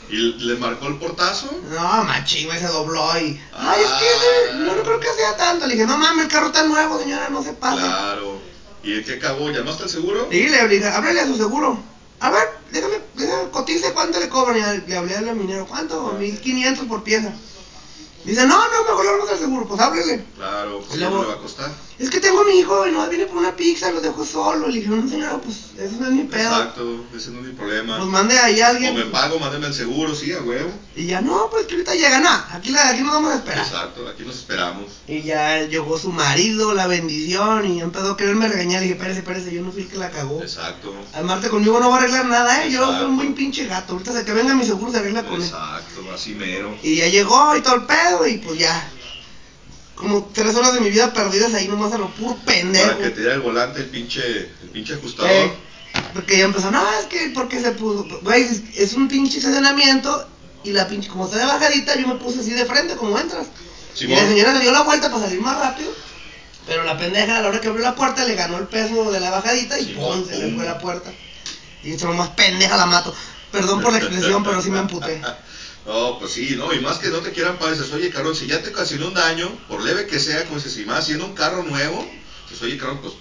¿Y 0.09 0.35
le 0.45 0.55
marcó 0.57 0.87
el 0.87 0.97
portazo? 0.99 1.51
No, 1.69 2.05
machín, 2.05 2.49
se 2.53 2.67
dobló 2.67 3.07
y. 3.19 3.39
Ay, 3.55 3.81
es 3.83 3.91
que 3.91 4.57
yo 4.65 4.65
no 4.77 4.83
creo 4.83 5.01
que 5.01 5.09
sea 5.13 5.37
tanto. 5.37 5.67
Le 5.67 5.75
dije, 5.75 5.87
no 5.87 5.99
mames, 5.99 6.25
el 6.27 6.31
carro 6.31 6.47
está 6.47 6.63
nuevo, 6.65 6.99
señora, 6.99 7.29
no 7.29 7.43
se 7.43 7.53
pase. 7.53 7.81
Claro. 7.83 8.41
¿Y 8.83 8.95
en 8.95 9.05
qué 9.05 9.15
acabó? 9.15 9.51
¿Llamaste 9.51 9.83
al 9.83 9.89
seguro? 9.91 10.29
Y 10.31 10.49
le 10.49 10.69
dije, 10.69 10.87
háblale 10.89 11.21
a 11.21 11.27
su 11.27 11.37
seguro. 11.37 11.79
A 12.21 12.31
ver, 12.31 12.49
déjame, 12.73 12.95
déjame 13.15 13.51
cotice 13.51 13.93
cuánto 13.93 14.19
le 14.21 14.29
cobran. 14.29 14.57
Y 14.57 14.89
le 14.89 14.97
hablé 14.97 15.17
al 15.17 15.35
minero, 15.37 15.67
¿cuánto? 15.67 16.13
1500 16.19 16.87
por 16.87 17.03
pieza. 17.03 17.33
Dice, 18.27 18.47
no, 18.47 18.57
no, 18.59 18.83
mejor 18.89 19.05
le 19.27 19.33
al 19.33 19.39
seguro, 19.39 19.67
pues 19.69 19.81
háblele. 19.81 20.25
Claro, 20.37 20.81
pues 20.87 21.01
Y 21.01 21.05
¿cómo 21.05 21.17
luego- 21.17 21.23
le 21.23 21.29
va 21.29 21.35
a 21.35 21.43
costar? 21.43 21.71
Es 21.99 22.11
que 22.11 22.21
tengo 22.21 22.41
a 22.43 22.45
mi 22.45 22.59
hijo 22.59 22.87
y 22.87 22.93
no 22.93 23.09
viene 23.09 23.25
por 23.25 23.39
una 23.39 23.57
pizza, 23.57 23.91
lo 23.91 24.03
dejo 24.03 24.23
solo. 24.27 24.69
Le 24.69 24.81
dije, 24.81 24.89
no, 24.89 25.09
señora, 25.09 25.39
pues 25.39 25.57
eso 25.79 25.95
no 25.99 26.07
es 26.09 26.13
mi 26.13 26.25
pedo. 26.25 26.43
Exacto, 26.51 27.05
ese 27.17 27.31
no 27.31 27.41
es 27.41 27.47
mi 27.47 27.53
problema. 27.55 27.97
Pues 27.97 28.11
mande 28.11 28.39
ahí 28.39 28.61
a 28.61 28.67
O 28.67 28.71
alguien. 28.73 28.95
me 28.95 29.07
pago, 29.07 29.39
mándeme 29.39 29.69
el 29.69 29.73
seguro, 29.75 30.15
sí, 30.15 30.31
a 30.35 30.43
huevo. 30.43 30.69
Y 30.95 31.07
ya, 31.07 31.23
no, 31.23 31.49
pues 31.51 31.65
que 31.67 31.73
ahorita 31.75 31.95
llega, 31.95 32.21
no, 32.21 32.29
aquí, 32.53 32.71
la, 32.71 32.89
aquí 32.91 33.01
nos 33.03 33.15
vamos 33.15 33.33
a 33.33 33.37
esperar. 33.37 33.65
Exacto, 33.65 34.07
aquí 34.09 34.25
nos 34.25 34.37
esperamos. 34.37 34.85
Y 35.09 35.23
ya 35.23 35.63
llegó 35.63 35.97
su 35.99 36.13
marido, 36.13 36.75
la 36.75 36.87
bendición, 36.87 37.65
y 37.65 37.81
empezó 37.81 38.11
a 38.13 38.17
quererme 38.19 38.49
regañar. 38.49 38.81
Y 38.83 38.89
dije, 38.89 38.95
espérese, 38.99 39.21
espérese, 39.21 39.55
yo 39.55 39.63
no 39.63 39.73
fui 39.73 39.83
el 39.83 39.89
que 39.89 39.97
la 39.97 40.11
cagó. 40.11 40.43
Exacto. 40.43 40.93
Amarte 41.15 41.49
conmigo 41.49 41.81
no 41.81 41.89
va 41.89 41.97
a 41.97 41.99
arreglar 42.01 42.27
nada, 42.27 42.63
¿eh? 42.67 42.71
Yo 42.71 42.85
soy 42.93 43.07
un 43.07 43.17
buen 43.17 43.35
pinche 43.35 43.65
gato. 43.67 43.95
Ahorita 43.95 44.13
se 44.13 44.25
que 44.27 44.33
venga 44.35 44.55
mi 44.55 44.67
seguro 44.67 44.93
se 44.93 44.99
arregla 44.99 45.23
con 45.25 45.37
él. 45.37 45.43
Exacto, 45.43 46.03
así 46.15 46.35
mero. 46.35 46.77
Y 46.83 46.97
ya 46.97 47.07
llegó 47.09 47.57
y 47.57 47.63
todo 47.63 47.77
el 47.77 47.85
pedo, 47.85 48.16
y 48.27 48.39
pues 48.39 48.59
ya. 48.59 48.89
Como 49.97 50.31
tres 50.35 50.55
horas 50.55 50.75
de 50.75 50.81
mi 50.81 50.91
vida 50.91 51.13
perdidas 51.13 51.55
ahí 51.55 51.69
nomás 51.69 51.93
a 51.93 51.99
lo 51.99 52.09
puro 52.11 52.37
pendejo. 52.45 52.87
Para 52.87 52.99
que 52.99 53.11
te 53.11 53.23
dé 53.23 53.33
el 53.33 53.41
volante 53.41 53.81
el 53.81 53.87
pinche, 53.87 54.23
el 54.63 54.69
pinche 54.73 54.95
ajustador. 54.95 55.31
Eh, 55.31 55.53
porque 56.13 56.37
ya 56.39 56.45
empezó, 56.45 56.71
no, 56.71 56.83
es 57.01 57.07
que 57.07 57.31
porque 57.35 57.61
se 57.61 57.73
puso, 57.73 58.07
güey, 58.23 58.43
es- 58.77 58.93
un 58.93 59.09
pinche 59.09 59.39
estacionamiento 59.39 60.29
y 60.65 60.73
la 60.73 60.87
pinche, 60.87 61.09
como 61.09 61.25
está 61.25 61.39
de 61.39 61.47
bajadita, 61.47 61.99
yo 61.99 62.07
me 62.09 62.17
puse 62.17 62.41
así 62.41 62.51
de 62.51 62.67
frente, 62.67 62.95
como 62.97 63.19
entras. 63.19 63.47
Y 63.99 64.09
la 64.09 64.29
señora 64.29 64.53
se 64.55 64.61
dio 64.61 64.73
la 64.73 64.83
vuelta 64.83 65.11
para 65.11 65.23
salir 65.25 65.41
más 65.41 65.59
rápido, 65.59 65.91
pero 66.67 66.85
la 66.85 66.99
pendeja 66.99 67.39
a 67.39 67.41
la 67.41 67.49
hora 67.49 67.61
que 67.63 67.69
abrió 67.69 67.83
la 67.83 67.95
puerta 67.95 68.25
le 68.27 68.35
ganó 68.35 68.59
el 68.59 68.67
peso 68.67 69.11
de 69.11 69.21
la 69.21 69.31
bajadita 69.31 69.79
y 69.81 69.95
pum, 69.95 70.27
se 70.29 70.37
le 70.37 70.55
fue 70.55 70.65
la 70.67 70.77
puerta. 70.79 71.11
Y 71.83 71.91
dice, 71.93 72.05
más 72.09 72.29
pendeja 72.31 72.77
la 72.77 72.85
mato. 72.85 73.15
Perdón 73.51 73.81
por 73.81 73.93
la 73.93 73.99
expresión, 74.05 74.45
pero 74.45 74.61
sí 74.61 74.71
me 74.71 74.81
emputé. 74.81 75.23
No, 75.87 76.17
pues 76.19 76.33
sí, 76.33 76.55
no, 76.57 76.73
y 76.73 76.81
más 76.81 76.99
que 76.99 77.11
no 77.11 77.21
te 77.21 77.31
quieran 77.31 77.57
pagar, 77.59 77.75
dices, 77.77 77.93
oye, 77.93 78.11
carro, 78.11 78.35
si 78.35 78.47
ya 78.47 78.61
te 78.61 78.69
ocasionó 78.71 79.07
un 79.07 79.15
daño, 79.15 79.57
por 79.69 79.81
leve 79.81 80.05
que 80.05 80.19
sea, 80.19 80.45
como 80.45 80.59
si 80.59 80.85
más 80.85 81.05
siendo 81.05 81.25
un 81.25 81.33
carro 81.33 81.63
nuevo, 81.63 82.05
pues 82.49 82.61
oye, 82.61 82.77
carro, 82.77 83.01
pues 83.01 83.15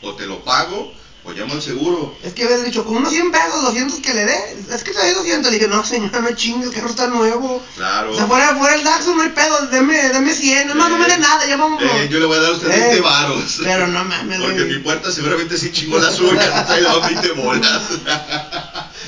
o 0.00 0.14
te 0.14 0.24
lo 0.26 0.42
pago 0.42 0.88
o 1.24 1.30
llamo 1.32 1.54
al 1.54 1.62
seguro. 1.62 2.16
Es 2.24 2.32
que 2.32 2.44
habías 2.44 2.64
dicho, 2.64 2.84
con 2.84 2.96
unos 2.96 3.10
100 3.12 3.30
pesos, 3.30 3.62
200 3.62 4.00
que 4.00 4.12
le 4.14 4.24
dé. 4.24 4.56
Es 4.72 4.82
que 4.82 4.92
trae 4.92 5.14
200. 5.14 5.52
Le 5.52 5.58
dije, 5.58 5.68
no, 5.70 5.84
señora, 5.84 6.20
no 6.20 6.34
chingue, 6.34 6.66
el 6.66 6.72
carro 6.72 6.88
está 6.88 7.06
nuevo. 7.06 7.62
Claro. 7.76 8.10
O 8.12 8.14
sea, 8.16 8.26
fuera, 8.26 8.56
fuera 8.56 8.74
el 8.74 8.82
Daxo, 8.82 9.14
no 9.14 9.22
hay 9.22 9.28
pedo, 9.28 9.66
deme, 9.70 9.96
deme 10.08 10.34
100. 10.34 10.68
No, 10.76 10.88
no 10.88 10.98
me 10.98 11.06
dé 11.06 11.18
nada, 11.18 11.46
ya 11.46 11.56
vamos. 11.56 11.80
Eh, 11.82 12.08
yo 12.10 12.18
le 12.18 12.26
voy 12.26 12.38
a 12.38 12.40
dar 12.40 12.50
a 12.50 12.54
usted 12.54 12.70
Eh, 12.70 12.78
20 12.80 13.00
varos. 13.02 13.58
Pero 13.62 13.86
no 13.86 14.04
mames, 14.04 14.40
Porque 14.40 14.64
mi 14.64 14.78
puerta 14.78 15.12
seguramente 15.12 15.56
sí 15.56 15.70
chingó 15.70 15.98
la 15.98 16.10
suya, 16.10 16.64
no 16.68 16.74
le 16.74 16.82
dado 16.82 17.00
20 17.02 17.32
bolas. 17.32 17.82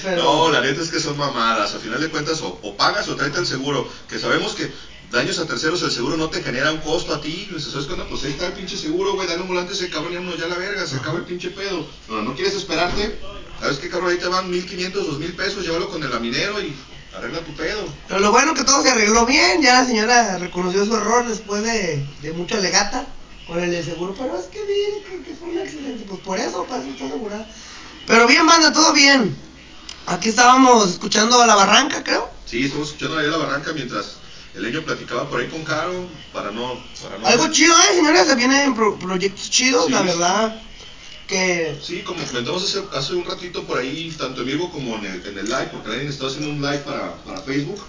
Pero- 0.05 0.23
No, 0.23 0.51
la 0.53 0.61
neta 0.61 0.83
es 0.83 0.91
que 0.91 1.01
son 1.01 1.17
mamadas. 1.17 1.75
Al 1.75 1.81
final 1.81 2.01
de 2.01 2.11
cuentas, 2.11 2.41
o, 2.43 2.59
o 2.63 2.77
pagas 2.77 3.09
o 3.09 3.17
tráete 3.17 3.39
el 3.41 3.47
seguro. 3.47 3.89
Que 4.09 4.19
sabemos 4.19 4.53
que 4.55 4.71
daños 5.15 5.39
a 5.39 5.47
terceros, 5.47 5.83
el 5.83 5.91
seguro 5.91 6.17
no 6.17 6.29
te 6.29 6.43
genera 6.43 6.73
un 6.73 6.79
costo 6.79 7.15
a 7.15 7.21
ti. 7.21 7.49
Dices, 7.53 7.73
¿sabes 7.73 7.87
qué 7.87 7.93
onda? 7.95 8.07
Pues 8.09 8.25
ahí 8.25 8.33
está 8.33 8.49
el 8.49 8.53
pinche 8.53 8.77
seguro, 8.77 9.15
güey. 9.15 9.27
Dale 9.27 9.43
un 9.43 9.49
volante 9.49 9.73
a 9.73 9.77
ese 9.77 9.89
cabrón 9.89 10.15
vámonos 10.15 10.39
ya 10.39 10.47
la 10.49 10.57
verga. 10.57 10.87
Se 10.87 10.97
acaba 10.97 11.19
el 11.19 11.25
pinche 11.25 11.51
pedo. 11.51 11.87
No, 12.09 12.23
no 12.23 12.35
quieres 12.35 12.55
esperarte. 12.55 13.19
¿Sabes 13.61 13.79
qué, 13.79 13.89
cabrón? 13.89 14.11
Ahí 14.11 14.19
te 14.19 14.27
van 14.27 14.51
1500, 14.51 15.07
2000 15.07 15.33
pesos. 15.37 15.65
Llévalo 15.65 15.89
con 15.89 16.03
el 16.03 16.11
laminero 16.11 16.61
y 16.61 16.75
arregla 17.17 17.41
tu 17.41 17.55
pedo. 17.55 17.85
Pero 18.09 18.21
lo 18.21 18.33
bueno 18.33 18.55
que 18.55 18.65
todo 18.65 18.83
se 18.83 18.91
arregló 18.91 19.25
bien. 19.25 19.63
Ya 19.63 19.81
la 19.81 19.87
señora 19.87 20.39
reconoció 20.39 20.85
su 20.85 20.97
error 20.97 21.27
después 21.27 21.63
de, 21.63 22.05
de 22.21 22.33
mucha 22.33 22.59
legata 22.59 23.07
con 23.47 23.63
el 23.63 23.71
del 23.71 23.85
seguro. 23.85 24.15
Pero 24.19 24.37
es 24.39 24.47
que 24.47 24.65
bien, 24.65 25.05
que, 25.23 25.31
que 25.31 25.37
fue 25.37 25.49
un 25.49 25.59
accidente. 25.59 26.05
Pues 26.09 26.21
por 26.21 26.39
eso, 26.39 26.65
para 26.65 26.83
eso 26.83 26.91
está 26.91 27.07
asegurada. 27.07 27.49
Pero 28.07 28.27
bien, 28.27 28.47
banda, 28.47 28.73
todo 28.73 28.93
bien. 28.93 29.37
Aquí 30.07 30.29
estábamos 30.29 30.91
escuchando 30.91 31.41
a 31.41 31.47
la 31.47 31.55
barranca, 31.55 32.05
creo. 32.05 32.29
Sí, 32.45 32.65
estamos 32.67 32.89
escuchando 32.89 33.17
ahí 33.17 33.27
a 33.27 33.31
la 33.31 33.39
barranca 33.39 33.73
mientras 33.73 34.17
el 34.55 34.63
leño 34.63 34.83
platicaba 34.83 35.29
por 35.29 35.41
ahí 35.41 35.49
con 35.49 35.65
Caro 35.65 36.07
para 36.33 36.51
no... 36.51 36.81
Para 37.03 37.19
no 37.19 37.27
Algo 37.27 37.49
chido, 37.51 37.75
eh, 37.77 37.95
señores. 37.97 38.27
Se 38.27 38.35
vienen 38.37 38.75
pro- 38.75 38.99
proyectos 38.99 39.51
chidos, 39.51 39.87
Sí. 39.87 39.93
la 39.93 40.03
verdad. 40.03 40.63
Que. 41.27 41.79
Sí, 41.83 42.03
como 42.03 42.23
comentamos 42.25 42.63
hace, 42.65 42.83
hace 42.93 43.15
un 43.15 43.25
ratito 43.25 43.65
por 43.65 43.79
ahí, 43.79 44.15
tanto 44.19 44.43
en 44.43 44.47
vivo 44.47 44.71
como 44.71 44.97
en 44.97 45.07
el, 45.07 45.27
en 45.27 45.39
el 45.39 45.47
live, 45.47 45.69
porque 45.73 45.89
alguien 45.91 46.09
está 46.09 46.27
haciendo 46.27 46.51
un 46.51 46.61
live 46.61 46.79
para, 46.81 47.15
para 47.25 47.41
Facebook. 47.41 47.81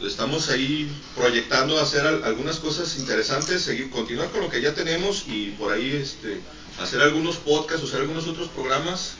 Estamos 0.00 0.48
ahí 0.48 0.90
proyectando 1.16 1.78
hacer 1.80 2.06
al- 2.06 2.24
algunas 2.24 2.56
cosas 2.56 2.96
interesantes, 2.98 3.62
seguir, 3.62 3.90
continuar 3.90 4.30
con 4.30 4.40
lo 4.42 4.48
que 4.48 4.60
ya 4.62 4.74
tenemos 4.74 5.24
y 5.26 5.50
por 5.58 5.72
ahí 5.72 5.92
este, 5.92 6.40
hacer 6.80 7.00
algunos 7.02 7.36
podcasts 7.36 7.82
o 7.84 7.86
hacer 7.88 8.00
algunos 8.02 8.26
otros 8.28 8.48
programas 8.48 9.12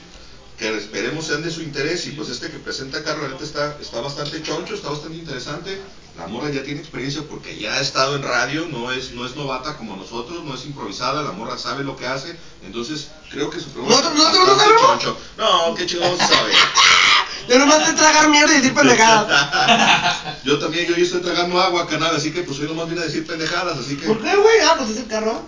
que 0.57 0.75
esperemos 0.77 1.25
sean 1.27 1.41
de 1.43 1.51
su 1.51 1.61
interés 1.61 2.05
y 2.07 2.11
pues 2.11 2.29
este 2.29 2.49
que 2.49 2.59
presenta 2.59 3.03
Carlos 3.03 3.41
está, 3.41 3.77
está 3.81 3.99
bastante 4.01 4.41
choncho, 4.43 4.75
está 4.75 4.89
bastante 4.89 5.17
interesante. 5.17 5.77
La 6.17 6.27
morra 6.27 6.49
ya 6.51 6.61
tiene 6.63 6.79
experiencia 6.79 7.23
porque 7.27 7.57
ya 7.57 7.73
ha 7.73 7.79
estado 7.81 8.15
en 8.15 8.21
radio, 8.21 8.67
no 8.69 8.91
es, 8.91 9.11
no 9.13 9.25
es 9.25 9.35
novata 9.35 9.75
como 9.77 9.95
nosotros, 9.95 10.43
no 10.43 10.53
es 10.53 10.63
improvisada, 10.65 11.23
la 11.23 11.31
morra 11.31 11.57
sabe 11.57 11.83
lo 11.83 11.95
que 11.95 12.05
hace, 12.05 12.35
entonces 12.63 13.07
creo 13.31 13.49
que 13.49 13.59
su 13.59 13.69
programa 13.69 13.95
¿Nosotros- 13.99 14.17
nosotros 14.23 14.47
no 14.47 14.55
sabemos? 14.63 14.81
choncho. 14.81 15.17
No, 15.39 15.73
qué 15.73 15.85
chingados 15.87 16.19
sabe. 16.19 16.51
Yo 17.49 17.57
nomás 17.59 17.85
sé 17.85 17.93
tragar 17.93 18.29
mierda 18.29 18.53
y 18.53 18.57
decir 18.57 18.73
pendejadas. 18.73 19.27
yo 20.45 20.59
también, 20.59 20.85
yo, 20.87 20.95
yo 20.95 21.03
estoy 21.03 21.19
tragando 21.21 21.59
agua, 21.59 21.87
canal, 21.87 22.15
así 22.15 22.31
que 22.31 22.43
pues 22.43 22.57
hoy 22.59 22.67
nomás 22.67 22.87
vine 22.87 23.01
a 23.01 23.05
decir 23.05 23.25
pendejadas, 23.27 23.77
así 23.79 23.97
que... 23.97 24.05
¿Por 24.07 24.21
qué, 24.21 24.33
güey? 24.33 24.59
Ah, 24.65 24.75
pues 24.77 24.91
es 24.91 24.97
el 24.97 25.07
carro. 25.07 25.41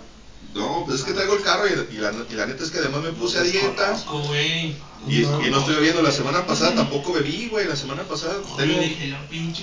No, 0.52 0.82
pues 0.84 0.98
es 1.00 1.06
que 1.06 1.12
traigo 1.14 1.34
el 1.34 1.42
carro 1.42 1.66
y, 1.68 1.94
y 1.94 1.98
la, 1.98 2.12
y 2.30 2.34
la 2.34 2.44
neta 2.46 2.64
es 2.64 2.70
que 2.70 2.78
además 2.78 3.02
me 3.02 3.12
puse 3.12 3.38
a 3.38 3.42
dieta. 3.42 3.96
Güey. 4.26 4.76
Y, 5.08 5.20
y 5.22 5.50
no 5.50 5.60
estoy 5.60 5.76
bebiendo, 5.76 6.02
la 6.02 6.12
semana 6.12 6.44
pasada 6.46 6.74
tampoco 6.74 7.12
bebí, 7.14 7.48
güey, 7.50 7.66
la 7.66 7.76
semana 7.76 8.02
pasada 8.02 8.34
tengo... 8.58 8.78
dije, 8.80 9.16
pinche 9.30 9.62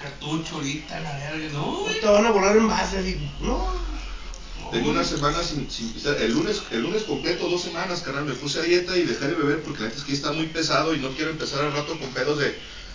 cartucho 0.00 0.56
ahorita, 0.56 1.00
la 1.00 1.12
verga, 1.18 1.48
no. 1.52 1.84
Te 2.00 2.06
van 2.06 2.26
a 2.26 2.30
volar 2.30 2.56
en 2.56 2.68
base, 2.68 2.98
así. 2.98 3.16
No. 3.40 3.68
Tengo 4.72 4.90
una 4.90 5.02
semana 5.04 5.42
sin, 5.42 5.68
sin 5.70 5.92
pisar. 5.92 6.16
El 6.22 6.32
lunes, 6.32 6.62
el 6.70 6.82
lunes 6.82 7.02
completo, 7.02 7.48
dos 7.48 7.62
semanas, 7.62 8.02
carnal, 8.02 8.24
me 8.24 8.34
puse 8.34 8.60
a 8.60 8.62
dieta 8.62 8.96
y 8.96 9.02
dejé 9.02 9.26
de 9.26 9.34
beber 9.34 9.62
porque 9.62 9.80
la 9.82 9.88
neta 9.88 9.98
es 9.98 10.04
que 10.04 10.12
está 10.12 10.30
muy 10.32 10.46
pesado 10.46 10.94
y 10.94 10.98
no 10.98 11.10
quiero 11.10 11.30
empezar 11.32 11.64
al 11.64 11.72
rato 11.72 11.98
con 11.98 12.08
pedos 12.10 12.38
de 12.38 12.54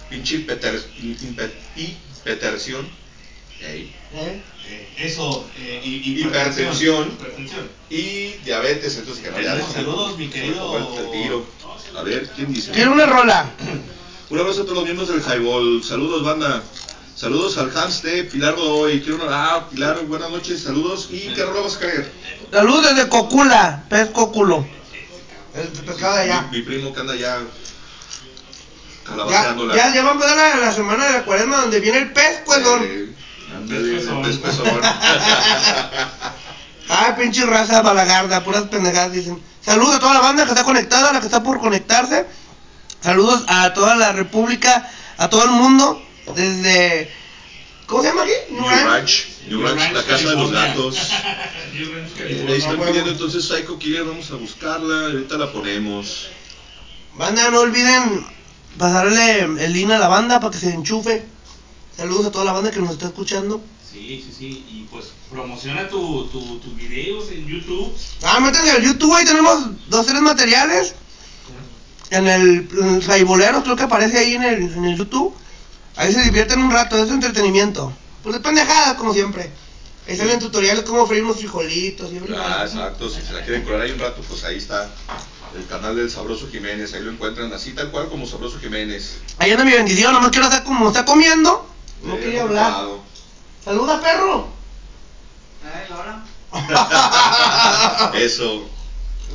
pinche 0.10 0.36
hipeter, 0.38 0.82
impe- 1.02 1.52
hipertensión. 1.76 2.88
¿Eh? 3.62 3.90
Eh, 4.14 4.42
eso, 4.98 5.48
eh, 5.60 5.82
y, 5.84 6.22
Hipertensión. 6.22 7.08
Hipertensión. 7.10 7.70
Y 7.90 8.28
diabetes, 8.46 8.98
entonces 8.98 9.24
que 9.24 9.32
no 9.32 9.42
ya 9.42 9.62
saludos, 9.68 10.18
mi 10.18 10.28
querido- 10.30 11.10
tiro. 11.12 11.46
A 11.98 12.04
ver, 12.04 12.30
¿quién 12.36 12.54
dice? 12.54 12.72
Quiero 12.72 12.92
una 12.94 13.06
rola. 13.06 13.50
Un 14.30 14.40
abrazo 14.40 14.62
a 14.62 14.64
todos 14.64 14.78
los 14.78 14.84
miembros 14.86 15.08
del 15.10 15.22
Highball. 15.22 15.84
Saludos, 15.84 16.24
banda. 16.24 16.64
Saludos 17.16 17.58
al 17.58 17.76
Hans 17.78 18.02
de 18.02 18.26
Pilar 18.26 18.56
Godoy. 18.56 19.02
Quiero 19.02 19.26
una. 19.26 19.56
Ah, 19.56 19.70
Pilar, 19.70 20.04
buenas 20.06 20.30
noches. 20.30 20.64
Saludos. 20.64 21.08
¿Y 21.10 21.34
qué 21.34 21.46
rola 21.46 21.62
vas 21.62 21.78
a? 21.78 21.80
La 22.52 22.62
luz 22.62 22.84
desde 22.84 23.08
Cocula, 23.08 23.84
pez 23.90 24.10
Cóculo. 24.10 24.68
El 25.54 25.68
pescado 25.70 26.16
de 26.18 26.24
allá. 26.24 26.42
Mi, 26.52 26.58
mi 26.58 26.64
primo 26.64 26.94
que 26.94 27.00
anda 27.00 27.16
ya. 27.16 27.40
Ya, 29.30 29.56
ya, 29.76 29.94
ya 29.94 30.04
va 30.04 30.10
a 30.10 30.14
empezar 30.14 30.36
la, 30.36 30.56
la 30.58 30.74
semana 30.74 31.06
de 31.06 31.14
la 31.14 31.24
cuaresma 31.24 31.62
donde 31.62 31.80
viene 31.80 32.00
el 32.00 32.12
pez, 32.12 32.42
pues, 32.46 32.62
don. 32.64 32.84
Eh, 32.84 33.16
pez 33.70 34.38
pezón. 34.38 34.68
Ay, 36.90 37.14
pinche 37.18 37.46
raza 37.46 37.82
balagarda, 37.82 38.44
puras 38.44 38.64
pendejadas 38.64 39.14
dicen. 39.14 39.42
Saludos 39.62 39.96
a 39.96 40.00
toda 40.00 40.16
la 40.16 40.20
banda 40.20 40.44
que 40.44 40.52
está 40.52 40.66
conectada, 40.66 41.12
a 41.12 41.14
la 41.14 41.20
que 41.22 41.28
está 41.28 41.42
por 41.42 41.60
conectarse. 41.60 42.26
Saludos 43.02 43.46
a 43.48 43.74
toda 43.74 43.96
la 43.96 44.12
república, 44.12 44.90
a 45.18 45.30
todo 45.30 45.46
el 45.46 45.52
mundo, 45.52 46.02
desde... 46.34 47.12
¿Cómo 47.88 48.02
se 48.02 48.10
llama 48.10 48.24
aquí? 48.24 48.32
New 48.52 48.64
Ranch. 48.68 49.28
New 49.48 49.62
Ranch, 49.62 49.92
la 49.94 50.04
casa 50.04 50.30
de 50.30 50.36
los 50.36 50.52
gatos. 50.52 50.96
Ranch, 51.74 52.20
Eh, 52.20 52.56
están 52.58 52.80
pidiendo 52.80 53.12
entonces 53.12 53.46
Psycho 53.46 53.78
Killer. 53.78 54.04
Vamos 54.06 54.32
a 54.32 54.36
buscarla. 54.36 55.10
y 55.10 55.12
Ahorita 55.12 55.38
la 55.38 55.52
ponemos. 55.52 56.28
Banda, 57.16 57.52
no 57.52 57.60
olviden 57.60 58.26
pasarle 58.78 59.42
el 59.42 59.74
link 59.74 59.92
a 59.92 60.00
la 60.00 60.08
banda 60.08 60.40
para 60.40 60.52
que 60.52 60.60
se 60.60 60.74
enchufe. 60.74 61.24
Saludos 61.96 62.26
a 62.26 62.32
toda 62.32 62.46
la 62.46 62.54
banda 62.54 62.72
que 62.72 62.80
nos 62.80 62.92
está 62.92 63.06
escuchando. 63.06 63.62
Sí, 63.90 64.24
sí, 64.26 64.36
sí. 64.38 64.66
Y 64.70 64.88
pues 64.92 65.14
promociona 65.32 65.88
tu, 65.88 66.26
tu, 66.28 66.60
tus 66.60 66.76
videos 66.76 67.32
en 67.32 67.48
YouTube. 67.48 67.94
Ah, 68.24 68.40
métanse 68.40 68.72
al 68.72 68.84
YouTube, 68.84 69.14
ahí 69.14 69.26
tenemos 69.26 69.64
dos, 69.90 70.06
tres 70.08 70.22
materiales. 70.22 70.96
En 72.10 72.28
el, 72.28 72.68
en 72.80 72.96
el 72.96 73.64
creo 73.64 73.76
que 73.76 73.84
aparece 73.84 74.18
ahí 74.18 74.34
en 74.34 74.44
el, 74.44 74.64
en 74.74 74.86
el 74.86 74.98
YouTube. 74.98 75.34
Ahí 75.98 76.12
se 76.14 76.22
divierten 76.24 76.60
un 76.60 76.72
rato, 76.72 76.98
es 76.98 77.10
entretenimiento. 77.10 77.92
Pues 78.24 78.34
de 78.36 78.42
pendejadas, 78.42 78.96
como 78.96 79.14
siempre. 79.14 79.50
Ahí 80.08 80.16
salen 80.18 80.40
tutoriales 80.40 80.84
cómo 80.84 81.08
freír 81.08 81.24
unos 81.24 81.38
frijolitos. 81.38 82.12
Y 82.12 82.20
Ah, 82.38 82.64
exacto. 82.66 83.10
Si 83.10 83.22
se 83.22 83.34
la 83.34 83.44
quieren 83.44 83.64
curar 83.64 83.82
ahí 83.82 83.92
un 83.92 84.00
rato, 84.00 84.22
pues 84.28 84.44
ahí 84.44 84.58
está 84.58 84.90
el 85.56 85.66
canal 85.68 85.96
del 85.96 86.10
Sabroso 86.12 86.48
Jiménez. 86.52 86.94
Ahí 86.94 87.02
lo 87.02 87.12
encuentran 87.12 87.52
así 87.54 87.72
tal 87.72 87.90
cual 87.92 88.10
como 88.10 88.28
Sabroso 88.28 88.60
Jiménez. 88.60 89.18
Ahí 89.40 89.52
anda 89.52 89.64
mi 89.66 89.72
bendición, 89.72 90.14
nomás 90.14 90.32
quiero 90.32 90.48
hacer 90.48 90.64
como 90.64 90.88
está 90.90 91.06
comiendo. 91.06 91.68
No 92.04 92.16
Eh, 92.16 92.20
quería 92.20 92.42
hablar. 92.44 92.72
ocupado. 92.72 93.00
Saluda, 93.64 94.02
perro. 94.02 94.48
Eso. 98.14 98.70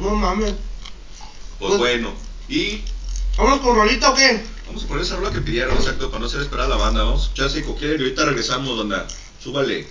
No 0.01 0.11
mames. 0.15 0.55
Pues 1.59 1.78
bueno. 1.78 2.12
Y 2.49 2.82
¿Vámonos 3.37 3.61
con 3.61 3.77
rolita 3.77 4.11
o 4.11 4.15
qué? 4.15 4.43
Vamos 4.71 4.85
a 4.85 4.87
poner 4.87 5.03
esa 5.03 5.17
rola 5.17 5.33
que 5.33 5.41
pidieron, 5.41 5.75
exacto, 5.77 6.11
para 6.11 6.21
no 6.21 6.27
hacer 6.27 6.43
esperar 6.43 6.69
la 6.69 6.77
banda. 6.77 7.03
Vamos 7.03 7.23
a 7.23 7.25
escuchar 7.25 7.77
Killer 7.77 8.01
y 8.01 8.05
ahorita 8.05 8.25
regresamos, 8.25 8.79
onda. 8.79 9.05
Súbale. 9.41 9.87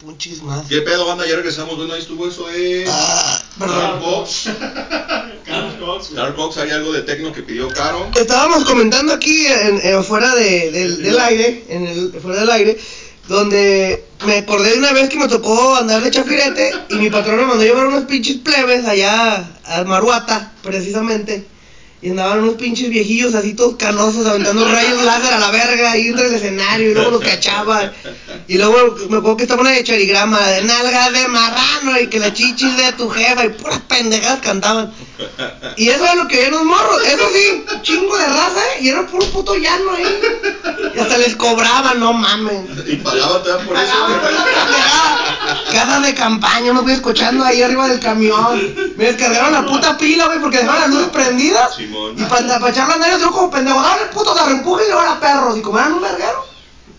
Punchis 0.00 0.42
más. 0.42 0.66
¿Qué 0.66 0.80
pedo, 0.82 1.06
banda? 1.06 1.26
Ya 1.26 1.36
regresamos. 1.36 1.76
Bueno, 1.76 1.94
ahí 1.94 2.00
estuvo 2.00 2.26
eso 2.28 2.46
de. 2.48 2.88
perdón. 3.58 3.80
Carl 5.44 5.78
Cox. 5.80 6.10
Carl 6.14 6.34
Cox, 6.34 6.56
hay 6.58 6.70
algo 6.70 6.92
de 6.92 7.02
tecno 7.02 7.32
que 7.32 7.42
pidió 7.42 7.68
Caro. 7.68 8.08
Estábamos 8.14 8.64
comentando 8.64 9.12
aquí 9.12 9.46
en, 9.46 9.80
en- 9.82 10.04
fuera 10.04 10.34
de- 10.34 10.70
del, 10.70 11.02
del 11.02 11.18
aire, 11.18 11.64
en 11.68 11.86
el, 11.86 12.12
fuera 12.20 12.40
del 12.40 12.50
aire, 12.50 12.78
donde 13.28 14.04
me 14.26 14.38
acordé 14.38 14.72
de 14.72 14.78
una 14.78 14.92
vez 14.92 15.08
que 15.08 15.18
me 15.18 15.28
tocó 15.28 15.74
andar 15.76 16.02
de 16.02 16.10
chafirete 16.10 16.72
y 16.90 16.94
mi 16.96 17.10
patrón 17.10 17.36
me 17.38 17.44
mandó 17.46 17.62
llevar 17.64 17.86
unos 17.86 18.04
pinches 18.04 18.36
plebes 18.38 18.84
allá 18.86 19.48
a 19.64 19.84
Maruata, 19.84 20.52
precisamente. 20.62 21.46
Y 22.02 22.10
andaban 22.10 22.40
unos 22.40 22.54
pinches 22.54 22.88
viejillos 22.88 23.34
así 23.34 23.52
todos 23.52 23.76
canosos 23.76 24.26
aventando 24.26 24.66
rayos 24.66 25.02
láser 25.02 25.34
a 25.34 25.38
la 25.38 25.50
verga 25.50 25.92
ahí 25.92 26.08
entre 26.08 26.28
el 26.28 26.34
escenario 26.34 26.90
y 26.90 26.94
luego 26.94 27.10
los 27.10 27.20
cachaban. 27.20 27.92
Y 28.48 28.56
luego 28.56 28.96
me 29.10 29.18
acuerdo 29.18 29.36
que 29.36 29.42
estaba 29.42 29.60
una 29.60 29.72
de 29.72 29.84
charigrama 29.84 30.40
de 30.48 30.62
nalga 30.62 31.10
de 31.10 31.28
marrano 31.28 32.00
y 32.00 32.06
que 32.06 32.18
la 32.18 32.32
chichis 32.32 32.74
de 32.78 32.92
tu 32.94 33.10
jefa 33.10 33.44
y 33.44 33.50
puras 33.50 33.80
pendejadas 33.80 34.40
cantaban. 34.40 34.94
Y 35.76 35.90
eso 35.90 36.06
es 36.06 36.14
lo 36.14 36.26
que 36.26 36.36
veían 36.36 36.52
los 36.52 36.64
morros, 36.64 37.02
eso 37.06 37.28
sí, 37.34 37.64
chingo 37.82 38.16
de 38.16 38.26
raza, 38.26 38.60
¿eh? 38.60 38.82
y 38.82 38.88
era 38.88 39.06
puro 39.06 39.26
puto 39.26 39.54
llano 39.54 39.92
ahí. 39.92 40.20
Y 40.94 40.98
hasta 40.98 41.18
les 41.18 41.36
cobraban, 41.36 42.00
no 42.00 42.14
mames. 42.14 42.62
Y 42.86 42.96
pagaban 42.96 43.42
todavía 43.42 43.66
por 43.66 43.76
eso. 43.76 43.92
Casa 45.70 46.00
de 46.00 46.14
campaña, 46.14 46.72
me 46.72 46.80
fui 46.82 46.92
escuchando 46.92 47.44
ahí 47.44 47.62
arriba 47.62 47.88
del 47.88 48.00
camión. 48.00 48.60
Me 48.96 49.04
descargaron 49.12 49.52
la 49.52 49.64
puta 49.66 49.96
pila, 49.96 50.26
güey, 50.26 50.40
porque 50.40 50.58
dejaron 50.58 50.80
las 50.80 50.90
luces 50.90 51.08
prendidas. 51.08 51.78
Y 51.78 52.24
para, 52.24 52.58
para 52.58 52.70
echarla 52.70 52.94
a 52.94 53.18
yo 53.18 53.30
como 53.30 53.50
pendejo, 53.50 53.80
dale 53.80 54.06
puto 54.06 54.34
de 54.34 54.42
reempuje 54.44 54.84
y 54.88 54.92
ahora 54.92 55.18
perros. 55.20 55.56
Y 55.56 55.62
como 55.62 55.78
eran 55.78 55.92
un 55.94 56.02
verguero. 56.02 56.50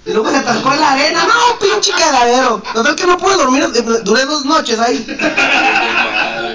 Y 0.03 0.14
luego 0.14 0.32
se 0.32 0.38
atascó 0.38 0.74
en 0.74 0.80
la 0.80 0.93
arena, 0.93 1.25
no, 1.25 1.59
pinche 1.59 1.91
cagadero. 1.91 2.64
Total 2.74 2.95
que 2.95 3.06
no 3.06 3.17
pude 3.19 3.35
dormir, 3.35 3.67
eh, 3.75 3.82
duré 4.03 4.25
dos 4.25 4.45
noches 4.45 4.80
ahí. 4.80 5.06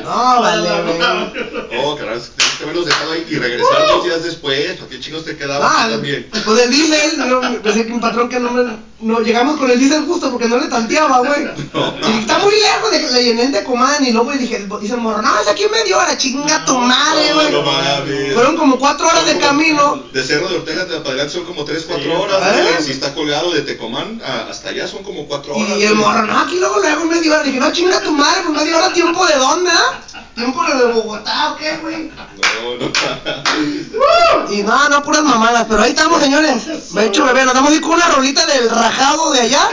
No, 0.07 0.41
vale, 0.41 0.69
güey. 0.83 1.81
Oh, 1.83 1.97
caray, 1.97 2.21
tienes 2.21 2.55
que 2.59 2.63
haberlos 2.65 2.87
dejado 2.87 3.13
ahí 3.13 3.27
y 3.29 3.35
regresar 3.39 3.87
dos 3.89 4.05
días 4.05 4.23
después. 4.23 4.81
¿A 4.81 4.89
qué 4.89 5.01
chingos 5.01 5.25
te 5.25 5.37
quedaba 5.37 5.69
Ah, 5.69 5.89
también? 5.91 6.29
Pues 6.45 6.61
el 6.63 6.71
diésel, 6.71 7.29
yo 7.29 7.41
pensé 7.63 7.87
que 7.87 7.93
un 7.93 8.01
patrón 8.01 8.29
que 8.29 8.39
no 8.39 8.51
me. 8.53 8.63
No, 8.99 9.21
llegamos 9.21 9.59
con 9.59 9.71
el 9.71 9.79
diésel 9.79 10.07
justo 10.07 10.31
porque 10.31 10.49
no 10.49 10.57
le 10.57 10.69
tanteaba, 10.69 11.19
güey. 11.19 11.47
Y 12.09 12.21
está 12.21 12.39
muy 12.39 12.55
lejos, 12.55 12.91
de, 12.91 13.11
le 13.13 13.25
llené 13.25 13.43
el 13.43 13.53
de 13.53 13.63
Comán 13.63 14.03
y 14.05 14.11
luego 14.11 14.33
dije, 14.33 14.67
dice 14.81 14.95
el 14.95 15.01
morro, 15.01 15.21
no, 15.21 15.39
es 15.39 15.47
aquí 15.49 15.65
en 15.65 15.71
media 15.71 15.99
hora, 15.99 16.17
chinga 16.17 16.65
tu 16.65 16.79
madre, 16.79 17.35
güey. 17.35 17.53
No 17.53 17.63
mames. 17.63 18.33
Fueron 18.35 18.57
como 18.57 18.79
cuatro 18.79 19.07
horas 19.07 19.27
de 19.27 19.39
camino. 19.39 20.03
De 20.13 20.25
Cerro 20.25 20.49
de 20.49 20.57
Ortega 20.57 20.87
para 20.87 21.01
adelante 21.11 21.33
son 21.35 21.45
como 21.45 21.65
3, 21.65 21.85
4 21.87 22.21
horas. 22.23 22.39
¿Eh? 22.57 22.69
güey. 22.73 22.83
Si 22.85 22.93
está 22.93 23.13
colgado 23.15 23.53
de 23.53 23.63
Tecomán 23.63 24.21
a- 24.25 24.51
hasta 24.51 24.71
allá 24.71 24.89
son 24.89 25.03
como 25.03 25.27
4 25.27 25.55
horas. 25.55 25.79
Y 25.79 25.83
el 25.85 25.95
morro, 25.95 26.23
no, 26.23 26.39
aquí 26.41 26.59
luego 26.59 26.83
en 26.83 27.09
media 27.09 27.33
hora. 27.35 27.43
Dije, 27.43 27.61
no, 27.61 27.71
chinga 27.73 28.01
tu 28.01 28.13
madre, 28.13 28.43
pues 28.47 28.63
media 28.63 28.79
hora, 28.79 28.93
¿tiempo 28.95 29.27
de 29.27 29.35
dónde, 29.37 29.71
ah? 29.73 30.01
¿Tiempo 30.35 30.63
de 30.65 30.93
Bogotá 30.93 31.53
o 31.53 31.57
qué, 31.57 31.77
güey? 31.83 32.11
No, 32.11 32.77
no. 32.87 34.53
Y 34.53 34.63
no, 34.63 34.89
no, 34.89 35.03
puras 35.03 35.23
mamadas, 35.23 35.67
pero 35.69 35.83
ahí 35.83 35.91
estamos, 35.91 36.21
señores. 36.21 36.93
De 36.93 37.07
hecho, 37.07 37.25
bebé, 37.25 37.45
nos 37.45 37.55
vamos 37.55 37.71
a 37.71 37.75
ir 37.75 37.81
con 37.81 37.93
una 37.93 38.07
rolita 38.09 38.45
del 38.47 38.69
rajado 38.87 39.33
de 39.33 39.41
allá. 39.41 39.69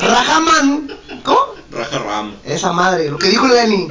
Rajaman. 0.00 0.92
¿Cómo? 1.24 1.54
Raja 1.70 1.98
Ram. 1.98 2.34
Esa 2.44 2.72
madre, 2.72 3.10
lo 3.10 3.18
que 3.18 3.28
dijo 3.28 3.48
Lenny. 3.48 3.88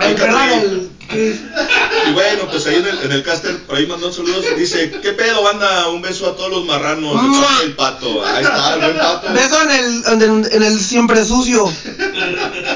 El 0.00 0.16
el. 0.62 0.90
Y 1.12 2.12
bueno, 2.12 2.44
pues 2.48 2.66
ahí 2.68 2.76
en 2.76 2.86
el, 2.86 2.98
en 3.02 3.12
el 3.12 3.22
caster, 3.24 3.58
por 3.64 3.76
ahí 3.76 3.86
mandó 3.86 4.12
saludos. 4.12 4.44
Dice, 4.56 4.92
¿qué 5.02 5.12
pedo, 5.12 5.42
banda? 5.42 5.88
Un 5.88 6.00
beso 6.00 6.30
a 6.30 6.36
todos 6.36 6.50
los 6.50 6.64
marranos. 6.64 7.20
del 7.60 7.74
pato. 7.74 8.24
Ahí 8.24 8.44
está, 8.44 8.74
el 8.74 8.80
buen 8.80 8.96
pato. 8.96 9.32
Beso 9.32 9.62
en 9.62 9.70
el, 9.70 10.04
en 10.06 10.22
el, 10.22 10.52
en 10.52 10.62
el 10.62 10.80
siempre 10.80 11.24
sucio. 11.24 11.70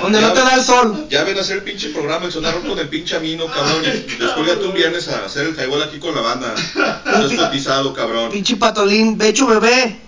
Donde 0.02 0.20
no 0.20 0.32
te 0.32 0.40
da 0.40 0.54
el 0.56 0.64
sol. 0.64 1.06
Ya 1.08 1.22
ven 1.22 1.38
a 1.38 1.42
hacer 1.42 1.58
el 1.58 1.62
pinche 1.62 1.90
programa, 1.90 2.26
el 2.26 2.32
sonar 2.32 2.54
con 2.60 2.78
el 2.78 2.88
pinche 2.88 3.16
amino, 3.16 3.46
cabrón. 3.46 3.82
Y 3.84 4.20
después 4.20 4.46
ya 4.46 4.58
tú 4.58 4.66
un 4.66 4.74
viernes 4.74 5.08
a 5.08 5.24
hacer 5.24 5.46
el 5.46 5.54
highball 5.54 5.84
aquí 5.84 5.98
con 6.00 6.14
la 6.14 6.20
banda. 6.20 6.54
No 7.06 7.26
es 7.26 7.38
cotizado, 7.38 7.94
cabrón. 7.94 8.30
Pinche 8.30 8.56
patolín. 8.56 9.16
De 9.16 9.28
hecho, 9.28 9.46
bebé. 9.46 10.03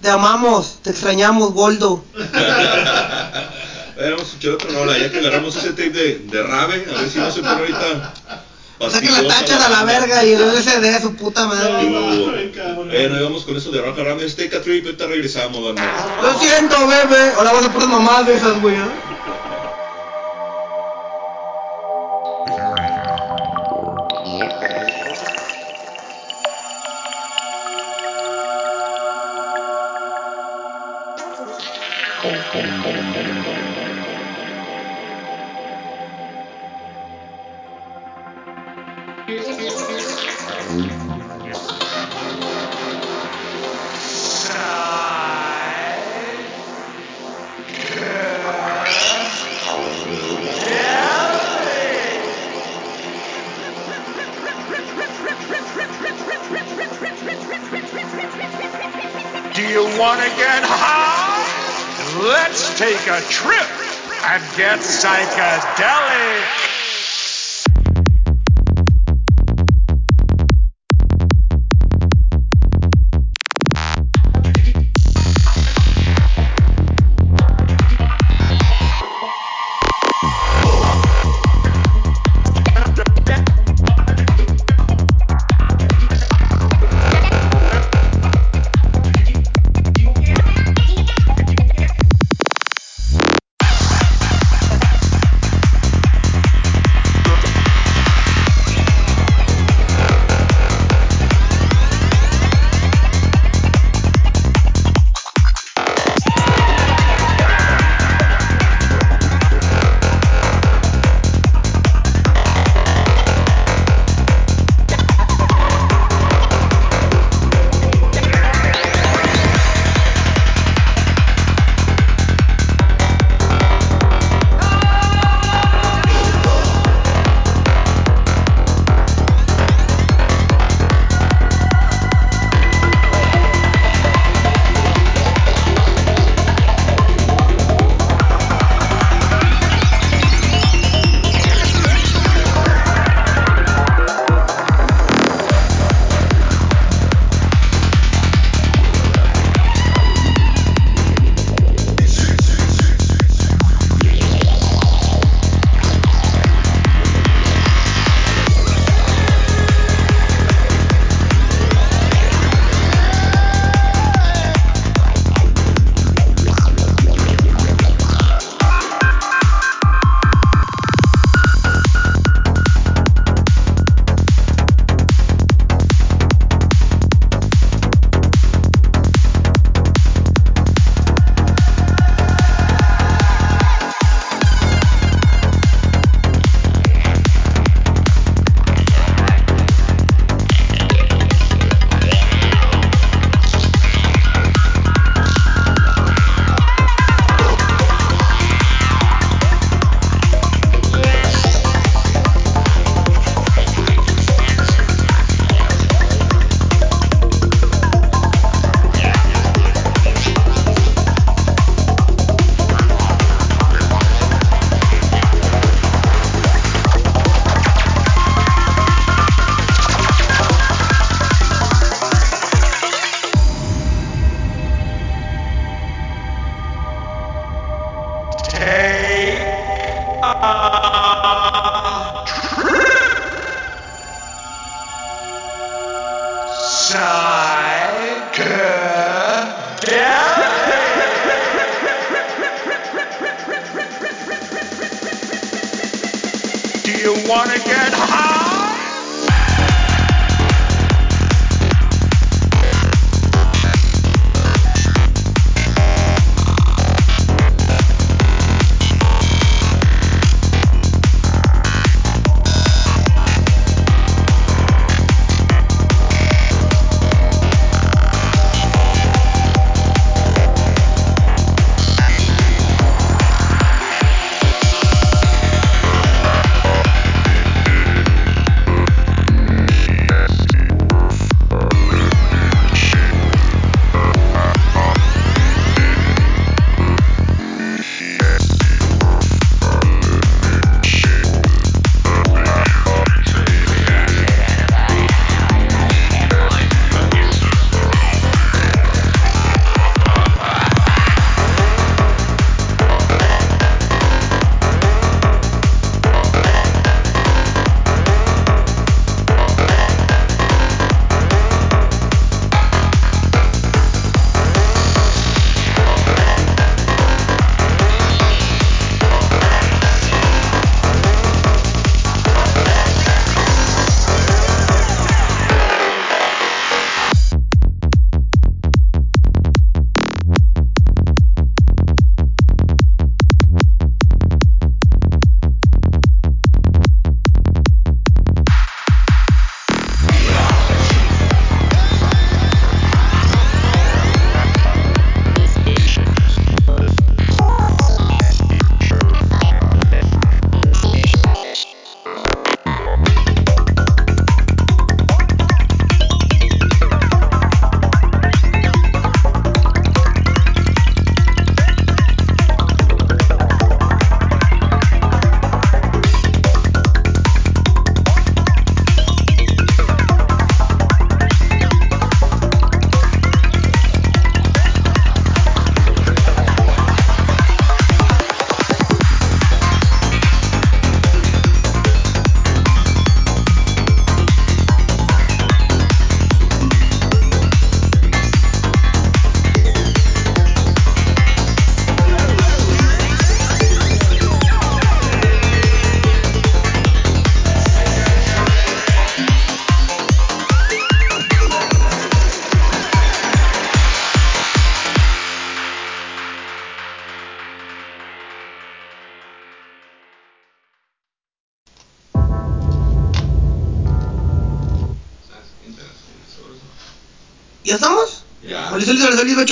Te 0.00 0.08
amamos, 0.10 0.78
te 0.82 0.90
extrañamos, 0.90 1.52
Goldo. 1.52 2.04
A 3.98 4.00
ver, 4.00 4.12
vamos 4.12 4.28
a 4.28 4.30
escuchar 4.30 4.52
otra 4.52 4.70
rola, 4.70 4.96
ya 4.96 5.10
que 5.10 5.18
agarramos 5.18 5.56
ese 5.56 5.70
tape 5.70 5.90
de, 5.90 6.18
de 6.18 6.42
Rave, 6.44 6.86
a 6.88 7.00
ver 7.00 7.10
si 7.10 7.18
no 7.18 7.32
se 7.32 7.40
pone 7.40 7.52
ahorita. 7.56 8.14
Saca 8.90 9.10
las 9.10 9.26
tachas 9.26 9.60
a 9.60 9.68
la 9.70 9.82
verga 9.82 10.24
y 10.24 10.34
el 10.34 10.40
LCD, 10.40 11.02
su 11.02 11.16
puta 11.16 11.48
madre. 11.48 11.88
Bueno, 12.76 13.18
y 13.18 13.22
vamos 13.24 13.42
con 13.44 13.56
eso 13.56 13.72
de 13.72 13.80
Rock 13.82 13.98
Around 13.98 14.22
Este 14.22 14.46
Trip, 14.46 14.84
ahorita 14.84 15.06
regresamos, 15.08 15.64
banda. 15.64 15.82
Lo 16.22 16.38
siento, 16.38 16.86
bebé. 16.86 17.32
Ahora 17.38 17.54
vas 17.54 17.64
a 17.64 17.72
puras 17.72 17.88
mamás 17.88 18.24
de 18.24 18.36
esas, 18.36 18.62
güey. 18.62 18.76
¿eh? 18.76 18.78
Do 32.50 32.60
you 59.64 59.84
want 59.98 60.20
to 60.22 60.28
get 60.36 60.62
high? 60.64 61.27
Let's 62.18 62.76
take 62.76 63.06
a 63.06 63.20
trip 63.30 63.70
and 64.24 64.42
get 64.56 64.80
psychedelic. 64.80 66.77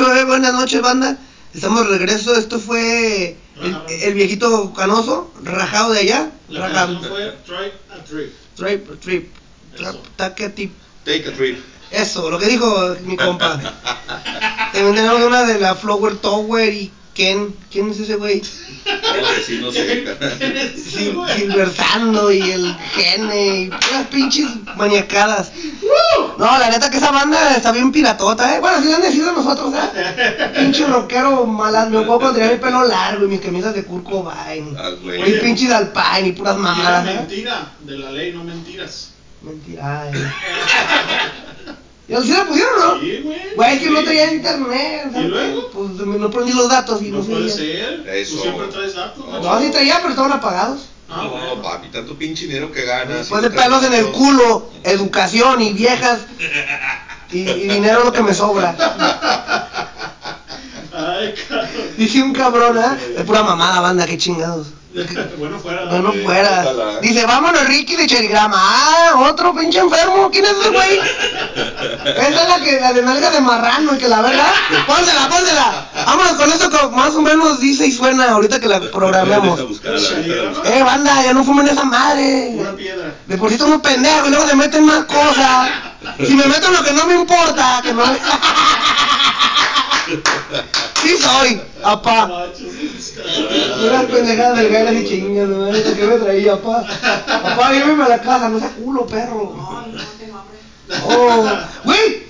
Feliz 0.06 0.14
feliz 0.14 0.14
8 0.14 0.14
bebé, 0.14 0.24
buenas 0.24 0.52
noches, 0.54 0.82
banda. 0.82 1.16
Estamos 1.54 1.88
de 1.88 1.98
regreso. 1.98 2.34
Esto 2.36 2.58
fue 2.58 3.36
el, 3.62 3.76
el 3.88 4.14
viejito 4.14 4.72
canoso, 4.74 5.32
rajado 5.42 5.92
de 5.92 6.00
allá. 6.00 6.30
La 6.48 6.68
Rajado. 6.68 7.00
canción 7.00 7.12
fue 7.12 7.36
Try 7.46 7.72
a 7.90 8.04
Trip. 8.04 8.32
Trip, 8.56 9.00
trip. 9.00 9.34
Trap, 9.76 9.96
taque, 10.16 10.48
tip. 10.50 10.72
Take 11.04 11.28
a 11.28 11.32
trip. 11.34 11.58
Eso, 11.90 12.30
lo 12.30 12.38
que 12.38 12.46
dijo 12.46 12.96
mi 13.04 13.16
compa. 13.16 13.60
También 14.72 14.94
tenemos 14.94 15.22
una 15.22 15.44
de 15.44 15.60
la 15.60 15.74
Flower 15.74 16.16
Tower 16.16 16.72
y 16.72 16.90
Ken. 17.16 17.54
¿Quién 17.72 17.90
es 17.90 17.98
ese 18.00 18.16
güey? 18.16 18.40
No 18.40 19.26
sé, 19.26 19.42
sí, 19.46 19.58
no 19.60 19.72
sé. 19.72 20.04
Sil- 20.76 21.16
Silversando 21.34 22.30
y 22.30 22.42
el 22.50 22.76
Gene 22.94 23.60
y 23.62 23.68
puras 23.70 24.06
pinches 24.10 24.48
maniacadas. 24.76 25.50
No, 26.38 26.58
la 26.58 26.68
neta 26.70 26.90
que 26.90 26.98
esa 26.98 27.10
banda 27.10 27.56
está 27.56 27.72
bien 27.72 27.90
piratota, 27.90 28.54
eh. 28.56 28.60
Bueno, 28.60 28.76
así 28.78 28.92
han 28.92 29.00
decidido 29.02 29.32
nosotros, 29.32 29.72
eh. 29.74 30.50
Pinche 30.56 30.86
rockero 30.86 31.46
malandro. 31.46 32.00
Me 32.00 32.06
puedo 32.06 32.20
pondría 32.20 32.48
mi 32.50 32.58
pelo 32.58 32.84
largo 32.86 33.24
y 33.24 33.28
mis 33.28 33.40
camisas 33.40 33.74
de 33.74 33.84
Kurt 33.84 34.04
Cobain. 34.04 34.76
Ah, 34.78 34.90
güey. 35.02 35.36
Y 35.36 35.40
pinches 35.40 35.70
Alpine 35.70 36.28
y 36.28 36.32
puras 36.32 36.56
mamadas, 36.58 37.08
eh. 37.08 37.14
mentira 37.14 37.72
de 37.80 37.98
la 37.98 38.10
ley, 38.12 38.32
no 38.32 38.44
mentiras. 38.44 39.10
Mentira, 39.42 40.02
ay. 40.02 40.12
¿Y 42.08 42.14
al 42.14 42.22
sí 42.22 42.32
la 42.32 42.46
pusieron 42.46 42.72
o 42.80 42.94
no? 42.94 43.00
Sí, 43.00 43.20
güey. 43.24 43.38
Güey, 43.56 43.74
es 43.76 43.82
que 43.82 43.90
no 43.90 43.98
Sí. 44.00 44.04
traía 44.04 44.32
internet. 44.32 45.10
¿Y 45.16 45.22
luego? 45.24 45.70
Pues 45.72 45.90
no 46.06 46.30
prendí 46.30 46.52
los 46.52 46.68
datos 46.68 47.02
y 47.02 47.10
no, 47.10 47.18
No 47.18 47.24
puede 47.24 47.48
ser. 47.50 48.04
Eso. 48.08 48.36
Tú 48.36 48.42
siempre 48.42 48.66
traes 48.68 48.94
datos. 48.94 49.26
macho. 49.26 49.42
No, 49.42 49.60
sí 49.60 49.70
traía, 49.70 49.96
pero 49.98 50.10
estaban 50.10 50.32
apagados. 50.32 50.82
Ah, 51.08 51.22
No, 51.24 51.30
bueno. 51.30 51.62
papi, 51.62 51.88
tanto 51.88 52.16
pinche 52.16 52.46
dinero 52.46 52.70
que 52.72 52.82
ganas. 52.84 53.18
Después 53.18 53.42
de 53.42 53.50
pelos 53.50 53.82
en 53.84 53.94
el 53.94 54.06
culo, 54.12 54.70
educación 54.84 55.62
y 55.62 55.72
viejas 55.72 56.20
y, 57.32 57.38
y 57.40 57.68
dinero 57.68 58.04
lo 58.04 58.12
que 58.12 58.22
me 58.22 58.34
sobra. 58.34 58.76
Ay, 60.92 61.34
cabrón. 61.48 61.68
Dice 61.96 62.22
un 62.22 62.32
cabrón, 62.32 62.78
¿eh? 62.78 63.14
Es 63.18 63.24
pura 63.24 63.42
mamada, 63.42 63.80
banda, 63.80 64.06
qué 64.06 64.16
chingados. 64.16 64.68
Bueno, 65.38 65.58
fuera. 65.58 65.84
No, 65.86 65.98
no 66.00 66.12
Sí, 66.12 66.20
fuera. 66.24 66.62
ojalá. 66.64 67.00
Dice, 67.00 67.26
vámonos 67.26 67.66
Ricky 67.66 67.96
de 67.96 68.06
Cherigrama. 68.06 68.56
Ah, 68.58 69.28
otro 69.30 69.54
pinche 69.54 69.78
enfermo. 69.78 70.30
¿Quién 70.30 70.44
es 70.46 70.52
ese 70.52 70.70
güey? 70.70 70.98
Esa 72.06 72.42
es 72.42 72.48
la 72.48 72.60
que 72.64 72.80
la 72.80 72.92
de 72.92 73.02
nalga 73.02 73.30
de 73.30 73.40
marrano 73.40 73.94
y 73.94 73.98
que 73.98 74.08
la 74.08 74.22
verga. 74.22 74.46
Pónsela, 74.86 75.28
pónsela. 75.28 75.88
Vámonos 76.06 76.32
con 76.34 76.50
esto 76.52 76.70
que 76.70 76.86
más 76.96 77.14
o 77.14 77.22
menos 77.22 77.60
dice 77.60 77.86
y 77.86 77.92
suena 77.92 78.30
ahorita 78.32 78.58
que 78.60 78.68
la 78.68 78.80
programemos. 78.80 79.60
Eh, 80.64 80.82
banda, 80.82 81.22
ya 81.22 81.32
no 81.34 81.44
fumen 81.44 81.68
esa 81.68 81.84
madre. 81.84 82.52
Una 82.54 82.72
piedra. 82.72 83.12
De 83.26 83.36
por 83.36 83.50
sí 83.50 83.58
son 83.58 83.68
unos 83.68 83.82
pendejos 83.82 84.28
y 84.28 84.30
luego 84.30 84.46
se 84.48 84.56
meten 84.56 84.84
más 84.86 85.04
cosas. 85.04 85.68
Si 86.24 86.34
me 86.34 86.46
meto 86.46 86.68
en 86.68 86.72
lo 86.72 86.82
que 86.84 86.92
no 86.92 87.06
me 87.06 87.14
importa, 87.16 87.80
que 87.82 87.92
no 87.92 88.06
me... 88.06 88.12
Sí 91.02 91.16
soy, 91.18 91.60
apá. 91.82 92.26
Unas 93.84 94.04
pendejadas 94.06 94.58
del 94.58 94.68
gala 94.70 94.92
y 94.92 95.06
chingas, 95.08 95.48
¿no? 95.48 95.70
Que 95.72 96.04
me 96.06 96.16
traía, 96.18 96.52
apá. 96.54 96.84
Apá, 97.26 97.72
lléveme 97.72 98.04
a 98.04 98.08
la 98.08 98.20
casa, 98.20 98.48
no 98.48 98.58
sea 98.58 98.70
culo, 98.70 99.06
perro. 99.06 99.54
Oh, 101.04 101.48
güey, 101.84 102.26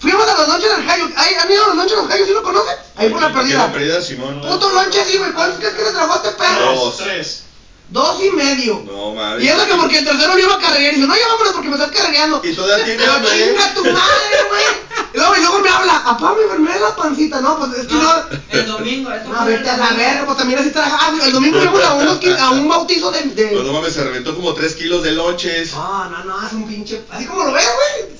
fuimos 0.00 0.28
a 0.28 0.38
las 0.38 0.48
noches 0.48 0.76
del 0.76 0.84
Jayo. 0.86 1.04
¿Ay, 1.16 1.34
¿Han 1.40 1.50
ido 1.50 1.64
a 1.64 1.68
las 1.68 1.76
noches 1.76 1.96
del 1.96 2.06
Jayo? 2.08 2.26
¿Sí 2.26 2.32
lo 2.32 2.42
conocen? 2.42 2.74
Ahí 2.96 3.08
por 3.10 3.20
la 3.22 3.28
La 3.28 3.34
perdida. 3.34 3.72
perdida, 3.72 4.02
Simón. 4.02 4.40
Puto 4.40 4.68
lonche 4.70 5.00
así, 5.00 5.16
güey. 5.18 5.32
¿Cuántos 5.32 5.58
crees 5.60 5.74
que 5.74 5.82
le 5.84 5.90
tragó 5.92 6.12
a 6.14 6.16
este 6.16 6.30
perro? 6.30 6.74
Dos. 6.74 6.96
Tres. 6.98 7.42
Dos 7.90 8.22
y 8.24 8.30
medio. 8.30 8.82
No, 8.86 9.14
mames. 9.14 9.42
Y 9.44 9.48
eso 9.48 9.66
que 9.66 9.74
porque 9.74 9.98
el 9.98 10.04
tercero 10.04 10.34
lo 10.34 10.38
iba 10.38 10.54
a 10.54 10.58
carrerear. 10.58 10.92
Y 10.92 10.96
dice, 10.96 11.08
no, 11.08 11.16
ya 11.16 11.26
vámonos 11.26 11.52
porque 11.54 11.68
me 11.68 11.74
estás 11.74 11.90
carrereando. 11.90 12.40
Y 12.44 12.52
todavía 12.54 12.84
tiene 12.84 13.00
Pero 13.00 13.12
hambre. 13.14 13.30
chinga 13.32 13.74
tu 13.74 13.82
madre, 13.84 14.36
güey. 14.48 14.64
Y 15.12 15.16
luego, 15.16 15.36
y 15.36 15.40
luego 15.40 15.58
me 15.58 15.68
habla, 15.70 15.96
apá, 16.06 16.34
me 16.36 16.42
enfermé 16.44 16.78
la 16.78 16.94
pancita. 16.94 17.40
No, 17.40 17.58
pues 17.58 17.78
es 17.80 17.86
que 17.88 17.94
no. 17.94 18.12
El 18.50 18.66
domingo, 18.66 19.10
eso 19.12 19.28
No, 19.28 19.44
vete 19.44 19.68
a 19.70 19.76
la 19.76 19.92
verga, 19.94 20.24
pues 20.24 20.38
también 20.38 20.60
así 20.60 20.70
trabaja. 20.70 20.98
Ah, 21.00 21.18
el 21.26 21.32
domingo 21.32 21.58
fuimos 21.58 21.82
a, 21.82 21.94
unos, 21.94 22.20
a 22.38 22.50
un 22.50 22.68
bautizo 22.68 23.10
de. 23.10 23.22
de... 23.22 23.46
Pues 23.48 23.64
no 23.64 23.72
mames, 23.72 23.92
se 23.92 24.04
reventó 24.04 24.36
como 24.36 24.54
3 24.54 24.72
kilos 24.76 25.02
de 25.02 25.10
lonches. 25.12 25.72
No, 25.72 26.08
no, 26.10 26.24
no, 26.24 26.46
es 26.46 26.52
un 26.52 26.68
pinche. 26.68 27.02
Así 27.10 27.26
como 27.26 27.42
lo 27.44 27.52
ves, 27.52 27.64
güey. 27.66 28.12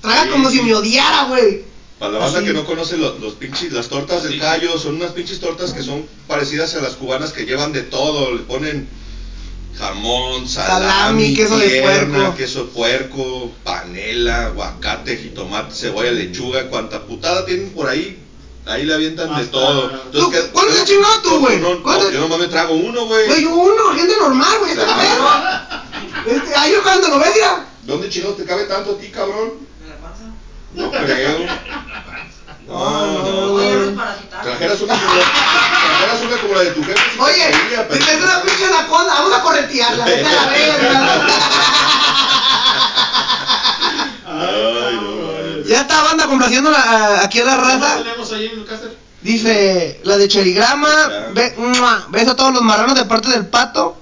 Traga 0.00 0.22
Sí, 0.24 0.28
como 0.30 0.48
sí. 0.50 0.56
si 0.58 0.62
me 0.62 0.74
odiara, 0.74 1.24
güey. 1.24 1.64
Para 1.98 2.12
la 2.12 2.18
banda 2.20 2.38
Así. 2.38 2.46
que 2.46 2.54
no 2.54 2.64
conoce 2.64 2.96
los, 2.96 3.20
los 3.20 3.34
pinches, 3.34 3.72
las 3.72 3.88
tortas 3.88 4.22
del 4.22 4.38
callo, 4.40 4.78
son 4.78 4.94
unas 4.96 5.10
pinches 5.10 5.40
tortas 5.40 5.72
que 5.74 5.82
son 5.82 6.06
parecidas 6.28 6.74
a 6.76 6.80
las 6.80 6.94
cubanas 6.94 7.32
que 7.32 7.44
llevan 7.44 7.72
de 7.72 7.82
todo, 7.82 8.32
le 8.32 8.42
ponen 8.44 8.88
jamón, 9.78 10.48
salami, 10.48 10.84
Salami, 10.86 11.34
queso 11.34 11.58
de 11.58 11.82
puerco. 11.82 12.34
queso 12.36 12.64
de 12.64 12.70
puerco, 12.72 13.52
panela, 13.64 14.46
aguacate, 14.46 15.16
jitomate, 15.16 15.74
cebolla, 15.74 16.10
lechuga, 16.10 16.68
cuanta 16.68 17.02
putada 17.02 17.44
tienen 17.46 17.70
por 17.70 17.88
ahí, 17.88 18.18
ahí 18.66 18.84
le 18.84 18.94
avientan 18.94 19.28
de 19.28 19.34
Hasta- 19.36 19.50
todo. 19.52 19.88
¿Tú- 20.12 20.30
¿qué- 20.30 20.42
cuál 20.52 20.68
es 20.68 20.80
el 20.80 20.84
chingado 20.86 21.22
tú, 21.22 21.38
güey? 21.40 21.58
No, 21.58 21.74
no, 21.76 21.82
¿Cuál 21.82 22.00
es- 22.02 22.12
yo 22.12 22.20
nomás 22.20 22.38
me 22.40 22.48
trago 22.48 22.74
uno, 22.74 23.06
güey. 23.06 23.26
Güey, 23.26 23.42
yo 23.42 23.54
uno, 23.54 23.94
gente 23.94 24.14
normal, 24.20 24.58
güey, 24.60 24.72
esta 24.72 24.82
es 24.82 24.88
la 24.88 24.96
verga. 24.96 25.84
Este, 26.26 26.54
ahí 26.56 26.72
yo 26.72 26.82
cuando 26.82 27.08
lo 27.08 27.18
ves, 27.20 27.34
ya. 27.36 27.66
¿Dónde 27.84 28.08
chino 28.08 28.28
te 28.30 28.44
cabe 28.44 28.64
tanto 28.64 28.92
a 28.92 28.98
ti, 28.98 29.08
cabrón? 29.08 29.52
No 30.74 30.90
creo. 30.90 31.38
No, 31.38 31.46
no, 31.46 31.48
Oye, 31.48 31.48
no. 32.68 33.58
no 33.58 34.18
quitar. 34.20 34.42
Trajeras 34.42 34.80
una 34.80 34.94
como 34.94 35.14
la, 35.14 35.22
trajeras 35.88 36.20
una 36.26 36.36
como 36.40 36.54
la 36.54 36.60
de 36.60 36.70
tu 36.72 36.84
jefe. 36.84 37.20
Oye, 37.20 37.50
te 37.88 38.16
una 38.16 38.42
pinche 38.42 38.64
anaconda, 38.66 39.14
vamos 39.14 39.32
a 39.32 39.42
corretearla, 39.42 40.04
vete 40.04 40.26
a 40.26 40.32
la 40.32 40.46
verga. 40.50 41.26
No. 44.28 45.64
Ya 45.68 45.80
está 45.82 46.02
banda 46.02 46.26
complaciendo 46.26 46.70
la- 46.70 46.78
a- 46.80 47.24
aquí 47.24 47.40
a 47.40 47.44
la 47.44 47.56
¿Qué 47.56 47.62
más 47.62 47.80
raza. 47.80 47.96
tenemos 48.02 48.32
ahí 48.32 48.46
en 48.46 48.58
el 48.60 48.64
caster? 48.66 48.96
Dice 49.20 50.00
la 50.04 50.16
de 50.16 50.28
Cherigrama, 50.28 50.88
be- 51.34 51.54
¡mua! 51.58 52.06
beso 52.08 52.30
a 52.32 52.36
todos 52.36 52.52
los 52.54 52.62
marranos 52.62 52.94
de 52.94 53.04
parte 53.04 53.28
del 53.30 53.46
pato. 53.46 53.96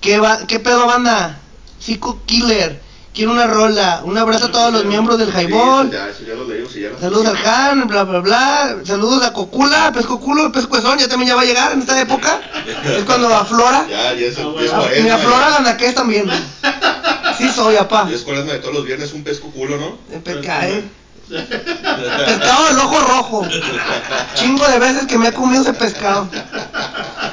¿Qué, 0.00 0.18
va, 0.18 0.46
qué 0.46 0.58
pedo 0.60 0.86
banda? 0.86 1.38
Psico 1.78 2.20
Killer, 2.26 2.82
quiero 3.14 3.32
una 3.32 3.46
rola. 3.46 4.00
Un 4.04 4.18
abrazo 4.18 4.46
a 4.46 4.52
todos 4.52 4.72
los 4.72 4.84
miembros 4.84 5.18
del 5.18 5.32
Sí, 5.32 5.38
Highball. 5.40 5.90
Ya, 5.90 6.08
eso 6.08 6.24
ya 6.26 6.34
lo 6.34 6.46
leímos 6.46 6.74
y 6.76 6.80
ya 6.82 6.90
lo 6.90 6.98
Saludos 7.00 7.26
al 7.28 7.46
Han, 7.46 7.86
bla 7.86 8.04
bla 8.04 8.18
bla. 8.20 8.76
Saludos 8.84 9.22
a 9.24 9.32
Cocula, 9.32 9.92
Pesco 9.92 10.20
Culo, 10.20 10.50
Pesco 10.52 10.76
Ezón, 10.76 10.98
ya 10.98 11.08
también 11.08 11.28
ya 11.28 11.36
va 11.36 11.42
a 11.42 11.44
llegar 11.46 11.72
en 11.72 11.80
esta 11.80 12.00
época. 12.00 12.40
Es 12.84 13.04
cuando 13.04 13.28
aflora. 13.34 13.86
Ya, 13.88 14.12
ya 14.14 14.26
es, 14.26 14.36
Ah, 14.38 14.42
cuaresma. 14.52 14.82
Me 15.02 15.10
aflora 15.10 15.50
la 15.50 15.60
naquez 15.60 15.94
también. 15.94 16.28
Sí 17.38 17.48
soy, 17.48 17.76
apá. 17.76 18.08
Es 18.12 18.22
cuaresma 18.22 18.52
de 18.52 18.58
todos 18.58 18.74
los 18.74 18.84
viernes 18.84 19.12
un 19.12 19.24
pesco 19.24 19.48
culo, 19.50 19.76
¿no? 19.78 19.98
El 20.12 20.20
peca- 20.22 20.68
eh. 20.68 20.84
Pescado 21.28 22.66
del 22.66 22.78
ojo 22.78 23.00
rojo. 23.00 23.46
Chingo 24.34 24.66
de 24.68 24.78
veces 24.78 25.06
que 25.06 25.16
me 25.18 25.28
he 25.28 25.32
comido 25.32 25.62
ese 25.62 25.72
pescado. 25.72 26.28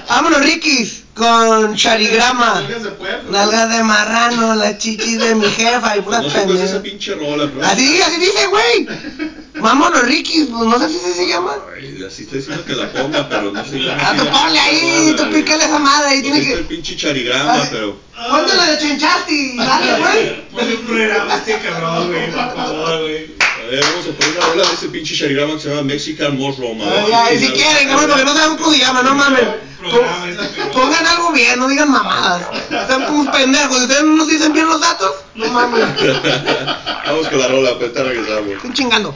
Vámonos, 0.08 0.42
Rikis, 0.42 1.04
con 1.22 1.76
charigrama. 1.76 2.56
Nalgas 2.62 2.84
de 2.84 2.90
puerco. 2.92 3.32
Nalgas 3.32 3.70
de 3.78 3.84
marrano, 3.84 4.56
la 4.56 4.76
chichis 4.78 5.20
de 5.20 5.36
mi 5.36 5.46
jefa 5.46 5.98
y 5.98 6.02
puras 6.02 6.22
No 6.24 6.28
es 6.28 6.34
esa 6.36 6.46
pendejas. 6.48 6.80
pinche 6.82 7.14
rola, 7.14 7.48
pero. 7.54 7.66
Así, 7.66 8.02
así 8.02 8.18
dice, 8.20 8.48
güey. 8.48 8.88
Vámonos, 9.60 10.02
Rikis, 10.04 10.48
pues 10.48 10.64
no 10.64 10.80
sé 10.80 10.90
si 10.90 11.14
se 11.14 11.28
llama. 11.28 11.52
Ay, 11.76 12.04
así 12.08 12.24
estoy 12.24 12.40
diciendo 12.40 12.66
que 12.66 12.74
la 12.74 12.92
ponga, 12.92 13.30
pero 13.30 13.52
no 13.52 13.64
sé. 13.64 13.80
Ah, 13.92 14.14
tú 14.18 14.26
ponle 14.26 14.60
ahí, 14.60 15.14
tú 15.16 15.30
pícale 15.30 15.66
esa 15.66 15.78
madre 15.78 16.10
ahí, 16.10 16.22
tiene 16.24 16.40
Está 16.40 16.52
el 16.54 16.58
que. 16.60 16.64
pinche 16.64 16.96
charigrama, 16.96 17.54
Ay. 17.54 17.68
pero. 17.70 17.98
Ponte 18.30 18.56
la 18.56 18.66
de 18.66 18.78
Chenchasti, 18.80 19.58
dale, 19.58 20.00
güey. 20.00 20.50
Ponle 20.52 20.76
un 20.76 20.82
programa 20.86 21.36
este 21.36 21.60
cabrón, 21.60 22.08
güey, 22.12 22.32
por 22.32 22.56
favor, 22.56 23.02
güey. 23.02 23.41
A 23.62 23.68
ver, 23.70 23.84
vamos 23.84 24.06
a 24.08 24.12
poner 24.12 24.38
una 24.38 24.46
rola 24.48 24.68
de 24.68 24.74
ese 24.74 24.90
pinche 24.90 25.16
charigrama 25.16 25.54
que 25.54 25.60
se 25.62 25.70
llama 25.70 25.84
Mexican 25.84 26.36
Mushroom. 26.36 26.82
a 26.82 26.86
ver 26.86 27.04
Ay, 27.06 27.12
ay, 27.14 27.40
si 27.40 27.52
quieren, 27.52 27.88
cabrón, 27.88 28.10
porque 28.10 28.26
no 28.26 28.34
sabemos 28.34 28.58
cómo 28.58 28.72
se 28.72 28.80
llama, 28.80 29.04
no 29.04 29.16
mames. 29.16 29.42
Este. 29.42 30.66
Pongan 30.74 31.08
algo 31.08 31.32
bien, 31.32 31.60
no 31.60 31.68
digan 31.68 31.90
mamadas. 31.90 32.44
Están 32.70 33.06
como 33.06 33.22
unos 33.22 33.36
pendejos. 33.36 33.78
Si 33.78 33.84
ustedes 33.84 34.04
no 34.04 34.16
nos 34.16 34.28
dicen 34.28 34.54
bien 34.54 34.68
los 34.68 34.80
datos, 34.80 35.12
no 35.36 35.48
mames. 35.48 35.86
Vamos 37.06 37.28
con 37.28 37.40
la 37.40 37.48
rola, 37.48 37.78
pues 37.78 37.94
te 37.94 38.04
regresamos. 38.04 38.52
Están 38.52 38.74
chingando. 38.74 39.16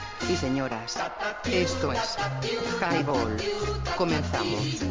y 0.29 0.35
señoras, 0.35 0.97
esto 1.45 1.93
es 1.93 2.17
Highball. 2.79 3.37
Comenzamos. 3.97 4.81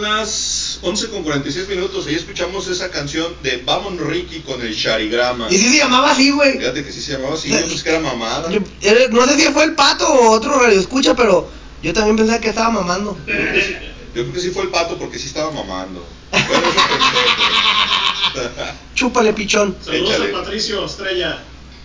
Son 0.00 0.16
las 0.16 0.78
11 0.82 1.08
con 1.10 1.22
46 1.24 1.68
minutos. 1.68 2.06
Ahí 2.06 2.14
escuchamos 2.14 2.66
esa 2.68 2.90
canción 2.90 3.34
de 3.42 3.58
Vamon 3.58 3.98
Ricky 3.98 4.40
con 4.40 4.62
el 4.62 4.74
Charigrama. 4.74 5.48
Y 5.50 5.58
sí 5.58 5.68
se 5.72 5.76
llamaba 5.76 6.12
así, 6.12 6.30
güey. 6.30 6.56
Fíjate 6.58 6.82
que 6.84 6.90
sí 6.90 7.02
se 7.02 7.12
llamaba 7.12 7.34
así. 7.34 7.50
Yo 7.50 7.58
pensé 7.58 7.82
que 7.84 7.90
era 7.90 8.00
mamada. 8.00 8.50
Yo- 8.50 8.60
era- 8.80 9.08
no 9.10 9.26
sé 9.26 9.38
si 9.38 9.52
fue 9.52 9.64
el 9.64 9.74
pato 9.74 10.08
o 10.08 10.30
otro 10.30 10.58
radio 10.58 10.80
escucha, 10.80 11.14
pero 11.14 11.50
yo 11.82 11.92
también 11.92 12.16
pensaba 12.16 12.40
que 12.40 12.48
estaba 12.48 12.70
mamando. 12.70 13.18
Yo 13.26 14.22
creo 14.22 14.32
que 14.32 14.40
sí 14.40 14.50
fue 14.50 14.62
el 14.62 14.70
pato 14.70 14.96
porque 14.98 15.18
sí 15.18 15.26
estaba 15.26 15.50
mamando. 15.50 16.06
Bueno, 16.32 16.62
Chúpale, 18.94 19.34
pichón. 19.34 19.76
Saludos 19.84 20.14
Échale. 20.14 20.30
a 20.34 20.38
Patricio 20.40 20.86
Estrella. 20.86 21.42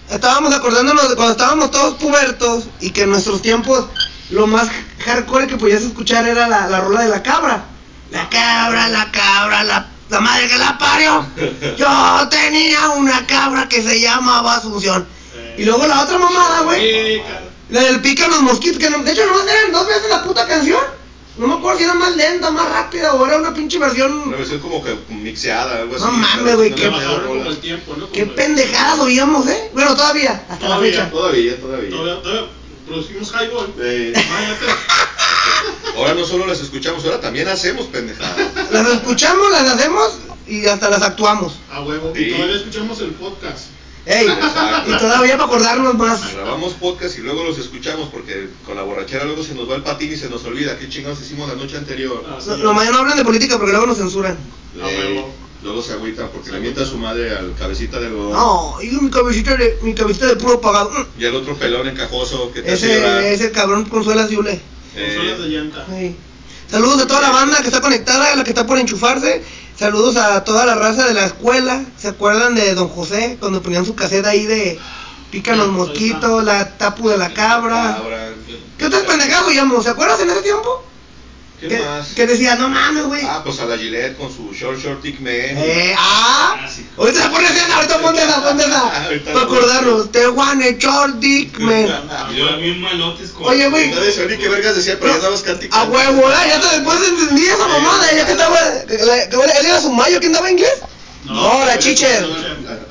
Estábamos 0.10 0.54
acordándonos 0.54 1.10
de 1.10 1.16
cuando 1.16 1.34
estábamos 1.34 1.70
todos 1.72 1.96
pubertos 1.96 2.64
y 2.80 2.92
que 2.92 3.02
en 3.02 3.10
nuestros 3.10 3.42
tiempos 3.42 3.88
lo 4.30 4.48
más 4.48 4.70
hardcore 5.00 5.48
que 5.48 5.58
podías 5.58 5.84
escuchar 5.84 6.26
era 6.30 6.48
la, 6.48 6.68
la 6.70 6.80
rola 6.80 7.02
de 7.02 7.10
la 7.10 7.22
cabra. 7.22 7.66
La 8.26 8.30
cabra, 8.30 8.88
la 8.90 9.12
cabra, 9.12 9.64
la, 9.64 9.88
la 10.10 10.20
madre 10.20 10.48
que 10.48 10.58
la 10.58 10.78
parió. 10.78 11.26
Yo 11.78 12.28
tenía 12.30 12.90
una 12.90 13.26
cabra 13.28 13.70
que 13.70 13.82
se 13.84 14.00
llamaba 14.00 14.56
Asunción. 14.56 15.06
Y 15.58 15.64
luego 15.66 15.86
la 15.86 16.02
otra 16.02 16.18
mamada, 16.18 16.62
güey. 16.62 17.22
La 17.70 17.82
del 17.84 18.02
pica 18.02 18.28
los 18.28 18.42
mosquitos, 18.42 18.78
que 18.80 18.90
no- 18.90 19.00
de 19.04 19.12
hecho 19.12 19.26
nomás 19.26 19.48
eran 19.48 19.72
dos 19.72 19.88
veces 19.88 20.10
la 20.10 20.24
puta 20.24 20.48
canción. 20.48 20.82
No 21.38 21.48
me 21.48 21.54
acuerdo 21.56 21.78
si 21.80 21.84
era 21.84 21.94
más 21.96 22.16
lenta, 22.16 22.50
más 22.52 22.68
rápida 22.70 23.14
o 23.14 23.26
era 23.28 23.38
una 23.38 23.54
pinche 23.54 23.78
versión. 23.78 24.12
Una 24.28 24.38
versión 24.38 24.60
como 24.60 24.84
que 24.84 24.96
mixeada, 25.10 25.78
algo 25.80 25.96
así. 25.96 26.06
No 26.06 26.12
mames, 26.12 26.56
güey, 26.56 26.70
No 26.72 26.76
qué-. 26.76 26.90
Qué 28.12 28.26
pendejadas 28.26 29.00
oíamos, 29.00 29.48
eh. 29.48 29.70
Bueno, 29.74 29.96
todavía, 29.96 30.46
hasta 30.50 30.70
la 30.70 30.78
fecha. 30.80 31.10
Todavía, 31.12 31.60
todavía. 31.60 31.90
Todavía, 31.90 32.22
todavía 32.22 32.50
producimos 32.88 33.32
highball. 33.34 33.74
Eh. 33.80 34.14
Ahora 35.98 36.14
no 36.14 36.26
solo 36.26 36.46
las 36.48 36.60
escuchamos, 36.62 37.04
ahora 37.06 37.20
también 37.20 37.48
hacemos 37.48 37.88
pendejadas. 37.88 38.72
Las 38.72 38.88
escuchamos, 38.90 39.52
las 39.52 39.68
hacemos 39.70 40.14
y 40.48 40.66
hasta 40.66 40.90
las 40.90 41.02
actuamos. 41.02 41.58
A 41.72 41.82
huevo. 41.82 42.12
Sí. 42.16 42.24
Y 42.24 42.32
todavía 42.34 42.56
escuchamos 42.56 43.00
el 43.02 43.12
podcast. 43.12 43.68
Ey, 44.08 44.28
Exacto. 44.28 44.92
y 44.92 44.98
todavía 45.00 45.34
para 45.34 45.46
acordarnos 45.46 45.96
más. 45.96 46.34
Grabamos 46.36 46.74
podcast 46.74 47.18
y 47.18 47.22
luego 47.22 47.44
los 47.44 47.58
escuchamos 47.58 48.10
porque 48.10 48.50
con 48.64 48.76
la 48.76 48.84
borrachera 48.84 49.24
luego 49.26 49.44
se 49.44 49.56
nos 49.56 49.68
va 49.68 49.76
el 49.76 49.82
patín 49.82 50.14
y 50.14 50.16
se 50.16 50.30
nos 50.30 50.46
olvida 50.46 50.78
qué 50.78 50.88
chingados 50.88 51.20
hicimos 51.22 51.50
la 51.50 51.56
noche 51.56 51.76
anterior. 51.78 52.24
Así 52.38 52.50
No, 52.50 52.74
no 52.74 52.98
hablan 53.00 53.18
de 53.18 53.26
política 53.26 53.58
porque 53.58 53.72
luego 53.72 53.88
nos 53.88 53.98
censuran. 53.98 54.38
A 54.80 54.86
huevo. 54.86 55.34
luego 55.64 55.82
se 55.82 55.94
agüitan 55.94 56.30
porque 56.32 56.52
le 56.52 56.60
mienta 56.60 56.84
a 56.84 56.86
su 56.86 57.00
madre 57.00 57.36
al 57.36 57.56
cabecita 57.56 58.00
de 58.00 58.06
algodón. 58.08 58.34
No, 58.34 58.76
y 58.84 58.92
mi 58.92 59.10
cabecita 59.10 59.56
de, 59.58 59.80
mi 59.82 59.96
cabecita 59.96 60.28
de 60.28 60.36
puro 60.36 60.62
pagado. 60.62 60.92
Y 61.18 61.26
al 61.26 61.36
otro 61.36 61.56
pelón 61.56 61.88
encajoso 61.88 62.52
que 62.54 62.62
te 62.62 62.74
hace. 62.74 62.98
Ese, 62.98 63.34
ese 63.34 63.52
cabrón 63.52 63.86
consuela 63.86 64.28
Yule. 64.28 64.62
De 64.96 65.16
Eh, 65.16 65.38
llanta. 65.50 65.86
Saludos 66.72 67.04
a 67.04 67.08
toda 67.08 67.22
la 67.22 67.32
banda 67.32 67.58
que 67.58 67.68
está 67.68 67.82
conectada, 67.82 68.32
a 68.32 68.36
la 68.36 68.44
que 68.44 68.52
está 68.52 68.66
por 68.66 68.78
enchufarse. 68.78 69.44
Saludos 69.78 70.16
a 70.16 70.44
toda 70.44 70.66
la 70.66 70.76
raza 70.76 71.06
de 71.06 71.14
la 71.14 71.26
escuela. 71.26 71.84
¿Se 71.98 72.08
acuerdan 72.08 72.56
de 72.56 72.74
Don 72.74 72.88
José 72.88 73.38
cuando 73.40 73.62
ponían 73.62 73.86
su 73.86 73.94
caseta 73.96 74.30
ahí 74.30 74.46
de 74.46 74.80
pican 75.32 75.58
los 75.58 75.68
mosquitos, 75.68 76.44
la 76.44 76.78
tapu 76.78 77.10
de 77.10 77.18
la 77.18 77.34
cabra? 77.34 77.98
cabra. 77.98 78.34
¿Qué 78.78 78.86
otras 78.86 79.04
pendejadas 79.04 79.48
oíamos? 79.48 79.84
¿Se 79.84 79.90
acuerdan 79.90 80.22
en 80.22 80.30
ese 80.30 80.42
tiempo? 80.42 80.84
¿Qué 81.68 81.78
Que, 81.78 81.84
más? 81.84 82.08
que 82.14 82.28
decía, 82.28 82.56
no 82.56 82.70
mames, 82.70 83.04
güey. 83.06 83.22
Ah, 83.26 83.42
pues 83.44 83.60
a 83.60 83.66
la 83.66 83.78
Gillette 83.78 84.18
con 84.18 84.34
su 84.34 84.52
short 84.54 84.80
short 84.80 85.02
dick 85.02 85.20
man. 85.20 85.32
Eh, 85.34 85.96
ah, 85.98 86.58
Ah, 86.64 86.68
sí. 86.68 86.86
ahorita 86.98 87.22
se 87.24 87.30
pone 87.30 87.48
esa, 87.48 87.76
ahorita 87.76 88.00
ponte 88.02 88.24
esa, 88.24 88.44
ponte 88.44 88.64
esa. 88.66 89.04
Ahorita 89.06 89.34
Para 89.34 89.46
acordarnos, 89.46 90.12
te 90.12 90.26
a 90.26 90.72
short 90.78 91.16
dick, 91.16 91.58
man. 91.60 91.88
Yo 92.36 92.58
bien 92.58 92.82
malotes 92.82 93.32
con. 93.32 93.48
Oye, 93.48 93.68
güey, 93.70 93.92
sabía 93.94 94.36
ni 94.38 94.38
qué 94.44 94.50
vergas 94.50 94.76
decía, 94.76 94.98
pero 95.00 95.12
ya 95.12 95.16
andabas 95.16 95.42
cántico. 95.42 95.76
a 95.76 95.84
huevo, 95.84 96.24
ya 96.48 96.60
te 96.62 96.76
después 96.78 97.00
entendí 97.08 97.46
esa 97.46 97.68
mamada, 97.68 98.12
ya 98.16 98.26
que 98.26 98.32
estaba, 98.32 98.60
que 98.88 98.98
que 98.98 99.36
él 99.60 99.66
era 99.66 99.82
su 99.82 99.92
mayo, 99.92 100.20
¿quién 100.20 100.32
daba 100.34 100.50
inglés? 100.52 100.82
No, 101.26 101.66
la 101.66 101.80
chicher. 101.80 102.24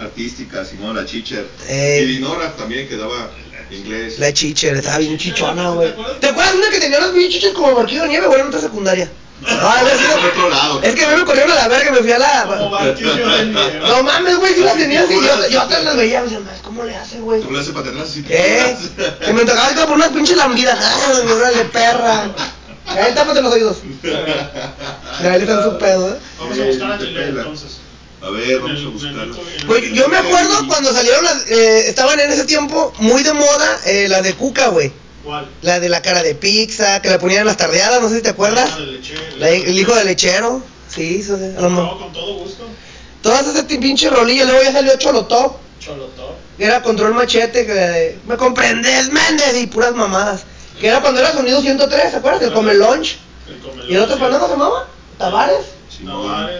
Artística, 0.01 0.65
Simón, 0.65 0.97
la 0.97 1.07
chicher. 1.07 1.49
Eh. 1.69 2.01
Y 2.03 2.07
Dinora 2.15 2.53
también 2.57 2.89
que 2.89 2.97
daba 2.97 3.31
inglés. 3.71 4.19
La 4.19 4.33
chicher, 4.33 4.77
estaba 4.77 4.99
bien 4.99 5.19
chichona, 5.19 5.71
güey. 5.71 5.93
¿Te 6.21 6.29
acuerdas 6.29 6.53
de 6.53 6.59
una 6.59 6.71
que 6.71 6.81
tenía 6.81 7.01
los 7.01 7.11
pinches 7.11 7.33
chiches 7.35 7.53
como 7.53 7.75
barquillo 7.75 8.03
de 8.03 8.09
nieve, 8.09 8.27
güey, 8.27 8.41
en 8.41 8.47
otra 8.49 8.61
secundaria? 8.61 9.11
Ah. 9.47 9.83
Es 10.83 10.95
que 10.95 11.05
a 11.05 11.09
mí 11.11 11.17
me 11.17 11.25
corrieron 11.25 11.51
a 11.53 11.55
la 11.57 11.69
verga 11.69 11.91
y 11.91 11.93
me 11.93 11.99
fui 11.99 12.13
a 12.13 12.17
Como 12.47 12.71
la... 12.77 12.85
barquillo 12.85 13.15
de 13.15 13.45
nieve. 13.47 13.81
No 13.87 14.03
mames, 14.03 14.37
güey, 14.39 14.55
si 14.55 14.61
las 14.61 14.77
tenía 14.77 15.03
así, 15.03 15.15
yo, 15.15 15.49
yo 15.51 15.61
hasta 15.61 15.81
las 15.81 15.97
veía, 15.97 16.21
me 16.21 16.25
decía, 16.27 16.41
"Mas, 16.41 16.61
¿cómo 16.63 16.85
le 16.85 16.97
hace, 16.97 17.21
güey? 17.21 17.43
Tú 17.43 17.51
le 17.51 17.61
haces 17.61 17.73
para 17.73 17.91
atrás. 17.91 18.15
Que 18.27 19.33
me 19.33 19.45
tocaba 19.45 19.71
ir 19.73 19.79
por 19.79 19.91
unas 19.93 20.09
pinches 20.11 20.37
lambidas. 20.37 20.79
¡Ay, 20.81 21.27
órale, 21.31 21.65
perra! 21.67 22.31
Ahí 22.87 23.15
tápate 23.15 23.41
los 23.43 23.53
oídos. 23.53 23.79
Ahí 25.21 25.23
le 25.23 25.39
están 25.39 25.63
su 25.65 25.79
pedo, 25.79 26.11
¿eh? 26.11 26.19
Vamos 26.39 26.59
a 26.59 26.65
buscar 26.65 26.93
a 26.93 26.99
Chile 26.99 27.29
entonces. 27.29 27.79
A 28.25 28.31
ver, 28.31 28.59
vamos 28.61 29.05
a 29.05 29.09
el- 29.09 29.15
el- 29.21 29.21
el- 29.61 29.67
Pues 29.67 29.93
yo 29.93 30.09
me 30.09 30.17
acuerdo 30.17 30.67
cuando 30.67 30.93
salieron 30.93 31.25
las. 31.25 31.51
eh, 31.51 31.89
estaban 31.89 32.19
en 32.21 32.31
ese 32.33 32.45
tiempo 32.45 32.93
muy 32.99 33.23
de 33.23 33.33
moda 33.35 33.81
eh, 33.87 34.07
las 34.09 34.23
de 34.23 34.35
Cuca, 34.35 34.69
güey. 34.69 34.91
¿Cuál? 35.23 35.47
La 35.63 35.81
de 35.81 35.89
la 35.89 36.01
cara 36.03 36.23
de 36.23 36.35
pizza, 36.35 37.01
que 37.03 37.11
la 37.11 37.19
ponían 37.19 37.41
en 37.41 37.47
las 37.47 37.57
tardeadas, 37.57 38.01
no 38.01 38.09
sé 38.09 38.17
si 38.17 38.23
te 38.23 38.31
acuerdas. 38.31 38.71
Ah, 38.75 38.79
del 38.79 38.95
lechero. 38.95 39.21
La- 39.39 39.49
el 39.51 39.79
hijo 39.79 39.95
del 39.95 40.07
lechero. 40.07 40.63
Sí, 40.89 41.21
eso, 41.21 41.37
mejor. 41.37 41.71
No, 41.71 41.99
con 41.99 42.13
todo 42.13 42.35
gusto. 42.39 42.65
Todas 43.23 43.47
esas 43.47 43.65
pinches 43.65 44.11
rolillas. 44.13 44.47
Luego 44.47 44.63
ya 44.63 44.73
salió 44.73 44.97
Cholotop, 44.99 45.57
Cholotop. 45.81 46.31
que 46.59 46.65
era 46.65 46.83
control 46.83 47.15
machete. 47.15 47.67
Que, 47.67 48.19
¿Me 48.27 48.37
comprendes, 48.37 49.11
Méndez? 49.11 49.55
Y 49.61 49.67
puras 49.67 49.95
mamadas. 49.95 50.43
Que 50.81 50.89
era 50.89 51.01
cuando 51.01 51.21
era 51.21 51.33
sonido 51.33 51.61
103, 51.63 52.11
¿te 52.11 52.17
acuerdas? 52.19 52.43
El 52.43 52.53
Come 52.53 52.75
Lunch. 52.75 53.17
El 53.49 53.59
comelón, 53.59 53.91
¿Y 53.91 53.95
el 53.95 54.01
otro 54.03 54.17
sí. 54.17 54.23
pendejo 54.23 54.47
se 54.47 54.53
llamaba? 54.53 54.89
Tavares. 55.19 55.67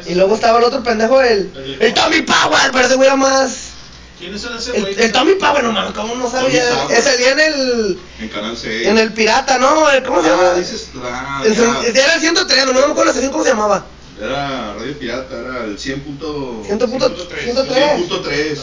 Y 0.07 0.15
luego 0.15 0.35
estaba 0.35 0.59
el 0.59 0.65
otro 0.65 0.83
pendejo, 0.83 1.21
el, 1.23 1.51
el 1.81 1.95
Tommy 1.95 2.23
Power, 2.23 2.71
pero 2.73 2.87
ese 2.87 2.95
güey 2.97 3.07
era 3.07 3.17
más. 3.17 3.71
¿Quién 4.19 4.35
es 4.35 4.45
ese 4.45 4.71
güey? 4.81 4.95
El, 4.95 5.01
el 5.01 5.13
Tommy 5.13 5.35
Power, 5.35 5.65
no 5.65 5.73
mames, 5.73 5.93
¿cómo 5.93 6.15
no 6.15 6.31
sabía? 6.31 6.69
Tommy. 6.69 6.93
Ese 6.93 7.03
salía 7.03 7.33
en 7.33 7.41
el. 7.41 7.99
En 8.21 8.29
Canal 8.29 8.57
6. 8.57 8.87
En 8.87 8.99
el 8.99 9.13
Pirata, 9.13 9.59
¿no? 9.59 9.91
El- 9.91 10.03
¿Cómo 10.05 10.23
se 10.23 10.29
llama? 10.29 10.51
Ah, 10.53 10.59
dices. 10.59 10.89
Ah, 11.03 11.43
El 11.45 11.55
ya. 11.55 12.03
era 12.03 12.15
el 12.15 12.21
103, 12.21 12.67
no 12.67 12.73
me 12.73 12.79
acuerdo 12.81 13.05
la 13.05 13.11
estación, 13.11 13.33
¿cómo 13.33 13.45
se 13.45 13.51
llamaba? 13.51 13.87
Era 14.21 14.75
Radio 14.75 14.99
Pirata, 14.99 15.37
era 15.37 15.65
el 15.65 15.79
100. 15.79 16.01
punto- 16.01 16.63
100.3. 16.69 17.19
100.3. 17.45 18.59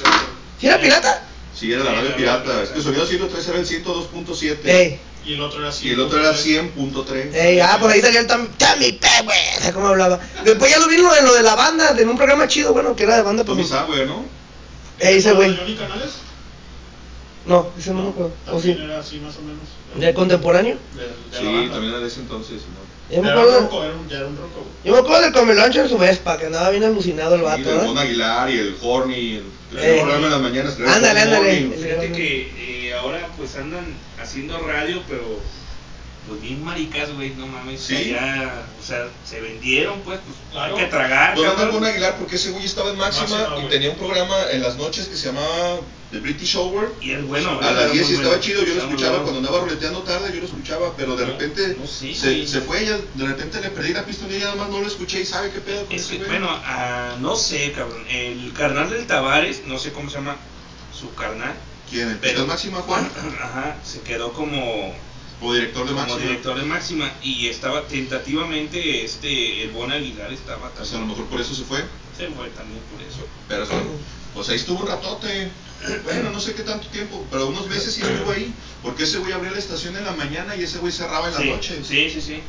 ¿Sí 0.59 0.67
era 0.67 0.79
pirata? 0.79 1.23
Sí, 1.53 1.71
era 1.73 1.83
la 1.83 1.91
radio 1.93 2.15
pirata. 2.15 2.63
Es 2.63 2.69
que 2.69 2.81
sonido 2.81 3.05
103 3.05 3.47
era 3.49 3.57
el 3.59 3.65
102.7. 3.67 4.99
Y 5.25 5.33
el 5.33 5.41
otro 5.41 5.59
era 5.59 5.69
así. 5.69 5.87
Y 5.87 5.91
el 5.91 5.99
otro 5.99 6.19
era 6.19 6.33
100.3. 6.33 7.33
ey, 7.33 7.59
ah, 7.59 7.77
por 7.79 7.91
ahí 7.91 8.01
salía 8.01 8.21
el 8.21 8.27
Tommy 8.27 8.47
Power, 8.57 9.37
¿sabes 9.57 9.73
cómo 9.73 9.87
hablaba? 9.87 10.19
Después 10.43 10.71
ya 10.71 10.79
lo 10.79 10.87
vi 10.87 10.95
en 10.95 11.03
lo, 11.03 11.33
de 11.33 11.43
la 11.43 11.55
banda, 11.55 11.95
en 11.97 12.09
un 12.09 12.17
programa 12.17 12.47
chido, 12.47 12.73
bueno, 12.73 12.95
que 12.95 13.03
era 13.03 13.17
de 13.17 13.21
banda, 13.21 13.43
Tommy 13.43 13.61
pues. 13.61 13.69
Sauer, 13.69 14.07
¿no? 14.07 14.25
Ey, 14.99 15.17
ese 15.17 15.33
güey. 15.33 15.55
¿Johnny 15.55 15.75
Canales? 15.75 16.11
No, 17.45 17.69
ese 17.77 17.93
no 17.93 18.03
me 18.03 18.09
acuerdo. 18.09 18.33
¿O 18.51 18.59
sí? 18.61 18.71
era 18.71 18.99
así 18.99 19.19
más 19.19 19.35
o 19.37 19.41
menos. 19.41 19.63
¿De 19.95 20.13
contemporáneo? 20.13 20.77
De, 20.95 21.01
de 21.01 21.37
Sí, 21.37 21.69
también 21.71 21.93
era 21.93 21.99
de 21.99 22.07
ese 22.07 22.19
entonces. 22.21 22.61
¿no? 22.61 22.81
Yo 23.11 23.21
me 23.21 23.27
Era 23.29 23.37
un 23.39 23.43
acuerdo, 23.43 23.61
roco, 23.61 23.83
era 23.83 23.93
un, 23.95 24.07
ya 24.09 24.17
era 24.17 24.27
un 24.27 24.37
roco. 24.37 24.65
yo 24.85 24.93
me 24.93 24.99
acuerdo 24.99 25.21
del 25.23 25.33
Comeloncho 25.33 25.81
en 25.81 25.89
su 25.89 25.97
Vespa, 25.97 26.37
que 26.37 26.45
andaba 26.45 26.69
bien 26.69 26.83
alucinado 26.83 27.35
el 27.35 27.41
Y 27.41 27.43
vato, 27.43 27.69
el 27.69 27.77
¿no? 27.77 27.83
Mon 27.83 27.97
Aguilar 27.97 28.49
y 28.49 28.57
el 28.59 28.75
Horny, 28.81 29.35
el, 29.35 29.43
el 29.77 29.79
Eh. 29.79 29.99
programa 30.01 30.25
en 30.27 30.31
las 30.31 30.41
mañanas. 30.41 30.77
Ándale, 30.87 31.19
ándale. 31.19 31.71
Fíjate 31.77 32.11
que 32.13 32.87
eh, 32.87 32.93
ahora 32.93 33.27
pues 33.37 33.55
andan 33.57 33.85
haciendo 34.21 34.57
radio, 34.59 35.01
pero 35.09 35.23
pues 36.27 36.41
bien 36.41 36.63
maricas, 36.63 37.11
güey, 37.13 37.31
no 37.35 37.47
mames. 37.47 37.81
Sí. 37.81 38.11
Ya, 38.11 38.63
o 38.79 38.85
sea, 38.85 39.07
se 39.27 39.41
vendieron, 39.41 39.99
pues, 40.01 40.19
pues 40.25 40.37
Claro. 40.51 40.75
hay 40.77 40.83
que 40.83 40.89
tragar. 40.89 41.35
Don. 41.35 41.71
Mon 41.73 41.83
Aguilar, 41.85 42.17
porque 42.17 42.35
ese 42.35 42.51
güey 42.51 42.65
estaba 42.65 42.91
en 42.91 42.97
Máxima, 42.97 43.27
Máxima, 43.29 43.47
y 43.57 43.59
güey. 43.61 43.69
tenía 43.69 43.89
un 43.91 43.97
programa 43.97 44.35
en 44.51 44.61
las 44.61 44.75
noches 44.77 45.07
que 45.07 45.15
se 45.15 45.27
llamaba 45.27 45.79
The 46.11 46.19
British 46.19 46.55
Hour. 46.57 46.93
Y 47.01 47.11
es 47.11 47.25
bueno, 47.25 47.57
A 47.61 47.71
las 47.71 47.91
10 47.91 48.03
muy 48.05 48.11
y 48.11 48.15
estaba 48.15 48.29
bueno. 48.35 48.43
chido, 48.43 48.63
yo 48.65 48.75
lo 48.75 48.81
escuchaba 48.81 49.09
bueno. 49.17 49.23
cuando 49.23 49.39
andaba 49.39 49.59
ruleteando 49.65 49.99
tarde, 50.03 50.31
yo 50.33 50.39
lo 50.41 50.45
escuchaba, 50.45 50.93
pero 50.97 51.15
de 51.15 51.25
No, 51.25 51.31
repente 51.31 51.75
no 51.79 51.87
sé, 51.87 52.13
se, 52.13 52.45
se 52.47 52.61
fue, 52.61 52.85
ya, 52.85 52.97
de 53.15 53.25
repente 53.27 53.61
le 53.61 53.69
perdí 53.69 53.93
la 53.93 54.05
pista 54.05 54.25
y 54.29 54.33
ya 54.39 54.45
nada 54.45 54.55
más 54.55 54.69
no 54.69 54.79
lo 54.81 54.87
escuché 54.87 55.21
y 55.21 55.25
sabe 55.25 55.51
qué 55.51 55.59
pedo 55.61 55.85
con 55.85 55.95
Es 55.95 56.03
ese 56.03 56.17
que, 56.19 56.25
bueno, 56.25 56.47
ah, 56.65 57.15
no 57.19 57.35
sé, 57.35 57.71
cabrón. 57.71 58.03
El 58.09 58.51
carnal 58.53 58.89
del 58.89 59.07
Tavares, 59.07 59.61
no 59.65 59.79
sé 59.79 59.91
cómo 59.93 60.09
se 60.09 60.17
llama 60.17 60.35
su 60.97 61.13
carnal. 61.15 61.53
¿Quién? 61.89 62.09
¿El 62.09 62.17
Pero, 62.17 62.45
Máxima 62.45 62.79
Juan? 62.79 63.09
Ajá, 63.41 63.77
se 63.83 64.01
quedó 64.01 64.33
como, 64.33 64.93
O 65.41 65.53
director 65.53 65.83
de 65.85 65.93
como 65.93 66.01
Máxima. 66.05 66.21
director 66.21 66.59
de 66.59 66.65
Máxima 66.65 67.11
y 67.23 67.47
estaba 67.47 67.81
tentativamente 67.87 69.03
este 69.03 69.63
el 69.63 69.71
Bon 69.71 69.91
Aguilar 69.91 70.31
estaba 70.31 70.71
O 70.79 70.85
sea, 70.85 70.97
a 70.99 71.01
lo 71.01 71.07
mejor 71.07 71.25
por 71.25 71.41
eso 71.41 71.53
se 71.55 71.63
fue. 71.63 71.79
se 72.15 72.27
fue 72.27 72.49
también 72.49 72.79
por 72.91 73.01
eso. 73.01 73.25
Pero 73.47 73.65
pues 74.35 74.49
ahí 74.49 74.55
estuvo 74.55 74.81
un 74.81 74.87
ratote. 74.87 75.49
Bueno, 76.03 76.29
no 76.29 76.39
sé 76.39 76.53
qué 76.53 76.61
tanto 76.61 76.87
tiempo, 76.89 77.25
pero 77.31 77.47
unos 77.47 77.67
meses 77.67 77.93
sí 77.95 78.01
estuvo 78.01 78.31
ahí. 78.31 78.53
Porque 78.83 79.03
ese 79.03 79.17
güey 79.17 79.31
abría 79.33 79.51
la 79.51 79.57
estación 79.57 79.95
en 79.97 80.05
la 80.05 80.11
mañana 80.11 80.55
y 80.55 80.61
ese 80.63 80.77
güey 80.77 80.93
cerraba 80.93 81.27
en 81.29 81.33
la 81.33 81.39
Sí, 81.41 81.49
noche. 81.49 81.81
sí, 81.83 82.09
sí, 82.11 82.21
sí. 82.21 82.43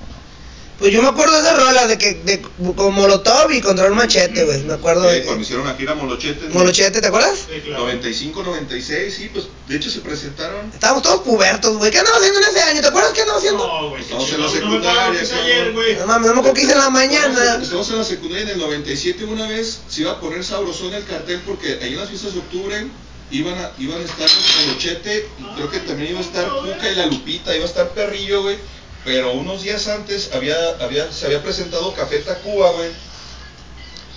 Pues 0.83 0.93
yo 0.93 1.01
me 1.01 1.11
acuerdo 1.11 1.35
de 1.35 1.43
esa 1.43 1.55
rola 1.55 1.87
de 1.87 1.97
que 1.97 2.15
de, 2.25 2.43
con 2.75 2.93
Molotov 2.93 3.53
y 3.53 3.61
Control 3.61 3.95
Machete, 3.95 4.43
güey. 4.43 4.65
Me 4.65 4.75
acuerdo 4.75 5.09
Eh, 5.09 5.21
de 5.21 5.23
cuando 5.23 5.43
hicieron 5.43 5.65
la 5.65 5.75
gira 5.75 5.95
Molochete. 5.95 6.49
Molochete, 6.49 7.01
¿te 7.01 7.07
acuerdas? 7.07 7.39
Sí, 7.49 7.61
claro. 7.61 7.85
95, 7.85 8.43
96, 8.43 9.15
sí, 9.15 9.31
pues 9.33 9.47
de 9.69 9.77
hecho 9.77 9.89
se 9.91 10.01
presentaron. 10.01 10.73
Estábamos 10.75 11.05
todos 11.05 11.21
pubertos, 11.21 11.77
güey. 11.79 11.93
¿Qué 11.93 12.01
andaba 12.01 12.17
haciendo 12.17 12.41
en 12.41 12.47
ese 12.49 12.63
año? 12.63 12.81
¿Te 12.81 12.89
acuerdas 12.89 13.13
qué 13.13 13.21
andaba 13.21 13.39
haciendo? 13.39 13.65
No, 13.65 13.91
güey. 13.91 14.03
Estamos 14.03 14.29
en 14.33 14.41
la 14.41 14.47
no 14.47 14.53
secundaria, 14.53 15.21
ayer, 15.21 15.73
güey. 15.73 15.97
No 15.99 16.07
mames, 16.09 16.27
no 16.27 16.35
me 16.35 16.41
acuerdo 16.41 16.55
qué 16.55 16.63
hice 16.63 16.73
en 16.73 16.79
la 16.79 16.91
mañana. 16.91 17.59
Estamos, 17.63 17.89
en 17.91 17.99
la 17.99 18.05
secundaria 18.05 18.43
en 18.43 18.49
el 18.51 18.59
97 18.59 19.25
una 19.25 19.47
vez 19.47 19.83
se 19.89 20.01
iba 20.01 20.11
a 20.11 20.19
poner 20.21 20.43
sabrosón 20.43 20.93
el 20.95 21.05
cartel 21.05 21.41
porque 21.47 21.79
ahí 21.81 21.93
en 21.93 22.01
las 22.01 22.09
fiestas 22.09 22.35
de 22.35 22.41
octubre 22.41 22.87
iban 23.31 23.55
a, 23.57 23.71
iban 23.79 24.01
a 24.01 24.05
estar 24.05 24.29
los 24.29 24.67
Molochete 24.67 25.29
y 25.39 25.55
creo 25.55 25.71
que 25.71 25.79
también 25.79 26.11
iba 26.11 26.19
a 26.19 26.23
estar 26.25 26.49
Cuca 26.49 26.91
y 26.91 26.95
la 26.97 27.07
Lupita, 27.07 27.55
iba 27.55 27.65
a 27.65 27.69
estar 27.69 27.89
Perrillo, 27.91 28.43
güey. 28.43 28.57
Pero 29.05 29.33
unos 29.33 29.63
días 29.63 29.89
antes 29.89 30.31
había, 30.33 30.55
había, 30.81 31.11
se 31.13 31.27
había 31.27 31.43
presentado 31.43 31.93
Café 31.95 32.19
Tacuba, 32.19 32.71
güey. 32.73 32.91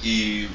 Y 0.04 0.48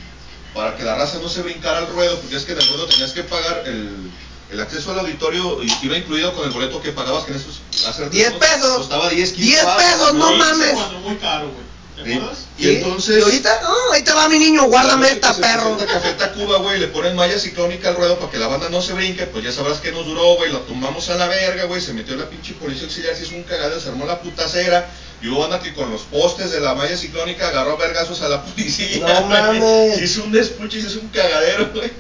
para 0.55 0.77
que 0.77 0.85
la 0.85 0.95
raza 0.97 1.19
no 1.21 1.29
se 1.29 1.43
brincara 1.43 1.79
al 1.79 1.89
ruedo, 1.89 2.19
porque 2.21 2.37
es 2.37 2.45
que 2.45 2.53
en 2.53 2.59
el 2.61 2.69
ruedo 2.69 2.87
tenías 2.87 3.13
que 3.13 3.25
pagar 3.25 3.65
el, 3.67 4.11
el 4.53 4.61
acceso 4.61 4.93
al 4.93 5.01
auditorio, 5.01 5.63
y 5.63 5.73
iba 5.83 5.97
incluido 5.97 6.33
con 6.35 6.45
el 6.47 6.51
boleto 6.53 6.81
que 6.81 6.93
pagabas, 6.93 7.25
que 7.25 7.33
en 7.33 7.39
esos 7.39 7.61
hace 7.89 8.03
rato 8.05 8.11
10 8.15 8.33
no- 8.33 8.39
pesos. 8.39 8.77
Costaba 8.79 9.09
10, 9.09 9.33
15 9.33 9.43
10 9.51 9.65
baros, 9.65 9.83
pesos, 9.85 10.15
no 10.15 10.33
mames. 10.37 10.71
Cuando 10.73 10.99
muy 11.01 11.17
caro, 11.17 11.47
güey. 11.51 11.70
¿Te 12.05 12.21
Y, 12.59 12.77
entonces. 12.77 13.19
¿Y 13.19 13.23
ahorita? 13.23 13.61
No, 13.63 13.93
ahí 13.93 14.03
te 14.03 14.13
va 14.13 14.29
mi 14.29 14.39
niño, 14.39 14.65
guárdame 14.65 15.11
esta 15.11 15.35
perro. 15.35 15.77
Café 15.79 16.13
Tacuba, 16.13 16.59
güey, 16.59 16.79
le 16.79 16.89
ponen 16.89 17.17
malla 17.17 17.39
ciclónica 17.39 17.89
al 17.89 17.97
ruedo 17.97 18.19
para 18.19 18.31
que 18.31 18.39
la 18.39 18.47
banda 18.47 18.69
no 18.69 18.83
se 18.83 18.93
brinque, 18.93 19.27
pues 19.27 19.45
ya 19.45 19.53
sabrás 19.53 19.79
que 19.79 19.93
nos 19.93 20.07
duró, 20.07 20.37
güey, 20.37 20.53
la 20.53 20.61
tumbamos 20.61 21.09
a 21.11 21.17
la 21.17 21.27
verga, 21.27 21.65
güey, 21.65 21.81
se 21.81 21.93
metió 21.93 22.17
la 22.17 22.29
pinche 22.29 22.55
policía 22.55 22.85
auxiliar, 22.85 23.17
se 23.17 23.25
hizo 23.25 23.35
un 23.35 23.43
cagadero, 23.45 23.81
se 23.81 23.89
armó 23.89 24.07
la 24.07 24.21
putacera, 24.21 24.91
y 25.23 25.29
hubo 25.29 25.41
banda 25.41 25.61
que 25.61 25.75
con 25.75 25.91
los 25.91 26.03
postes 26.03 26.51
de 26.51 26.61
la 26.61 26.75
malla 26.75 26.97
ciclónica 26.97 27.49
agarró 27.49 27.77
vergazos 27.77 28.23
a 28.23 28.29
la 28.29 28.43
policía, 28.43 29.07
No 29.07 29.27
mames. 29.27 29.97
Se 29.97 30.05
hizo 30.05 30.25
un 30.25 30.33
despuche, 30.33 30.81
se 30.81 30.89
hizo 30.89 31.01
un 31.01 31.09
cagadero, 31.09 31.71
güey. 31.75 31.91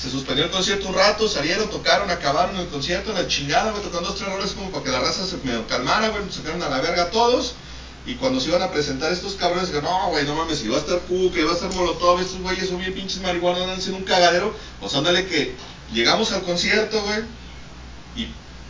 Se 0.00 0.10
suspendió 0.10 0.44
el 0.44 0.50
concierto 0.50 0.88
un 0.88 0.94
rato, 0.94 1.28
salieron, 1.28 1.70
tocaron, 1.70 2.10
acabaron 2.10 2.56
el 2.56 2.66
concierto, 2.66 3.12
la 3.12 3.28
chingada, 3.28 3.70
güey, 3.70 3.84
tocando 3.84 4.08
dos, 4.08 4.18
tres 4.18 4.30
roles 4.30 4.50
como 4.50 4.70
para 4.70 4.84
que 4.84 4.90
la 4.90 5.00
raza 5.00 5.24
se 5.24 5.36
medio 5.44 5.66
calmara, 5.68 6.08
güey, 6.08 6.24
se 6.28 6.38
sacaron 6.38 6.62
a 6.62 6.68
la 6.68 6.80
verga 6.80 7.10
todos. 7.10 7.54
Y 8.04 8.14
cuando 8.16 8.40
se 8.40 8.48
iban 8.48 8.62
a 8.62 8.70
presentar 8.70 9.12
estos 9.12 9.34
cabrones, 9.34 9.68
dijeron, 9.68 9.90
no, 9.90 10.08
güey, 10.10 10.24
no 10.24 10.34
mames, 10.34 10.64
iba 10.64 10.76
a 10.76 10.80
estar 10.80 10.98
Cuca, 11.00 11.38
iba 11.38 11.52
a 11.52 11.54
estar 11.54 11.72
Molotov, 11.72 12.20
estos 12.20 12.40
güeyes 12.40 12.68
son 12.68 12.80
bien 12.80 12.94
pinches 12.94 13.22
marihuanos, 13.22 13.62
andan 13.62 13.78
haciendo 13.78 13.98
un 13.98 14.04
cagadero. 14.04 14.54
Pues 14.80 14.94
ándale 14.94 15.26
que 15.26 15.54
llegamos 15.92 16.32
al 16.32 16.42
concierto, 16.42 17.00
güey, 17.02 17.20
y 18.16 18.26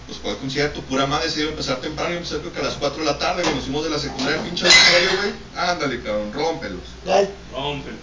pues 0.07 0.19
fue 0.19 0.33
el 0.33 0.37
concierto, 0.37 0.83
pura 0.83 1.07
madre, 1.07 1.31
se 1.31 1.41
iba 1.41 1.49
a 1.49 1.53
empezar 1.53 1.81
temprano, 1.81 2.15
empezar 2.15 2.41
creo 2.41 2.53
que 2.53 2.61
a 2.61 2.65
las 2.65 2.75
4 2.75 2.99
de 2.99 3.07
la 3.07 3.19
tarde, 3.19 3.43
güey, 3.43 3.55
nos 3.55 3.65
fuimos 3.65 3.85
de 3.85 3.91
la 3.91 3.99
secundaria 3.99 4.39
al 4.39 4.45
pinche 4.45 4.67
auditorio, 4.67 5.23
güey. 5.23 5.33
Ándale, 5.57 6.03
cabrón, 6.03 6.33
rómpelos. 6.33 6.83
Rompen. 7.53 7.99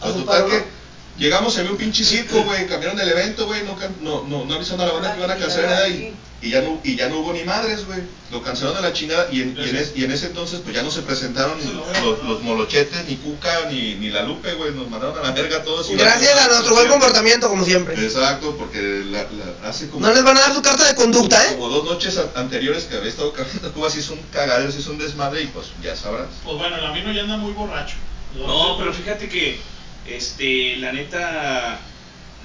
Pues 0.00 0.14
total 0.14 0.46
que 0.46 0.58
¿no? 0.58 0.81
Llegamos, 1.18 1.54
se 1.54 1.62
ve 1.62 1.70
un 1.70 1.76
pinche 1.76 2.04
circo, 2.04 2.42
güey, 2.42 2.66
cambiaron 2.66 2.98
el 3.00 3.08
evento, 3.08 3.46
güey, 3.46 3.62
no, 3.64 3.76
can- 3.76 3.94
no, 4.00 4.24
no, 4.28 4.44
no 4.44 4.54
avisaron 4.54 4.80
a 4.82 4.86
la 4.86 4.92
banda 4.92 5.12
que 5.12 5.18
iban 5.18 5.30
a 5.30 5.36
cancelar 5.36 5.70
nada 5.70 5.88
y, 5.88 6.14
y 6.40 6.50
ya 6.50 6.60
no, 6.62 6.80
y 6.82 6.96
ya 6.96 7.08
no 7.08 7.20
hubo 7.20 7.32
ni 7.32 7.44
madres, 7.44 7.86
güey. 7.86 8.00
Lo 8.32 8.42
cancelaron 8.42 8.78
a 8.78 8.80
la 8.80 8.92
chingada 8.92 9.28
y 9.30 9.42
en, 9.42 9.56
y 9.56 9.68
en, 9.68 9.76
es- 9.76 9.92
y 9.94 10.04
en 10.04 10.10
ese 10.10 10.26
entonces 10.26 10.60
pues 10.64 10.74
ya 10.74 10.82
no 10.82 10.90
se 10.90 11.02
presentaron 11.02 11.56
ni 11.58 11.72
los, 11.72 12.22
los 12.24 12.42
molochetes, 12.42 13.04
ni 13.06 13.16
Cuca, 13.16 13.66
ni, 13.70 13.94
ni 13.96 14.08
la 14.10 14.22
Lupe, 14.22 14.52
güey, 14.54 14.72
nos 14.74 14.88
mandaron 14.88 15.16
a 15.18 15.22
la 15.22 15.30
verga 15.32 15.62
todos. 15.62 15.88
y- 15.90 15.94
Gracias 15.94 16.34
a 16.36 16.48
nuestro 16.48 16.74
buen 16.74 16.88
comportamiento, 16.88 17.48
como 17.48 17.64
siempre. 17.64 17.94
Exacto, 18.02 18.56
porque 18.56 19.04
la, 19.06 19.22
la- 19.24 19.68
hace 19.68 19.88
como... 19.88 20.04
No 20.06 20.12
les 20.12 20.24
van 20.24 20.36
a 20.36 20.40
dar 20.40 20.54
su 20.54 20.62
carta 20.62 20.84
de 20.86 20.94
conducta, 20.96 21.44
¿eh? 21.46 21.54
Como 21.56 21.68
dos 21.68 21.84
noches 21.84 22.18
a- 22.18 22.40
anteriores 22.40 22.84
que 22.84 22.96
había 22.96 23.10
estado 23.10 23.32
caminando 23.32 23.72
Cuba, 23.72 23.90
se 23.90 24.00
hizo 24.00 24.14
un 24.14 24.22
cagadero, 24.32 24.72
se 24.72 24.80
hizo 24.80 24.90
un 24.90 24.98
desmadre 24.98 25.42
y 25.42 25.46
pues 25.48 25.66
ya 25.82 25.94
sabrás. 25.94 26.26
Pues 26.42 26.56
bueno, 26.56 26.76
el 26.76 26.86
amigo 26.86 27.12
ya 27.12 27.20
anda 27.22 27.36
muy 27.36 27.52
borracho. 27.52 27.94
No, 28.34 28.78
pero 28.78 28.92
fíjate 28.94 29.28
que, 29.28 29.60
este, 30.08 30.76
la 30.76 30.92
neta, 30.92 31.78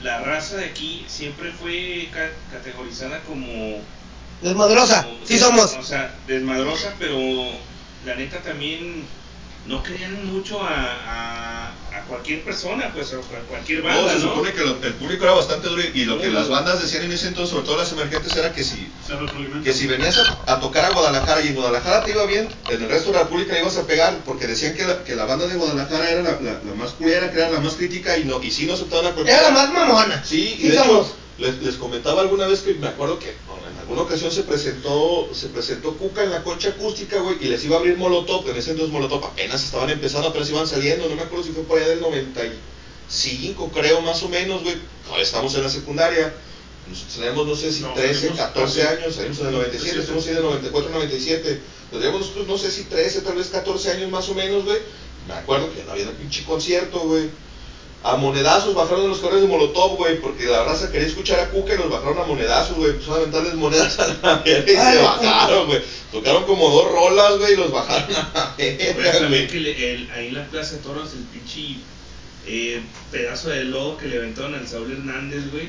la 0.03 0.19
raza 0.19 0.57
de 0.57 0.65
aquí 0.65 1.05
siempre 1.07 1.51
fue 1.51 2.09
ca- 2.11 2.31
categorizada 2.51 3.19
como... 3.21 3.79
Desmadrosa, 4.41 5.03
como- 5.03 5.25
sí 5.25 5.37
somos. 5.39 5.73
O 5.73 5.83
sea, 5.83 6.13
desmadrosa, 6.27 6.93
pero 6.99 7.17
la 8.05 8.15
neta 8.15 8.37
también 8.41 9.03
no 9.67 9.83
creían 9.83 10.25
mucho 10.25 10.61
a, 10.61 10.69
a, 10.71 11.67
a 11.97 12.01
cualquier 12.07 12.43
persona, 12.43 12.91
pues, 12.93 13.13
o 13.13 13.19
a 13.19 13.39
cualquier 13.49 13.79
No, 13.83 13.89
banda, 13.89 14.13
se 14.13 14.19
¿no? 14.19 14.21
supone 14.33 14.53
que 14.53 14.61
lo- 14.63 14.77
el 14.81 14.93
público 14.93 15.23
era 15.25 15.33
bastante 15.33 15.67
duro 15.67 15.81
y, 15.93 16.05
lo 16.05 16.19
que 16.19 16.29
las 16.29 16.47
bandas 16.49 16.81
decían 16.81 17.03
en 17.03 17.11
ese 17.11 17.27
entonces, 17.27 17.51
sobre 17.51 17.65
todo 17.65 17.77
las 17.77 17.91
emergentes, 17.91 18.35
era 18.35 18.53
que 18.53 18.63
si, 18.63 18.91
Se 19.05 19.13
que 19.63 19.73
si 19.73 19.87
venías 19.87 20.17
a, 20.17 20.53
a 20.53 20.59
tocar 20.59 20.85
a 20.85 20.91
Guadalajara 20.91 21.41
y 21.41 21.47
en 21.49 21.55
Guadalajara 21.55 22.03
te 22.05 22.11
iba 22.11 22.25
bien, 22.25 22.47
en 22.69 22.81
el 22.83 22.89
resto 22.89 23.11
de 23.11 23.17
la 23.17 23.23
República 23.23 23.59
ibas 23.59 23.77
a 23.77 23.85
pegar, 23.85 24.17
porque 24.25 24.47
decían 24.47 24.73
que 24.75 24.85
la, 24.85 25.03
que 25.03 25.15
la 25.15 25.25
banda 25.25 25.47
de 25.47 25.55
Guadalajara 25.55 26.09
era 26.09 26.21
la, 26.21 26.31
la- 26.39 26.61
la 26.63 26.73
más 26.75 26.91
culera, 26.91 27.29
que 27.31 27.37
era 27.39 27.49
la 27.49 27.59
más 27.59 27.73
crítica 27.73 28.17
y, 28.17 28.23
no, 28.25 28.41
y 28.41 28.51
sí 28.51 28.65
no 28.65 28.73
aceptaban 28.73 29.07
a 29.07 29.11
cualquiera. 29.11 29.39
Era 29.39 29.49
la 29.49 29.53
más 29.53 29.71
mamona. 29.73 30.23
Sí, 30.23 30.55
y 30.59 30.61
Sí 30.61 30.67
de 30.69 30.77
somos. 30.77 31.07
hecho 31.07 31.15
les, 31.39 31.61
les 31.61 31.75
comentaba 31.75 32.21
alguna 32.21 32.47
vez 32.47 32.61
que 32.61 32.73
me 32.75 32.87
acuerdo 32.87 33.19
que 33.19 33.35
alguna 33.87 34.01
ocasión 34.01 34.31
se 34.31 34.43
presentó 34.43 35.29
se 35.33 35.47
presentó 35.47 35.93
Cuca 35.97 36.21
en 36.23 36.31
la 36.31 36.43
concha 36.43 36.69
acústica, 36.69 37.19
güey, 37.21 37.37
y 37.39 37.45
les 37.45 37.63
iba 37.63 37.77
a 37.77 37.79
abrir 37.79 37.95
Molotov, 37.97 38.49
en 38.49 38.57
ese 38.57 38.71
entonces 38.71 38.91
Molotov 38.91 39.23
apenas 39.23 39.63
estaban 39.63 39.89
empezando, 39.89 40.27
apenas 40.27 40.49
iban 40.49 40.67
saliendo, 40.67 41.07
no 41.07 41.15
me 41.15 41.21
acuerdo 41.21 41.45
si 41.45 41.51
fue 41.51 41.63
por 41.63 41.79
allá 41.79 41.87
del 41.89 42.01
95, 42.01 43.71
creo, 43.73 44.01
más 44.01 44.21
o 44.23 44.29
menos, 44.29 44.61
güey, 44.63 44.75
estamos 45.21 45.55
en 45.55 45.63
la 45.63 45.69
secundaria, 45.69 46.33
nosotros 46.89 47.15
tenemos, 47.15 47.47
no 47.47 47.55
sé 47.55 47.71
si 47.71 47.81
No, 47.83 47.93
13, 47.93 48.13
tenemos 48.19 48.39
14 48.39 48.81
casi- 48.81 48.93
años, 49.03 49.15
salimos 49.15 49.39
en 49.39 49.45
el 49.47 49.51
97, 49.53 49.95
97. 49.95 49.99
estamos 50.01 50.23
ahí 50.25 50.31
en 50.31 50.37
el 50.37 50.43
94, 50.43 50.89
97, 50.91 51.61
tendríamos 51.91 52.21
nosotros, 52.21 52.47
no 52.47 52.57
sé 52.57 52.71
si 52.71 52.83
13, 52.83 53.21
tal 53.21 53.35
vez 53.35 53.47
14 53.47 53.91
años 53.91 54.11
más 54.11 54.27
o 54.29 54.33
menos, 54.33 54.65
güey, 54.65 54.79
me 55.27 55.33
acuerdo 55.33 55.73
que 55.73 55.83
no 55.85 55.91
había 55.93 56.09
un 56.09 56.15
pinche 56.15 56.43
concierto, 56.43 56.99
güey, 56.99 57.29
a 58.03 58.15
monedazos 58.15 58.73
bajaron 58.75 59.09
los 59.09 59.17
correos 59.19 59.41
de 59.41 59.47
Molotov, 59.47 59.97
güey, 59.97 60.19
porque 60.21 60.45
la 60.45 60.63
raza 60.63 60.91
quería 60.91 61.07
escuchar 61.07 61.39
a 61.39 61.49
Cuca 61.49 61.73
y 61.73 61.77
los 61.77 61.89
bajaron 61.89 62.19
a 62.19 62.23
monedazos, 62.23 62.77
güey. 62.77 62.91
Empezaron 62.91 63.15
a 63.15 63.21
aventarles 63.21 63.55
monedas 63.55 63.99
a 63.99 64.07
la 64.07 64.35
verga 64.43 64.71
y 64.71 64.75
Ay, 64.75 64.97
se 64.97 65.01
bajaron, 65.03 65.67
güey. 65.67 65.81
Tocaron 66.11 66.43
como 66.45 66.69
dos 66.69 66.91
rolas, 66.91 67.37
güey, 67.39 67.53
y 67.53 67.57
los 67.57 67.71
bajaron 67.71 68.15
a 68.15 68.31
la 68.35 68.53
verga, 68.57 69.27
güey. 69.27 69.47
que 69.47 69.59
le- 69.59 69.93
el- 69.93 70.11
ahí 70.11 70.27
en 70.27 70.35
la 70.35 70.45
Plaza 70.45 70.75
de 70.75 70.81
Toros, 70.83 71.11
el 71.13 71.23
pinche 71.23 71.79
eh, 72.45 72.81
pedazo 73.11 73.49
de 73.49 73.65
lodo 73.65 73.97
que 73.97 74.07
le 74.07 74.17
aventaron 74.17 74.53
al 74.55 74.67
Saúl 74.67 74.91
Hernández, 74.91 75.51
güey. 75.51 75.67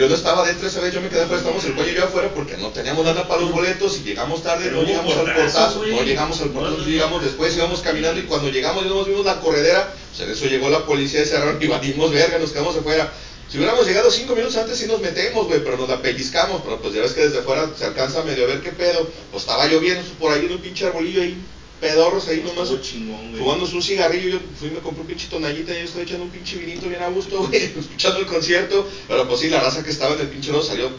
Yo 0.00 0.08
no 0.08 0.14
estaba 0.14 0.46
dentro 0.46 0.66
esa 0.66 0.80
vez, 0.80 0.94
yo 0.94 1.02
me 1.02 1.10
quedé 1.10 1.24
afuera, 1.24 1.36
estábamos 1.36 1.62
el 1.66 1.74
cuello 1.74 1.92
y 1.92 1.94
yo 1.94 2.04
afuera 2.04 2.30
porque 2.34 2.56
no 2.56 2.68
teníamos 2.68 3.04
nada 3.04 3.28
para 3.28 3.42
los 3.42 3.52
boletos 3.52 3.98
y 3.98 4.02
llegamos 4.02 4.42
tarde, 4.42 4.64
Pero 4.64 4.80
no 4.80 4.88
llegamos 4.88 5.14
al 5.14 5.34
portazo, 5.34 5.84
no 5.84 6.02
llegamos 6.02 6.40
al 6.40 6.48
portazo, 6.48 6.78
no, 6.78 6.86
llegamos 6.86 7.22
después, 7.22 7.54
íbamos 7.54 7.80
caminando 7.80 8.18
y 8.18 8.22
cuando 8.22 8.48
llegamos 8.48 8.86
y 8.86 8.88
nos 8.88 9.06
vimos 9.06 9.26
la 9.26 9.38
corredera, 9.42 9.92
pues 10.08 10.20
en 10.26 10.30
eso 10.34 10.46
llegó 10.46 10.70
la 10.70 10.86
policía 10.86 11.20
y 11.20 11.26
cerraron 11.26 11.62
y 11.62 11.66
batimos 11.66 12.10
verga, 12.12 12.38
nos 12.38 12.50
quedamos 12.50 12.74
afuera. 12.78 13.12
Si 13.50 13.58
hubiéramos 13.58 13.86
llegado 13.86 14.10
cinco 14.10 14.34
minutos 14.34 14.56
antes 14.56 14.78
sí 14.78 14.86
nos 14.86 15.02
metemos, 15.02 15.46
güey, 15.46 15.62
pero 15.62 15.76
nos 15.76 15.90
la 15.90 16.00
pellizcamos, 16.00 16.62
pero 16.64 16.80
pues 16.80 16.94
ya 16.94 17.02
ves 17.02 17.12
que 17.12 17.20
desde 17.20 17.40
afuera 17.40 17.68
se 17.78 17.84
alcanza 17.84 18.20
a 18.20 18.24
medio 18.24 18.44
a 18.44 18.46
ver 18.46 18.62
qué 18.62 18.72
pedo. 18.72 19.06
Pues 19.30 19.42
estaba 19.42 19.66
lloviendo 19.66 20.02
por 20.18 20.32
ahí 20.32 20.46
en 20.46 20.52
un 20.52 20.60
pinche 20.60 20.86
arbolillo 20.86 21.20
ahí, 21.20 21.36
pedorros 21.80 22.28
ahí 22.28 22.42
nomás. 22.44 22.70
Chingón. 22.82 23.34
Fumándose 23.36 23.74
un 23.74 23.82
cigarrillo, 23.82 24.30
yo 24.30 24.40
fui 24.58 24.68
y 24.68 24.72
me 24.72 24.80
compré 24.80 25.02
un 25.02 25.08
pinche 25.08 25.28
tonallita 25.28 25.72
y 25.72 25.78
yo 25.78 25.84
estoy 25.84 26.02
echando 26.02 26.24
un 26.24 26.30
pinche 26.30 26.56
vinito 26.56 26.88
bien 26.88 27.02
a 27.02 27.08
gusto, 27.08 27.38
güey, 27.38 27.62
escuchando 27.78 28.18
el 28.20 28.26
concierto. 28.26 28.88
Pero 29.08 29.26
pues 29.28 29.40
sí, 29.40 29.48
la 29.48 29.60
raza 29.60 29.82
que 29.82 29.90
estaba 29.90 30.14
en 30.14 30.20
el 30.20 30.28
pinche 30.28 30.52
lodo 30.52 30.62
salió 30.62 30.90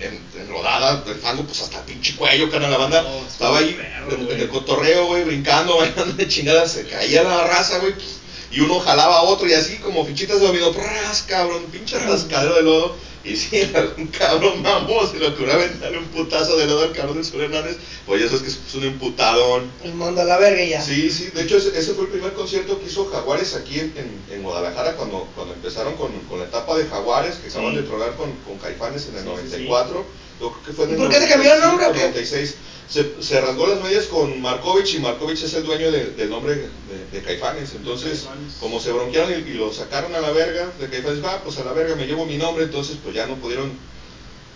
en, 0.00 0.40
en 0.40 0.48
rodada, 0.48 1.04
el 1.06 1.14
fango, 1.14 1.44
pues 1.44 1.62
hasta 1.62 1.78
el 1.78 1.84
pinche 1.84 2.16
cuello, 2.16 2.50
carnal, 2.50 2.70
la 2.70 2.78
banda 2.78 3.06
estaba 3.26 3.58
ahí 3.58 3.78
en, 4.10 4.28
en 4.28 4.40
el 4.40 4.48
cotorreo, 4.48 5.06
güey, 5.06 5.24
brincando, 5.24 5.76
bailando 5.78 6.14
de 6.14 6.28
chingada, 6.28 6.66
se 6.66 6.86
caía 6.86 7.22
la 7.22 7.46
raza, 7.46 7.78
güey, 7.78 7.94
pues, 7.94 8.18
y 8.50 8.60
uno 8.60 8.80
jalaba 8.80 9.18
a 9.18 9.22
otro 9.22 9.46
y 9.46 9.52
así 9.52 9.76
como 9.76 10.04
fichitas 10.04 10.40
de 10.40 10.46
dominó, 10.46 10.72
¡pras, 10.72 11.22
cabrón! 11.22 11.64
Pinche 11.70 11.98
rascadero 11.98 12.54
de 12.54 12.62
lodo. 12.62 13.08
Y 13.24 13.36
si 13.36 13.60
algún 13.74 14.06
cabrón 14.18 14.62
mamó 14.62 15.06
se 15.06 15.18
le 15.18 15.26
ocurrió 15.26 15.52
aventarle 15.54 15.98
un 15.98 16.06
putazo 16.06 16.56
de 16.56 16.66
lodo 16.66 16.84
al 16.84 16.92
cabrón 16.92 17.16
del 17.16 17.24
Sur 17.24 17.42
Hernández, 17.42 17.76
pues 18.06 18.22
eso 18.22 18.36
es 18.36 18.42
que 18.42 18.48
es 18.48 18.74
un 18.74 18.84
emputadón. 18.84 19.70
El 19.84 19.94
mando 19.94 20.22
a 20.22 20.24
la 20.24 20.38
verga 20.38 20.64
ya. 20.64 20.80
Sí, 20.80 21.10
sí, 21.10 21.28
de 21.34 21.42
hecho 21.42 21.58
ese, 21.58 21.78
ese 21.78 21.92
fue 21.92 22.04
el 22.04 22.10
primer 22.10 22.32
concierto 22.32 22.80
que 22.80 22.86
hizo 22.86 23.06
Jaguares 23.06 23.54
aquí 23.54 23.80
en, 23.80 23.92
en, 23.96 24.22
en 24.34 24.42
Guadalajara 24.42 24.94
cuando, 24.96 25.28
cuando 25.34 25.52
empezaron 25.52 25.94
con, 25.96 26.12
con 26.20 26.38
la 26.38 26.46
etapa 26.46 26.78
de 26.78 26.86
Jaguares, 26.86 27.36
que 27.36 27.48
acaban 27.48 27.74
de 27.74 27.82
tronar 27.82 28.14
con, 28.16 28.32
con 28.46 28.56
Caifanes 28.58 29.08
en 29.08 29.18
el 29.18 29.24
94. 29.24 30.06
Yo 30.40 30.50
creo 30.52 30.62
que 30.64 30.72
fue 30.72 30.84
en 30.84 30.90
¿Y 30.90 30.92
el 30.94 30.98
por 31.00 31.08
qué 31.10 31.20
se 31.20 31.28
cambió 31.28 31.54
el 31.54 31.60
nombre 31.60 31.86
o 31.86 31.88
95, 31.88 32.12
qué? 32.14 32.20
96. 32.20 32.54
Se, 32.88 33.22
se 33.22 33.40
rasgó 33.40 33.66
las 33.66 33.80
medias 33.82 34.04
con 34.06 34.40
Markovich 34.40 34.94
y 34.94 34.98
Markovich 35.00 35.42
es 35.42 35.52
el 35.54 35.64
dueño 35.64 35.90
de- 35.90 36.10
del 36.12 36.30
nombre 36.30 36.54
de, 36.54 36.68
de 37.12 37.22
Caifanes. 37.22 37.72
Entonces, 37.74 38.26
como 38.60 38.80
se 38.80 38.92
bronquearon 38.92 39.30
y, 39.30 39.50
y 39.50 39.54
lo 39.54 39.70
sacaron 39.72 40.14
a 40.14 40.20
la 40.20 40.30
verga 40.30 40.70
de 40.80 40.88
Caifanes, 40.88 41.20
ah, 41.24 41.40
pues 41.44 41.58
a 41.58 41.64
la 41.64 41.72
verga 41.72 41.96
me 41.96 42.06
llevo 42.06 42.24
mi 42.24 42.36
nombre, 42.38 42.64
entonces 42.64 42.96
pues 43.02 43.14
ya 43.14 43.26
no 43.26 43.34
pudieron 43.36 43.70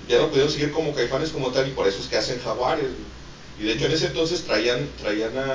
ya 0.08 0.18
no 0.18 0.28
pudieron 0.28 0.50
seguir 0.50 0.72
como 0.72 0.94
Caifanes 0.94 1.30
como 1.30 1.50
tal 1.52 1.68
y 1.68 1.72
por 1.72 1.86
eso 1.86 1.98
es 2.00 2.06
que 2.08 2.16
hacen 2.16 2.40
Jaguares. 2.42 2.86
Y 3.60 3.64
de 3.64 3.72
hecho 3.74 3.84
en 3.86 3.92
ese 3.92 4.06
entonces 4.06 4.42
traían 4.42 4.88
traían 5.00 5.36
a 5.36 5.54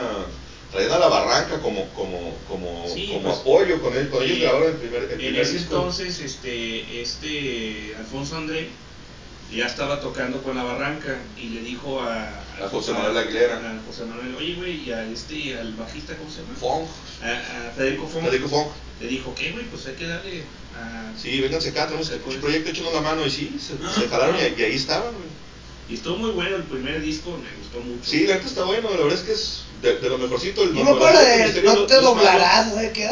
traían 0.71 0.91
a 0.91 0.99
la 0.99 1.07
Barranca 1.07 1.59
como 1.61 1.87
como 1.95 2.35
como, 2.47 2.85
Sí, 2.93 3.07
como 3.07 3.23
pues, 3.23 3.37
apoyo 3.39 3.81
con 3.81 3.97
él, 3.97 4.07
con 4.09 4.21
ellos 4.21 4.39
grabaron 4.39 4.67
el 4.69 4.75
primer 4.75 5.03
el 5.03 5.11
En 5.13 5.17
primer 5.17 5.41
ese 5.41 5.53
disco. 5.53 5.75
entonces, 5.77 6.19
este, 6.19 7.01
este 7.01 7.95
Alfonso 7.97 8.35
André 8.37 8.69
ya 9.53 9.65
estaba 9.65 10.01
tocando 10.01 10.41
con 10.43 10.55
la 10.57 10.63
barranca 10.63 11.17
y 11.37 11.49
le 11.49 11.61
dijo 11.61 12.01
a, 12.01 12.27
A 12.63 12.69
José 12.69 12.91
Manuel 12.93 13.17
Aguilera. 13.17 13.55
a 13.57 13.79
José 13.87 14.05
Manuel, 14.05 14.35
oye 14.35 14.55
güey, 14.55 14.83
y 14.83 14.91
a 14.91 15.03
este, 15.05 15.57
al 15.57 15.73
bajista, 15.73 16.15
¿cómo 16.17 16.29
se 16.29 16.41
llama? 16.41 16.55
Fong. 16.59 16.83
A, 17.23 17.67
a 17.67 17.71
Federico 17.71 18.07
Fong. 18.07 18.23
Federico 18.25 18.49
Fong. 18.49 18.67
Le 18.99 19.07
dijo, 19.07 19.33
¿qué 19.35 19.51
güey? 19.51 19.65
Pues 19.65 19.85
hay 19.87 19.93
que 19.93 20.07
darle 20.07 20.43
a... 20.75 21.11
Sí, 21.17 21.39
vénganse 21.39 21.69
acá, 21.69 21.85
tenemos 21.85 22.09
el 22.09 22.19
proyecto 22.19 22.69
hecho 22.71 22.91
la 22.93 23.01
mano 23.01 23.25
y 23.25 23.29
sí, 23.31 23.57
se, 23.59 23.77
se 23.99 24.07
jalaron 24.09 24.35
y, 24.35 24.59
y 24.59 24.63
ahí 24.63 24.75
estaban. 24.75 25.13
güey. 25.13 25.37
Y 25.89 25.93
estuvo 25.93 26.17
muy 26.17 26.31
bueno 26.31 26.57
el 26.57 26.63
primer 26.63 26.99
disco, 27.01 27.31
me 27.31 27.57
gustó 27.61 27.79
mucho. 27.79 28.03
Sí, 28.09 28.27
la 28.27 28.35
neta 28.35 28.47
está 28.47 28.65
bueno, 28.65 28.89
la 28.89 28.97
verdad 28.97 29.13
es 29.13 29.21
que 29.21 29.31
es 29.31 29.61
de, 29.81 29.97
de 29.99 30.09
lo 30.09 30.17
mejorcito. 30.17 30.63
El 30.63 30.73
me 30.73 30.81
acuerdo 30.81 31.17
de 31.19 31.61
No 31.63 31.85
te 31.85 31.95
doblarás, 32.01 32.73
¿sabes 32.73 32.91
qué? 32.91 33.09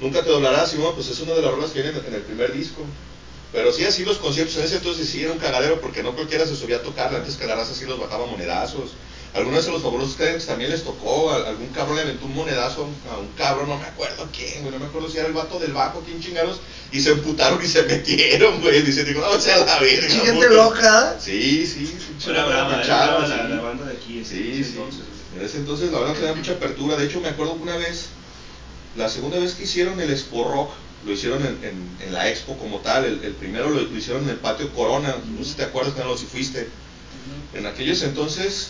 Nunca 0.00 0.24
te 0.24 0.30
doblarás, 0.30 0.70
Simón, 0.70 0.94
pues 0.96 1.08
es 1.08 1.20
una 1.20 1.34
de 1.34 1.42
las 1.42 1.52
rolas 1.52 1.70
que 1.70 1.82
vienen 1.82 2.02
en 2.04 2.14
el 2.14 2.22
primer 2.22 2.52
disco. 2.52 2.82
Pero 3.56 3.72
sí, 3.72 3.84
así 3.84 4.04
los 4.04 4.18
conciertos 4.18 4.54
en 4.58 4.64
ese 4.64 4.76
entonces 4.76 5.08
sí 5.08 5.22
era 5.22 5.32
un 5.32 5.38
cagadero 5.38 5.80
porque 5.80 6.02
no 6.02 6.14
cualquiera 6.14 6.44
se 6.44 6.54
subía 6.54 6.76
a 6.76 6.82
tocar, 6.82 7.14
antes 7.14 7.36
que 7.36 7.46
la 7.46 7.54
raza 7.54 7.72
sí 7.74 7.86
los 7.86 7.98
bajaba 7.98 8.26
monedazos. 8.26 8.90
Algunas 9.32 9.64
de 9.64 9.72
los 9.72 9.80
fabulosos 9.80 10.16
Cadillacs 10.16 10.44
también 10.44 10.70
les 10.70 10.82
tocó, 10.84 11.32
algún 11.32 11.68
cabrón 11.68 11.96
le 11.96 12.02
aventó 12.02 12.26
un 12.26 12.34
monedazo 12.34 12.86
a 13.10 13.16
un, 13.18 13.28
cabrón, 13.32 13.70
no 13.70 13.78
me 13.78 13.86
acuerdo 13.86 14.28
quién, 14.34 14.60
güey, 14.60 14.72
no 14.72 14.78
me 14.78 14.84
acuerdo 14.84 15.08
si 15.08 15.16
era 15.16 15.26
el 15.26 15.32
vato 15.32 15.58
del 15.58 15.72
bajo, 15.72 16.02
quién 16.04 16.20
chingados, 16.20 16.60
y 16.92 17.00
se 17.00 17.12
emputaron 17.12 17.58
y 17.64 17.66
se 17.66 17.82
metieron, 17.84 18.60
güey, 18.60 18.82
dice, 18.82 19.04
digo, 19.04 19.22
no, 19.22 19.30
o 19.30 19.40
sea, 19.40 19.64
la 19.64 19.78
verga. 19.78 20.08
Gente 20.08 20.32
puto". 20.32 20.48
loca. 20.48 21.16
Sí, 21.18 21.66
sí, 21.66 21.86
sí, 21.86 22.30
Era 22.30 22.44
brava, 22.44 22.82
era 22.82 23.18
la, 23.20 23.26
sí. 23.26 23.32
la 23.54 23.60
banda 23.62 23.86
de 23.86 23.92
aquí. 23.96 24.20
ese- 24.20 24.34
Sí, 24.36 24.50
ese 24.60 24.64
sí. 24.64 24.76
entonces. 24.76 25.02
En 25.38 25.44
ese 25.46 25.56
entonces 25.58 25.92
la 25.92 25.98
verdad 26.00 26.14
tenía 26.14 26.34
mucha 26.34 26.52
apertura. 26.52 26.96
De 26.96 27.06
hecho, 27.06 27.20
me 27.20 27.28
acuerdo 27.28 27.56
que 27.56 27.62
una 27.62 27.76
vez, 27.76 28.06
la 28.96 29.08
segunda 29.08 29.38
vez 29.38 29.52
que 29.54 29.64
hicieron 29.64 29.98
el 30.00 30.10
Expo 30.10 30.44
Rock, 30.50 30.70
lo 31.06 31.12
hicieron 31.12 31.40
en, 31.40 31.58
en- 31.62 31.96
en 32.06 32.12
la 32.12 32.28
Expo 32.28 32.56
como 32.58 32.78
tal. 32.80 33.04
El, 33.04 33.22
el 33.24 33.32
primero 33.34 33.70
lo, 33.70 33.80
lo 33.80 33.96
hicieron 33.96 34.24
en 34.24 34.30
el 34.30 34.36
patio 34.36 34.72
Corona. 34.74 35.14
No 35.26 35.44
sé 35.44 35.50
si 35.50 35.56
te 35.56 35.64
acuerdas, 35.64 35.94
Carlos, 35.96 36.20
si 36.20 36.26
fuiste. 36.26 36.68
En 37.54 37.66
aquellos 37.66 38.02
entonces, 38.02 38.68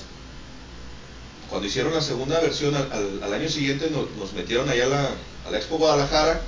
cuando 1.48 1.66
hicieron 1.68 1.92
la 1.94 2.00
segunda 2.00 2.40
versión, 2.40 2.74
al, 2.74 2.90
al- 2.92 3.22
al 3.22 3.32
año 3.34 3.48
siguiente 3.48 3.90
nos, 3.90 4.10
nos 4.18 4.32
metieron 4.34 4.68
allá 4.68 4.84
a 4.84 4.88
la, 4.88 5.08
a 5.46 5.50
la 5.50 5.56
Expo 5.58 5.78
Guadalajara. 5.78 6.40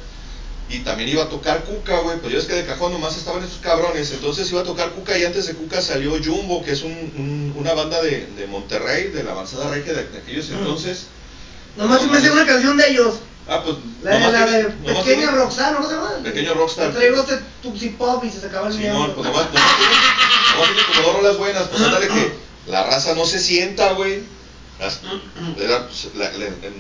Y 0.70 0.80
también 0.80 1.08
iba 1.08 1.22
a 1.22 1.28
tocar 1.30 1.64
Cuca, 1.64 2.00
güey. 2.00 2.18
Pues 2.18 2.30
yo 2.30 2.38
es 2.38 2.44
que 2.44 2.52
de 2.52 2.66
cajón 2.66 2.92
nomás 2.92 3.16
estaban 3.16 3.42
esos 3.42 3.56
cabrones. 3.60 4.10
Entonces 4.12 4.50
iba 4.50 4.60
a 4.60 4.64
tocar 4.64 4.90
Cuca 4.90 5.16
y 5.16 5.24
antes 5.24 5.46
de 5.46 5.54
Cuca 5.54 5.80
salió 5.80 6.12
Jumbo, 6.22 6.62
que 6.62 6.72
es 6.72 6.82
un- 6.82 6.92
un- 7.16 7.54
una 7.56 7.72
banda 7.72 8.02
de, 8.02 8.26
de 8.36 8.46
Monterrey, 8.48 9.04
de 9.08 9.22
la 9.22 9.30
avanzada 9.30 9.70
regia 9.70 9.94
de, 9.94 10.06
de 10.06 10.18
aquellos 10.18 10.50
entonces. 10.50 11.06
Nomás 11.78 12.02
se 12.02 12.08
me 12.08 12.18
hace 12.18 12.30
una 12.30 12.44
canción 12.44 12.76
de 12.76 12.86
ellos. 12.90 13.14
Ah, 13.48 13.62
pues. 13.64 13.76
La 14.02 14.18
nomás 14.18 14.32
la 14.32 14.46
de 14.46 14.64
Pequeño 14.66 15.30
Rockstar, 15.30 15.72
¿no 15.80 15.86
se 15.88 15.94
llama? 15.94 16.10
Pequeño 16.22 16.54
Rockstar. 16.54 16.92
Traigo 16.92 17.20
este 17.20 17.40
Tupsi 17.62 17.88
Pop 17.90 18.22
y 18.24 18.30
se 18.30 18.40
sacaba 18.40 18.68
el 18.68 18.74
Simón, 18.74 18.92
miembro. 18.92 19.14
pues 19.14 19.26
nomás, 19.26 19.50
tiene, 19.50 19.66
nomás 20.52 20.68
tiene 20.74 20.82
como 20.88 21.02
dos 21.08 21.16
rolas 21.16 21.36
buenas. 21.38 21.62
Pues 21.68 21.82
ándale 21.82 22.08
que 22.08 22.32
la 22.66 22.82
raza 22.84 23.14
no 23.14 23.24
se 23.24 23.38
sienta, 23.38 23.92
güey. 23.92 24.22
Las- 24.78 25.00
pues, 25.56 26.08
la- 26.14 26.30
la- 26.30 26.44
en- 26.44 26.52
pues, 26.62 26.72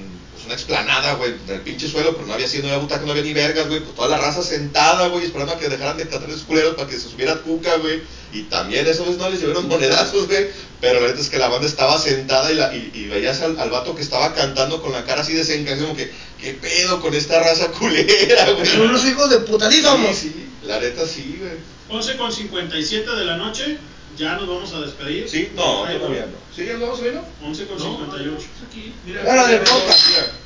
una 0.48 0.54
explanada, 0.54 1.14
güey, 1.14 1.34
del 1.46 1.60
pinche 1.60 1.86
suelo, 1.88 2.14
pero 2.14 2.26
no 2.26 2.32
había 2.32 2.48
sido, 2.48 2.62
no 2.62 2.68
había 2.70 2.82
butaca, 2.82 3.04
no 3.04 3.10
había 3.10 3.22
ni 3.22 3.34
vergas, 3.34 3.68
güey. 3.68 3.80
Pues 3.80 3.94
toda 3.94 4.08
la 4.08 4.16
raza 4.16 4.42
sentada, 4.42 5.08
güey, 5.08 5.26
esperando 5.26 5.52
a 5.52 5.58
que 5.58 5.68
dejaran 5.68 5.98
de 5.98 6.08
cantar 6.08 6.28
esos 6.30 6.42
culeros 6.42 6.74
para 6.74 6.88
que 6.88 6.98
se 6.98 7.08
subiera 7.08 7.36
Cuca, 7.36 7.76
güey. 7.76 8.00
Y 8.32 8.42
también 8.44 8.86
esa 8.86 9.04
vez 9.04 9.18
no 9.18 9.28
les 9.28 9.40
llevaron 9.40 9.68
monedazos, 9.68 10.26
güey. 10.26 10.48
Pero 10.80 11.00
la 11.00 11.08
neta 11.08 11.20
es 11.20 11.28
que 11.28 11.38
la 11.38 11.48
banda 11.48 11.66
estaba 11.68 11.98
sentada 11.98 12.50
y, 12.50 12.54
la, 12.54 12.74
y, 12.74 12.90
y 12.94 13.08
veías 13.08 13.42
al, 13.42 13.58
al 13.60 13.70
vato 13.70 13.94
que 13.94 14.02
estaba 14.02 14.34
cantando 14.34 14.80
con 14.80 14.92
la 14.92 15.04
cara 15.04 15.20
así 15.20 15.34
desencajada, 15.34 15.82
como 15.82 15.96
que, 15.96 16.10
¿qué 16.40 16.54
pedo 16.54 17.00
con 17.02 17.12
esta 17.12 17.40
raza 17.40 17.68
culera, 17.68 18.50
güey? 18.52 18.66
Son 18.66 18.80
unos 18.80 19.04
hijos 19.04 19.28
de 19.28 19.40
puta. 19.40 19.70
Sí, 19.70 19.82
sí, 20.14 20.46
la 20.64 20.80
neta 20.80 21.06
sí, 21.06 21.36
güey. 21.38 21.78
11 21.90 22.16
con 22.16 22.32
57 22.32 23.16
de 23.16 23.24
la 23.24 23.36
noche, 23.36 23.78
ya 24.18 24.34
nos 24.34 24.48
vamos 24.48 24.72
a 24.72 24.80
despedir. 24.80 25.28
Sí, 25.28 25.50
no, 25.54 25.84
Ahí 25.84 25.96
todavía 25.96 26.26
no. 26.26 26.38
¿Sí, 26.54 26.66
ya 26.66 26.72
lo 26.74 26.86
vamos 26.88 27.00
no? 27.00 27.46
11 27.46 27.66
con 27.66 27.78
No, 27.78 27.84
58. 27.98 28.46
aquí, 28.68 28.92
mira. 29.06 29.22
Bueno, 29.22 29.46
de. 29.46 29.58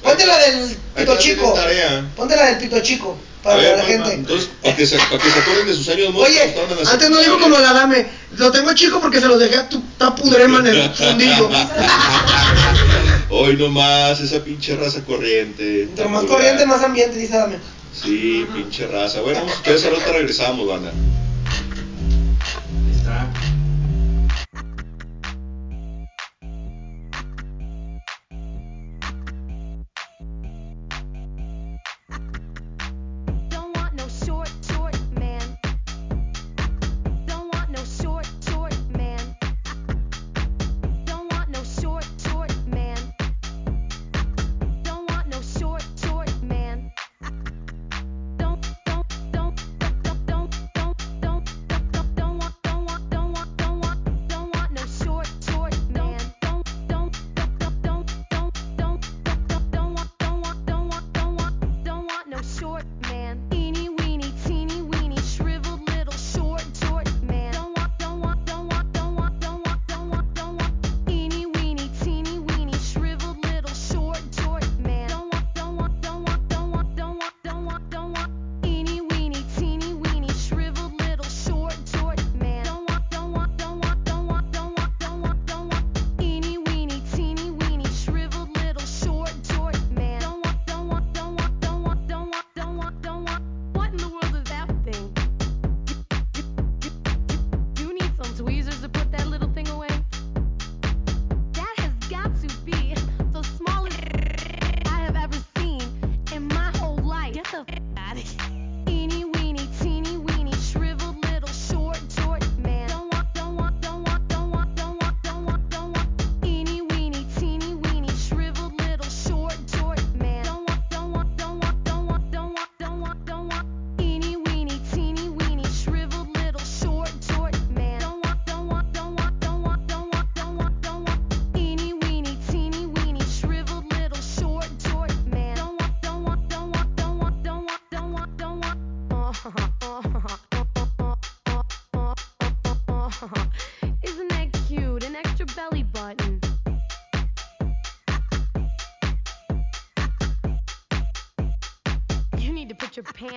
Ponte 0.03 0.27
la 0.27 0.39
del 0.39 0.77
pito 0.95 1.19
chico. 1.19 1.59
Ponte 2.17 2.37
la 2.37 2.47
del 2.47 2.59
pito 2.59 2.81
chico. 2.81 3.17
Para 3.43 3.57
ver, 3.57 3.79
la 3.79 3.85
gente. 3.85 4.13
Entonces, 4.13 4.51
para 4.63 4.77
que, 4.77 4.87
se, 4.87 4.97
para 4.97 5.19
que 5.19 5.31
se 5.31 5.39
acuerden 5.41 5.67
de 5.67 5.75
sus 5.75 5.89
años 5.89 6.15
Oye, 6.15 6.43
antes 6.43 7.11
no 7.11 7.19
digo 7.19 7.37
secundaria. 7.37 7.41
como 7.41 7.59
la 7.59 7.73
dame. 7.73 8.07
Lo 8.37 8.53
tengo 8.53 8.73
chico 8.75 9.01
porque 9.01 9.21
se 9.21 9.27
lo 9.27 9.37
dejé 9.37 9.57
a 9.57 9.69
tu 9.69 9.81
tapudrema 9.99 10.61
en 10.61 10.67
el 10.69 10.91
fundillo. 10.95 11.51
Hoy 13.31 13.57
nomás, 13.57 14.21
esa 14.21 14.45
pinche 14.45 14.77
raza 14.77 15.03
corriente. 15.05 15.83
Entre 15.85 16.07
más 16.07 16.25
corriente, 16.25 16.67
más 16.67 16.85
ambiente, 16.85 17.19
dice 17.19 17.37
dame. 17.37 17.57
Sí, 18.01 18.47
pinche 18.55 18.87
raza. 18.87 19.21
Bueno, 19.23 19.41
vamos 19.41 19.53
a 19.53 19.55
escuchar 19.55 19.75
esa 19.75 19.91
ruta, 19.91 20.13
regresamos, 20.13 20.69
banda. 20.69 20.93
Está. 22.97 23.29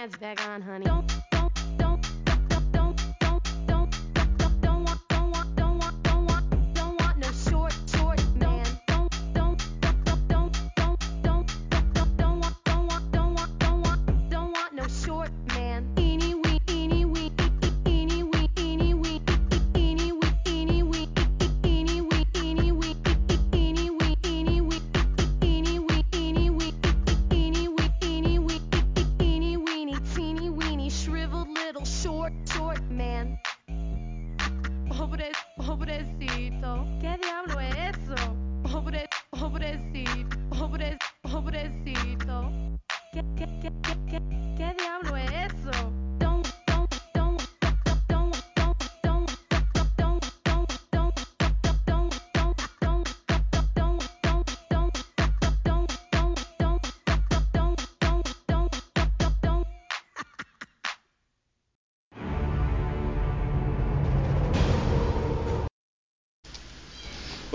Pants 0.05 0.17
back 0.17 0.47
on, 0.47 0.61
honey. 0.61 0.85
Don't, 0.85 1.24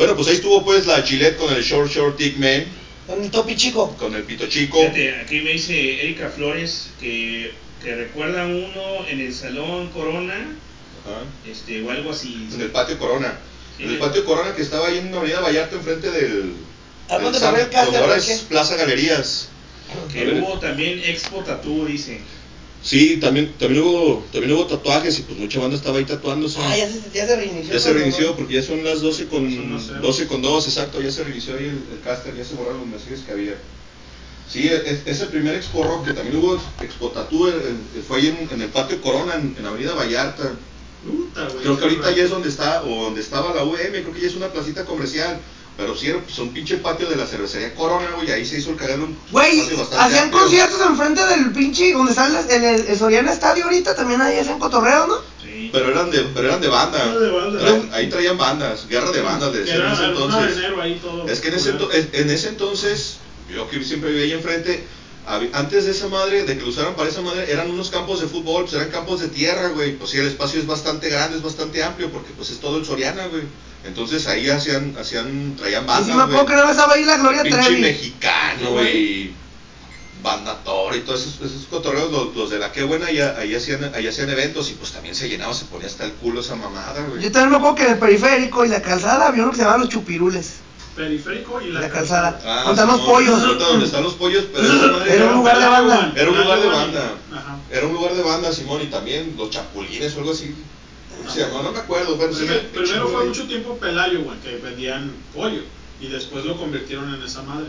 Bueno, 0.00 0.16
pues 0.16 0.28
ahí 0.28 0.36
estuvo 0.36 0.64
pues 0.64 0.86
la 0.86 1.02
Gillette 1.02 1.36
con 1.36 1.52
el 1.52 1.62
Short 1.62 1.92
Short 1.92 2.16
Dick 2.16 2.38
Man. 2.38 2.64
Con 3.06 3.22
el 3.22 3.30
topi 3.30 3.54
chico. 3.54 3.94
Con 3.98 4.14
el 4.14 4.22
pito 4.22 4.46
chico. 4.46 4.80
Fíjate, 4.80 5.16
aquí 5.16 5.42
me 5.42 5.50
dice 5.50 6.00
Erika 6.02 6.30
Flores 6.30 6.88
que, 6.98 7.52
que 7.84 7.96
recuerda 7.96 8.46
uno 8.46 9.06
en 9.06 9.20
el 9.20 9.34
Salón 9.34 9.90
Corona, 9.90 10.56
este, 11.46 11.82
o 11.82 11.90
algo 11.90 12.12
así. 12.12 12.48
En 12.50 12.62
el 12.62 12.70
patio 12.70 12.98
Corona. 12.98 13.38
Sí. 13.76 13.82
En 13.82 13.90
el 13.90 13.98
patio 13.98 14.24
Corona 14.24 14.54
que 14.54 14.62
estaba 14.62 14.88
ahí 14.88 14.96
en 14.96 15.14
Avenida 15.14 15.40
Vallarta 15.40 15.76
enfrente 15.76 16.10
del... 16.10 16.54
¿A 17.10 17.18
del 17.18 17.24
dónde 17.24 17.38
el 17.38 17.96
ahora 17.96 18.16
es 18.16 18.46
Plaza 18.48 18.76
Galerías. 18.76 19.50
Que 20.10 20.40
hubo 20.40 20.58
también 20.60 20.98
Expo 21.04 21.44
Tattoo, 21.44 21.84
dice. 21.84 22.22
Sí, 22.82 23.18
también, 23.18 23.52
también 23.58 23.82
hubo 23.84 24.24
también 24.32 24.52
hubo 24.54 24.66
tatuajes 24.66 25.18
y 25.18 25.22
pues 25.22 25.38
mucha 25.38 25.60
banda 25.60 25.76
estaba 25.76 25.98
ahí 25.98 26.04
tatuándose. 26.06 26.58
Ah, 26.62 26.76
ya 26.76 26.88
se, 26.88 27.02
ya 27.12 27.26
se 27.26 27.36
reinició. 27.36 27.74
Ya 27.74 27.78
se 27.80 27.92
reinició 27.92 28.26
¿no? 28.30 28.36
porque 28.36 28.54
ya 28.54 28.62
son 28.62 28.82
las 28.82 29.00
12 29.02 29.26
con 29.26 30.00
12 30.00 30.26
con 30.26 30.40
2, 30.42 30.66
exacto, 30.66 31.00
ya 31.02 31.10
se 31.10 31.24
reinició 31.24 31.56
ahí 31.56 31.64
el, 31.66 31.84
el 31.92 32.00
caster, 32.02 32.34
ya 32.34 32.44
se 32.44 32.54
borraron 32.54 32.78
los 32.80 32.88
mensajes 32.88 33.20
que 33.20 33.32
había. 33.32 33.54
Sí, 34.50 34.66
es, 34.66 35.06
es 35.06 35.20
el 35.20 35.28
primer 35.28 35.54
Expo 35.54 35.84
Rock, 35.84 36.06
que 36.06 36.12
también 36.14 36.36
hubo 36.36 36.58
Expo 36.80 37.12
el- 37.48 37.54
el- 37.54 38.02
fue 38.02 38.18
ahí 38.18 38.26
en, 38.28 38.48
en 38.50 38.62
el 38.62 38.68
patio 38.70 39.00
Corona, 39.00 39.34
en, 39.34 39.54
en 39.58 39.66
Avenida 39.66 39.94
Vallarta. 39.94 40.50
Puta, 41.04 41.44
güey, 41.48 41.62
Creo 41.62 41.78
que 41.78 41.84
ahorita 41.84 42.10
ya 42.16 42.24
es 42.24 42.30
donde 42.30 42.48
está, 42.48 42.82
o 42.82 43.04
donde 43.04 43.20
estaba 43.20 43.54
la 43.54 43.62
UM, 43.64 43.76
creo 43.76 44.12
que 44.12 44.20
ya 44.22 44.26
es 44.26 44.34
una 44.34 44.48
placita 44.48 44.84
comercial. 44.86 45.38
Pero 45.80 45.96
sí, 45.96 46.08
era 46.08 46.18
pues, 46.20 46.38
un 46.38 46.50
pinche 46.52 46.76
patio 46.76 47.08
de 47.08 47.16
la 47.16 47.26
cervecería 47.26 47.74
Corona, 47.74 48.06
güey, 48.14 48.30
ahí 48.30 48.44
se 48.44 48.58
hizo 48.58 48.68
el 48.70 48.76
cagadero. 48.76 49.04
un 49.04 49.16
Güey, 49.32 49.60
hacían 49.60 50.24
amplio. 50.24 50.40
conciertos 50.42 50.78
enfrente 50.82 51.24
del 51.26 51.52
pinche, 51.52 51.92
donde 51.94 52.12
está 52.12 52.26
el, 52.26 52.50
en 52.50 52.64
el, 52.64 52.86
el 52.86 52.98
Soriana 52.98 53.32
Estadio 53.32 53.64
ahorita, 53.64 53.94
también 53.96 54.20
ahí 54.20 54.38
hacían 54.38 54.58
cotorreo, 54.58 55.06
¿no? 55.06 55.14
Pero 55.72 55.88
eran 55.90 56.10
de, 56.10 56.18
pero 56.34 56.48
eran 56.48 56.60
de 56.60 56.68
banda. 56.68 57.02
Era 57.02 57.18
de 57.18 57.30
banda. 57.30 57.60
Traen- 57.60 57.88
ahí 57.94 58.08
traían 58.10 58.36
bandas, 58.36 58.86
guerra 58.88 59.10
de 59.10 59.22
bandas, 59.22 59.52
le 59.52 59.58
decían 59.60 59.76
en 59.78 59.82
era 59.84 59.92
ese 59.94 60.04
el 60.04 60.10
1 60.10 60.18
de 60.20 60.24
entonces. 60.26 60.56
enero 60.58 60.82
ahí 60.82 60.98
todo. 61.02 61.28
Es 61.28 61.40
que 61.40 61.48
en 61.48 61.54
ese, 61.54 61.70
en- 61.70 62.10
en 62.12 62.30
ese 62.30 62.48
entonces, 62.50 63.16
yo 63.54 63.68
que 63.70 63.82
siempre 63.82 64.10
vivía 64.10 64.24
ahí 64.26 64.32
enfrente, 64.32 64.84
antes 65.52 65.84
de 65.86 65.92
esa 65.92 66.08
madre, 66.08 66.44
de 66.44 66.56
que 66.56 66.62
lo 66.62 66.68
usaran 66.68 66.94
para 66.94 67.08
esa 67.08 67.20
madre, 67.22 67.50
eran 67.50 67.70
unos 67.70 67.88
campos 67.90 68.20
de 68.20 68.26
fútbol, 68.26 68.64
pues 68.64 68.74
eran 68.74 68.90
campos 68.90 69.20
de 69.20 69.28
tierra, 69.28 69.68
güey. 69.68 69.96
Pues 69.96 70.10
sí, 70.10 70.18
el 70.18 70.26
espacio 70.26 70.60
es 70.60 70.66
bastante 70.66 71.08
grande, 71.08 71.36
es 71.36 71.42
bastante 71.42 71.82
amplio, 71.82 72.10
porque 72.10 72.32
pues 72.36 72.50
es 72.50 72.58
todo 72.58 72.76
el 72.78 72.84
Soriana, 72.84 73.26
güey. 73.26 73.42
Entonces 73.84 74.26
ahí 74.26 74.48
hacían, 74.50 74.94
hacían, 75.00 75.56
traían 75.56 75.84
Y 75.84 75.86
bandas, 75.86 76.06
si 76.06 76.12
me 76.12 76.22
acuerdo 76.22 76.46
que 76.46 76.52
güey. 76.54 76.64
no 76.66 76.70
estaba 76.70 76.94
ahí 76.94 77.04
la 77.04 77.16
Gloria 77.16 77.42
Pinche 77.42 77.58
Trevi. 77.62 77.80
mexicano, 77.80 78.70
güey. 78.72 79.32
Banda 80.22 80.54
Toro 80.64 80.94
y 80.94 81.00
todos 81.00 81.22
esos, 81.22 81.40
esos 81.50 81.64
cotorreos, 81.70 82.12
los, 82.12 82.36
los 82.36 82.50
de 82.50 82.58
la 82.58 82.70
que 82.72 82.82
buena, 82.82 83.06
ahí, 83.06 83.18
ahí, 83.20 83.54
hacían, 83.54 83.90
ahí 83.94 84.06
hacían 84.06 84.28
eventos 84.28 84.70
y 84.70 84.74
pues 84.74 84.92
también 84.92 85.14
se 85.14 85.30
llenaba, 85.30 85.54
se 85.54 85.64
ponía 85.64 85.86
hasta 85.86 86.04
el 86.04 86.12
culo 86.12 86.40
esa 86.42 86.56
mamada, 86.56 87.02
güey. 87.08 87.22
Yo 87.22 87.32
también 87.32 87.50
me 87.52 87.56
acuerdo 87.56 87.76
que 87.76 87.84
en 87.86 87.92
el 87.92 87.98
periférico 87.98 88.66
y 88.66 88.68
la 88.68 88.82
calzada 88.82 89.28
había 89.28 89.42
uno 89.44 89.50
que 89.52 89.56
se 89.56 89.62
llamaba 89.62 89.78
Los 89.82 89.88
Chupirules. 89.88 90.56
Periférico 90.94 91.62
y 91.62 91.70
la, 91.70 91.80
La 91.80 91.88
calzada. 91.88 92.38
Ah, 92.44 92.64
Donde 92.66 92.82
están 92.82 92.88
los 92.88 93.00
pollos. 93.06 93.58
donde 93.58 93.86
están 93.86 94.02
los 94.02 94.12
pollos, 94.14 94.44
pero 94.52 95.04
Era 95.06 95.24
un 95.30 95.36
lugar 95.36 95.58
de 95.58 95.66
banda. 95.66 96.12
Era 96.14 96.30
un 96.30 96.36
lugar 96.38 96.60
de 96.60 96.68
banda. 96.68 97.12
Ajá. 97.32 97.56
Era 97.70 97.86
un 97.86 97.94
lugar 97.94 98.12
de 98.14 98.22
banda, 98.22 98.52
Simón, 98.52 98.82
y 98.82 98.86
también 98.86 99.34
los 99.38 99.48
chapulines 99.48 100.14
o 100.16 100.18
algo 100.18 100.32
así. 100.32 100.54
No 101.62 101.72
me 101.72 101.78
acuerdo, 101.78 102.16
pero 102.18 102.34
sí. 102.34 102.46
Primero 102.72 103.08
fue 103.08 103.26
mucho 103.26 103.46
tiempo 103.46 103.76
Pelayo, 103.76 104.22
güey, 104.22 104.38
que 104.40 104.56
vendían 104.56 105.12
pollo. 105.34 105.62
Y 106.00 106.08
después 106.08 106.44
lo 106.44 106.56
convirtieron 106.56 107.14
en 107.14 107.22
esa 107.22 107.42
madre. 107.42 107.66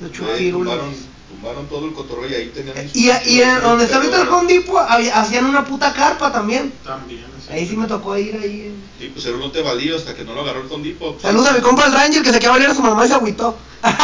Güey, 0.00 0.10
chupirules. 0.12 0.52
tumbaron, 0.52 0.94
tumbaron 1.30 1.66
todo 1.68 1.86
el 1.86 1.92
cotorreo 1.92 2.30
y 2.30 2.34
ahí 2.34 2.48
tenían. 2.54 2.76
sus- 2.88 2.96
Y, 2.96 3.10
y 3.26 3.42
en 3.42 3.60
donde 3.62 3.84
está 3.84 3.96
ahorita 3.98 4.22
el 4.22 4.28
Home 4.28 4.52
Depot 4.52 4.80
hacían 4.88 5.44
una 5.44 5.64
puta 5.64 5.92
carpa 5.92 6.32
también. 6.32 6.72
También. 6.82 7.24
Ahí 7.50 7.68
sí 7.68 7.76
me 7.76 7.86
tocó 7.86 8.16
ir 8.16 8.34
ahí. 8.36 8.74
Sí, 8.98 9.10
pues 9.12 9.26
era 9.26 9.34
un 9.36 9.42
lote 9.42 9.60
baldío 9.60 9.96
hasta 9.96 10.14
que 10.14 10.24
no 10.24 10.32
lo 10.34 10.40
agarró 10.40 10.62
el 10.62 10.68
Fondipo. 10.68 11.16
Saludos 11.20 11.48
a 11.48 11.52
mi 11.52 11.60
compa 11.60 11.84
el 11.86 11.92
Ranger 11.92 12.22
que 12.22 12.32
se 12.32 12.38
quedó 12.40 12.50
a 12.50 12.52
valer 12.54 12.70
a 12.70 12.74
su 12.74 12.80
mamá 12.82 13.04
y 13.04 13.08
se 13.08 13.14
agüitó. 13.14 13.56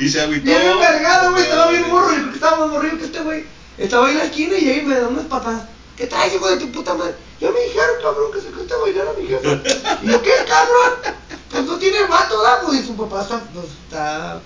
Y 0.00 0.08
se 0.08 0.20
agüitó. 0.20 0.44
Bien 0.44 0.62
envergado, 0.62 1.32
güey, 1.32 1.42
estaba 1.42 1.70
bien 1.72 1.88
morro, 1.88 2.10
estaba 2.32 2.58
más 2.60 2.68
morrido 2.70 2.98
que 2.98 3.04
este 3.06 3.20
güey. 3.20 3.44
Estaba 3.78 4.06
ahí 4.06 4.12
en 4.12 4.18
la 4.18 4.24
esquina 4.24 4.56
y 4.56 4.68
ahí 4.68 4.82
me 4.82 4.94
da 4.94 5.08
unas 5.08 5.24
patadas. 5.26 5.62
¿Qué 5.98 6.06
traes, 6.06 6.32
hijo 6.32 6.48
de 6.48 6.58
tu 6.58 6.70
puta 6.70 6.94
madre? 6.94 7.16
Ya 7.40 7.50
me 7.50 7.60
dijeron, 7.60 7.96
cabrón, 8.00 8.30
que 8.32 8.40
se 8.40 8.52
cuesta 8.52 8.76
bailar 8.76 9.08
a 9.08 9.20
mi 9.20 9.26
jefa. 9.26 9.48
Y 10.00 10.06
yo, 10.06 10.22
¿qué, 10.22 10.30
cabrón? 10.46 11.16
Pues 11.50 11.64
no 11.64 11.76
tiene 11.76 12.06
vato, 12.06 12.40
¿da? 12.40 12.60
Pues 12.60 12.80
y 12.80 12.86
su 12.86 12.96
papá 12.96 13.22
está, 13.22 13.40
pues, 13.52 13.66
está, 13.84 14.40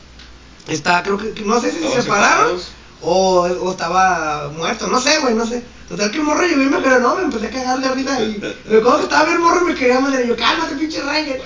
está, 0.67 1.03
creo 1.03 1.19
que, 1.19 1.35
no 1.43 1.61
sé 1.61 1.73
si 1.73 1.81
se 1.81 2.01
separaron 2.01 2.59
o, 3.03 3.43
o 3.43 3.71
estaba 3.71 4.49
muerto, 4.57 4.87
no 4.87 4.99
sé, 4.99 5.19
güey, 5.19 5.35
no 5.35 5.47
sé. 5.47 5.63
Total 5.91 6.11
que 6.11 6.19
el 6.19 6.25
morro 6.25 6.47
yo 6.47 6.57
me 6.57 6.79
pero 6.79 7.01
no, 7.01 7.17
me 7.17 7.25
empecé 7.25 7.49
a 7.49 7.51
cagar 7.51 7.81
de 7.81 7.89
risa 7.91 8.23
y 8.23 8.39
me 8.39 8.79
acuerdo 8.79 8.97
que 8.97 9.03
estaba 9.03 9.27
bien 9.27 9.43
morro 9.43 9.61
y 9.61 9.73
me 9.73 9.75
quería 9.75 10.01
madre. 10.01 10.25
Y 10.25 10.29
yo, 10.29 10.37
cálmate, 10.37 10.75
pinche 10.77 11.03
Ranger. 11.03 11.43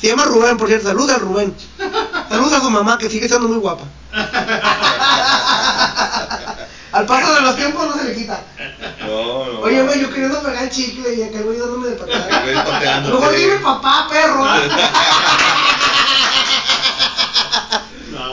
Se 0.00 0.08
llama 0.08 0.24
Rubén, 0.24 0.56
por 0.56 0.66
cierto, 0.66 0.88
saluda 0.88 1.14
al 1.14 1.20
Rubén. 1.20 1.54
Saludos 2.28 2.52
a 2.52 2.60
su 2.60 2.68
mamá, 2.68 2.98
que 2.98 3.08
sigue 3.08 3.28
siendo 3.28 3.46
muy 3.46 3.58
guapa. 3.58 3.84
Al 6.94 7.06
paso 7.06 7.34
de 7.34 7.40
los 7.40 7.56
tiempos 7.56 7.86
no 7.86 8.00
se 8.00 8.04
le 8.08 8.14
quita. 8.14 8.40
No, 9.00 9.44
no. 9.52 9.60
Oye, 9.60 9.82
güey, 9.82 10.00
yo 10.00 10.10
queriendo 10.10 10.40
pegar 10.42 10.62
el 10.62 10.70
chicle 10.70 11.12
y 11.14 11.22
acá 11.24 11.38
el 11.38 11.44
güey 11.44 11.58
dándome 11.58 11.88
de 11.88 11.96
patada. 11.96 12.40
güey. 12.42 12.54
Mejor 13.14 13.34
dime 13.36 13.56
papá, 13.58 14.06
perro. 14.08 14.44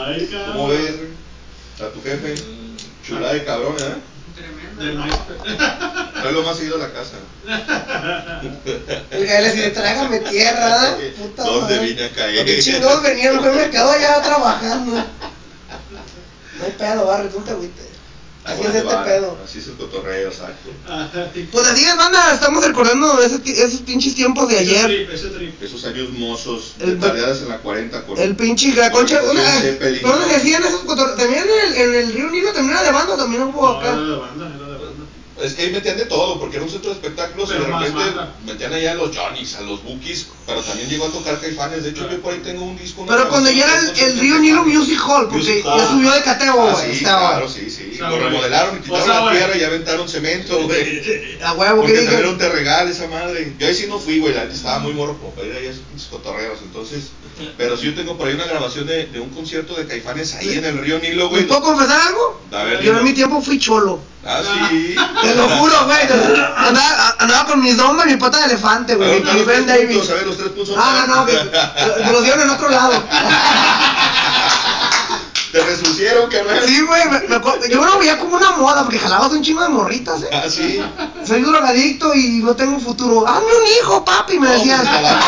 Ay, 0.06 0.27
cabrón. 0.31 0.51
¿Cómo 0.53 0.67
ves? 0.67 0.93
A 1.80 1.85
tu 1.91 2.01
jefe. 2.03 2.35
Chulada 3.07 3.33
de 3.33 3.45
cabrón, 3.45 3.75
¿eh? 3.80 3.95
Del 4.77 4.95
maestro. 4.98 5.35
Tráelo 6.14 6.43
más 6.43 6.57
seguido 6.57 6.75
a 6.75 6.80
la 6.80 6.91
casa. 6.93 7.17
El 9.11 9.25
Gael 9.25 9.45
así 9.45 9.57
de 9.59 9.69
trágame 9.72 10.19
tierra, 10.19 10.98
¿eh? 10.99 11.15
puta 11.17 11.43
¿Dónde 11.43 11.75
madre. 11.75 11.88
vine 11.88 12.06
a 12.06 12.11
caer? 12.11 12.45
¿Qué 12.45 12.59
chingados 12.59 13.01
venían, 13.03 13.38
güey? 13.38 13.56
Me 13.56 13.69
quedo 13.69 13.91
allá 13.91 14.22
trabajando. 14.22 14.91
No 14.93 15.03
hay 16.65 16.72
pedo, 16.77 17.06
barrio, 17.07 17.30
tú 17.31 17.41
te 17.41 17.51
agüites. 17.51 17.90
Así 18.43 18.61
es 18.63 18.75
este 18.75 18.95
pedo. 19.05 19.37
Así 19.45 19.59
es 19.59 19.67
el 19.67 19.75
cotorreo, 19.75 20.29
exacto. 20.29 20.71
Pues 21.51 21.67
así 21.67 21.85
es, 21.85 21.95
banda, 21.95 22.33
estamos 22.33 22.65
recordando 22.65 23.17
de 23.17 23.27
esos 23.27 23.81
pinches 23.81 24.15
tiempos 24.15 24.49
de 24.49 24.55
Ese 24.55 24.63
ayer. 24.77 24.85
trip, 24.85 25.09
ese 25.11 25.27
trip. 25.29 25.61
Esos 25.63 25.85
años 25.85 26.09
mozos, 26.13 26.73
El- 26.79 26.91
en 27.03 27.49
la 27.49 27.57
40 27.59 28.03
con... 28.03 28.17
El 28.17 28.35
pinche 28.35 28.73
la 28.73 28.89
concha. 28.91 29.19
con 29.19 29.29
Una, 29.31 29.41
Led 29.43 29.61
Zeppelin. 29.61 29.99
¿Pero 30.01 30.17
dónde 30.17 30.33
decían 30.35 30.63
esos 30.63 30.81
cotorreos? 30.81 31.17
También 31.17 31.43
en 31.43 31.71
el, 31.71 31.81
en 31.81 31.95
el 32.07 32.13
Río 32.13 32.29
Nilo 32.31 32.51
también 32.51 32.77
era 32.77 32.83
de 32.83 32.91
banda, 32.91 33.15
también 33.15 33.43
hubo 33.43 33.61
No, 33.61 33.77
acá. 33.79 33.87
era 33.89 34.01
de 34.01 34.15
banda, 34.15 34.45
era 34.47 34.55
de 34.55 34.57
banda. 34.57 34.60
Es 35.43 35.53
que 35.53 35.63
ahí 35.63 35.71
metían 35.71 35.97
de 35.97 36.05
todo, 36.05 36.39
porque 36.39 36.57
era 36.57 36.65
un 36.65 36.71
centro 36.71 36.89
de 36.91 36.95
espectáculos 36.97 37.49
Pero 37.49 37.61
y 37.63 37.65
de 37.65 37.71
más 37.71 37.83
repente 37.83 38.21
metían 38.45 38.73
allá 38.73 38.91
a 38.91 38.95
los 38.95 39.15
Johnnies, 39.15 39.55
a 39.55 39.61
los 39.61 39.83
Bookies, 39.83 40.27
pero 40.45 40.61
también 40.61 40.89
llegó 40.89 41.05
a 41.05 41.09
tocar 41.09 41.39
Caifanes. 41.39 41.83
De 41.83 41.89
hecho, 41.89 42.09
yo 42.09 42.21
por 42.21 42.33
ahí 42.33 42.39
tengo 42.43 42.63
un 42.63 42.77
disco. 42.77 43.01
una 43.01 43.15
Pero 43.15 43.29
cuando 43.29 43.49
ya 43.51 43.63
era 43.65 43.79
el, 44.07 44.19
Río 44.19 44.39
Nilo. 44.39 44.63
Music 44.65 44.99
Hall, 45.07 45.27
porque 45.29 45.37
Music 45.37 45.63
ya 45.65 45.87
subió 45.87 46.11
de 46.11 46.21
cateo, 46.21 46.61
Ah, 46.61 46.71
güey. 46.73 46.85
sí, 46.91 46.97
estaba. 46.97 47.29
claro, 47.31 47.49
sí, 47.49 47.69
sí. 47.69 47.97
lo 47.99 48.19
remodelaron 48.19 48.77
y 48.77 48.81
quitaron 48.81 49.01
O 49.01 49.05
sea, 49.05 49.25
la 49.25 49.31
tierra 49.31 49.57
y 49.57 49.63
aventaron 49.63 50.07
cemento, 50.07 50.61
güey. 50.63 51.01
A 51.43 51.53
huevo, 51.53 51.77
Porque 51.77 51.93
¿qué 51.93 51.99
dije? 52.01 52.11
también 52.11 52.37
esa 52.87 53.07
madre. 53.07 53.53
Yo 53.57 53.67
ahí 53.67 53.75
sí 53.75 53.85
no 53.87 53.99
fui, 53.99 54.19
güey, 54.19 54.35
estaba 54.35 54.79
muy 54.79 54.93
morro 54.93 55.15
para 55.35 55.47
ir 55.47 55.53
ahí 55.55 55.67
a 55.67 55.71
esos 55.71 56.07
cotorreos, 56.09 56.59
entonces. 56.63 57.09
Pero 57.57 57.75
sí 57.75 57.85
yo 57.87 57.95
tengo 57.95 58.17
por 58.17 58.27
ahí 58.27 58.35
una 58.35 58.45
grabación 58.45 58.85
de, 58.85 59.07
de 59.07 59.19
un 59.19 59.29
concierto 59.29 59.73
de 59.73 59.87
Caifanes 59.87 60.35
ahí 60.35 60.57
en 60.59 60.65
el 60.65 60.77
río 60.77 60.99
Nilo, 60.99 61.25
¿Me 61.25 61.29
güey. 61.31 61.47
puedo 61.47 61.61
confesar 61.61 61.99
algo? 62.09 62.39
A 62.51 62.63
ver, 62.63 62.81
Yo 62.83 62.95
en 62.97 63.03
mi 63.03 63.13
tiempo 63.13 63.41
fui 63.41 63.57
cholo. 63.57 63.99
Ah, 64.23 64.41
sí. 64.69 64.93
Te 65.32 65.38
lo 65.38 65.50
juro, 65.50 65.85
güey. 65.85 66.01
Andaba, 66.58 67.16
andaba 67.19 67.45
con 67.45 67.61
mis 67.61 67.77
domas 67.77 68.06
y 68.08 68.10
mi 68.11 68.18
pata 68.18 68.40
de 68.40 68.45
elefante, 68.45 68.93
A 68.93 68.95
güey. 68.98 69.22
ver, 69.22 69.30
a 69.30 69.34
los 69.34 69.43
puntos, 69.45 70.08
ver, 70.10 70.27
los 70.27 70.38
tres 70.38 70.50
puntos. 70.50 70.76
Ah, 70.77 71.06
no, 71.08 71.16
no, 71.18 71.26
que, 71.26 71.34
me 72.06 72.11
los 72.11 72.24
dieron 72.24 72.42
en 72.42 72.50
otro 72.50 72.69
lado. 72.69 72.93
Te 75.51 75.60
resucieron, 75.66 76.30
carnal. 76.30 76.61
Sí, 76.66 76.80
güey, 76.82 77.10
me- 77.10 77.19
me 77.27 77.42
yo 77.69 77.84
lo 77.85 78.00
veía 78.00 78.18
como 78.18 78.38
una 78.38 78.51
moda 78.51 78.84
porque 78.84 78.98
jalabas 79.00 79.32
un 79.34 79.43
chingo 79.43 79.61
de 79.61 79.68
morritas, 79.68 80.22
eh. 80.24 80.30
Ah, 80.32 80.43
sí. 80.50 80.82
Soy 81.27 81.42
drogadicto 81.42 82.16
y 82.16 82.40
no 82.42 82.56
tengo 82.56 82.80
futuro. 82.80 83.27
Hazme 83.27 83.48
un 83.53 83.68
hijo, 83.80 84.06
papi, 84.06 84.40
me 84.40 84.48
hasta 84.48 85.01
la- 85.01 85.11
No, 85.11 85.19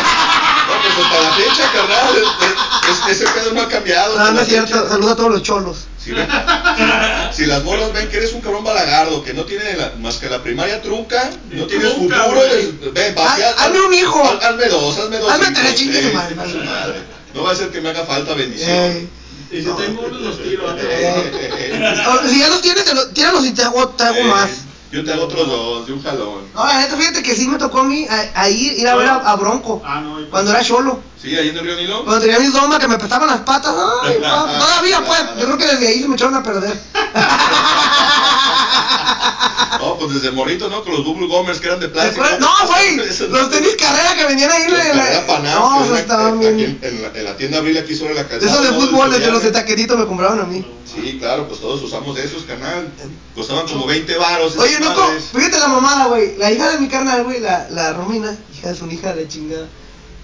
pues 0.82 1.06
hasta 1.06 1.20
la 1.22 1.32
fecha, 1.34 1.70
carnal. 1.74 2.16
Es- 2.16 2.90
es- 3.12 3.22
ese 3.22 3.28
pedo 3.34 3.52
no 3.54 3.62
ha 3.64 3.68
cambiado. 3.68 4.16
No, 4.16 4.22
hasta 4.22 4.32
no 4.32 4.36
la 4.38 4.42
es 4.44 4.48
cierto. 4.48 4.88
Saludos 4.90 5.12
a 5.12 5.16
todos 5.18 5.32
los 5.32 5.44
cholos. 5.44 5.78
Si, 6.04 6.12
le- 6.12 6.28
si 7.34 7.46
las 7.46 7.64
morras 7.64 7.94
ven 7.94 8.10
que 8.10 8.18
eres 8.18 8.34
un 8.34 8.42
cabrón 8.42 8.64
balagardo, 8.64 9.24
que 9.24 9.34
no 9.34 9.46
tiene 9.46 9.76
la- 9.76 9.94
más 10.00 10.18
que 10.18 10.28
la 10.30 10.44
primaria 10.44 10.82
trunca, 10.82 11.30
no 11.52 11.66
tienes 11.66 11.94
Trunca, 11.96 12.24
futuro, 12.24 12.42
güey. 12.42 12.60
es- 12.60 12.94
ven, 12.94 13.16
papi, 13.16 13.42
Haz- 13.42 13.56
hazme 13.60 13.82
un 13.82 13.94
hijo. 13.94 14.22
haz- 14.24 14.44
hazme 14.44 14.66
dos, 14.68 14.98
hazme 14.98 15.18
dos. 15.20 15.32
Hazme 15.32 15.52
tres, 15.54 15.76
chingue 15.76 16.02
su 16.02 16.08
ey, 16.10 16.14
madre, 16.14 16.36
madre. 16.36 16.54
madre. 16.64 16.94
No 17.34 17.44
va 17.44 17.52
a 17.52 17.56
ser 17.56 17.70
que 17.70 17.82
me 17.82 17.90
haga 17.90 18.06
falta 18.06 18.34
bendición. 18.34 18.70
Ey. 18.70 19.10
Y 19.52 19.58
si 19.62 19.68
tengo 19.78 20.02
unos 20.02 20.22
los 20.22 20.44
tiro. 20.44 20.70
antes. 20.72 20.86
O- 22.08 22.28
Si 22.28 22.40
ya 22.40 22.48
los 22.50 22.62
tienes, 22.62 22.86
tíralos 23.14 23.46
y 23.46 23.52
te 23.54 23.64
hago, 23.64 23.88
te 23.90 24.04
hago 24.04 24.18
Eh, 24.18 24.24
más. 24.26 24.50
Yo 24.94 25.04
te 25.04 25.12
hago 25.12 25.24
otros 25.24 25.48
dos, 25.48 25.88
de 25.88 25.94
un 25.94 26.04
jalón. 26.04 26.44
No, 26.54 26.66
la 26.68 26.78
neta, 26.78 26.96
fíjate 26.96 27.24
que 27.24 27.36
sí 27.36 27.48
me 27.48 27.58
tocó 27.58 27.80
a 27.80 27.84
mí 27.84 28.06
a, 28.08 28.42
a 28.42 28.48
ir, 28.48 28.74
ir 28.78 28.88
a 28.88 28.96
ver 28.96 29.08
a, 29.10 29.16
a 29.16 29.36
Bronco. 29.36 29.82
Ah, 29.84 30.00
no. 30.02 30.22
y- 30.22 30.26
Cuando 30.26 30.52
era 30.52 30.64
cholo. 30.64 31.00
Sí, 31.20 31.36
ahí 31.36 31.50
en 31.50 31.58
el 31.58 31.64
río 31.66 31.76
Nilo. 31.78 32.04
Cuando 32.04 32.22
tenía 32.22 32.38
mis 32.38 32.54
domas 32.54 32.78
que 32.78 32.88
me 32.88 32.98
prestaban 32.98 33.28
las 33.28 33.40
patas. 33.40 33.74
Ay, 34.04 34.18
pa- 34.22 34.60
todavía, 34.60 35.04
pues. 35.04 35.20
Yo 35.40 35.46
creo 35.46 35.58
que 35.58 35.66
desde 35.66 35.88
ahí 35.88 36.02
se 36.02 36.08
me 36.08 36.14
echaron 36.16 36.36
a 36.36 36.44
perder. 36.44 36.80
No, 39.80 39.98
pues 39.98 40.14
desde 40.14 40.32
morrito, 40.32 40.70
¿no? 40.70 40.84
Con 40.84 40.94
los 40.94 41.04
bubble 41.04 41.28
gummers 41.28 41.60
que 41.60 41.68
eran 41.68 41.80
de 41.80 41.88
¿Te 41.88 41.94
plástico. 41.94 42.26
No, 42.40 42.68
güey. 42.68 42.96
Los 42.96 43.50
tenis 43.50 43.76
carrera 43.78 44.16
que 44.16 44.26
venían 44.26 44.52
ahí 44.52 44.64
en 44.64 44.98
la. 44.98 45.28
Panam, 45.28 45.60
No, 45.60 45.96
estaban 45.96 46.38
aquí 46.38 46.48
bien. 46.54 46.80
En, 46.82 47.02
la, 47.02 47.08
en 47.20 47.26
la 47.26 47.38
tienda 47.38 47.58
Abril 47.58 47.78
aquí 47.78 47.96
sobre 47.96 48.14
la 48.14 48.28
calzada. 48.28 48.52
Esos 48.52 48.64
de 48.64 48.80
fútbol, 48.80 49.12
desde 49.12 49.32
los 49.32 49.44
de 49.44 49.52
taqueritos 49.52 49.98
me 49.98 50.06
compraron 50.06 50.40
a 50.40 50.44
mí. 50.44 50.66
Sí, 50.94 51.18
claro, 51.20 51.48
pues 51.48 51.60
todos 51.60 51.82
usamos 51.82 52.16
de 52.16 52.24
esos, 52.24 52.44
canal. 52.44 52.88
Costaban 53.36 53.68
como 53.68 53.86
20 53.88 54.16
varos. 54.18 54.56
Oye, 54.58 54.80
no, 54.80 54.94
fíjate 55.34 55.60
la 55.60 55.68
mamada, 55.68 56.06
güey. 56.08 56.38
La 56.38 56.52
hija 56.52 56.70
de 56.72 56.78
mi 56.80 56.88
carnal, 56.88 57.24
güey, 57.24 57.40
la, 57.40 57.68
la 57.72 57.94
Romina, 57.94 58.38
hija 58.56 58.70
de 58.70 58.76
su 58.76 58.88
hija 58.90 59.14
de 59.14 59.28
chingada. 59.28 59.68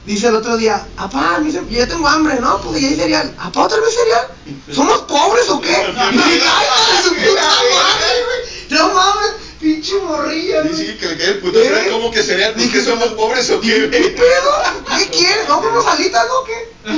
Dice 0.05 0.27
el 0.27 0.35
otro 0.35 0.57
día, 0.57 0.87
apá, 0.97 1.37
me 1.39 1.45
dice, 1.47 1.61
yo 1.69 1.87
tengo 1.87 2.07
hambre, 2.07 2.39
¿no? 2.39 2.59
Pues 2.61 2.81
ya 2.81 2.87
hay 2.87 2.95
cereal. 2.95 3.35
¿Apá 3.37 3.61
otra 3.63 3.79
vez 3.79 3.93
cereal? 3.93 4.27
¿Somos 4.73 4.99
pobres 5.01 5.49
o 5.49 5.59
qué? 5.59 5.69
Y 6.11 6.17
dije, 6.17 6.41
ay, 6.57 6.97
de 6.97 7.03
su 7.03 7.09
puta 7.15 7.41
madre, 7.43 8.23
güey. 8.25 8.79
No 8.79 8.93
mames, 8.93 9.31
pinche 9.59 9.93
morrilla, 10.01 10.63
Sí, 10.63 10.69
güey. 10.69 10.85
sí, 10.87 10.97
que 10.97 11.07
le 11.07 11.17
cae 11.17 11.27
el 11.27 11.37
puto. 11.39 11.59
¿Será 11.61 11.85
¿Eh? 11.85 11.89
como 11.91 12.11
que 12.11 12.23
sería? 12.23 12.53
¿Pues 12.53 12.69
que 12.69 12.81
somos 12.83 13.07
pobres 13.09 13.49
o 13.51 13.59
qué? 13.59 13.89
¿Qué 13.89 13.99
pedo? 14.09 14.51
¿Qué 14.97 15.07
quieres? 15.09 15.47
¿No 15.47 15.59
unas 15.59 15.85
alitas, 15.85 16.25
no? 16.27 16.43
¿Qué? 16.45 16.69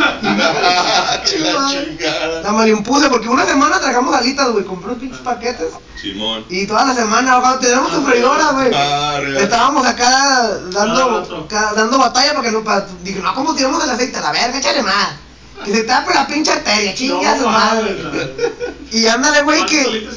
que 1.32 1.40
la 1.40 1.68
chingada. 1.70 2.42
La 2.42 2.52
malimpuse 2.52 3.10
porque 3.10 3.28
una 3.30 3.46
semana 3.46 3.80
tragamos 3.80 4.14
alitas, 4.16 4.50
güey. 4.52 4.64
Compré 4.66 4.90
unos 4.90 5.00
pinches 5.02 5.20
paquetes. 5.22 5.68
Simón. 6.00 6.46
Y 6.50 6.66
toda 6.68 6.86
la 6.86 6.96
semana, 6.96 7.40
cuando 7.42 7.60
teníamos 7.60 7.92
tu 7.92 8.02
freidora, 8.04 8.52
güey. 8.52 8.72
Ah, 8.74 9.20
real. 9.22 9.38
Estábamos 9.38 9.86
acá 9.86 10.60
dando, 10.72 11.48
ca- 11.50 11.74
dando 11.76 11.98
batalla 11.98 12.34
porque 12.36 12.52
no, 12.52 12.64
pa, 12.64 12.86
dije, 13.04 13.20
no, 13.20 13.34
¿cómo 13.36 13.54
tiramos 13.56 13.84
el 13.84 13.90
aceite? 13.92 14.18
A 14.18 14.22
la 14.22 14.32
verga, 14.32 14.58
échale 14.58 14.84
más. 14.84 15.10
Que 15.66 15.72
se 15.76 15.84
tape 15.84 16.12
la 16.14 16.26
pinche 16.26 16.52
arteria, 16.52 16.96
chinga 16.96 17.38
su 17.38 17.48
madre. 17.48 17.96
Y 18.92 19.06
ándale, 19.08 19.44
güey, 19.44 19.60
¿Cuántas 19.60 19.78
que. 19.78 20.08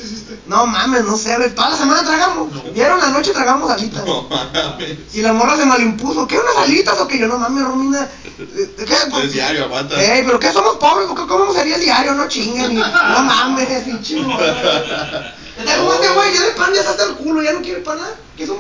No 0.47 0.67
mames, 0.67 1.05
no 1.05 1.17
sé. 1.17 1.35
Toda 1.51 1.71
la 1.71 1.77
semana 1.77 2.03
tragamos. 2.05 2.49
Vieron 2.75 2.99
la 3.01 3.09
noche 3.09 3.33
tragamos 3.33 3.71
alitas. 3.71 4.05
No 4.05 4.23
mames. 4.29 4.99
Y 5.15 5.23
la 5.23 5.33
morra 5.33 5.57
se 5.57 5.65
malimpuso. 5.65 6.27
¿Qué, 6.27 6.39
unas 6.39 6.57
alitas 6.57 6.99
o 7.01 7.09
qué? 7.09 7.19
Yo, 7.19 7.27
no 7.29 7.39
mames, 7.39 7.65
Romina. 7.65 8.09
eh, 8.39 8.75
¿Qué? 8.87 8.95
Es 9.25 9.33
diario, 9.33 9.65
aguanta. 9.65 10.01
Ey, 10.03 10.23
pero 10.25 10.39
¿qué 10.39 10.53
somos 10.53 10.77
pobres? 10.77 11.09
¿Por 11.09 11.17
qué 11.21 11.27
comemos 11.27 11.55
cereal 11.57 11.81
diario? 11.81 12.15
No 12.15 12.29
chinguen. 12.29 12.73
y- 12.73 12.77
No 12.77 13.23
mames, 13.23 13.69
pinche 13.85 14.17
como 14.23 15.93
este 15.95 16.09
güey, 16.09 16.35
ya 16.35 16.43
de 16.43 16.51
pan 16.53 16.71
ya 16.75 16.81
hasta 16.81 17.05
el 17.05 17.15
culo, 17.15 17.43
ya 17.43 17.53
no 17.53 17.63
quiere 17.63 17.81
pan 17.81 17.97
nada. 17.99 18.15
¿Qué 18.37 18.45
es 18.45 18.51
un? 18.51 18.59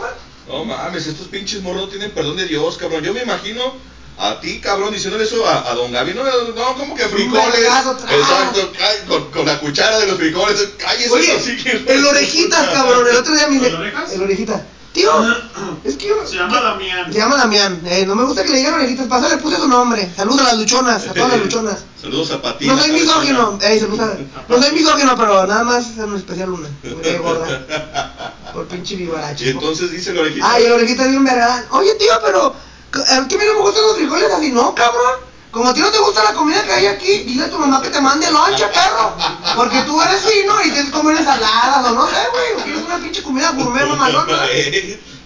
No 0.48 0.64
mames, 0.64 1.06
estos 1.06 1.26
pinches 1.28 1.60
morros 1.62 1.82
no 1.82 1.88
tienen 1.88 2.12
perdón 2.12 2.36
de 2.36 2.46
Dios, 2.46 2.76
cabrón. 2.76 3.02
Yo 3.02 3.12
me 3.12 3.22
imagino 3.22 3.74
a 4.16 4.40
ti, 4.40 4.60
cabrón, 4.60 4.92
diciéndole 4.92 5.24
eso 5.24 5.46
a, 5.46 5.70
a 5.70 5.74
don 5.74 5.90
Gaby. 5.90 6.14
No, 6.14 6.22
no, 6.24 6.74
como 6.78 6.94
que 6.94 7.04
frijoles. 7.04 7.58
Exacto, 7.58 8.72
con, 9.08 9.30
con 9.30 9.46
la 9.46 9.58
cuchara 9.58 9.98
de 9.98 10.06
los 10.06 10.16
frijoles. 10.18 10.68
Cállese, 10.78 11.10
Oye, 11.10 11.32
así 11.32 11.56
que. 11.56 11.84
el 11.92 12.04
orejitas, 12.06 12.68
cabrón. 12.68 13.06
El 13.10 13.16
otro 13.16 13.34
día 13.34 13.48
me 13.48 13.54
dice. 13.56 13.68
¿El 13.68 13.74
orejas? 13.76 14.12
El 14.12 14.22
orejitas. 14.22 14.62
Tío, 14.92 15.10
es 15.84 15.96
que 15.96 16.06
yo. 16.06 16.24
Se 16.24 16.36
llama 16.36 16.60
Damián. 16.60 17.12
Se 17.12 17.18
llama 17.18 17.36
Damián. 17.36 17.80
Eh, 17.86 18.04
no 18.06 18.14
me 18.14 18.22
gusta 18.24 18.44
que 18.44 18.50
le 18.52 18.58
digan 18.58 18.74
orejitas. 18.74 19.08
Pasa, 19.08 19.28
le 19.28 19.38
puse 19.38 19.56
su 19.56 19.66
nombre. 19.66 20.08
Saludos 20.16 20.42
a 20.42 20.44
las 20.44 20.58
luchonas, 20.58 21.08
a 21.08 21.12
todas 21.12 21.30
las 21.32 21.40
luchonas. 21.44 21.78
Saludos 22.00 22.30
a 22.30 22.40
Patina. 22.40 22.74
No 22.74 22.80
soy 22.80 22.92
misógino, 22.92 23.58
ey, 23.62 23.80
saludos 23.80 24.00
a- 24.10 24.18
no 24.48 24.62
soy 24.62 24.72
misógino, 24.72 25.16
pero 25.16 25.46
nada 25.48 25.64
más 25.64 25.86
en 25.98 26.14
especial 26.14 26.50
una. 26.50 26.68
Me 26.84 27.00
cae 27.02 27.18
gorda. 27.18 27.66
Por 28.54 28.68
pinche 28.68 28.94
Y 28.94 28.98
vivaracho. 28.98 29.44
entonces 29.46 29.90
dice 29.90 30.10
el 30.12 30.18
orejita. 30.18 30.48
Ay, 30.52 30.64
el 30.66 30.72
orejita 30.72 31.06
bien 31.08 31.24
verga. 31.24 31.64
Oye, 31.72 31.92
tío, 31.96 32.12
pero 32.24 32.54
a 33.02 33.20
mí 33.20 33.28
no 33.30 33.54
me 33.54 33.60
gustan 33.60 33.82
los 33.82 33.96
frijoles 33.96 34.30
así, 34.32 34.52
no, 34.52 34.74
cabrón. 34.74 35.33
Como 35.54 35.68
a 35.68 35.72
ti 35.74 35.80
no 35.80 35.90
te 35.90 35.98
gusta 35.98 36.22
la 36.24 36.32
comida 36.34 36.62
que 36.64 36.72
hay 36.72 36.86
aquí, 36.86 37.18
dile 37.20 37.44
a 37.44 37.50
tu 37.50 37.58
mamá 37.58 37.80
que 37.80 37.88
te 37.88 38.00
mande 38.00 38.28
lonche, 38.30 38.66
perro. 38.66 39.14
Porque 39.54 39.80
tú 39.82 40.02
eres 40.02 40.20
fino 40.20 40.60
y 40.60 40.64
tienes 40.64 40.86
que 40.86 40.90
comer 40.90 41.16
ensaladas 41.16 41.86
o 41.86 41.94
no 41.94 42.06
sé, 42.08 42.16
güey. 42.32 42.60
O 42.60 42.64
quieres 42.64 42.82
una 42.82 42.98
pinche 42.98 43.22
comida 43.22 43.50
gourmet 43.52 43.86
mamalona. 43.88 44.46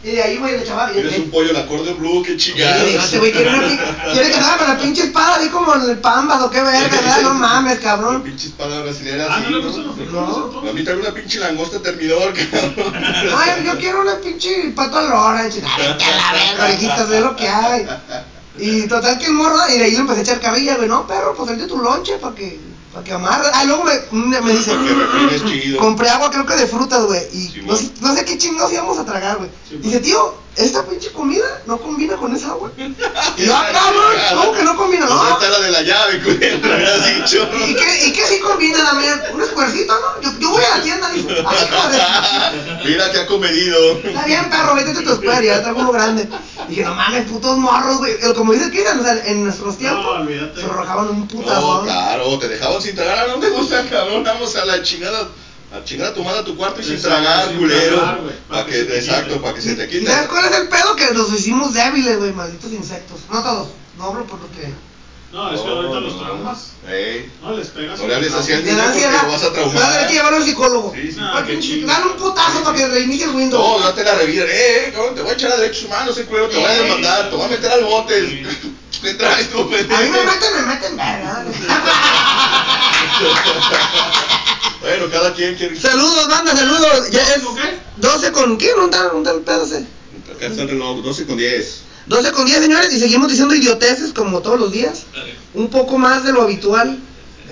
Y 0.04 0.10
de 0.12 0.22
ahí, 0.22 0.36
güey, 0.36 0.52
le 0.52 0.62
echaba. 0.62 0.92
y- 0.92 0.98
Eres 0.98 1.18
un 1.18 1.30
pollo 1.30 1.52
la 1.52 1.66
corde 1.66 1.92
blue, 1.94 2.22
qué 2.22 2.36
chingada. 2.36 2.84
este 2.84 3.18
güey 3.18 3.32
quiere, 3.32 3.50
quiere 4.12 4.28
que 4.28 4.34
salga 4.34 4.58
con 4.58 4.68
la 4.68 4.78
pinche 4.78 5.02
espada 5.04 5.36
así 5.36 5.48
como 5.48 5.74
en 5.74 5.82
el 5.90 5.98
pambas 5.98 6.40
o 6.42 6.50
qué 6.50 6.60
verga, 6.62 6.88
¿verdad? 6.88 7.20
No 7.22 7.34
mames, 7.34 7.78
cabrón. 7.80 8.22
Pinches 8.22 8.50
palabras 8.52 8.84
brasileñas. 8.84 9.26
Ah, 9.30 9.36
así, 9.36 9.44
¿no 9.50 9.56
le 9.58 9.62
¿no? 9.64 9.66
gustan 9.66 9.86
los 9.86 9.96
frijoles 9.96 10.28
No. 10.28 10.44
entonces? 10.46 10.70
A 10.70 10.74
mí 10.74 10.84
trae 10.84 10.96
una 10.98 11.10
pinche 11.10 11.38
langosta 11.40 11.80
termidor, 11.80 12.32
cabrón. 12.34 12.94
Ay, 13.36 13.64
yo 13.66 13.76
quiero 13.78 14.02
una 14.02 14.16
pinche 14.20 14.72
pato 14.76 14.98
al. 14.98 15.06
Ay, 15.06 15.50
la 15.62 16.32
verga, 16.32 16.64
orejitas, 16.64 17.08
ve 17.08 17.20
lo 17.20 17.34
que 17.34 17.48
hay. 17.48 17.86
Y 18.60 18.86
total 18.88 19.18
que 19.18 19.26
el 19.26 19.32
morro, 19.32 19.56
y 19.74 19.78
de 19.78 19.84
ahí 19.84 19.90
le 19.92 19.98
empecé 19.98 20.20
a 20.20 20.22
echar 20.22 20.40
carrilla, 20.40 20.76
güey, 20.76 20.88
no, 20.88 21.06
perro, 21.06 21.34
pues 21.36 21.56
de 21.58 21.66
tu 21.66 21.78
lonche 21.78 22.18
para 22.18 22.34
que, 22.34 22.58
para 22.92 23.04
que 23.04 23.12
amarre. 23.12 23.48
Ah, 23.52 23.64
luego 23.64 23.84
me, 23.84 24.40
me 24.40 24.52
dice, 24.52 24.72
chido. 25.46 25.78
compré 25.80 26.08
agua 26.08 26.30
creo 26.30 26.46
que 26.46 26.54
de 26.56 26.66
frutas, 26.66 27.04
güey, 27.04 27.22
y 27.32 27.62
no, 27.66 27.76
sé- 27.76 27.90
no 28.00 28.14
sé 28.14 28.24
qué 28.24 28.36
chingados 28.38 28.72
íbamos 28.72 28.98
a 28.98 29.04
tragar, 29.04 29.38
güey. 29.38 29.50
Dice, 29.80 30.00
tío, 30.00 30.34
esta 30.58 30.84
pinche 30.84 31.10
comida 31.12 31.62
no 31.66 31.78
combina 31.78 32.16
con 32.16 32.34
esa 32.34 32.48
agua. 32.50 32.70
Y 33.36 33.44
yo, 33.46 33.54
ah, 33.54 33.66
cabrón, 33.72 34.14
¿cómo 34.36 34.52
que 34.52 34.62
no 34.64 34.76
combina? 34.76 35.06
No. 35.06 35.28
esta 35.30 35.44
es 35.44 35.50
la 35.52 35.60
de 35.60 35.70
la 35.70 35.82
llave, 35.82 36.20
culero, 36.22 36.58
me 36.60 36.72
habías 36.74 37.16
dicho. 37.16 37.48
¿Y 37.68 37.74
qué, 37.76 38.06
¿Y 38.06 38.12
qué 38.12 38.26
sí 38.26 38.40
combina, 38.40 38.82
Damián? 38.82 39.22
¿Un 39.32 39.42
escuercito, 39.42 39.94
no? 39.94 40.20
Yo, 40.22 40.38
yo 40.40 40.50
voy 40.50 40.62
a 40.64 40.76
la 40.76 40.82
tienda, 40.82 41.08
dice. 41.10 41.28
Ay, 41.46 41.56
hijo 41.64 41.88
de... 41.88 42.84
Mira 42.90 43.12
que 43.12 43.20
ha 43.20 43.26
comedido. 43.26 43.98
Está 43.98 44.24
bien, 44.24 44.50
perro, 44.50 44.74
vete 44.74 44.90
a 44.90 44.94
tu 45.04 45.12
escuela, 45.12 45.40
ya 45.40 45.62
traigo 45.62 45.80
uno 45.80 45.92
grande. 45.92 46.28
Dije, 46.68 46.82
no 46.82 46.94
mames, 46.96 47.28
putos 47.30 47.56
morros, 47.58 47.98
güey. 47.98 48.14
Como 48.34 48.52
dices 48.52 48.70
que 48.72 48.82
o 48.88 49.02
sea, 49.04 49.24
en 49.26 49.44
nuestros 49.44 49.78
tiempos, 49.78 50.04
No, 50.04 50.10
olvídate. 50.22 50.60
se 50.60 50.66
arrojaban 50.66 51.08
un 51.10 51.20
No, 51.20 51.26
putazón. 51.28 51.84
claro, 51.84 52.38
te 52.40 52.48
dejaban 52.48 52.82
sin 52.82 52.96
tragar. 52.96 53.18
¿A 53.20 53.26
dónde 53.28 53.50
gusta, 53.50 53.84
cabrón? 53.88 54.24
Vamos 54.24 54.56
a 54.56 54.64
la 54.64 54.82
chingada. 54.82 55.28
A 55.70 55.84
chingar 55.84 56.08
a 56.08 56.14
tu 56.14 56.24
madre 56.24 56.40
a 56.40 56.44
tu 56.44 56.56
cuarto 56.56 56.80
y 56.80 56.84
sin 56.84 57.00
tragar, 57.00 57.48
sin 57.48 57.58
culero. 57.58 58.18
Para 58.48 58.64
que, 58.64 58.80
exacto, 58.80 59.40
para 59.42 59.54
que 59.54 59.60
se 59.60 59.74
te 59.74 59.84
¿Y 59.84 59.88
quite. 59.88 60.06
sabes 60.06 60.28
cuál 60.28 60.46
es 60.46 60.58
el 60.58 60.68
pedo? 60.68 60.96
Que 60.96 61.12
nos 61.12 61.30
hicimos 61.32 61.74
débiles, 61.74 62.18
güey, 62.18 62.32
malditos 62.32 62.72
insectos. 62.72 63.20
No 63.30 63.42
todos, 63.42 63.68
no 63.98 64.04
hablo 64.04 64.24
por 64.24 64.40
lo 64.40 64.50
que... 64.52 64.72
No, 65.32 65.52
es 65.52 65.60
que 65.60 65.68
ahorita 65.68 66.00
los 66.00 66.18
traumas. 66.18 66.58
Ey, 66.88 67.30
No, 67.42 67.52
les 67.54 67.68
pegas. 67.68 67.98
no 68.00 68.06
le 68.06 68.14
hables 68.14 68.32
así 68.32 68.50
al 68.52 68.64
Le 68.64 68.72
niño 68.72 68.82
porque 68.92 69.06
vas 69.06 69.42
a 69.42 69.46
que 69.48 69.52
traumar. 69.54 70.10
llevarlo 70.10 70.36
al 70.38 70.44
psicólogo. 70.44 70.92
Sí, 70.94 71.12
sí. 71.12 71.18
Ah, 71.20 71.32
Ay, 71.36 71.44
qué 71.46 71.52
pinche, 71.52 71.68
chido. 71.68 71.86
Dale 71.86 72.06
un 72.06 72.12
putazo 72.16 72.64
para 72.64 72.76
que 72.76 72.86
reinicie 72.88 73.24
el 73.26 73.30
Windows. 73.34 73.62
No, 73.62 73.78
date 73.84 74.04
la 74.04 74.14
revira. 74.14 74.46
Eh, 74.48 74.90
cabrón, 74.94 75.14
te 75.14 75.20
voy 75.20 75.30
a 75.30 75.34
echar 75.34 75.52
a 75.52 75.56
derechos 75.58 75.84
humanos, 75.84 76.16
eh, 76.16 76.24
culero. 76.24 76.48
Te 76.48 76.56
voy 76.56 76.64
a 76.64 76.72
demandar, 76.82 77.28
te 77.28 77.36
voy 77.36 77.44
a 77.44 77.48
meter 77.48 77.70
al 77.70 77.84
bote. 77.84 78.46
¿Qué 79.02 79.14
traes 79.14 79.50
tú, 79.50 79.60
A 79.60 79.64
mí 79.64 79.70
me 79.70 79.84
pendejo? 79.84 80.24
meten, 80.24 80.54
me 80.56 80.62
meten, 80.74 80.96
verga. 80.96 81.44
Bueno, 84.80 85.10
cada 85.10 85.34
quien 85.34 85.54
quiere. 85.56 85.78
Saludos, 85.78 86.28
banda, 86.28 86.56
saludos. 86.56 87.10
Ya 87.10 87.20
es 87.34 87.42
¿Con 87.42 87.56
qué? 87.56 87.78
12 87.96 88.32
con... 88.32 88.56
¿Quién? 88.56 88.76
¿Dónde 88.76 88.96
está, 88.96 89.08
dónde 89.08 89.30
está 89.30 89.38
el 89.38 89.44
pedo 89.44 89.64
ese? 89.64 89.86
Acá 90.34 90.46
está 90.46 90.62
el 90.62 90.68
reloj, 90.68 91.02
12 91.02 91.26
con 91.26 91.36
10. 91.36 91.80
12 92.08 92.32
con 92.32 92.46
10, 92.46 92.62
señores, 92.62 92.92
y 92.94 92.98
seguimos 92.98 93.28
diciendo 93.28 93.54
idioteces 93.54 94.12
como 94.12 94.40
todos 94.40 94.58
los 94.58 94.72
días. 94.72 95.04
Un 95.54 95.68
poco 95.70 95.98
más 95.98 96.24
de 96.24 96.32
lo 96.32 96.42
habitual. 96.42 96.98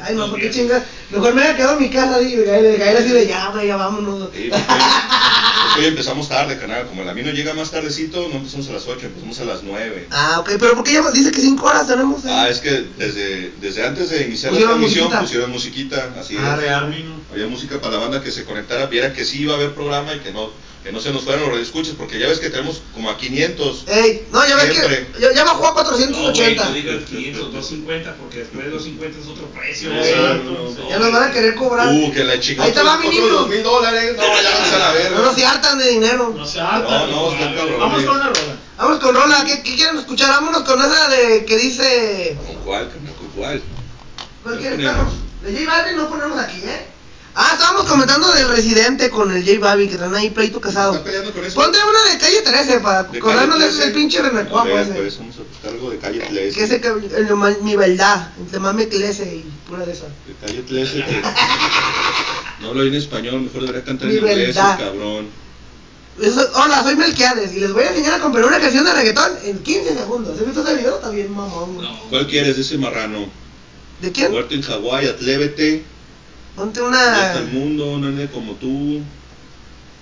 Ay, 0.03 0.15
no, 0.15 0.31
¿por 0.31 0.39
qué 0.41 0.51
chingas? 0.51 0.83
Mejor 1.11 1.35
me 1.35 1.43
había 1.43 1.57
quedado 1.57 1.77
en 1.79 1.83
mi 1.83 1.91
casa 1.91 2.21
y 2.21 2.35
el 2.35 2.77
Gael 2.79 2.97
así 2.97 3.09
de 3.11 3.27
ya, 3.27 3.49
güey, 3.51 3.67
ya 3.69 3.77
vámonos. 3.77 4.29
Sí, 4.35 4.49
pues, 4.51 4.63
hoy, 4.63 5.81
hoy 5.83 5.87
empezamos 5.87 6.29
tarde, 6.29 6.59
canal. 6.59 6.87
Como 6.87 7.03
el 7.03 7.25
no 7.25 7.31
llega 7.33 7.55
más 7.55 7.71
tardecito, 7.71 8.29
no 8.29 8.37
empezamos 8.37 8.69
a 8.69 8.73
las 8.73 8.87
8, 8.87 9.07
empezamos 9.07 9.39
a 9.41 9.45
las 9.45 9.63
9. 9.63 10.09
Ah, 10.11 10.41
ok, 10.41 10.51
pero 10.61 10.75
¿por 10.75 10.85
qué 10.85 10.93
ya 10.95 11.11
dice 11.11 11.31
que 11.31 11.41
5 11.41 11.65
horas 11.67 11.87
tenemos? 11.89 12.25
eh? 12.25 12.29
Ah, 12.31 12.49
es 12.49 12.59
que 12.59 12.85
desde, 12.99 13.53
desde 13.61 13.87
antes 13.87 14.11
de 14.11 14.27
iniciar 14.27 14.53
la 14.53 14.59
transmisión 14.61 15.05
musiquita. 15.05 15.21
pusieron 15.23 15.51
musiquita, 15.51 16.11
así 16.21 16.37
Ah, 16.39 16.53
es. 16.55 16.61
real. 16.61 16.95
Había 17.33 17.47
música 17.47 17.81
para 17.81 17.95
la 17.95 18.01
banda 18.01 18.23
que 18.23 18.31
se 18.31 18.45
conectara, 18.45 18.87
viera 18.87 19.13
que 19.13 19.25
sí 19.25 19.43
iba 19.43 19.55
a 19.55 19.57
haber 19.57 19.75
programa 19.75 20.15
y 20.15 20.19
que 20.21 20.33
no, 20.33 20.51
que 20.87 20.93
no 20.93 21.01
se 21.01 21.11
nos 21.11 21.25
fueran 21.25 21.41
los 21.41 21.51
radioescuchas, 21.51 21.95
porque 21.99 22.17
ya 22.17 22.29
ves 22.29 22.39
que 22.39 22.49
tenemos 22.49 22.81
como 22.95 23.11
a 23.11 23.19
500. 23.19 23.87
Ey, 23.89 24.25
no, 24.31 24.47
ya 24.47 24.55
ves 24.55 24.73
Siempre. 24.73 25.09
que 25.09 25.21
ya, 25.21 25.33
ya 25.35 25.43
bajó 25.43 25.67
a 25.67 25.83
No, 25.83 25.91
güey, 25.91 26.07
480. 26.07 26.65
no 26.65 26.73
digas 26.75 27.05
500, 27.11 27.41
250, 27.53 28.15
porque 28.15 28.39
después 28.39 28.65
de 28.67 28.71
250 28.71 29.19
es 29.19 29.27
otro 29.27 29.47
precio. 29.49 29.91
No, 29.91 30.01
Exacto. 30.01 30.75
no, 30.79 30.89
ya 30.89 30.99
nos 31.01 31.11
van 31.13 31.23
a 31.25 31.33
querer 31.33 31.57
cobrar. 31.57 31.89
Uh, 31.89 32.13
que 32.13 32.23
la 32.23 32.39
chingada. 32.39 32.69
Ahí 32.69 32.73
te 32.73 32.83
va, 32.85 32.99
mi 32.99 33.09
niño. 33.09 33.47
mil 33.49 33.65
dólares, 33.65 34.15
no, 34.17 34.23
ya 34.23 34.77
a 34.77 34.79
la 34.79 34.93
verga. 34.93 35.19
No, 35.19 35.25
no 35.25 35.35
se 35.35 35.45
hartan 35.45 35.79
de 35.81 35.89
dinero. 35.91 36.33
No 36.37 36.47
se 36.47 36.61
harta. 36.61 37.07
No, 37.07 37.07
no, 37.09 37.33
está 37.33 37.53
cabrón. 37.57 37.81
Vamos 37.81 38.05
con 38.05 38.15
una 38.15 38.27
rola. 38.29 38.57
Vamos 38.79 38.99
con 39.01 39.15
Rola, 39.17 39.45
¿qué, 39.45 39.63
qué 39.65 39.75
quieren 39.75 39.99
escuchar? 39.99 40.29
Vámonos 40.31 40.63
con 40.63 40.79
esa 40.81 41.09
de 41.09 41.45
que 41.47 41.57
dice. 41.57 42.39
¿Con 42.47 42.57
cuál? 42.63 42.89
¿Con 42.91 43.29
cuál? 43.35 43.61
¿Cuál 44.45 44.59
perro? 44.61 45.11
De 45.43 45.53
J 45.53 45.65
Balvin 45.69 45.97
no 45.97 46.09
ponemos 46.09 46.39
aquí, 46.39 46.59
¿eh? 46.65 46.87
Ah, 47.39 47.51
estábamos 47.53 47.85
comentando 47.85 48.33
del 48.33 48.49
residente 48.49 49.11
con 49.11 49.31
el 49.31 49.45
J 49.45 49.59
Balvin 49.61 49.91
que 49.91 49.97
traen 49.99 50.15
ahí 50.15 50.31
pleito 50.31 50.59
casado. 50.59 50.93
¿Estás 50.93 51.05
peleando 51.05 51.33
con 51.35 51.45
eso? 51.45 51.55
Ponte 51.55 51.79
una 51.85 52.11
de 52.13 52.19
calle 52.19 52.41
13 52.41 52.81
para 52.81 53.01
acordarnos 53.01 53.57
calle 53.59 53.65
de 53.65 53.69
ese 53.71 53.79
del 53.81 53.93
13. 53.93 53.95
pinche 53.95 54.23
renacuajo 54.23 54.69
ese. 54.69 54.93
a 54.93 54.95
buscar 54.97 55.71
algo 55.71 55.91
de 55.91 55.99
calle 55.99 56.21
13. 56.21 56.57
Que 56.59 56.65
ese 56.65 56.81
que 56.81 56.89
el 56.89 57.37
ma- 57.37 57.55
mi 57.61 57.77
verdad, 57.77 58.31
el 58.51 58.61
mame 58.61 58.89
clese 58.89 59.25
y 59.25 59.45
pura 59.69 59.85
de 59.85 59.93
esa. 59.93 60.07
De 60.07 60.35
calle 60.47 60.63
13 60.63 61.05
que 61.05 61.23
no 62.61 62.69
hablo 62.69 62.85
en 62.85 62.95
español, 62.95 63.43
mejor 63.43 63.61
debería 63.61 63.85
cantar 63.85 64.09
Mi 64.09 64.15
en 64.15 64.19
inglés, 64.21 64.39
el 64.39 64.47
verdad. 64.47 64.79
cabrón. 64.79 65.27
Eso- 66.19 66.49
hola, 66.55 66.83
soy 66.85 66.97
Melquiades 66.97 67.53
y 67.53 67.61
les 67.61 67.71
voy 67.75 67.83
a 67.85 67.91
enseñar 67.91 68.15
a 68.15 68.21
comprar 68.21 68.47
una 68.47 68.59
canción 68.61 68.87
de 68.87 68.95
reggaetón 68.95 69.33
en 69.45 69.59
15 69.59 69.95
segundos. 69.95 70.39
¿Has 70.41 70.47
visto 70.47 70.63
ese 70.63 70.75
video? 70.77 70.95
Está 70.97 71.11
bien 71.11 71.31
mamón. 71.35 71.75
güey. 71.75 71.87
¿Cuál 72.09 72.27
quieres 72.29 72.57
ese 72.57 72.79
marrano? 72.79 73.29
¿De 74.01 74.11
quién? 74.11 74.31
Muerte 74.33 74.55
en 74.55 74.63
Hawái, 74.63 75.07
atlévete. 75.09 75.85
Ponte 76.57 76.81
una. 76.81 77.27
está 77.27 77.39
el 77.41 77.53
mundo, 77.53 78.01
es 78.19 78.31
como 78.31 78.53
tú. 78.55 79.03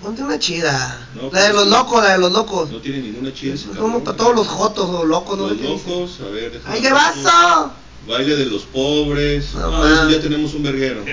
Ponte 0.01 0.23
una 0.23 0.39
chida. 0.39 1.07
No, 1.15 1.23
la 1.23 1.43
de 1.43 1.51
pues, 1.51 1.53
los 1.53 1.67
locos, 1.67 2.03
la 2.03 2.13
de 2.13 2.17
los 2.17 2.31
locos. 2.31 2.71
No 2.71 2.79
tiene 2.79 2.99
ninguna 2.99 3.33
chida 3.33 3.55
ese 3.55 3.67
Como 3.67 3.79
cabrón. 3.79 4.03
para 4.03 4.17
todos 4.17 4.35
los 4.35 4.47
jotos 4.47 4.89
o 4.89 5.05
locos, 5.05 5.37
no 5.37 5.47
Los 5.47 5.61
locos, 5.61 6.19
a 6.21 6.29
ver, 6.29 6.53
déjame 6.53 6.75
¡Ay, 6.75 6.81
qué 6.81 6.91
vaso! 6.91 7.71
Baile 8.07 8.35
de 8.35 8.45
los 8.45 8.63
pobres. 8.63 9.53
No, 9.53 9.59
eso 9.85 9.95
mames. 9.97 10.15
ya 10.15 10.21
tenemos 10.21 10.53
un 10.53 10.63
verguero. 10.63 11.03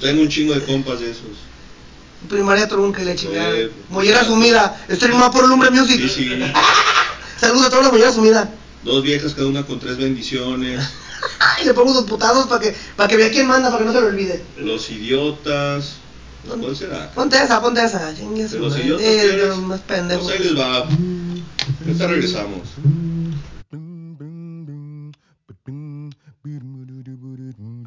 Tengo 0.00 0.22
un 0.22 0.28
chingo 0.28 0.54
de 0.54 0.64
compas 0.64 1.00
de 1.00 1.10
esos. 1.10 1.24
Primaria 2.28 2.66
trunca 2.66 3.02
y 3.02 3.04
le 3.04 3.14
chingada. 3.14 3.54
Eh, 3.54 3.70
Mollera 3.90 4.24
sumida. 4.24 4.84
Streamado 4.90 5.30
por 5.30 5.46
Lumbre 5.46 5.70
Music. 5.70 6.00
Sí, 6.00 6.08
sí. 6.08 6.30
Saludos 7.40 7.66
a 7.66 7.70
todos 7.70 7.84
los 7.84 7.92
molleras 7.92 8.14
sumidas. 8.14 8.48
Dos 8.82 9.02
viejas, 9.02 9.34
cada 9.34 9.46
una 9.46 9.64
con 9.64 9.78
tres 9.78 9.96
bendiciones. 9.98 10.80
Y 11.62 11.64
le 11.64 11.74
pongo 11.74 11.92
sus 11.92 12.04
putazos 12.04 12.46
para 12.46 12.60
que, 12.60 12.74
para 12.96 13.08
que 13.08 13.16
vea 13.16 13.30
quién 13.30 13.46
manda, 13.46 13.70
para 13.70 13.78
que 13.80 13.84
no 13.86 13.92
se 13.92 14.00
lo 14.00 14.06
olvide. 14.08 14.42
Los 14.58 14.90
idiotas. 14.90 15.96
¿Cuál 16.48 16.76
será? 16.76 17.10
Ponte 17.12 17.36
esa, 17.36 17.60
ponte 17.60 17.84
esa. 17.84 18.14
Chingue 18.14 18.44
¿De 18.44 18.48
su 18.48 18.58
los 18.58 18.76
idiotas 18.78 19.04
Eh, 19.04 19.44
no, 19.48 19.56
más 19.62 19.80
pendejo. 19.80 20.22
Pues 20.22 20.38
ahí 20.38 20.44
les 20.44 20.58
va. 20.58 20.86
Ahorita 21.86 22.06
regresamos. 22.06 22.68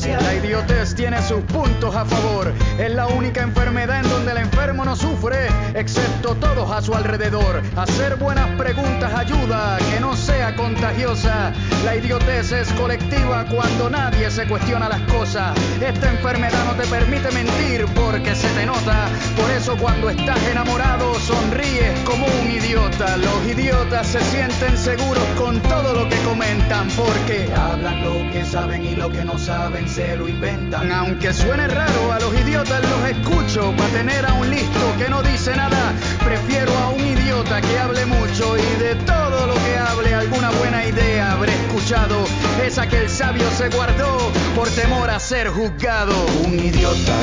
inteligencia. 0.00 0.20
La 0.20 0.34
idiotez 0.34 0.94
tiene 0.94 1.22
sus 1.22 1.40
puntos 1.44 1.94
a 1.94 2.04
favor. 2.04 2.52
Es 2.78 2.92
la 2.94 3.06
única 3.08 3.42
enfermedad 3.42 4.00
en 4.00 4.10
donde 4.10 4.32
el 4.32 4.38
enfermo 4.38 4.84
no 4.84 4.96
sufre, 4.96 5.48
excepto 5.74 6.34
todos 6.36 6.70
a 6.70 6.82
su 6.82 6.94
alrededor. 6.94 7.62
Hacer 7.76 8.16
buenas 8.16 8.48
preguntas 8.56 9.12
ayuda 9.14 9.76
a 9.76 9.78
que 9.78 10.00
no 10.00 10.16
sea 10.16 10.54
contagiosa. 10.56 11.52
La 11.84 11.96
idiotez 11.96 12.52
es 12.52 12.72
colectiva 12.72 13.44
cuando 13.46 13.90
nadie 13.90 14.30
se 14.30 14.46
cuestiona 14.46 14.88
las 14.88 15.00
cosas. 15.02 15.56
Esta 15.80 16.10
enfermedad 16.10 16.64
no 16.64 16.82
te 16.82 16.88
permite 16.88 17.30
mentir 17.32 17.86
porque 17.94 18.34
se 18.34 18.48
te 18.48 18.66
nota. 18.66 19.08
Por 19.36 19.50
eso 19.50 19.76
cuando 19.76 20.10
estás 20.10 20.42
enamorado 20.50 21.14
sonríes 21.14 21.98
como 22.04 22.26
un 22.26 22.50
idiota. 22.50 23.16
Los 23.16 23.46
idiotas 23.46 24.06
se 24.06 24.20
sienten 24.20 24.76
seguros 24.76 25.24
con 25.38 25.60
todo 25.60 25.94
lo 25.94 26.08
que 26.08 26.16
comentan 26.22 26.88
porque 26.96 27.48
hablan 27.54 28.02
lo 28.04 28.32
que 28.32 28.44
saben 28.44 28.84
y 28.84 28.94
lo 28.94 29.10
que 29.10 29.24
no 29.24 29.38
saben 29.38 29.89
se 29.90 30.16
lo 30.16 30.28
inventan. 30.28 30.92
Aunque 30.92 31.32
suene 31.32 31.66
raro, 31.66 32.12
a 32.12 32.20
los 32.20 32.32
idiotas 32.34 32.82
los 32.82 33.10
escucho 33.10 33.74
para 33.76 33.88
tener 33.90 34.24
a 34.24 34.34
un 34.34 34.48
listo 34.48 34.80
que 34.98 35.08
no 35.08 35.22
dice 35.22 35.54
nada. 35.56 35.92
Prefiero 36.24 36.76
a 36.78 36.90
un 36.90 37.00
idiota 37.00 37.60
que 37.60 37.78
hable 37.78 38.06
mucho 38.06 38.56
y 38.56 38.82
de 38.82 38.94
todo 39.04 39.46
lo 39.46 39.54
que 39.54 39.76
hable 39.76 40.14
alguna 40.14 40.50
buena 40.52 40.86
idea 40.86 41.32
habré 41.32 41.52
escuchado. 41.54 42.24
Esa 42.64 42.88
que 42.88 42.98
el 42.98 43.10
sabio 43.10 43.50
se 43.50 43.68
guardó 43.68 44.30
por 44.54 44.68
temor 44.70 45.10
a 45.10 45.18
ser 45.18 45.48
juzgado. 45.48 46.14
Un 46.44 46.58
idiota 46.58 47.19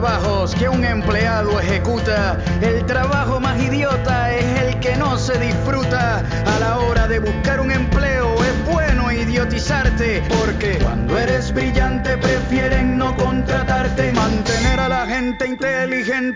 trabajos 0.00 0.54
que 0.54 0.68
un 0.68 0.84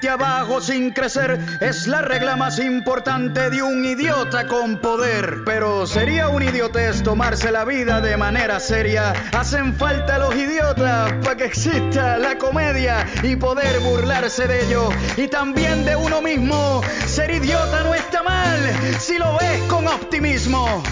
abajo 0.09 0.61
sin 0.61 0.91
crecer 0.91 1.39
es 1.61 1.87
la 1.87 2.03
regla 2.03 2.37
más 2.37 2.59
importante 2.59 3.51
de 3.51 3.63
un 3.63 3.85
idiota 3.85 4.47
con 4.47 4.79
poder. 4.79 5.43
Pero 5.45 5.87
sería 5.87 6.29
un 6.29 6.43
idiotez 6.43 7.03
tomarse 7.03 7.51
la 7.51 7.65
vida 7.65 8.01
de 8.01 8.17
manera 8.17 8.61
seria. 8.61 9.13
Hacen 9.33 9.75
falta 9.75 10.19
los 10.19 10.35
idiotas 10.35 11.13
para 11.25 11.37
que 11.37 11.45
exista 11.45 12.19
la 12.19 12.39
comedia 12.39 13.07
y 13.23 13.37
poder 13.37 13.81
burlarse 13.81 14.47
de 14.47 14.67
ello. 14.67 14.89
Y 15.17 15.29
también 15.29 15.85
de 15.85 15.97
uno 15.97 16.21
mismo. 16.21 16.83
Ser 17.07 17.31
idiota 17.31 17.83
no 17.83 17.95
está 17.95 18.23
mal 18.23 18.59
si 18.99 19.19
lo 19.19 19.37
ves 19.39 19.63
con 19.69 19.87
optimismo. 19.89 20.83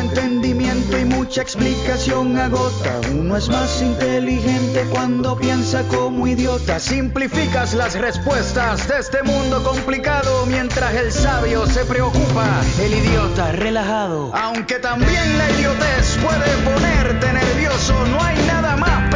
Entendimiento 0.00 0.98
y 0.98 1.04
mucha 1.04 1.42
explicación 1.42 2.36
agota. 2.38 3.00
Uno 3.18 3.36
es 3.36 3.48
más 3.48 3.82
inteligente 3.82 4.84
cuando 4.90 5.36
piensa 5.36 5.82
como 5.88 6.26
idiota. 6.26 6.78
Simplificas 6.78 7.74
las 7.74 7.94
respuestas 7.94 8.86
de 8.88 8.98
este 8.98 9.22
mundo 9.22 9.62
complicado 9.64 10.46
mientras 10.46 10.94
el 10.94 11.10
sabio 11.10 11.66
se 11.66 11.84
preocupa. 11.84 12.62
El 12.80 12.94
idiota 12.94 13.52
relajado. 13.52 14.30
Aunque 14.34 14.78
también 14.78 15.38
la 15.38 15.50
idiotez 15.50 16.18
puede 16.22 16.50
ponerte 16.64 17.32
nervioso, 17.32 18.06
no 18.06 18.22
hay 18.22 18.36
nada 18.46 18.76
más 18.76 19.10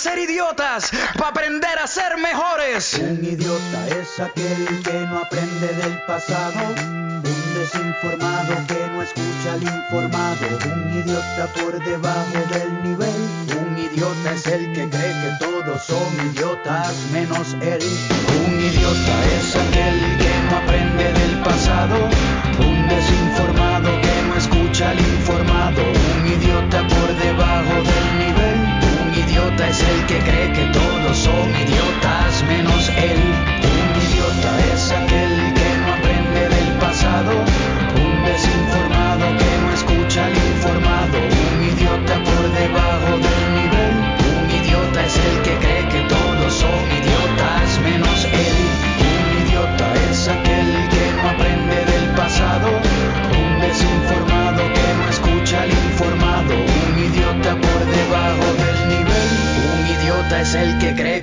ser 0.00 0.18
idiotas, 0.18 0.90
para 1.14 1.28
aprender 1.28 1.78
a 1.78 1.86
ser 1.86 2.16
mejores. 2.16 2.94
Un 2.94 3.24
idiota 3.24 3.88
es 3.88 4.18
aquel 4.20 4.82
que 4.82 4.98
no 5.10 5.18
aprende 5.18 5.68
del 5.74 6.00
pasado, 6.06 6.58
un 6.68 7.54
desinformado 7.54 8.54
que 8.66 8.86
no 8.92 9.02
escucha 9.02 9.52
al 9.52 9.62
informado, 9.62 10.46
un 10.72 11.00
idiota 11.00 11.46
por 11.54 11.84
debajo 11.84 12.38
del 12.50 12.82
nivel, 12.82 13.20
un 13.60 13.78
idiota 13.78 14.32
es 14.32 14.46
el 14.46 14.72
que 14.72 14.88
cree 14.88 15.12
que 15.22 15.44
todos 15.44 15.82
son 15.82 16.32
idiotas 16.32 16.94
menos 17.12 17.54
él. 17.60 17.82
Un 18.46 18.60
idiota 18.60 19.24
es 19.38 19.56
aquel 19.56 20.18
que 20.18 20.32
no 20.48 20.56
aprende 20.56 21.12
del 21.12 21.42
pasado, 21.42 22.08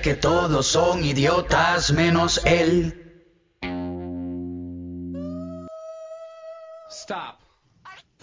que 0.07 0.15
todos 0.15 0.65
son 0.65 1.03
idiotas 1.03 1.91
menos 1.91 2.39
él. 2.45 3.27
Stop. 6.89 7.35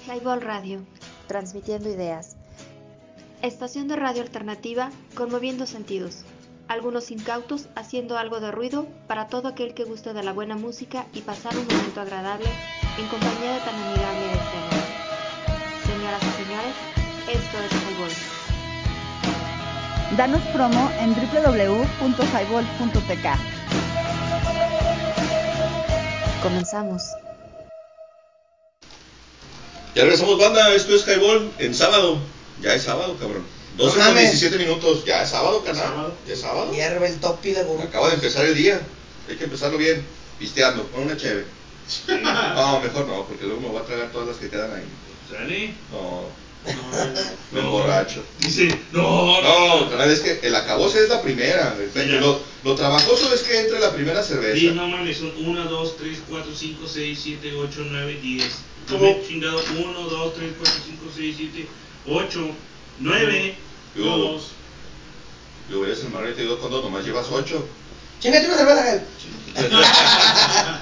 Highball 0.06 0.40
Radio, 0.40 0.86
transmitiendo 1.26 1.90
ideas. 1.90 2.38
Estación 3.42 3.86
de 3.86 3.96
radio 3.96 4.22
alternativa, 4.22 4.92
conmoviendo 5.14 5.66
sentidos. 5.66 6.24
Algunos 6.68 7.10
incautos 7.10 7.68
haciendo 7.76 8.16
algo 8.16 8.40
de 8.40 8.50
ruido 8.50 8.86
para 9.06 9.28
todo 9.28 9.48
aquel 9.48 9.74
que 9.74 9.84
guste 9.84 10.14
de 10.14 10.22
la 10.22 10.32
buena 10.32 10.56
música 10.56 11.04
y 11.12 11.20
pasar 11.20 11.54
un 11.54 11.66
momento 11.66 12.00
agradable 12.00 12.48
en 12.98 13.06
compañía 13.08 13.52
de 13.52 13.60
tan 13.60 13.74
amigable 13.74 14.32
escena. 14.32 14.84
Señoras 15.84 16.22
y 16.22 16.44
señores, 16.44 16.74
esto 17.28 17.58
es 17.58 17.72
Highball. 17.72 18.33
Danos 20.12 20.40
promo 20.52 20.92
en 21.00 21.12
www.highball.tk. 21.14 23.26
Comenzamos. 26.42 27.02
Ya 29.94 30.02
regresamos, 30.02 30.38
banda. 30.38 30.74
Esto 30.74 30.94
es 30.94 31.06
Highball 31.08 31.50
en 31.58 31.74
sábado. 31.74 32.18
Ya 32.60 32.74
es 32.74 32.82
sábado, 32.84 33.16
cabrón. 33.18 33.44
12 33.76 33.98
No 33.98 34.04
con 34.04 34.14
mames. 34.14 34.40
17 34.40 34.58
minutos. 34.58 35.04
Ya 35.04 35.22
es 35.22 35.30
sábado, 35.30 35.64
canal. 35.64 36.12
Ya 36.28 36.34
es 36.34 36.40
sábado. 36.40 36.72
Hierve 36.72 37.08
el 37.08 37.18
topi 37.18 37.50
de 37.52 37.64
burro. 37.64 37.82
Acaba 37.82 38.08
de 38.08 38.14
empezar 38.14 38.44
el 38.44 38.54
día. 38.54 38.80
Hay 39.28 39.36
que 39.36 39.44
empezarlo 39.44 39.78
bien. 39.78 40.06
Pisteando. 40.38 40.86
Con 40.90 41.02
una 41.04 41.16
cheve. 41.16 41.46
No, 42.08 42.80
mejor 42.80 43.06
no, 43.06 43.24
porque 43.24 43.44
luego 43.44 43.60
me 43.60 43.68
voy 43.68 43.82
a 43.82 43.84
tragar 43.84 44.10
todas 44.10 44.28
las 44.28 44.36
que 44.36 44.48
quedan 44.48 44.72
ahí. 44.72 44.84
¿Sale? 45.30 45.74
No. 45.90 46.43
Me 47.52 47.60
emborracho. 47.60 48.24
Dice, 48.40 48.68
no, 48.92 49.40
No, 49.42 49.90
canal, 49.90 50.10
es 50.10 50.20
que 50.20 50.46
el 50.46 50.54
acabose 50.54 51.02
es 51.02 51.08
la 51.08 51.22
primera. 51.22 51.76
Lo, 52.20 52.40
lo 52.64 52.74
trabajoso 52.74 53.32
es 53.34 53.42
que 53.42 53.60
entre 53.60 53.80
la 53.80 53.92
primera 53.92 54.22
cerveza. 54.22 54.58
Sí, 54.58 54.70
no 54.74 54.88
mames, 54.88 55.16
son 55.18 55.32
1, 55.36 55.64
2, 55.64 55.96
3, 55.96 56.18
4, 56.28 56.52
5, 56.54 56.86
6, 56.86 57.20
7, 57.22 57.54
8, 57.54 57.80
9, 57.90 58.18
10. 58.22 58.44
Yo 58.88 58.98
¿Cómo? 58.98 59.20
chingado 59.26 59.60
1, 59.78 60.00
2, 60.00 60.34
3, 60.34 60.50
4, 60.58 60.74
5, 60.84 61.04
6, 61.14 61.34
7, 61.36 61.66
8, 62.06 62.50
9, 62.98 63.54
Yo, 63.96 64.04
2. 64.04 64.42
yo 65.70 65.84
eres 65.84 66.00
el 66.02 66.10
marrete 66.10 66.42
y 66.42 66.46
dos 66.46 66.58
con 66.58 66.70
dos, 66.70 66.82
nomás 66.82 67.04
llevas 67.04 67.26
ocho. 67.30 67.66
Chingate 68.20 68.46
una 68.46 68.56
cerveza, 68.56 68.82
Gael. 68.82 69.02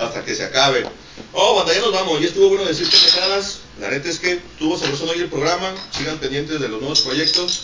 Hasta 0.00 0.24
que 0.24 0.34
se 0.34 0.44
acabe. 0.44 0.86
Oh, 1.32 1.56
banda, 1.56 1.74
ya 1.74 1.80
nos 1.80 1.92
vamos. 1.92 2.20
Ya 2.20 2.28
estuvo 2.28 2.48
bueno 2.48 2.64
decir 2.64 2.88
pendejadas. 2.90 3.58
La 3.80 3.90
neta 3.90 4.08
es 4.08 4.18
que 4.18 4.40
tuvo 4.58 4.78
sabroso 4.78 5.04
hoy 5.04 5.20
el 5.20 5.28
programa. 5.28 5.72
Sigan 5.90 6.18
pendientes 6.18 6.60
de 6.60 6.68
los 6.68 6.80
nuevos 6.80 7.00
proyectos. 7.02 7.62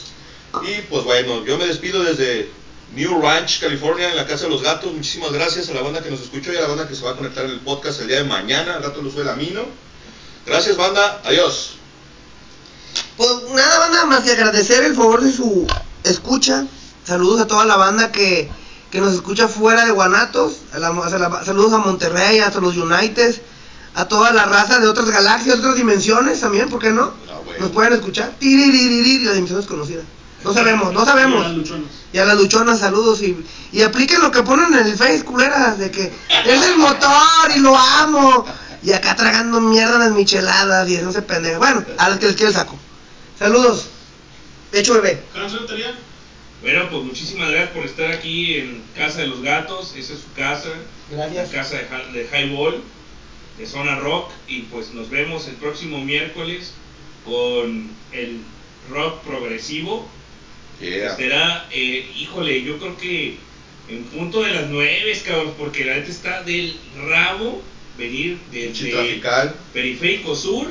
Y 0.62 0.80
pues 0.82 1.04
bueno, 1.04 1.44
yo 1.44 1.58
me 1.58 1.66
despido 1.66 2.02
desde 2.02 2.50
New 2.94 3.20
Ranch, 3.20 3.60
California, 3.60 4.10
en 4.10 4.16
la 4.16 4.26
Casa 4.26 4.44
de 4.44 4.50
los 4.50 4.62
Gatos. 4.62 4.92
Muchísimas 4.92 5.32
gracias 5.32 5.68
a 5.68 5.74
la 5.74 5.82
banda 5.82 6.02
que 6.02 6.10
nos 6.10 6.20
escuchó 6.20 6.52
y 6.52 6.56
a 6.56 6.62
la 6.62 6.68
banda 6.68 6.88
que 6.88 6.94
se 6.94 7.04
va 7.04 7.12
a 7.12 7.16
conectar 7.16 7.44
en 7.44 7.52
el 7.52 7.60
podcast 7.60 8.00
el 8.00 8.08
día 8.08 8.18
de 8.18 8.24
mañana. 8.24 8.74
Al 8.74 8.82
rato 8.82 9.02
lo 9.02 9.10
sube 9.10 9.24
la 9.24 9.34
Mino. 9.34 9.66
Gracias, 10.46 10.76
banda. 10.76 11.20
Adiós. 11.24 11.72
Pues 13.16 13.30
nada, 13.54 13.78
banda, 13.80 14.06
más 14.06 14.24
que 14.24 14.30
agradecer 14.32 14.84
el 14.84 14.94
favor 14.94 15.22
de 15.22 15.32
su 15.32 15.66
escucha. 16.04 16.66
Saludos 17.04 17.42
a 17.42 17.46
toda 17.46 17.64
la 17.66 17.76
banda 17.76 18.10
que, 18.12 18.50
que 18.90 19.00
nos 19.00 19.12
escucha 19.14 19.48
fuera 19.48 19.84
de 19.84 19.90
Guanatos. 19.92 20.58
A 20.72 20.78
la- 20.78 20.88
a 20.88 21.18
la- 21.18 21.44
saludos 21.44 21.72
a 21.72 21.78
Monterrey, 21.78 22.38
hasta 22.40 22.60
los 22.60 22.76
United. 22.76 23.40
A 23.94 24.06
toda 24.06 24.32
la 24.32 24.44
raza 24.44 24.78
de 24.78 24.86
otras 24.86 25.08
galaxias, 25.10 25.58
otras 25.58 25.74
dimensiones 25.74 26.40
también, 26.40 26.68
¿por 26.68 26.78
qué 26.78 26.90
no? 26.90 27.12
Nos 27.58 27.70
pueden 27.70 27.94
escuchar. 27.94 28.32
Tiririririri, 28.38 29.24
la 29.24 29.32
dimensión 29.32 29.58
desconocida. 29.60 30.02
No 30.44 30.54
sabemos, 30.54 30.92
no 30.92 31.04
sabemos. 31.04 31.40
Y 31.40 31.44
a 31.44 31.48
las 31.48 31.56
luchonas. 31.56 31.88
Y 32.12 32.18
a 32.18 32.24
las 32.24 32.36
luchonas, 32.36 32.78
saludos. 32.78 33.22
Y, 33.22 33.44
y 33.72 33.82
apliquen 33.82 34.20
lo 34.20 34.30
que 34.30 34.42
ponen 34.44 34.72
en 34.72 34.86
el 34.86 34.96
Face, 34.96 35.24
culeras, 35.24 35.78
de 35.78 35.90
que 35.90 36.12
es 36.46 36.62
el 36.66 36.76
motor 36.76 37.50
y 37.56 37.58
lo 37.58 37.76
amo. 37.76 38.44
Y 38.84 38.92
acá 38.92 39.16
tragando 39.16 39.60
mierda 39.60 39.98
las 39.98 40.12
micheladas 40.12 40.88
y 40.88 40.94
eso 40.94 41.10
se 41.10 41.22
pendeja. 41.22 41.58
Bueno, 41.58 41.84
a 41.98 42.08
los 42.10 42.18
que 42.20 42.26
les 42.26 42.36
quiero 42.36 42.50
el 42.50 42.54
saco. 42.56 42.78
Saludos. 43.36 43.86
Hecho 44.72 44.94
bebé. 44.94 45.24
Bueno, 46.62 46.88
pues 46.90 47.02
muchísimas 47.04 47.50
gracias 47.50 47.70
por 47.70 47.84
estar 47.84 48.10
aquí 48.10 48.56
en 48.56 48.82
Casa 48.96 49.20
de 49.20 49.28
los 49.28 49.42
Gatos. 49.42 49.94
Esa 49.96 50.14
es 50.14 50.20
su 50.20 50.32
casa. 50.34 50.72
Gracias. 51.10 51.52
La 51.52 51.58
casa 51.58 51.76
de, 51.78 52.18
de 52.18 52.28
Highball, 52.28 52.82
de 53.58 53.66
Zona 53.66 54.00
Rock. 54.00 54.30
Y 54.48 54.62
pues 54.62 54.92
nos 54.92 55.08
vemos 55.08 55.46
el 55.46 55.54
próximo 55.54 56.04
miércoles 56.04 56.72
con 57.24 57.90
el 58.12 58.40
rock 58.90 59.22
progresivo. 59.22 60.08
Yeah. 60.80 61.16
Será, 61.16 61.66
eh, 61.70 62.10
híjole, 62.16 62.62
yo 62.62 62.78
creo 62.78 62.96
que 62.96 63.36
en 63.88 64.04
punto 64.04 64.42
de 64.42 64.52
las 64.52 64.68
nueve, 64.68 65.20
cabrón, 65.24 65.54
porque 65.58 65.84
la 65.84 65.94
neta 65.94 66.10
está 66.10 66.42
del 66.42 66.76
rabo 67.06 67.62
venir 67.96 68.38
desde. 68.52 68.72
Periférico 69.72 70.34
Sur 70.36 70.68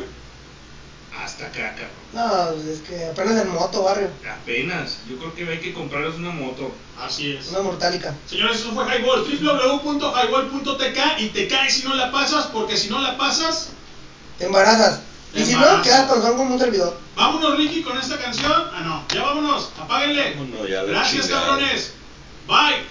hasta 1.18 1.48
acá, 1.48 1.72
cabrón. 1.72 1.97
No, 2.14 2.24
pues 2.54 2.66
es 2.66 2.80
que 2.82 3.06
apenas 3.06 3.36
en 3.42 3.50
moto, 3.54 3.84
barrio. 3.84 4.08
Apenas, 4.42 5.00
yo 5.10 5.18
creo 5.18 5.36
que 5.36 5.48
hay 5.48 5.60
que 5.60 5.74
comprarles 5.74 6.16
una 6.16 6.32
moto. 6.32 6.72
Así 7.00 7.34
es. 7.34 7.50
Una 7.50 7.60
mortálica. 7.62 8.16
Señores, 8.26 8.62
eso 8.62 8.72
fue 8.72 8.86
Highball. 8.86 9.24
www.highball.tk 9.24 11.00
y 11.20 11.30
te 11.30 11.48
caes 11.48 11.74
si 11.76 11.84
no 11.88 11.94
la 11.96 12.12
pasas, 12.12 12.46
porque 12.48 12.78
si 12.78 12.90
no 12.90 13.00
la 13.00 13.18
pasas, 13.18 13.70
Te 14.40 14.46
embarazas. 14.46 15.02
Te 15.34 15.42
Y 15.42 15.46
si 15.46 15.52
no, 15.52 15.58
embarazas. 15.60 15.84
quedas 15.86 16.08
con 16.10 16.22
como 16.38 16.54
un 16.54 16.60
servidor. 16.60 16.98
vámonos 17.16 17.58
Ricky 17.58 17.84
con 17.84 17.98
esta 17.98 18.18
canción. 18.18 18.52
Ah, 18.74 18.82
no, 18.84 19.04
ya 19.14 19.24
vámonos, 19.24 19.70
apáguenle. 19.80 20.36
Vámonos 20.36 20.70
ya, 20.70 20.84
la 20.84 20.90
Gracias, 20.92 21.26
chingada. 21.28 21.46
cabrones. 21.48 21.94
Bye. 22.48 22.86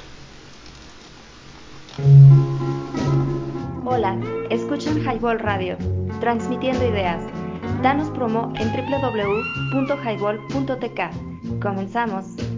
Hola, 3.84 4.18
escuchan 4.50 4.98
Highball 5.02 5.38
Radio, 5.38 5.78
transmitiendo 6.20 6.84
ideas. 6.86 7.22
Danos 7.82 8.08
promo 8.10 8.52
en 8.56 8.72
www.highball.tk. 8.72 11.60
Comenzamos. 11.60 12.55